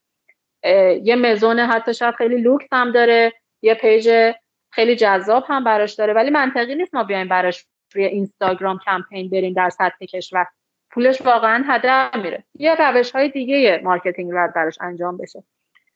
یه 1.03 1.17
مزون 1.17 1.59
حتی 1.61 1.95
شاید 1.95 2.15
خیلی 2.15 2.37
لوکس 2.37 2.67
هم 2.73 2.93
داره 2.93 3.33
یه 3.63 3.75
page 3.75 4.33
خیلی 4.71 4.97
جذاب 4.97 5.45
هم 5.49 5.65
براش 5.65 5.95
داره 5.95 6.13
ولی 6.13 6.31
منطقی 6.31 6.75
نیست 6.75 6.95
ما 6.95 7.05
بیایم 7.05 7.29
براش 7.29 7.67
روی 7.95 8.05
اینستاگرام 8.05 8.79
کمپین 8.87 9.31
بریم 9.31 9.53
در 9.53 9.71
سطح 9.71 10.05
کشور. 10.05 10.47
پولش 10.91 11.23
واقعا 11.23 11.65
هدر 11.67 12.11
میره. 12.17 12.45
یه 12.55 12.75
روش 12.75 13.11
های 13.11 13.29
دیگه 13.29 13.81
marketing 13.85 14.31
رو 14.31 14.49
براش 14.55 14.79
انجام 14.81 15.17
بشه. 15.17 15.45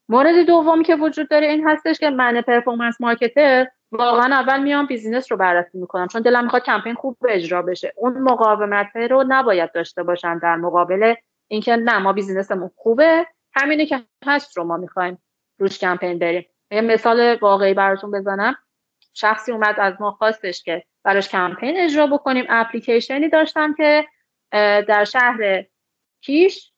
مورد 0.08 0.46
دوم 0.46 0.82
که 0.82 0.96
وجود 0.96 1.28
داره 1.28 1.46
این 1.46 1.68
هستش 1.68 1.98
که 1.98 2.10
من 2.10 2.40
performance 2.40 3.00
marketer 3.00 3.66
واقعا 3.92 4.34
اول 4.34 4.62
میام 4.62 4.86
business 4.86 5.32
رو 5.32 5.38
بررسی 5.38 5.78
می‌کنم 5.78 6.06
چون 6.06 6.22
دلم 6.22 6.44
می‌خواد 6.44 6.62
کمپین 6.62 6.94
خوب 6.94 7.16
اجرا 7.28 7.62
بشه. 7.62 7.92
اون 7.96 8.18
مقاومت 8.18 8.96
رو 8.96 9.24
نباید 9.28 9.72
داشته 9.72 10.02
باشن 10.02 10.38
در 10.38 10.56
مقابل 10.56 11.14
اینکه 11.48 11.76
نه 11.76 11.98
ما 11.98 12.12
business 12.12 12.55
مون 12.55 12.70
خوبه. 12.76 13.26
همینه 13.54 13.86
که 13.86 14.04
هست 14.26 14.56
رو 14.56 14.64
ما 14.64 14.76
می‌خوایم 14.76 15.18
روش 15.58 15.78
کمپین 15.78 16.18
بریم. 16.18 16.46
یه 16.70 16.80
مثال 16.80 17.38
واقعی 17.40 17.74
براتون 17.74 18.10
بزنم. 18.10 18.56
شخصی 19.14 19.52
اومد 19.52 19.74
از 19.78 19.94
ما 20.00 20.10
خواستش 20.10 20.62
که 20.62 20.84
براش 21.04 21.28
کمپین 21.28 21.76
اجرا 21.76 22.06
بکنیم. 22.06 22.44
اپلیکیشنی 22.48 23.28
داشتم 23.28 23.74
که 23.74 24.06
در 24.88 25.04
شهر 25.04 25.64
کیش 26.20 26.72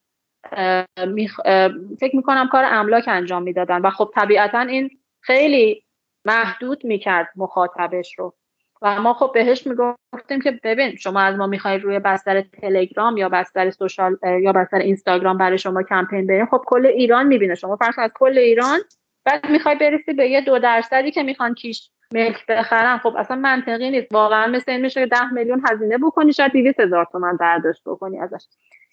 فکر 1.99 2.15
می‌کنم 2.15 2.49
کار 2.51 2.63
املاک 2.67 3.03
انجام 3.07 3.43
می‌دادن. 3.43 3.81
و 3.81 3.89
خب 3.89 4.11
طبیعتا 4.15 4.59
این 4.59 4.89
خیلی 5.21 5.83
محدود 6.25 6.85
می‌کرد 6.85 7.29
مخاطبش 7.35 8.19
رو. 8.19 8.33
و 8.81 9.01
ما 9.01 9.13
خب 9.13 9.31
بهش 9.33 9.67
می‌گفتیم 9.67 10.41
که 10.43 10.59
ببین 10.63 10.95
شما 10.95 11.21
از 11.21 11.35
ما 11.35 11.47
می‌خواید 11.47 11.83
روی 11.83 11.99
بستر 11.99 12.41
تلگرام 12.41 13.17
یا 13.17 13.29
بستر 13.29 13.69
سوشال 13.69 14.17
یا 14.41 14.51
بستر 14.53 14.77
اینستاگرام 14.77 15.37
برای 15.37 15.57
شما 15.57 15.83
کمپین 15.83 16.27
بریم 16.27 16.45
خب 16.45 16.63
کل 16.65 16.85
ایران 16.85 17.27
می‌بینه 17.27 17.55
شما 17.55 17.75
فرض 17.75 17.99
از 17.99 18.11
کل 18.15 18.37
ایران 18.37 18.79
بعد 19.25 19.49
می‌خوای 19.49 19.75
برسی 19.75 20.13
به 20.13 20.27
یه 20.29 20.41
دو 20.41 20.59
درصدی 20.59 21.11
که 21.11 21.23
می‌خوان 21.23 21.53
کیش 21.53 21.89
ملک 22.13 22.45
بخرن. 22.45 22.97
خب 22.97 23.15
اصلا 23.17 23.37
منطقی 23.37 23.91
نیست. 23.91 24.13
واقعا 24.13 24.47
مثل 24.47 24.71
این 24.71 24.81
میشه 24.81 24.99
که 24.99 25.05
ده 25.05 25.33
میلیون 25.33 25.63
هزینه 25.71 25.97
بکنی 25.97 26.33
شاید 26.33 26.51
200 26.51 26.79
هزار 26.79 27.07
تومن 27.11 27.37
برداشت 27.37 27.81
بکنی 27.85 28.19
ازش. 28.19 28.45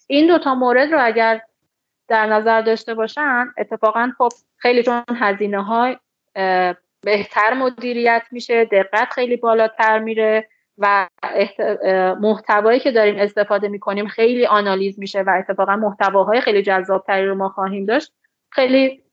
این 0.07 0.27
دوتا 0.27 0.55
مورد 0.55 0.91
رو 0.91 1.05
اگر 1.05 1.41
در 2.07 2.25
نظر 2.25 2.61
داشته 2.61 2.93
باشن 2.93 3.47
اتفاقا 3.57 4.11
خب 4.17 4.29
خیلی 4.57 4.83
چون 4.83 5.03
هزینه 5.15 5.63
های 5.63 5.97
بهتر 7.01 7.53
مدیریت 7.53 8.23
میشه 8.31 8.65
دقت 8.65 9.07
خیلی 9.11 9.37
بالاتر 9.37 9.99
میره 9.99 10.47
و 10.77 11.07
محتوایی 12.19 12.79
که 12.79 12.91
داریم 12.91 13.15
استفاده 13.17 13.67
می‌کنیم 13.67 14.07
خیلی 14.07 14.45
آنالیز 14.45 14.99
میشه 14.99 15.21
و 15.21 15.29
اتفاقا 15.39 15.75
محتواهای 15.75 16.41
خیلی 16.41 16.61
جذابتری 16.61 17.25
رو 17.25 17.35
ما 17.35 17.49
خواهیم 17.49 17.85
داشت. 17.85 18.11
خیلی 18.51 19.03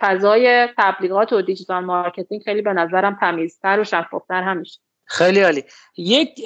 فضای 0.00 0.68
تبلیغات 0.78 1.32
و 1.32 1.42
digital 1.42 1.84
marketing 1.84 2.42
خیلی 2.42 2.62
به 2.62 2.72
نظرم 2.72 3.18
تمیزتر 3.20 3.80
و 3.80 3.84
شفافتر 3.84 4.42
هم 4.42 4.56
میشه 4.56 4.80
خیلی 5.04 5.42
عالی. 5.42 5.64
یک 5.96 6.40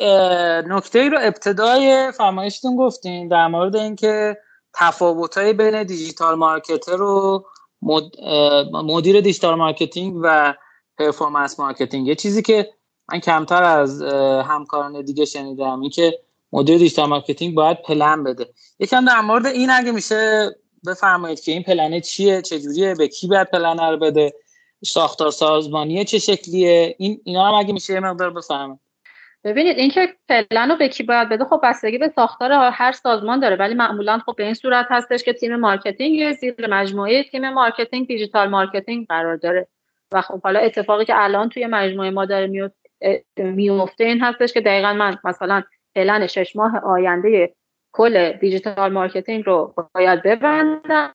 نکته 0.67 0.99
ای 0.99 1.09
رو 1.09 1.19
ابتدای 1.21 2.13
فرمایشتون 2.19 2.77
گفتین 2.77 3.29
در 3.29 3.47
مورد 3.47 3.77
اینکه 3.77 4.37
تفاوت‌های 4.75 5.53
بین 5.53 5.83
digital 5.83 6.35
marketer 6.35 7.03
و 7.03 7.45
مدیر 8.73 9.21
digital 9.21 9.55
marketing 9.55 10.21
و 10.23 10.55
performance 11.01 11.61
marketing 11.61 12.07
یه 12.07 12.15
چیزی 12.15 12.43
که 12.43 12.71
من 13.13 13.21
کمتر 13.21 13.63
از 13.63 14.03
همکاران 14.43 15.03
دیگه 15.03 15.25
شنیدم 15.25 15.81
این 15.81 15.91
که 15.91 16.19
مدیر 16.53 16.79
digital 16.79 17.09
marketing 17.09 17.55
باید 17.55 17.83
پلن 17.83 18.25
بده. 18.25 18.47
یکم 18.79 19.05
در 19.05 19.21
مورد 19.21 19.47
این 19.47 19.71
اگه 19.71 19.93
میشه 19.93 20.51
بفرمایید 20.87 21.41
که 21.41 21.53
این 21.53 21.63
پلنه 21.63 22.01
چیه 22.01 22.43
چجوریه 22.43 22.95
به 22.95 23.09
کی 23.09 23.27
باید 23.27 23.51
پلن 23.51 23.79
رو 23.79 23.97
بده 23.97 24.33
ساختار 24.85 25.31
سازمانیه 25.31 26.05
چه 26.05 26.19
شکلیه؟ 26.19 26.95
این 26.99 27.21
اینا 27.25 27.49
هم 27.49 27.55
اگه 27.55 27.73
میشه 27.73 27.93
یه 27.93 28.01
مقدار 28.01 28.31
بفرمایید 28.31 28.79
ببینید 29.45 29.79
اینکه 29.79 30.09
پلن 30.29 30.71
رو 30.71 30.77
به 30.77 30.89
کی 30.89 31.03
باید 31.03 31.29
بده 31.29 31.45
خب 31.45 31.61
بستگی 31.63 31.99
به 31.99 32.13
ساختار 32.17 32.53
هر 32.53 32.93
سازمان 32.93 33.41
داره 33.41 33.57
ولی 33.57 33.75
معمولا 33.75 34.19
خب 34.19 34.35
به 34.37 34.45
این 34.45 34.55
صورت 34.55 34.87
هستش 34.91 35.23
که 35.23 35.33
تیم 35.33 35.57
marketing 35.57 36.33
زیر 36.33 36.67
مجموعه 36.71 37.23
تیم 37.23 37.51
marketing 37.51 38.07
digital 38.07 38.49
marketing 38.49 39.07
قرار 39.07 39.37
داره. 39.37 39.69
و 40.13 40.21
خب 40.21 40.43
حالا 40.43 40.61
اتفاقی 40.61 41.05
که 41.05 41.13
الان 41.17 41.49
توی 41.49 41.67
مجموعه 41.67 42.11
ما 42.11 42.25
داره 42.25 42.73
میفته 43.37 44.05
این 44.05 44.21
هستش 44.21 44.53
که 44.53 44.61
دقیقا 44.61 44.93
من 44.93 45.19
مثلا 45.25 45.63
پلن 45.95 46.27
شش 46.27 46.57
ماه 46.57 46.79
آینده 46.79 47.55
کل 47.93 48.33
digital 48.33 48.93
marketing 48.93 49.47
رو 49.47 49.75
باید 49.95 50.23
ببندم. 50.23 51.15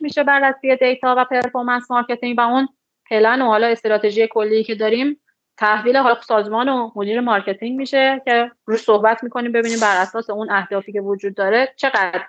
میشه 0.00 0.24
بررسی 0.24 0.76
data 0.76 1.14
و 1.18 1.24
performance 1.24 1.90
marketing 1.90 2.38
و 2.38 2.40
اون 2.40 2.68
پلن 3.10 3.42
و 3.42 3.46
حالا 3.46 3.66
استراتژی 3.66 4.28
کلی 4.28 4.64
که 4.64 4.74
داریم 4.74 5.20
تحویل 5.56 5.96
حالا 5.96 6.20
سازمان 6.20 6.68
و 6.68 6.90
مدیر 6.96 7.20
marketing 7.20 7.76
میشه 7.76 8.22
که 8.24 8.50
رو 8.64 8.76
صحبت 8.76 9.24
می‌کنیم 9.24 9.52
ببینیم 9.52 9.80
بر 9.80 10.02
اساس 10.02 10.30
اون 10.30 10.50
اهدافی 10.50 10.92
که 10.92 11.00
وجود 11.00 11.34
داره 11.34 11.74
چقدر 11.76 12.26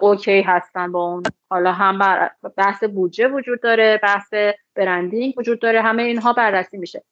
OK 0.00 0.40
هستن 0.40 0.92
با 0.92 1.04
اون. 1.04 1.22
حالا 1.50 1.72
هم 1.72 1.98
بر 1.98 2.30
بحث 2.56 2.84
بودجه 2.84 3.28
وجود 3.28 3.60
داره 3.60 4.00
بحث 4.02 4.34
branding 4.74 5.34
وجود 5.38 5.60
داره 5.60 5.82
همه 5.82 6.02
اینها 6.02 6.32
بررسی 6.32 6.76
میشه. 6.78 7.02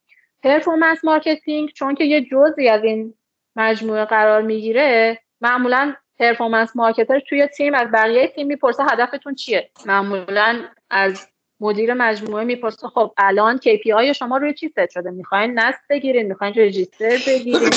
performance 0.42 1.04
marketing 1.04 1.68
چون 1.68 1.94
که 1.94 2.04
یه 2.04 2.20
جزئی 2.20 2.68
از 2.68 2.84
این 2.84 3.14
مجموعه 3.56 4.04
قرار 4.04 4.42
می‌گیره 4.42 5.18
معمولا 5.40 5.94
performance 6.18 6.76
marketer 6.76 7.20
توی 7.20 7.46
تیم 7.46 7.74
از 7.74 7.88
بقیه 7.92 8.28
تیم 8.28 8.46
می‌پرسه 8.46 8.84
هدفتون 8.84 9.34
چیه. 9.34 9.70
معمولا 9.86 10.64
از 10.90 11.28
مدیر 11.60 11.94
مجموعه 11.94 12.44
می‌پرسه 12.44 12.88
خب 12.88 13.14
الان 13.16 13.56
KPI 13.58 14.12
شما 14.12 14.36
روی 14.36 14.54
چی 14.54 14.68
ست 14.68 14.90
شده؟ 14.90 15.10
می‌خواین 15.10 15.58
install 15.58 15.80
بگیرین 15.90 16.26
می‌خواین 16.26 16.54
register 16.54 17.16
بگیرین 17.26 17.70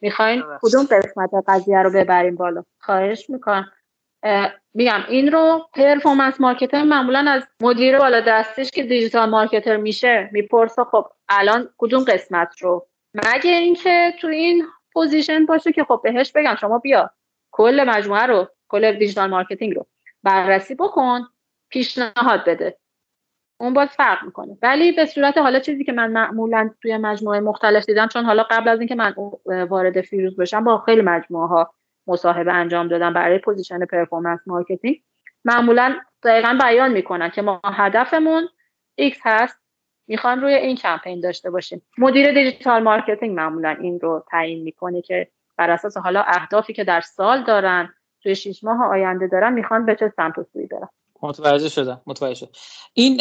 می‌خواین 0.00 0.42
کدوم 0.62 0.84
قسمت 0.84 1.30
قضیه 1.48 1.82
رو 1.82 1.90
ببریم 1.90 2.36
بالا. 2.36 2.64
خواهش 2.78 3.30
می‌کنم. 3.30 3.70
میگم 4.74 5.00
این 5.08 5.32
رو 5.32 5.68
performance 5.74 6.40
marketer 6.40 6.82
معمولا 6.82 7.24
از 7.28 7.42
مدیر 7.60 7.98
بالا 7.98 8.20
دستش 8.20 8.70
که 8.70 8.82
digital 8.82 9.28
marketer 9.28 9.76
میشه 9.76 10.28
می‌پرسه 10.32 10.84
خب 10.84 11.06
الان 11.28 11.68
کدوم 11.78 12.04
قسمت 12.04 12.62
رو؟ 12.62 12.86
مگه 13.14 13.50
اینکه 13.50 14.14
تو 14.20 14.26
این 14.28 14.64
position 14.92 15.46
باشه 15.46 15.72
که 15.72 15.84
خب 15.84 16.00
بهش 16.04 16.32
بگم 16.32 16.54
شما 16.60 16.78
بیا 16.78 17.10
کل 17.50 17.84
مجموعه 17.88 18.22
رو 18.22 18.48
کل 18.68 18.92
digital 18.92 19.30
marketing 19.30 19.74
رو 19.74 19.86
بررسی 20.22 20.74
بکن 20.74 21.20
پیشنهاد 21.68 22.44
بده. 22.46 22.76
اون 23.60 23.74
باز 23.74 23.88
فرق 23.88 24.24
می‌کنه. 24.24 24.58
ولی 24.62 24.92
به 24.92 25.06
صورت 25.06 25.38
حالا 25.38 25.58
چیزی 25.58 25.84
که 25.84 25.92
من 25.92 26.10
معمولا 26.12 26.70
توی 26.82 26.96
مجموعه 26.96 27.40
مختلف 27.40 27.86
دیدم 27.86 28.08
چون 28.08 28.24
حالا 28.24 28.42
قبل 28.42 28.68
از 28.68 28.78
اینکه 28.78 28.94
من 28.94 29.14
وارد 29.68 30.00
فیروز 30.00 30.36
بشم 30.36 30.64
با 30.64 30.78
خیلی 30.78 31.02
مجموعه 31.02 31.48
ها 31.48 31.74
مصاحبه 32.06 32.52
انجام 32.52 32.88
دادم 32.88 33.12
برای 33.12 33.38
پوزیشن 33.38 33.86
performance 33.86 34.40
marketing. 34.46 35.02
معمولا 35.44 35.96
دقیقا 36.24 36.58
بیان 36.60 36.92
می‌کنن 36.92 37.30
که 37.30 37.42
ما 37.42 37.60
هدفمون 37.64 38.48
X 39.00 39.16
هست 39.22 39.58
می‌خوان 40.08 40.40
روی 40.40 40.54
این 40.54 40.76
کمپین 40.76 41.20
داشته 41.20 41.50
باشیم. 41.50 41.82
مدیر 41.98 42.32
digital 42.32 42.82
marketing 42.82 43.36
معمولا 43.36 43.76
این 43.80 44.00
رو 44.00 44.24
تعیین 44.30 44.62
می‌کنه 44.62 45.02
که 45.02 45.28
بر 45.58 45.70
اساس 45.70 45.96
حالا 45.96 46.22
اهدافی 46.26 46.72
که 46.72 46.84
در 46.84 47.00
سال 47.00 47.44
دارن 47.44 47.94
توی 48.22 48.34
شیش 48.34 48.64
ماه 48.64 48.84
آینده 48.90 49.26
دارن 49.26 49.52
می‌خوان 49.52 49.86
به 49.86 49.96
چه 49.96 50.12
سمت 50.16 50.38
و 50.38 50.44
سوی 50.52 50.66
برن. 50.66 50.88
متوجه 51.22 51.68
شدم 51.68 52.00
متوجه 52.06 52.34
شد 52.34 52.48
این 52.94 53.20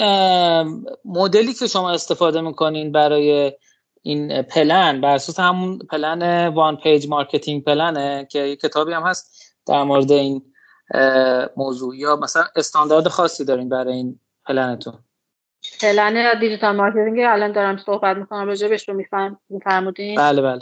مدلی 1.06 1.54
که 1.54 1.68
شما 1.68 1.92
استفاده 1.92 2.42
می‌کنین 2.42 2.92
برای 2.92 3.52
این 4.02 4.42
پلن 4.42 5.02
بر 5.02 5.16
اساس 5.16 5.40
همون 5.40 5.80
plan 5.80 6.48
One 6.48 6.78
Page 6.78 7.08
Marketing 7.08 7.64
Plan 7.64 8.15
ه 8.15 8.28
که 8.32 8.40
یه 8.40 8.56
کتابی 8.56 8.94
هم 8.94 9.04
هست 9.04 9.56
در 9.68 9.84
مورد 9.84 10.12
این 10.12 10.42
موضوع. 11.58 11.98
یا 11.98 12.16
مثلا 12.16 12.44
استاندارد 12.56 13.08
خاصی 13.08 13.46
دارین 13.46 13.70
برای 13.70 13.94
این 13.94 14.20
پلنتون؟ 14.46 14.94
plan 15.82 16.40
digital 16.40 16.76
marketing 16.76 17.20
الان 17.20 17.52
دارم 17.52 17.78
صحبت 17.78 18.18
می‌کنم 18.18 18.48
راجبش 18.48 18.90
رو 18.90 19.04
میفرمودین. 19.50 20.16
بله 20.18 20.42
بله. 20.42 20.62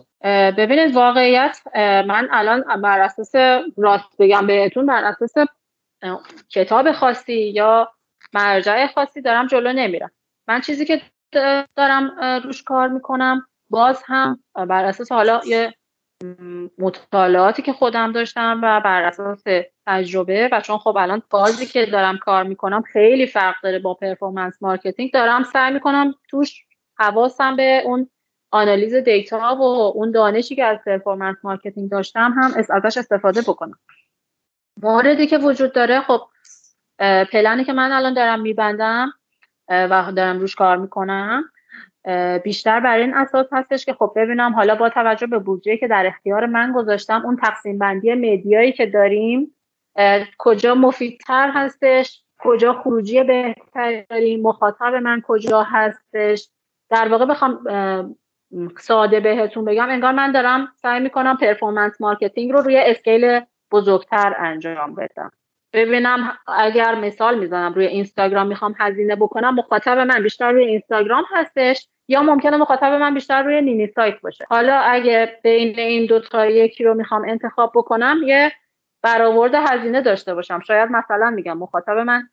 ببینید 0.52 0.96
واقعیت 0.96 1.58
من 1.76 2.28
الان 2.32 2.82
بر 2.82 3.02
اساس 3.02 3.36
راست 3.78 4.18
بگم 4.20 4.48
بهتون 4.48 4.86
بر 4.86 5.04
اساس 5.04 5.34
کتاب 6.50 6.92
خاصی 6.92 7.42
یا 7.50 7.92
مرجع 8.34 8.88
خاصی 8.88 9.22
دارم 9.22 9.48
جلو 9.48 9.74
نمیرم. 9.74 10.12
من 10.48 10.62
چیزی 10.62 10.86
که 10.86 11.02
دارم 11.76 12.20
روش 12.44 12.64
کار 12.64 12.88
می‌کنم. 12.88 13.48
باز 13.70 14.04
هم 14.06 14.44
بر 14.54 14.86
اساس 14.86 15.12
حالا 15.12 15.42
یه 15.46 15.74
مطالعاتی 16.78 17.62
که 17.62 17.74
خودم 17.74 18.12
داشتم 18.12 18.60
و 18.64 18.82
بر 18.82 19.04
اساس 19.04 19.44
تجربه 19.88 20.50
و 20.52 20.62
چون 20.62 20.78
خب 20.78 20.98
الان 20.98 21.22
بازی 21.30 21.66
که 21.66 21.86
دارم 21.86 22.18
کار 22.18 22.44
می‌کنم 22.44 22.82
خیلی 22.82 23.28
فرق 23.28 23.56
داره 23.64 23.80
با 23.80 23.94
performance 23.94 24.54
marketing. 24.62 25.12
دارم 25.14 25.44
سعی 25.44 25.74
می‌کنم 25.74 26.16
توش 26.30 26.66
حواسم 26.98 27.56
به 27.56 27.82
اون 27.86 28.10
آنالیز 28.52 28.96
data 28.96 29.56
و 29.56 29.62
اون 29.62 30.12
دانشی 30.12 30.56
که 30.56 30.64
از 30.64 30.78
performance 30.86 31.38
marketing 31.44 31.92
داشتم 31.92 32.34
هم 32.38 32.54
ازش 32.70 32.98
استفاده 32.98 33.42
بکنم. 33.42 33.80
موردی 34.82 35.28
که 35.28 35.38
وجود 35.38 35.74
داره 35.74 36.02
خب 36.02 36.22
پلنی 37.32 37.64
که 37.64 37.74
من 37.74 37.92
الان 37.92 38.14
دارم 38.14 38.42
میبندم 38.42 39.12
و 39.70 40.12
دارم 40.16 40.40
روش 40.40 40.56
کار 40.56 40.78
می‌کنم. 40.78 41.44
بیشتر 42.44 42.80
بر 42.80 42.98
این 42.98 43.14
اساس 43.14 43.48
هستش 43.52 43.86
که 43.86 43.94
خب 43.94 44.14
ببینم 44.16 44.54
حالا 44.54 44.76
با 44.76 44.90
توجه 44.90 45.28
به 45.28 45.40
بودجه 45.40 45.78
که 45.78 45.88
در 45.88 46.06
اختیار 46.08 46.46
من 46.46 46.72
گذاشتم 46.72 47.22
اون 47.26 47.36
تقسیم 47.36 47.78
بندی 47.78 48.14
media 48.14 48.55
یی 48.55 48.72
که 48.72 48.86
داریم 48.86 49.56
کجا 50.38 50.76
مفیدتر 50.76 51.52
هستش 51.54 52.24
کجا 52.40 52.74
خروجی 52.74 53.24
بهتری 53.24 54.06
داریم 54.10 54.42
مخاطب 54.42 54.94
من 54.96 55.22
کجا 55.28 55.64
هستش. 55.64 56.50
در 56.90 57.08
واقع 57.08 57.26
بخوام 57.26 57.60
ساده 58.80 59.20
بهتون 59.20 59.66
بگم 59.66 59.90
انگار 59.90 60.12
من 60.12 60.32
دارم 60.32 60.72
سعی 60.76 61.00
می‌کنم 61.00 61.38
performance 61.38 62.02
marketing 62.02 62.52
رو 62.52 62.62
روی 62.62 62.78
scale 62.78 63.40
بزرگتر 63.72 64.36
انجام 64.40 64.96
بدم. 64.96 65.32
ببینم 65.74 66.38
اگر 66.48 66.96
مثال 66.96 67.40
می‌زنم 67.40 67.74
روی 67.74 67.86
اینستاگرام 67.86 68.48
می‌خوام 68.48 68.76
هزینه 68.80 69.16
بکنم 69.16 69.56
مخاطب 69.56 69.98
من 69.98 70.24
بیشتر 70.24 70.52
روی 70.52 70.66
اینستاگرام 70.66 71.24
هستش 71.30 71.88
یا 72.08 72.24
ممکنه 72.24 72.58
مخاطب 72.58 72.92
من 72.92 73.14
بیشتر 73.14 73.44
روی 73.44 73.62
نینی 73.62 73.88
سایت 73.88 74.22
باشه؟ 74.22 74.46
حالا 74.50 74.80
اگه 74.80 75.40
بین 75.44 75.80
این 75.80 76.06
دو 76.06 76.20
تا 76.20 76.46
یکی 76.46 76.84
رو 76.84 76.94
می‌خوام 76.94 77.30
انتخاب 77.30 77.72
بکنم 77.76 78.18
یه 78.26 78.52
برآورد 79.02 79.56
هزینه 79.56 80.02
داشته 80.02 80.34
باشم. 80.34 80.60
شاید 80.60 80.92
مثلا 80.92 81.30
میگم 81.30 81.58
مخاطب 81.58 81.98
من 81.98 82.30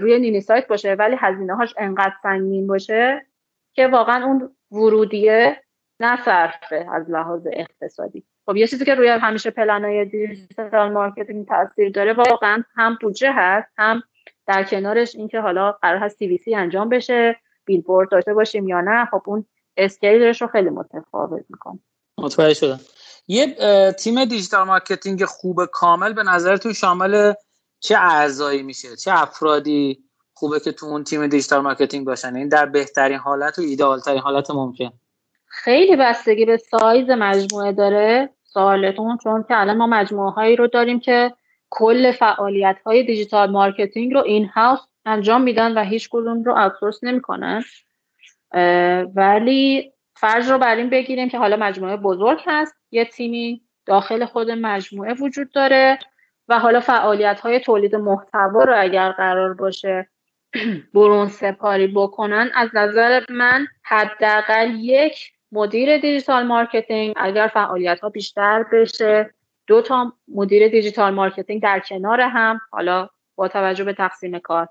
روی 0.00 0.18
نینی 0.18 0.40
سایت 0.40 0.68
باشه 0.68 0.94
ولی 0.94 1.16
هزینه 1.18 1.56
هاش 1.56 1.74
انقدر 1.78 2.14
سنگین 2.22 2.66
باشه 2.66 3.26
که 3.72 3.86
واقعا 3.86 4.24
اون 4.24 4.56
ورودیه 4.70 5.62
به 6.00 6.29
صرفه 6.29 6.86
از 6.92 7.10
لحاظ 7.10 7.46
اقتصادی. 7.52 8.24
خب 8.46 8.56
یه 8.56 8.66
چیزی 8.66 8.84
که 8.84 8.94
روی 8.94 9.08
همیشه 9.08 9.50
plan 9.50 10.04
ای 10.04 10.15
digital 10.15 10.92
marketing 10.92 11.48
تاثیر 11.48 11.90
داره 11.90 12.12
واقعا 12.12 12.62
هم 12.74 12.98
بودجه 13.00 13.32
هست 13.32 13.68
هم 13.78 14.02
در 14.46 14.64
کنارش 14.64 15.14
اینکه 15.14 15.40
حالا 15.40 15.72
قرار 15.72 15.98
هست 15.98 16.16
TVC 16.44 16.54
انجام 16.54 16.88
بشه 16.88 17.36
بیلبورد 17.64 18.10
داشته 18.10 18.34
باشیم 18.34 18.68
یا 18.68 18.80
نه 18.80 19.04
خب 19.04 19.22
اون 19.26 19.46
scale 19.76 20.23
ش 20.23 20.42
رو 20.42 20.48
خیلی 20.48 20.70
متفاوت 20.70 21.44
می‌کنه. 21.48 21.78
متوجه 22.18 22.54
شدم. 22.54 22.80
یه 23.28 23.56
تیم 23.92 24.24
digital 24.24 24.66
marketing 24.66 25.24
خوب 25.24 25.64
کامل 25.64 26.12
به 26.12 26.22
نظر 26.22 26.56
تو 26.56 26.72
شامل 26.72 27.32
چه 27.80 27.96
اعضایی 27.98 28.62
میشه؟ 28.62 28.96
چه 28.96 29.10
افرادی 29.14 30.04
خوبه 30.34 30.60
که 30.60 30.72
تو 30.72 30.86
اون 30.86 31.04
تیم 31.04 31.26
digital 31.26 31.60
marketing 31.60 32.06
باشن؟ 32.06 32.36
این 32.36 32.48
در 32.48 32.66
بهترین 32.66 33.18
حالت 33.18 33.58
و 33.58 33.62
ایدئال 33.62 34.00
ترین 34.00 34.20
حالت 34.20 34.50
ممکن. 34.50 34.92
خیلی 35.46 35.96
بستگی 35.96 36.44
به 36.44 36.56
سایز 36.56 37.10
مجموعه 37.10 37.72
داره. 37.72 38.35
سوالتون 38.56 39.18
چون 39.18 39.42
که 39.48 39.60
الان 39.60 39.76
ما 39.76 39.86
مجموعه 39.86 40.30
هایی 40.30 40.56
رو 40.56 40.66
داریم 40.66 41.00
که 41.00 41.32
کل 41.70 42.12
فعالیت 42.12 42.76
های 42.86 43.02
digital 43.02 43.50
marketing 43.50 44.14
رو 44.14 44.20
in-house 44.20 44.80
انجام 45.06 45.42
میدن 45.42 45.78
و 45.78 45.84
هیچ 45.84 46.08
کدوم 46.12 46.42
رو 46.42 46.52
outsource 46.52 47.04
نمی‌کنن. 47.04 47.64
ولی 49.14 49.92
فرض 50.14 50.50
رو 50.50 50.58
بر 50.58 50.76
این 50.76 50.90
بگیریم 50.90 51.28
که 51.28 51.38
حالا 51.38 51.56
مجموعه 51.56 51.96
بزرگ 51.96 52.40
هست 52.46 52.74
یه 52.90 53.04
تیمی 53.04 53.62
داخل 53.86 54.24
خود 54.24 54.50
مجموعه 54.50 55.14
وجود 55.14 55.50
داره 55.52 55.98
و 56.48 56.58
حالا 56.58 56.80
فعالیت 56.80 57.40
های 57.40 57.60
تولید 57.60 57.96
محتوا 57.96 58.64
رو 58.64 58.74
اگر 58.76 59.12
قرار 59.12 59.54
باشه 59.54 60.08
برون 60.94 61.28
سپاری 61.28 61.86
بکنن 61.86 62.50
از 62.54 62.70
نظر 62.74 63.24
من 63.30 63.66
حداقل 63.82 64.74
یک 64.74 65.35
مدیر 65.56 65.98
digital 65.98 66.46
marketing 66.46 67.14
اگر 67.16 67.50
فعالیت 67.54 68.00
ها 68.00 68.08
بیشتر 68.08 68.64
بشه 68.72 69.34
دو 69.66 69.82
تا 69.82 70.12
مدیر 70.28 70.68
digital 70.68 71.14
marketing 71.14 71.62
در 71.62 71.80
کنار 71.80 72.20
هم 72.20 72.60
حالا 72.70 73.08
با 73.34 73.48
توجه 73.48 73.84
به 73.84 73.92
تقسیم 73.92 74.38
کار. 74.38 74.68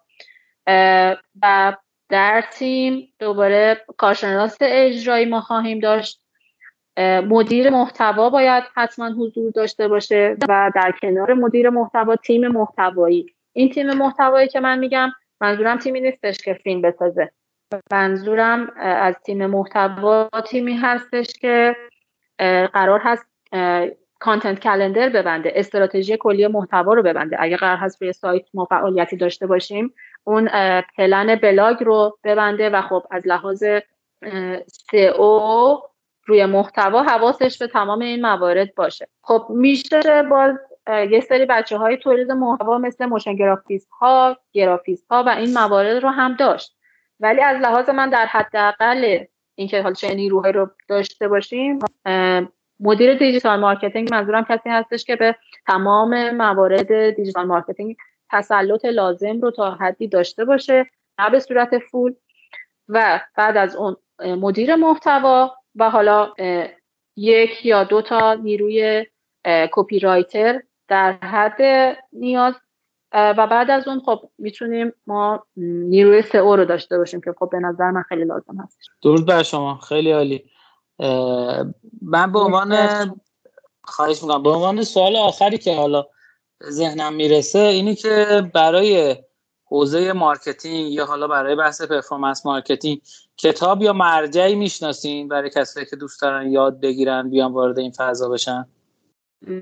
و 1.42 1.76
در 2.10 2.44
تیم 2.54 3.14
دوباره 3.20 3.82
کارشناس 3.98 4.58
اجرایی 4.62 5.26
ما 5.26 5.42
خواهیم 5.42 5.80
داشت. 5.80 6.22
مدیر 7.28 7.70
محتوا 7.70 8.30
باید 8.30 8.64
حتما 8.76 9.10
حضور 9.10 9.52
داشته 9.52 9.88
باشه 9.88 10.38
و 10.50 10.72
در 10.76 10.94
کنار 11.02 11.34
مدیر 11.34 11.70
محتوا 11.70 12.16
تیم 12.16 12.48
محتوایی. 12.48 13.26
این 13.54 13.70
تیم 13.70 13.94
محتوایی 13.94 14.48
که 14.48 14.60
من 14.60 14.80
میگم 14.80 15.12
منظورم 15.42 15.78
تیمی 15.78 16.02
نیستش 16.02 16.38
که 16.38 16.54
فیلم 16.54 16.82
بسازه. 16.82 17.32
منظورم 17.92 18.72
از 18.78 19.16
تیم 19.26 19.46
محتوا 19.46 20.30
تیمی 20.46 20.74
هستش 20.74 21.28
که 21.28 21.76
قرار 22.74 23.02
هست 23.04 23.26
کانتنت 24.20 24.60
کلندر 24.60 25.10
ببنده 25.10 25.52
استراتژی 25.56 26.18
کلی 26.18 26.48
محتوا 26.48 26.94
رو 26.94 27.04
ببنده. 27.04 27.38
اگه 27.40 27.58
قرار 27.58 27.78
هست 27.78 28.02
روی 28.02 28.14
سایت 28.14 28.46
ما 28.54 28.66
فعالیتی 28.66 29.18
داشته 29.18 29.48
باشیم 29.48 29.94
اون 30.24 30.50
پلن 30.98 31.36
بلاگ 31.36 31.84
رو 31.84 32.18
ببنده 32.24 32.70
و 32.70 32.82
خب 32.82 33.04
از 33.12 33.28
لحاظ 33.28 33.64
او 35.18 35.80
روی 36.28 36.46
محتوا 36.46 37.04
حواسش 37.04 37.58
به 37.58 37.68
تمام 37.68 38.00
این 38.00 38.22
موارد 38.22 38.76
باشه. 38.76 39.08
خب 39.22 39.48
میشه 39.50 40.24
باز 40.30 40.56
یه 41.12 41.20
سری 41.20 41.46
بچه 41.46 41.78
های 41.78 41.98
تولید 41.98 42.32
محتوا 42.32 42.78
مثل 42.78 43.06
motion 43.06 43.36
گرافیست 43.36 43.90
ها 44.00 44.38
گرافیست 44.52 45.08
ها 45.12 45.24
و 45.24 45.30
این 45.30 45.54
موارد 45.54 46.04
رو 46.04 46.10
هم 46.10 46.36
داشت. 46.36 46.75
ولی 47.20 47.42
از 47.42 47.62
لحاظ 47.62 47.90
من 47.90 48.10
در 48.10 48.26
حداقل 48.26 49.24
اینکه 49.56 49.82
حالا 49.82 49.94
چه 49.94 50.14
نیروهایی 50.14 50.54
رو 50.54 50.70
داشته 50.88 51.28
باشیم 51.28 51.80
مدیر 52.80 53.14
digital 53.14 53.60
marketing 53.60 54.14
منظورم 54.14 54.46
کسی 54.50 54.70
هستش 54.70 55.06
که 55.06 55.16
به 55.16 55.36
تمام 55.68 56.30
موارد 56.30 57.10
digital 57.10 57.46
marketing 57.46 57.96
تسلط 58.32 58.86
لازم 58.86 59.42
رو 59.42 59.52
تا 59.52 59.72
حدی 59.72 60.08
داشته 60.08 60.46
باشه 60.46 60.86
نه 61.20 61.30
به 61.30 61.40
صورت 61.40 61.78
full. 61.78 62.14
و 62.90 63.22
بعد 63.38 63.58
از 63.58 63.76
اون 63.76 63.96
مدیر 64.20 64.76
محتوا 64.76 65.56
و 65.76 65.90
حالا 65.90 66.34
یک 67.16 67.66
یا 67.66 67.84
دو 67.84 68.02
تا 68.02 68.34
نیروی 68.34 69.06
copywriter 69.72 70.62
در 70.88 71.12
حد 71.12 71.62
نیاز 72.14 72.54
و 73.18 73.48
بعد 73.48 73.72
از 73.72 73.88
اون 73.88 74.00
خب 74.00 74.30
می‌تونیم 74.38 74.94
ما 75.08 75.46
نیروی 75.58 76.24
SEO 76.40 76.56
رو 76.56 76.66
داشته 76.66 76.98
باشیم 76.98 77.22
که 77.22 77.34
خب 77.40 77.50
به 77.52 77.60
نظر 77.60 77.92
من 77.92 78.04
خیلی 78.10 78.26
لازم 78.26 78.58
هست. 78.64 78.80
درود 79.04 79.26
بر 79.26 79.44
شما. 79.44 79.78
خیلی 79.78 80.12
عالی. 80.12 80.44
من 82.02 82.32
به 82.32 82.40
عنوان 82.40 82.76
خواهش 83.84 84.24
می‌کنم. 84.24 84.44
به 84.44 84.50
عنوان 84.50 84.84
سوال 84.84 85.16
آخری 85.16 85.58
که 85.58 85.76
حالا 85.76 86.06
ذهنم 86.64 87.14
می‌رسه 87.14 87.60
اینی 87.60 87.96
که 87.96 88.44
برای 88.54 89.16
حوزه 89.66 90.14
marketing 90.14 90.92
یا 90.92 91.06
حالا 91.06 91.28
برای 91.28 91.56
بحث 91.56 91.82
performance 91.82 92.46
marketing 92.46 93.02
کتاب 93.38 93.82
یا 93.82 93.94
مرجعی 93.94 94.56
می‌شناسین 94.56 95.28
برای 95.28 95.50
کسایی 95.50 95.86
که 95.86 95.96
دوست 95.96 96.22
دارن 96.22 96.52
یاد 96.52 96.80
بگیرن 96.80 97.30
بیان 97.30 97.54
وارد 97.54 97.80
این 97.80 97.92
فضا 97.92 98.30
بشن؟ 98.30 98.66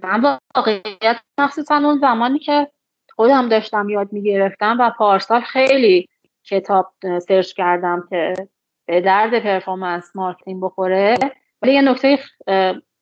من 0.04 0.42
واقعیت 0.56 1.18
مخصوصا 1.40 1.76
اون 1.76 2.00
زمانی 2.00 2.40
که 2.40 2.72
خودم 3.16 3.50
داشتم 3.50 3.90
یاد 3.90 4.14
می‌گرفتم 4.14 4.78
و 4.80 4.92
پارسال 4.98 5.42
خیلی 5.42 6.10
کتاب 6.44 6.94
search 7.28 7.54
کردم 7.54 8.08
که 8.10 8.34
به 8.86 9.02
درد 9.02 9.40
performance 9.40 10.16
marketing 10.16 10.64
بخوره. 10.64 11.16
ولی 11.62 11.74
یه 11.74 11.82
نکته 11.82 12.20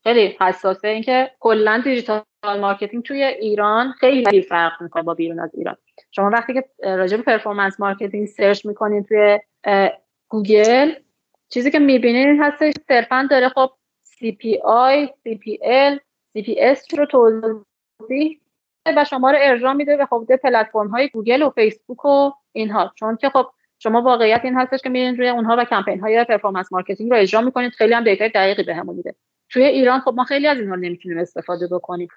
خیلی 0.04 0.38
حساسه 0.42 0.88
اینکه 0.88 1.32
کلا 1.40 1.82
digital 1.84 2.24
marketing 2.44 3.04
توی 3.04 3.24
ایران 3.24 3.92
خیلی 3.92 4.42
فرق 4.42 4.82
می‌کنه 4.82 5.04
با 5.04 5.14
بیرون 5.14 5.40
از 5.40 5.50
ایران. 5.54 5.76
شما 6.12 6.30
وقتی 6.30 6.54
که 6.54 6.64
راجع 6.84 7.18
به 7.18 7.24
performance 7.24 7.80
marketing 7.80 8.28
search 8.28 8.66
می‌کنید 8.66 9.06
توی 9.06 9.40
گوگل 10.28 10.92
چیزی 11.50 11.72
که 11.72 11.80
می‌بینید 11.80 12.40
هستش 12.42 12.74
صرفا 12.88 13.28
داره 13.32 13.50
خب 13.50 13.72
CPI, 14.06 15.08
CPL, 15.08 16.00
CPS 16.38 16.98
رو 16.98 17.06
توضیح 17.06 18.41
و 18.86 19.06
شما 19.06 19.32
رو 19.32 19.38
ارجاع 19.42 19.74
میده 19.74 19.98
به 19.98 20.06
خب 20.06 20.26
پلتفرم 20.44 20.88
های 20.88 21.10
گوگل 21.10 21.42
و 21.42 21.50
فیسبوک 21.50 22.06
و 22.06 22.32
اینها. 22.52 22.92
چون 22.96 23.18
که 23.18 23.30
خب 23.30 23.46
شما 23.80 24.02
واقعیت 24.02 24.42
این 24.44 24.56
هستش 24.56 24.82
که 24.82 24.90
میرین 24.90 25.18
روی 25.18 25.30
اونها 25.30 25.56
و 25.60 25.66
کمپین 25.66 26.00
های 26.00 26.24
performance 26.24 26.72
marketing 26.72 27.12
رو 27.12 27.18
اجرا 27.18 27.42
می‌کنید. 27.42 27.72
خیلی 27.72 27.94
هم 27.94 28.04
data 28.04 28.28
دقیقی 28.28 28.64
بهمون 28.64 28.96
میده. 28.96 29.16
توی 29.50 29.64
ایران 29.64 30.00
خب 30.00 30.14
ما 30.16 30.24
خیلی 30.24 30.48
از 30.48 30.60
اینها 30.60 30.76
نمی‌تونیم 30.76 31.18
استفاده 31.18 31.68
بکنیم. 31.68 32.08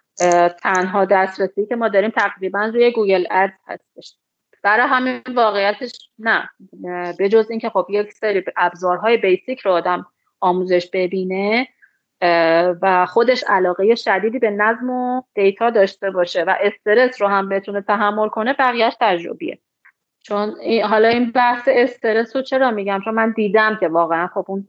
تنها 0.62 1.04
دسترسی 1.04 1.66
که 1.66 1.76
ما 1.76 1.88
داریم 1.88 2.10
تقریبا 2.10 2.64
روی 2.64 2.90
Google 2.90 3.24
Ad 3.30 3.50
هستش. 3.66 4.16
برای 4.62 4.86
همین 4.86 5.20
واقعیتش 5.34 6.10
نه. 6.18 6.48
به 7.18 7.28
جز 7.28 7.50
اینکه 7.50 7.68
خب 7.68 7.86
یک 7.90 8.12
سری 8.12 8.44
ابزارهای 8.56 9.16
basic 9.16 9.60
رو 9.60 9.72
آدم 9.72 10.06
آموزش 10.40 10.90
ببینه 10.92 11.68
و 12.82 13.06
خودش 13.06 13.44
علاقه 13.48 13.94
شدیدی 13.94 14.38
به 14.38 14.50
نظم 14.50 14.90
و 14.90 15.22
data 15.34 15.70
داشته 15.70 16.10
باشه 16.10 16.44
و 16.44 16.54
استرس 16.60 17.22
رو 17.22 17.28
هم 17.28 17.48
بتونه 17.48 17.80
تحمل 17.80 18.28
کنه 18.28 18.52
بقیهش 18.52 18.96
تجربیه. 19.00 19.58
چون 20.22 20.54
حالا 20.84 21.08
این 21.08 21.30
بحث 21.30 21.68
استرس 21.72 22.36
رو 22.36 22.42
چرا 22.42 22.70
میگم؟ 22.70 23.00
چون 23.04 23.14
من 23.14 23.30
دیدم 23.30 23.76
که 23.80 23.88
واقعا 23.88 24.26
خب 24.26 24.44
اون 24.48 24.68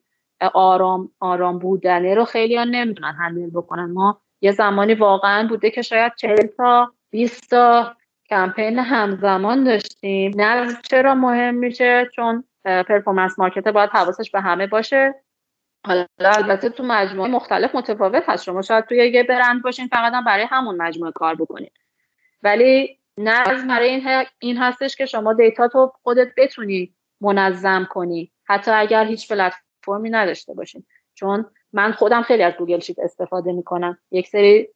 آرام 0.53 1.11
آرام 1.19 1.59
بودنه 1.59 2.15
رو 2.15 2.25
خیلی 2.25 2.55
ها 2.55 2.63
نمی‌تونن 2.63 3.13
handle 3.19 3.49
بکنن. 3.49 3.91
ما 3.91 4.21
یه 4.41 4.51
زمانی 4.51 4.93
واقعا 4.93 5.47
بوده 5.47 5.69
که 5.69 5.81
شاید 5.81 6.15
چهل 6.15 6.47
تا 6.57 6.91
20 7.11 7.49
تا 7.49 7.95
کمپین 8.29 8.79
همزمان 8.79 9.63
داشتیم. 9.63 10.31
نه 10.35 10.67
چرا 10.89 11.15
مهم 11.15 11.55
میشه؟ 11.55 12.09
چون 12.15 12.43
performance 12.63 13.39
marketer 13.39 13.67
باید 13.67 13.89
حواسش 13.89 14.31
به 14.31 14.41
همه 14.41 14.67
باشه. 14.67 15.15
حالا 15.85 16.05
البته 16.19 16.69
تو 16.69 16.83
مجموعه 16.83 17.29
مختلف 17.29 17.75
متفاوت 17.75 18.23
هست. 18.27 18.43
شما 18.43 18.61
شاید 18.61 18.85
توی 18.85 18.97
یه 18.97 19.23
برند 19.23 19.61
باشین 19.61 19.87
فقط 19.87 20.13
هم 20.13 20.23
برای 20.23 20.45
همون 20.49 20.77
مجموعه 20.77 21.11
کار 21.11 21.35
بکنید 21.35 21.71
ولی 22.43 22.99
نه 23.17 23.67
برای 23.67 23.89
این, 23.89 24.25
این 24.39 24.57
هستش 24.57 24.95
که 24.95 25.05
شما 25.05 25.33
دیتاتو 25.33 25.91
خودت 26.03 26.27
بتونی 26.37 26.95
منظم 27.21 27.87
کنی. 27.89 28.31
حتی 28.43 28.71
اگر 28.71 29.05
هیچ 29.05 29.31
پلتفرمی 29.31 30.09
نداشته 30.09 30.53
باشین. 30.53 30.85
چون 31.13 31.45
من 31.73 31.91
خودم 31.91 32.21
خیلی 32.21 32.43
از 32.43 32.53
Google 32.53 32.79
Sheet 32.79 32.99
استفاده 32.99 33.51
می‌کنم. 33.51 33.97
یک 34.11 34.27
سری 34.27 34.67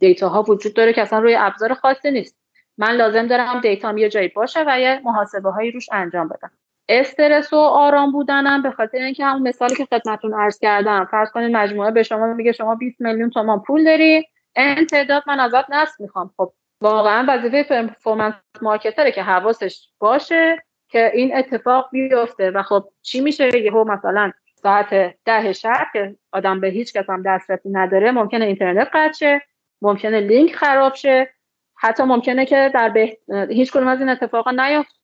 دیتا 0.00 0.28
ها 0.28 0.42
وجود 0.42 0.74
داره 0.74 0.92
که 0.92 1.02
اصلا 1.02 1.18
روی 1.18 1.36
ابزار 1.38 1.74
خاصی 1.74 2.10
نیست. 2.10 2.38
من 2.78 2.96
لازم 2.96 3.26
دارم 3.26 3.60
دیتا 3.60 3.98
یه 3.98 4.08
جایی 4.08 4.28
باشه 4.28 4.64
و 4.66 4.80
یه 4.80 5.00
محاسبه 5.04 5.50
هایی 5.50 5.70
روش 5.70 5.88
انجام 5.92 6.28
بدم. 6.28 6.50
استرس 6.92 7.52
و 7.52 7.56
آرام 7.56 8.12
بودنم 8.12 8.62
به 8.62 8.70
خاطر 8.70 8.98
اینکه 8.98 9.24
همون 9.24 9.48
مثالی 9.48 9.74
که 9.74 9.84
خدمتتون 9.84 10.34
عرض 10.34 10.58
کردم. 10.58 11.08
فرض 11.10 11.30
کنید 11.30 11.56
مجموعه 11.56 11.90
به 11.90 12.02
شما 12.02 12.26
میگه 12.26 12.52
شما 12.52 12.74
20 12.74 13.00
میلیون 13.00 13.30
تومان 13.30 13.62
پول 13.62 13.84
داری 13.84 14.24
این 14.56 14.86
تعداد 14.86 15.22
من 15.26 15.40
ازت 15.40 15.70
نصب 15.70 16.00
می‌خوام. 16.00 16.30
خب 16.36 16.52
واقعا 16.80 17.24
وظیفه 17.28 17.62
performance 17.62 18.34
marketer 18.62 19.06
ه 19.06 19.12
که 19.12 19.22
حواسش 19.22 19.88
باشه 19.98 20.58
که 20.88 21.10
این 21.14 21.36
اتفاق 21.36 21.88
بیفته. 21.92 22.50
و 22.50 22.62
خب 22.62 22.84
چی 23.02 23.20
میشه؟ 23.20 23.58
یهو 23.58 23.84
مثلا 23.84 24.32
ساعت 24.54 25.14
ده 25.24 25.52
شب 25.52 25.86
که 25.92 26.16
آدم 26.32 26.60
به 26.60 26.68
هیچ 26.68 26.92
کس 26.92 27.10
هم 27.10 27.22
دسترسی 27.26 27.68
نداره 27.72 28.10
ممکنه 28.10 28.44
اینترنت 28.44 28.88
قطع 28.92 29.12
شه 29.12 29.42
ممکنه 29.82 30.20
لینک 30.20 30.54
خراب 30.54 30.94
شه. 30.94 31.30
حتی 31.76 32.02
ممکنه 32.02 32.46
که 32.46 32.70
در 32.74 32.88
به... 32.88 33.16
هیچ 33.50 33.72
کدوم 33.72 33.88
از 33.88 34.00
این 34.00 34.08
اتفاقا 34.08 34.50
نیفته 34.50 35.01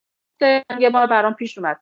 یه 0.79 0.91
بار 0.91 1.07
برام 1.07 1.35
پیش 1.35 1.59
اومد. 1.59 1.81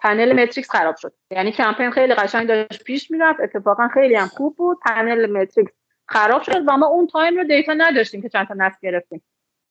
پنل 0.00 0.42
متریکس 0.42 0.70
خراب 0.70 0.96
شد. 0.96 1.12
یعنی 1.30 1.52
کمپین 1.52 1.90
خیلی 1.90 2.14
قشنگ 2.14 2.48
داشت 2.48 2.84
پیش 2.84 3.10
می‌رفت. 3.10 3.40
اتفاقا 3.40 3.88
خیلی 3.88 4.14
هم 4.14 4.26
خوب 4.26 4.56
بود. 4.56 4.78
پنل 4.84 5.26
متریکس 5.32 5.72
خراب 6.08 6.42
شد 6.42 6.62
و 6.66 6.76
ما 6.76 6.86
اون 6.86 7.06
تایم 7.06 7.36
رو 7.36 7.44
دیتا 7.44 7.72
نداشتیم 7.72 8.22
که 8.22 8.28
چند 8.28 8.48
تا 8.48 8.54
نصب 8.54 8.78
گرفتیم. 8.82 9.22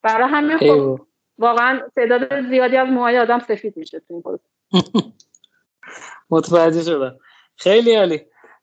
برای 0.02 0.28
همین 0.28 0.58
خب 0.58 1.00
واقعا 1.38 1.80
تعداد 1.96 2.48
زیادی 2.48 2.76
از 2.76 2.88
موهای 2.88 3.18
آدم 3.18 3.38
سفید 3.38 3.76
میشه 3.76 4.00
تو 4.00 4.22
این 4.26 4.38
متوجه 6.30 6.82
شدم. 6.82 7.18
خیلی 7.56 7.94
عالی. 7.94 8.20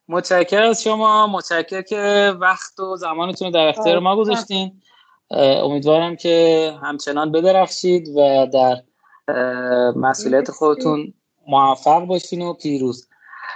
متشکر 0.07 0.63
از 0.63 0.83
شما. 0.83 1.27
متشکر 1.27 1.81
که 1.81 2.33
وقت 2.39 2.79
و 2.79 2.95
زمانتون 2.95 3.47
رو 3.47 3.53
در 3.53 3.67
اختیار 3.67 3.99
ما 3.99 4.15
گذاشتین. 4.15 4.81
امیدوارم 5.31 6.15
که 6.15 6.71
همچنان 6.83 7.31
بدرخشید 7.31 8.07
و 8.07 8.47
در 8.53 8.75
مسئولیت 9.95 10.51
خودتون 10.51 11.13
موفق 11.47 12.05
باشین 12.05 12.41
و 12.41 12.53
پیروز. 12.53 13.09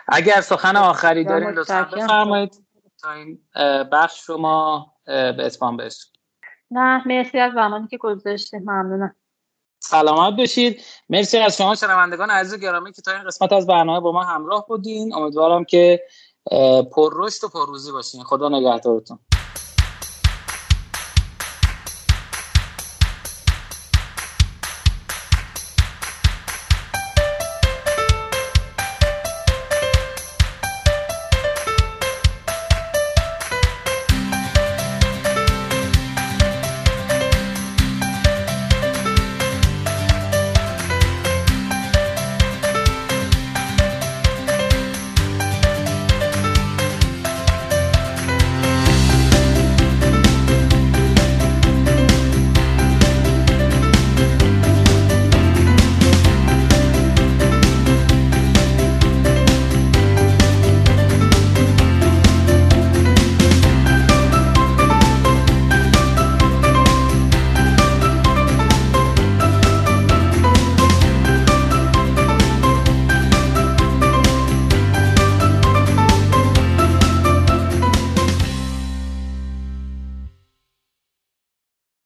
اگر 0.07 0.41
سخن 0.41 0.75
آخری 0.75 1.23
دارین 1.23 1.49
لطفا 1.49 1.89
بفرمایید. 1.93 2.63
تا 3.01 3.11
این 3.11 3.39
بخش 3.91 4.25
شما 4.25 4.93
به 5.05 5.45
اتمام 5.45 5.77
برسید 5.77 6.11
نه 6.71 7.07
مرسی 7.07 7.39
از 7.39 7.53
زمانی 7.53 7.87
که 7.87 7.97
گذاشتید 7.97 8.61
ممنونم. 8.61 9.15
سلامت 9.79 10.37
باشید. 10.37 10.81
مرسی 11.09 11.37
از 11.37 11.57
شما 11.57 11.75
شنوندگان 11.75 12.29
عزیز 12.29 12.59
گرامی 12.59 12.91
که 12.91 13.01
تا 13.01 13.11
این 13.11 13.23
قسمت 13.23 13.53
از 13.53 13.67
برنامه 13.67 13.99
با 13.99 14.11
ما 14.11 14.23
همراه 14.23 14.65
بودین. 14.67 15.15
امیدوارم 15.15 15.63
که 15.63 16.03
پر 16.91 17.13
رشد 17.15 17.43
و 17.43 17.47
پر 17.47 17.67
روزی 17.67 17.91
باشین. 17.91 18.23
خدا 18.23 18.49
نگهدارتون. 18.49 19.19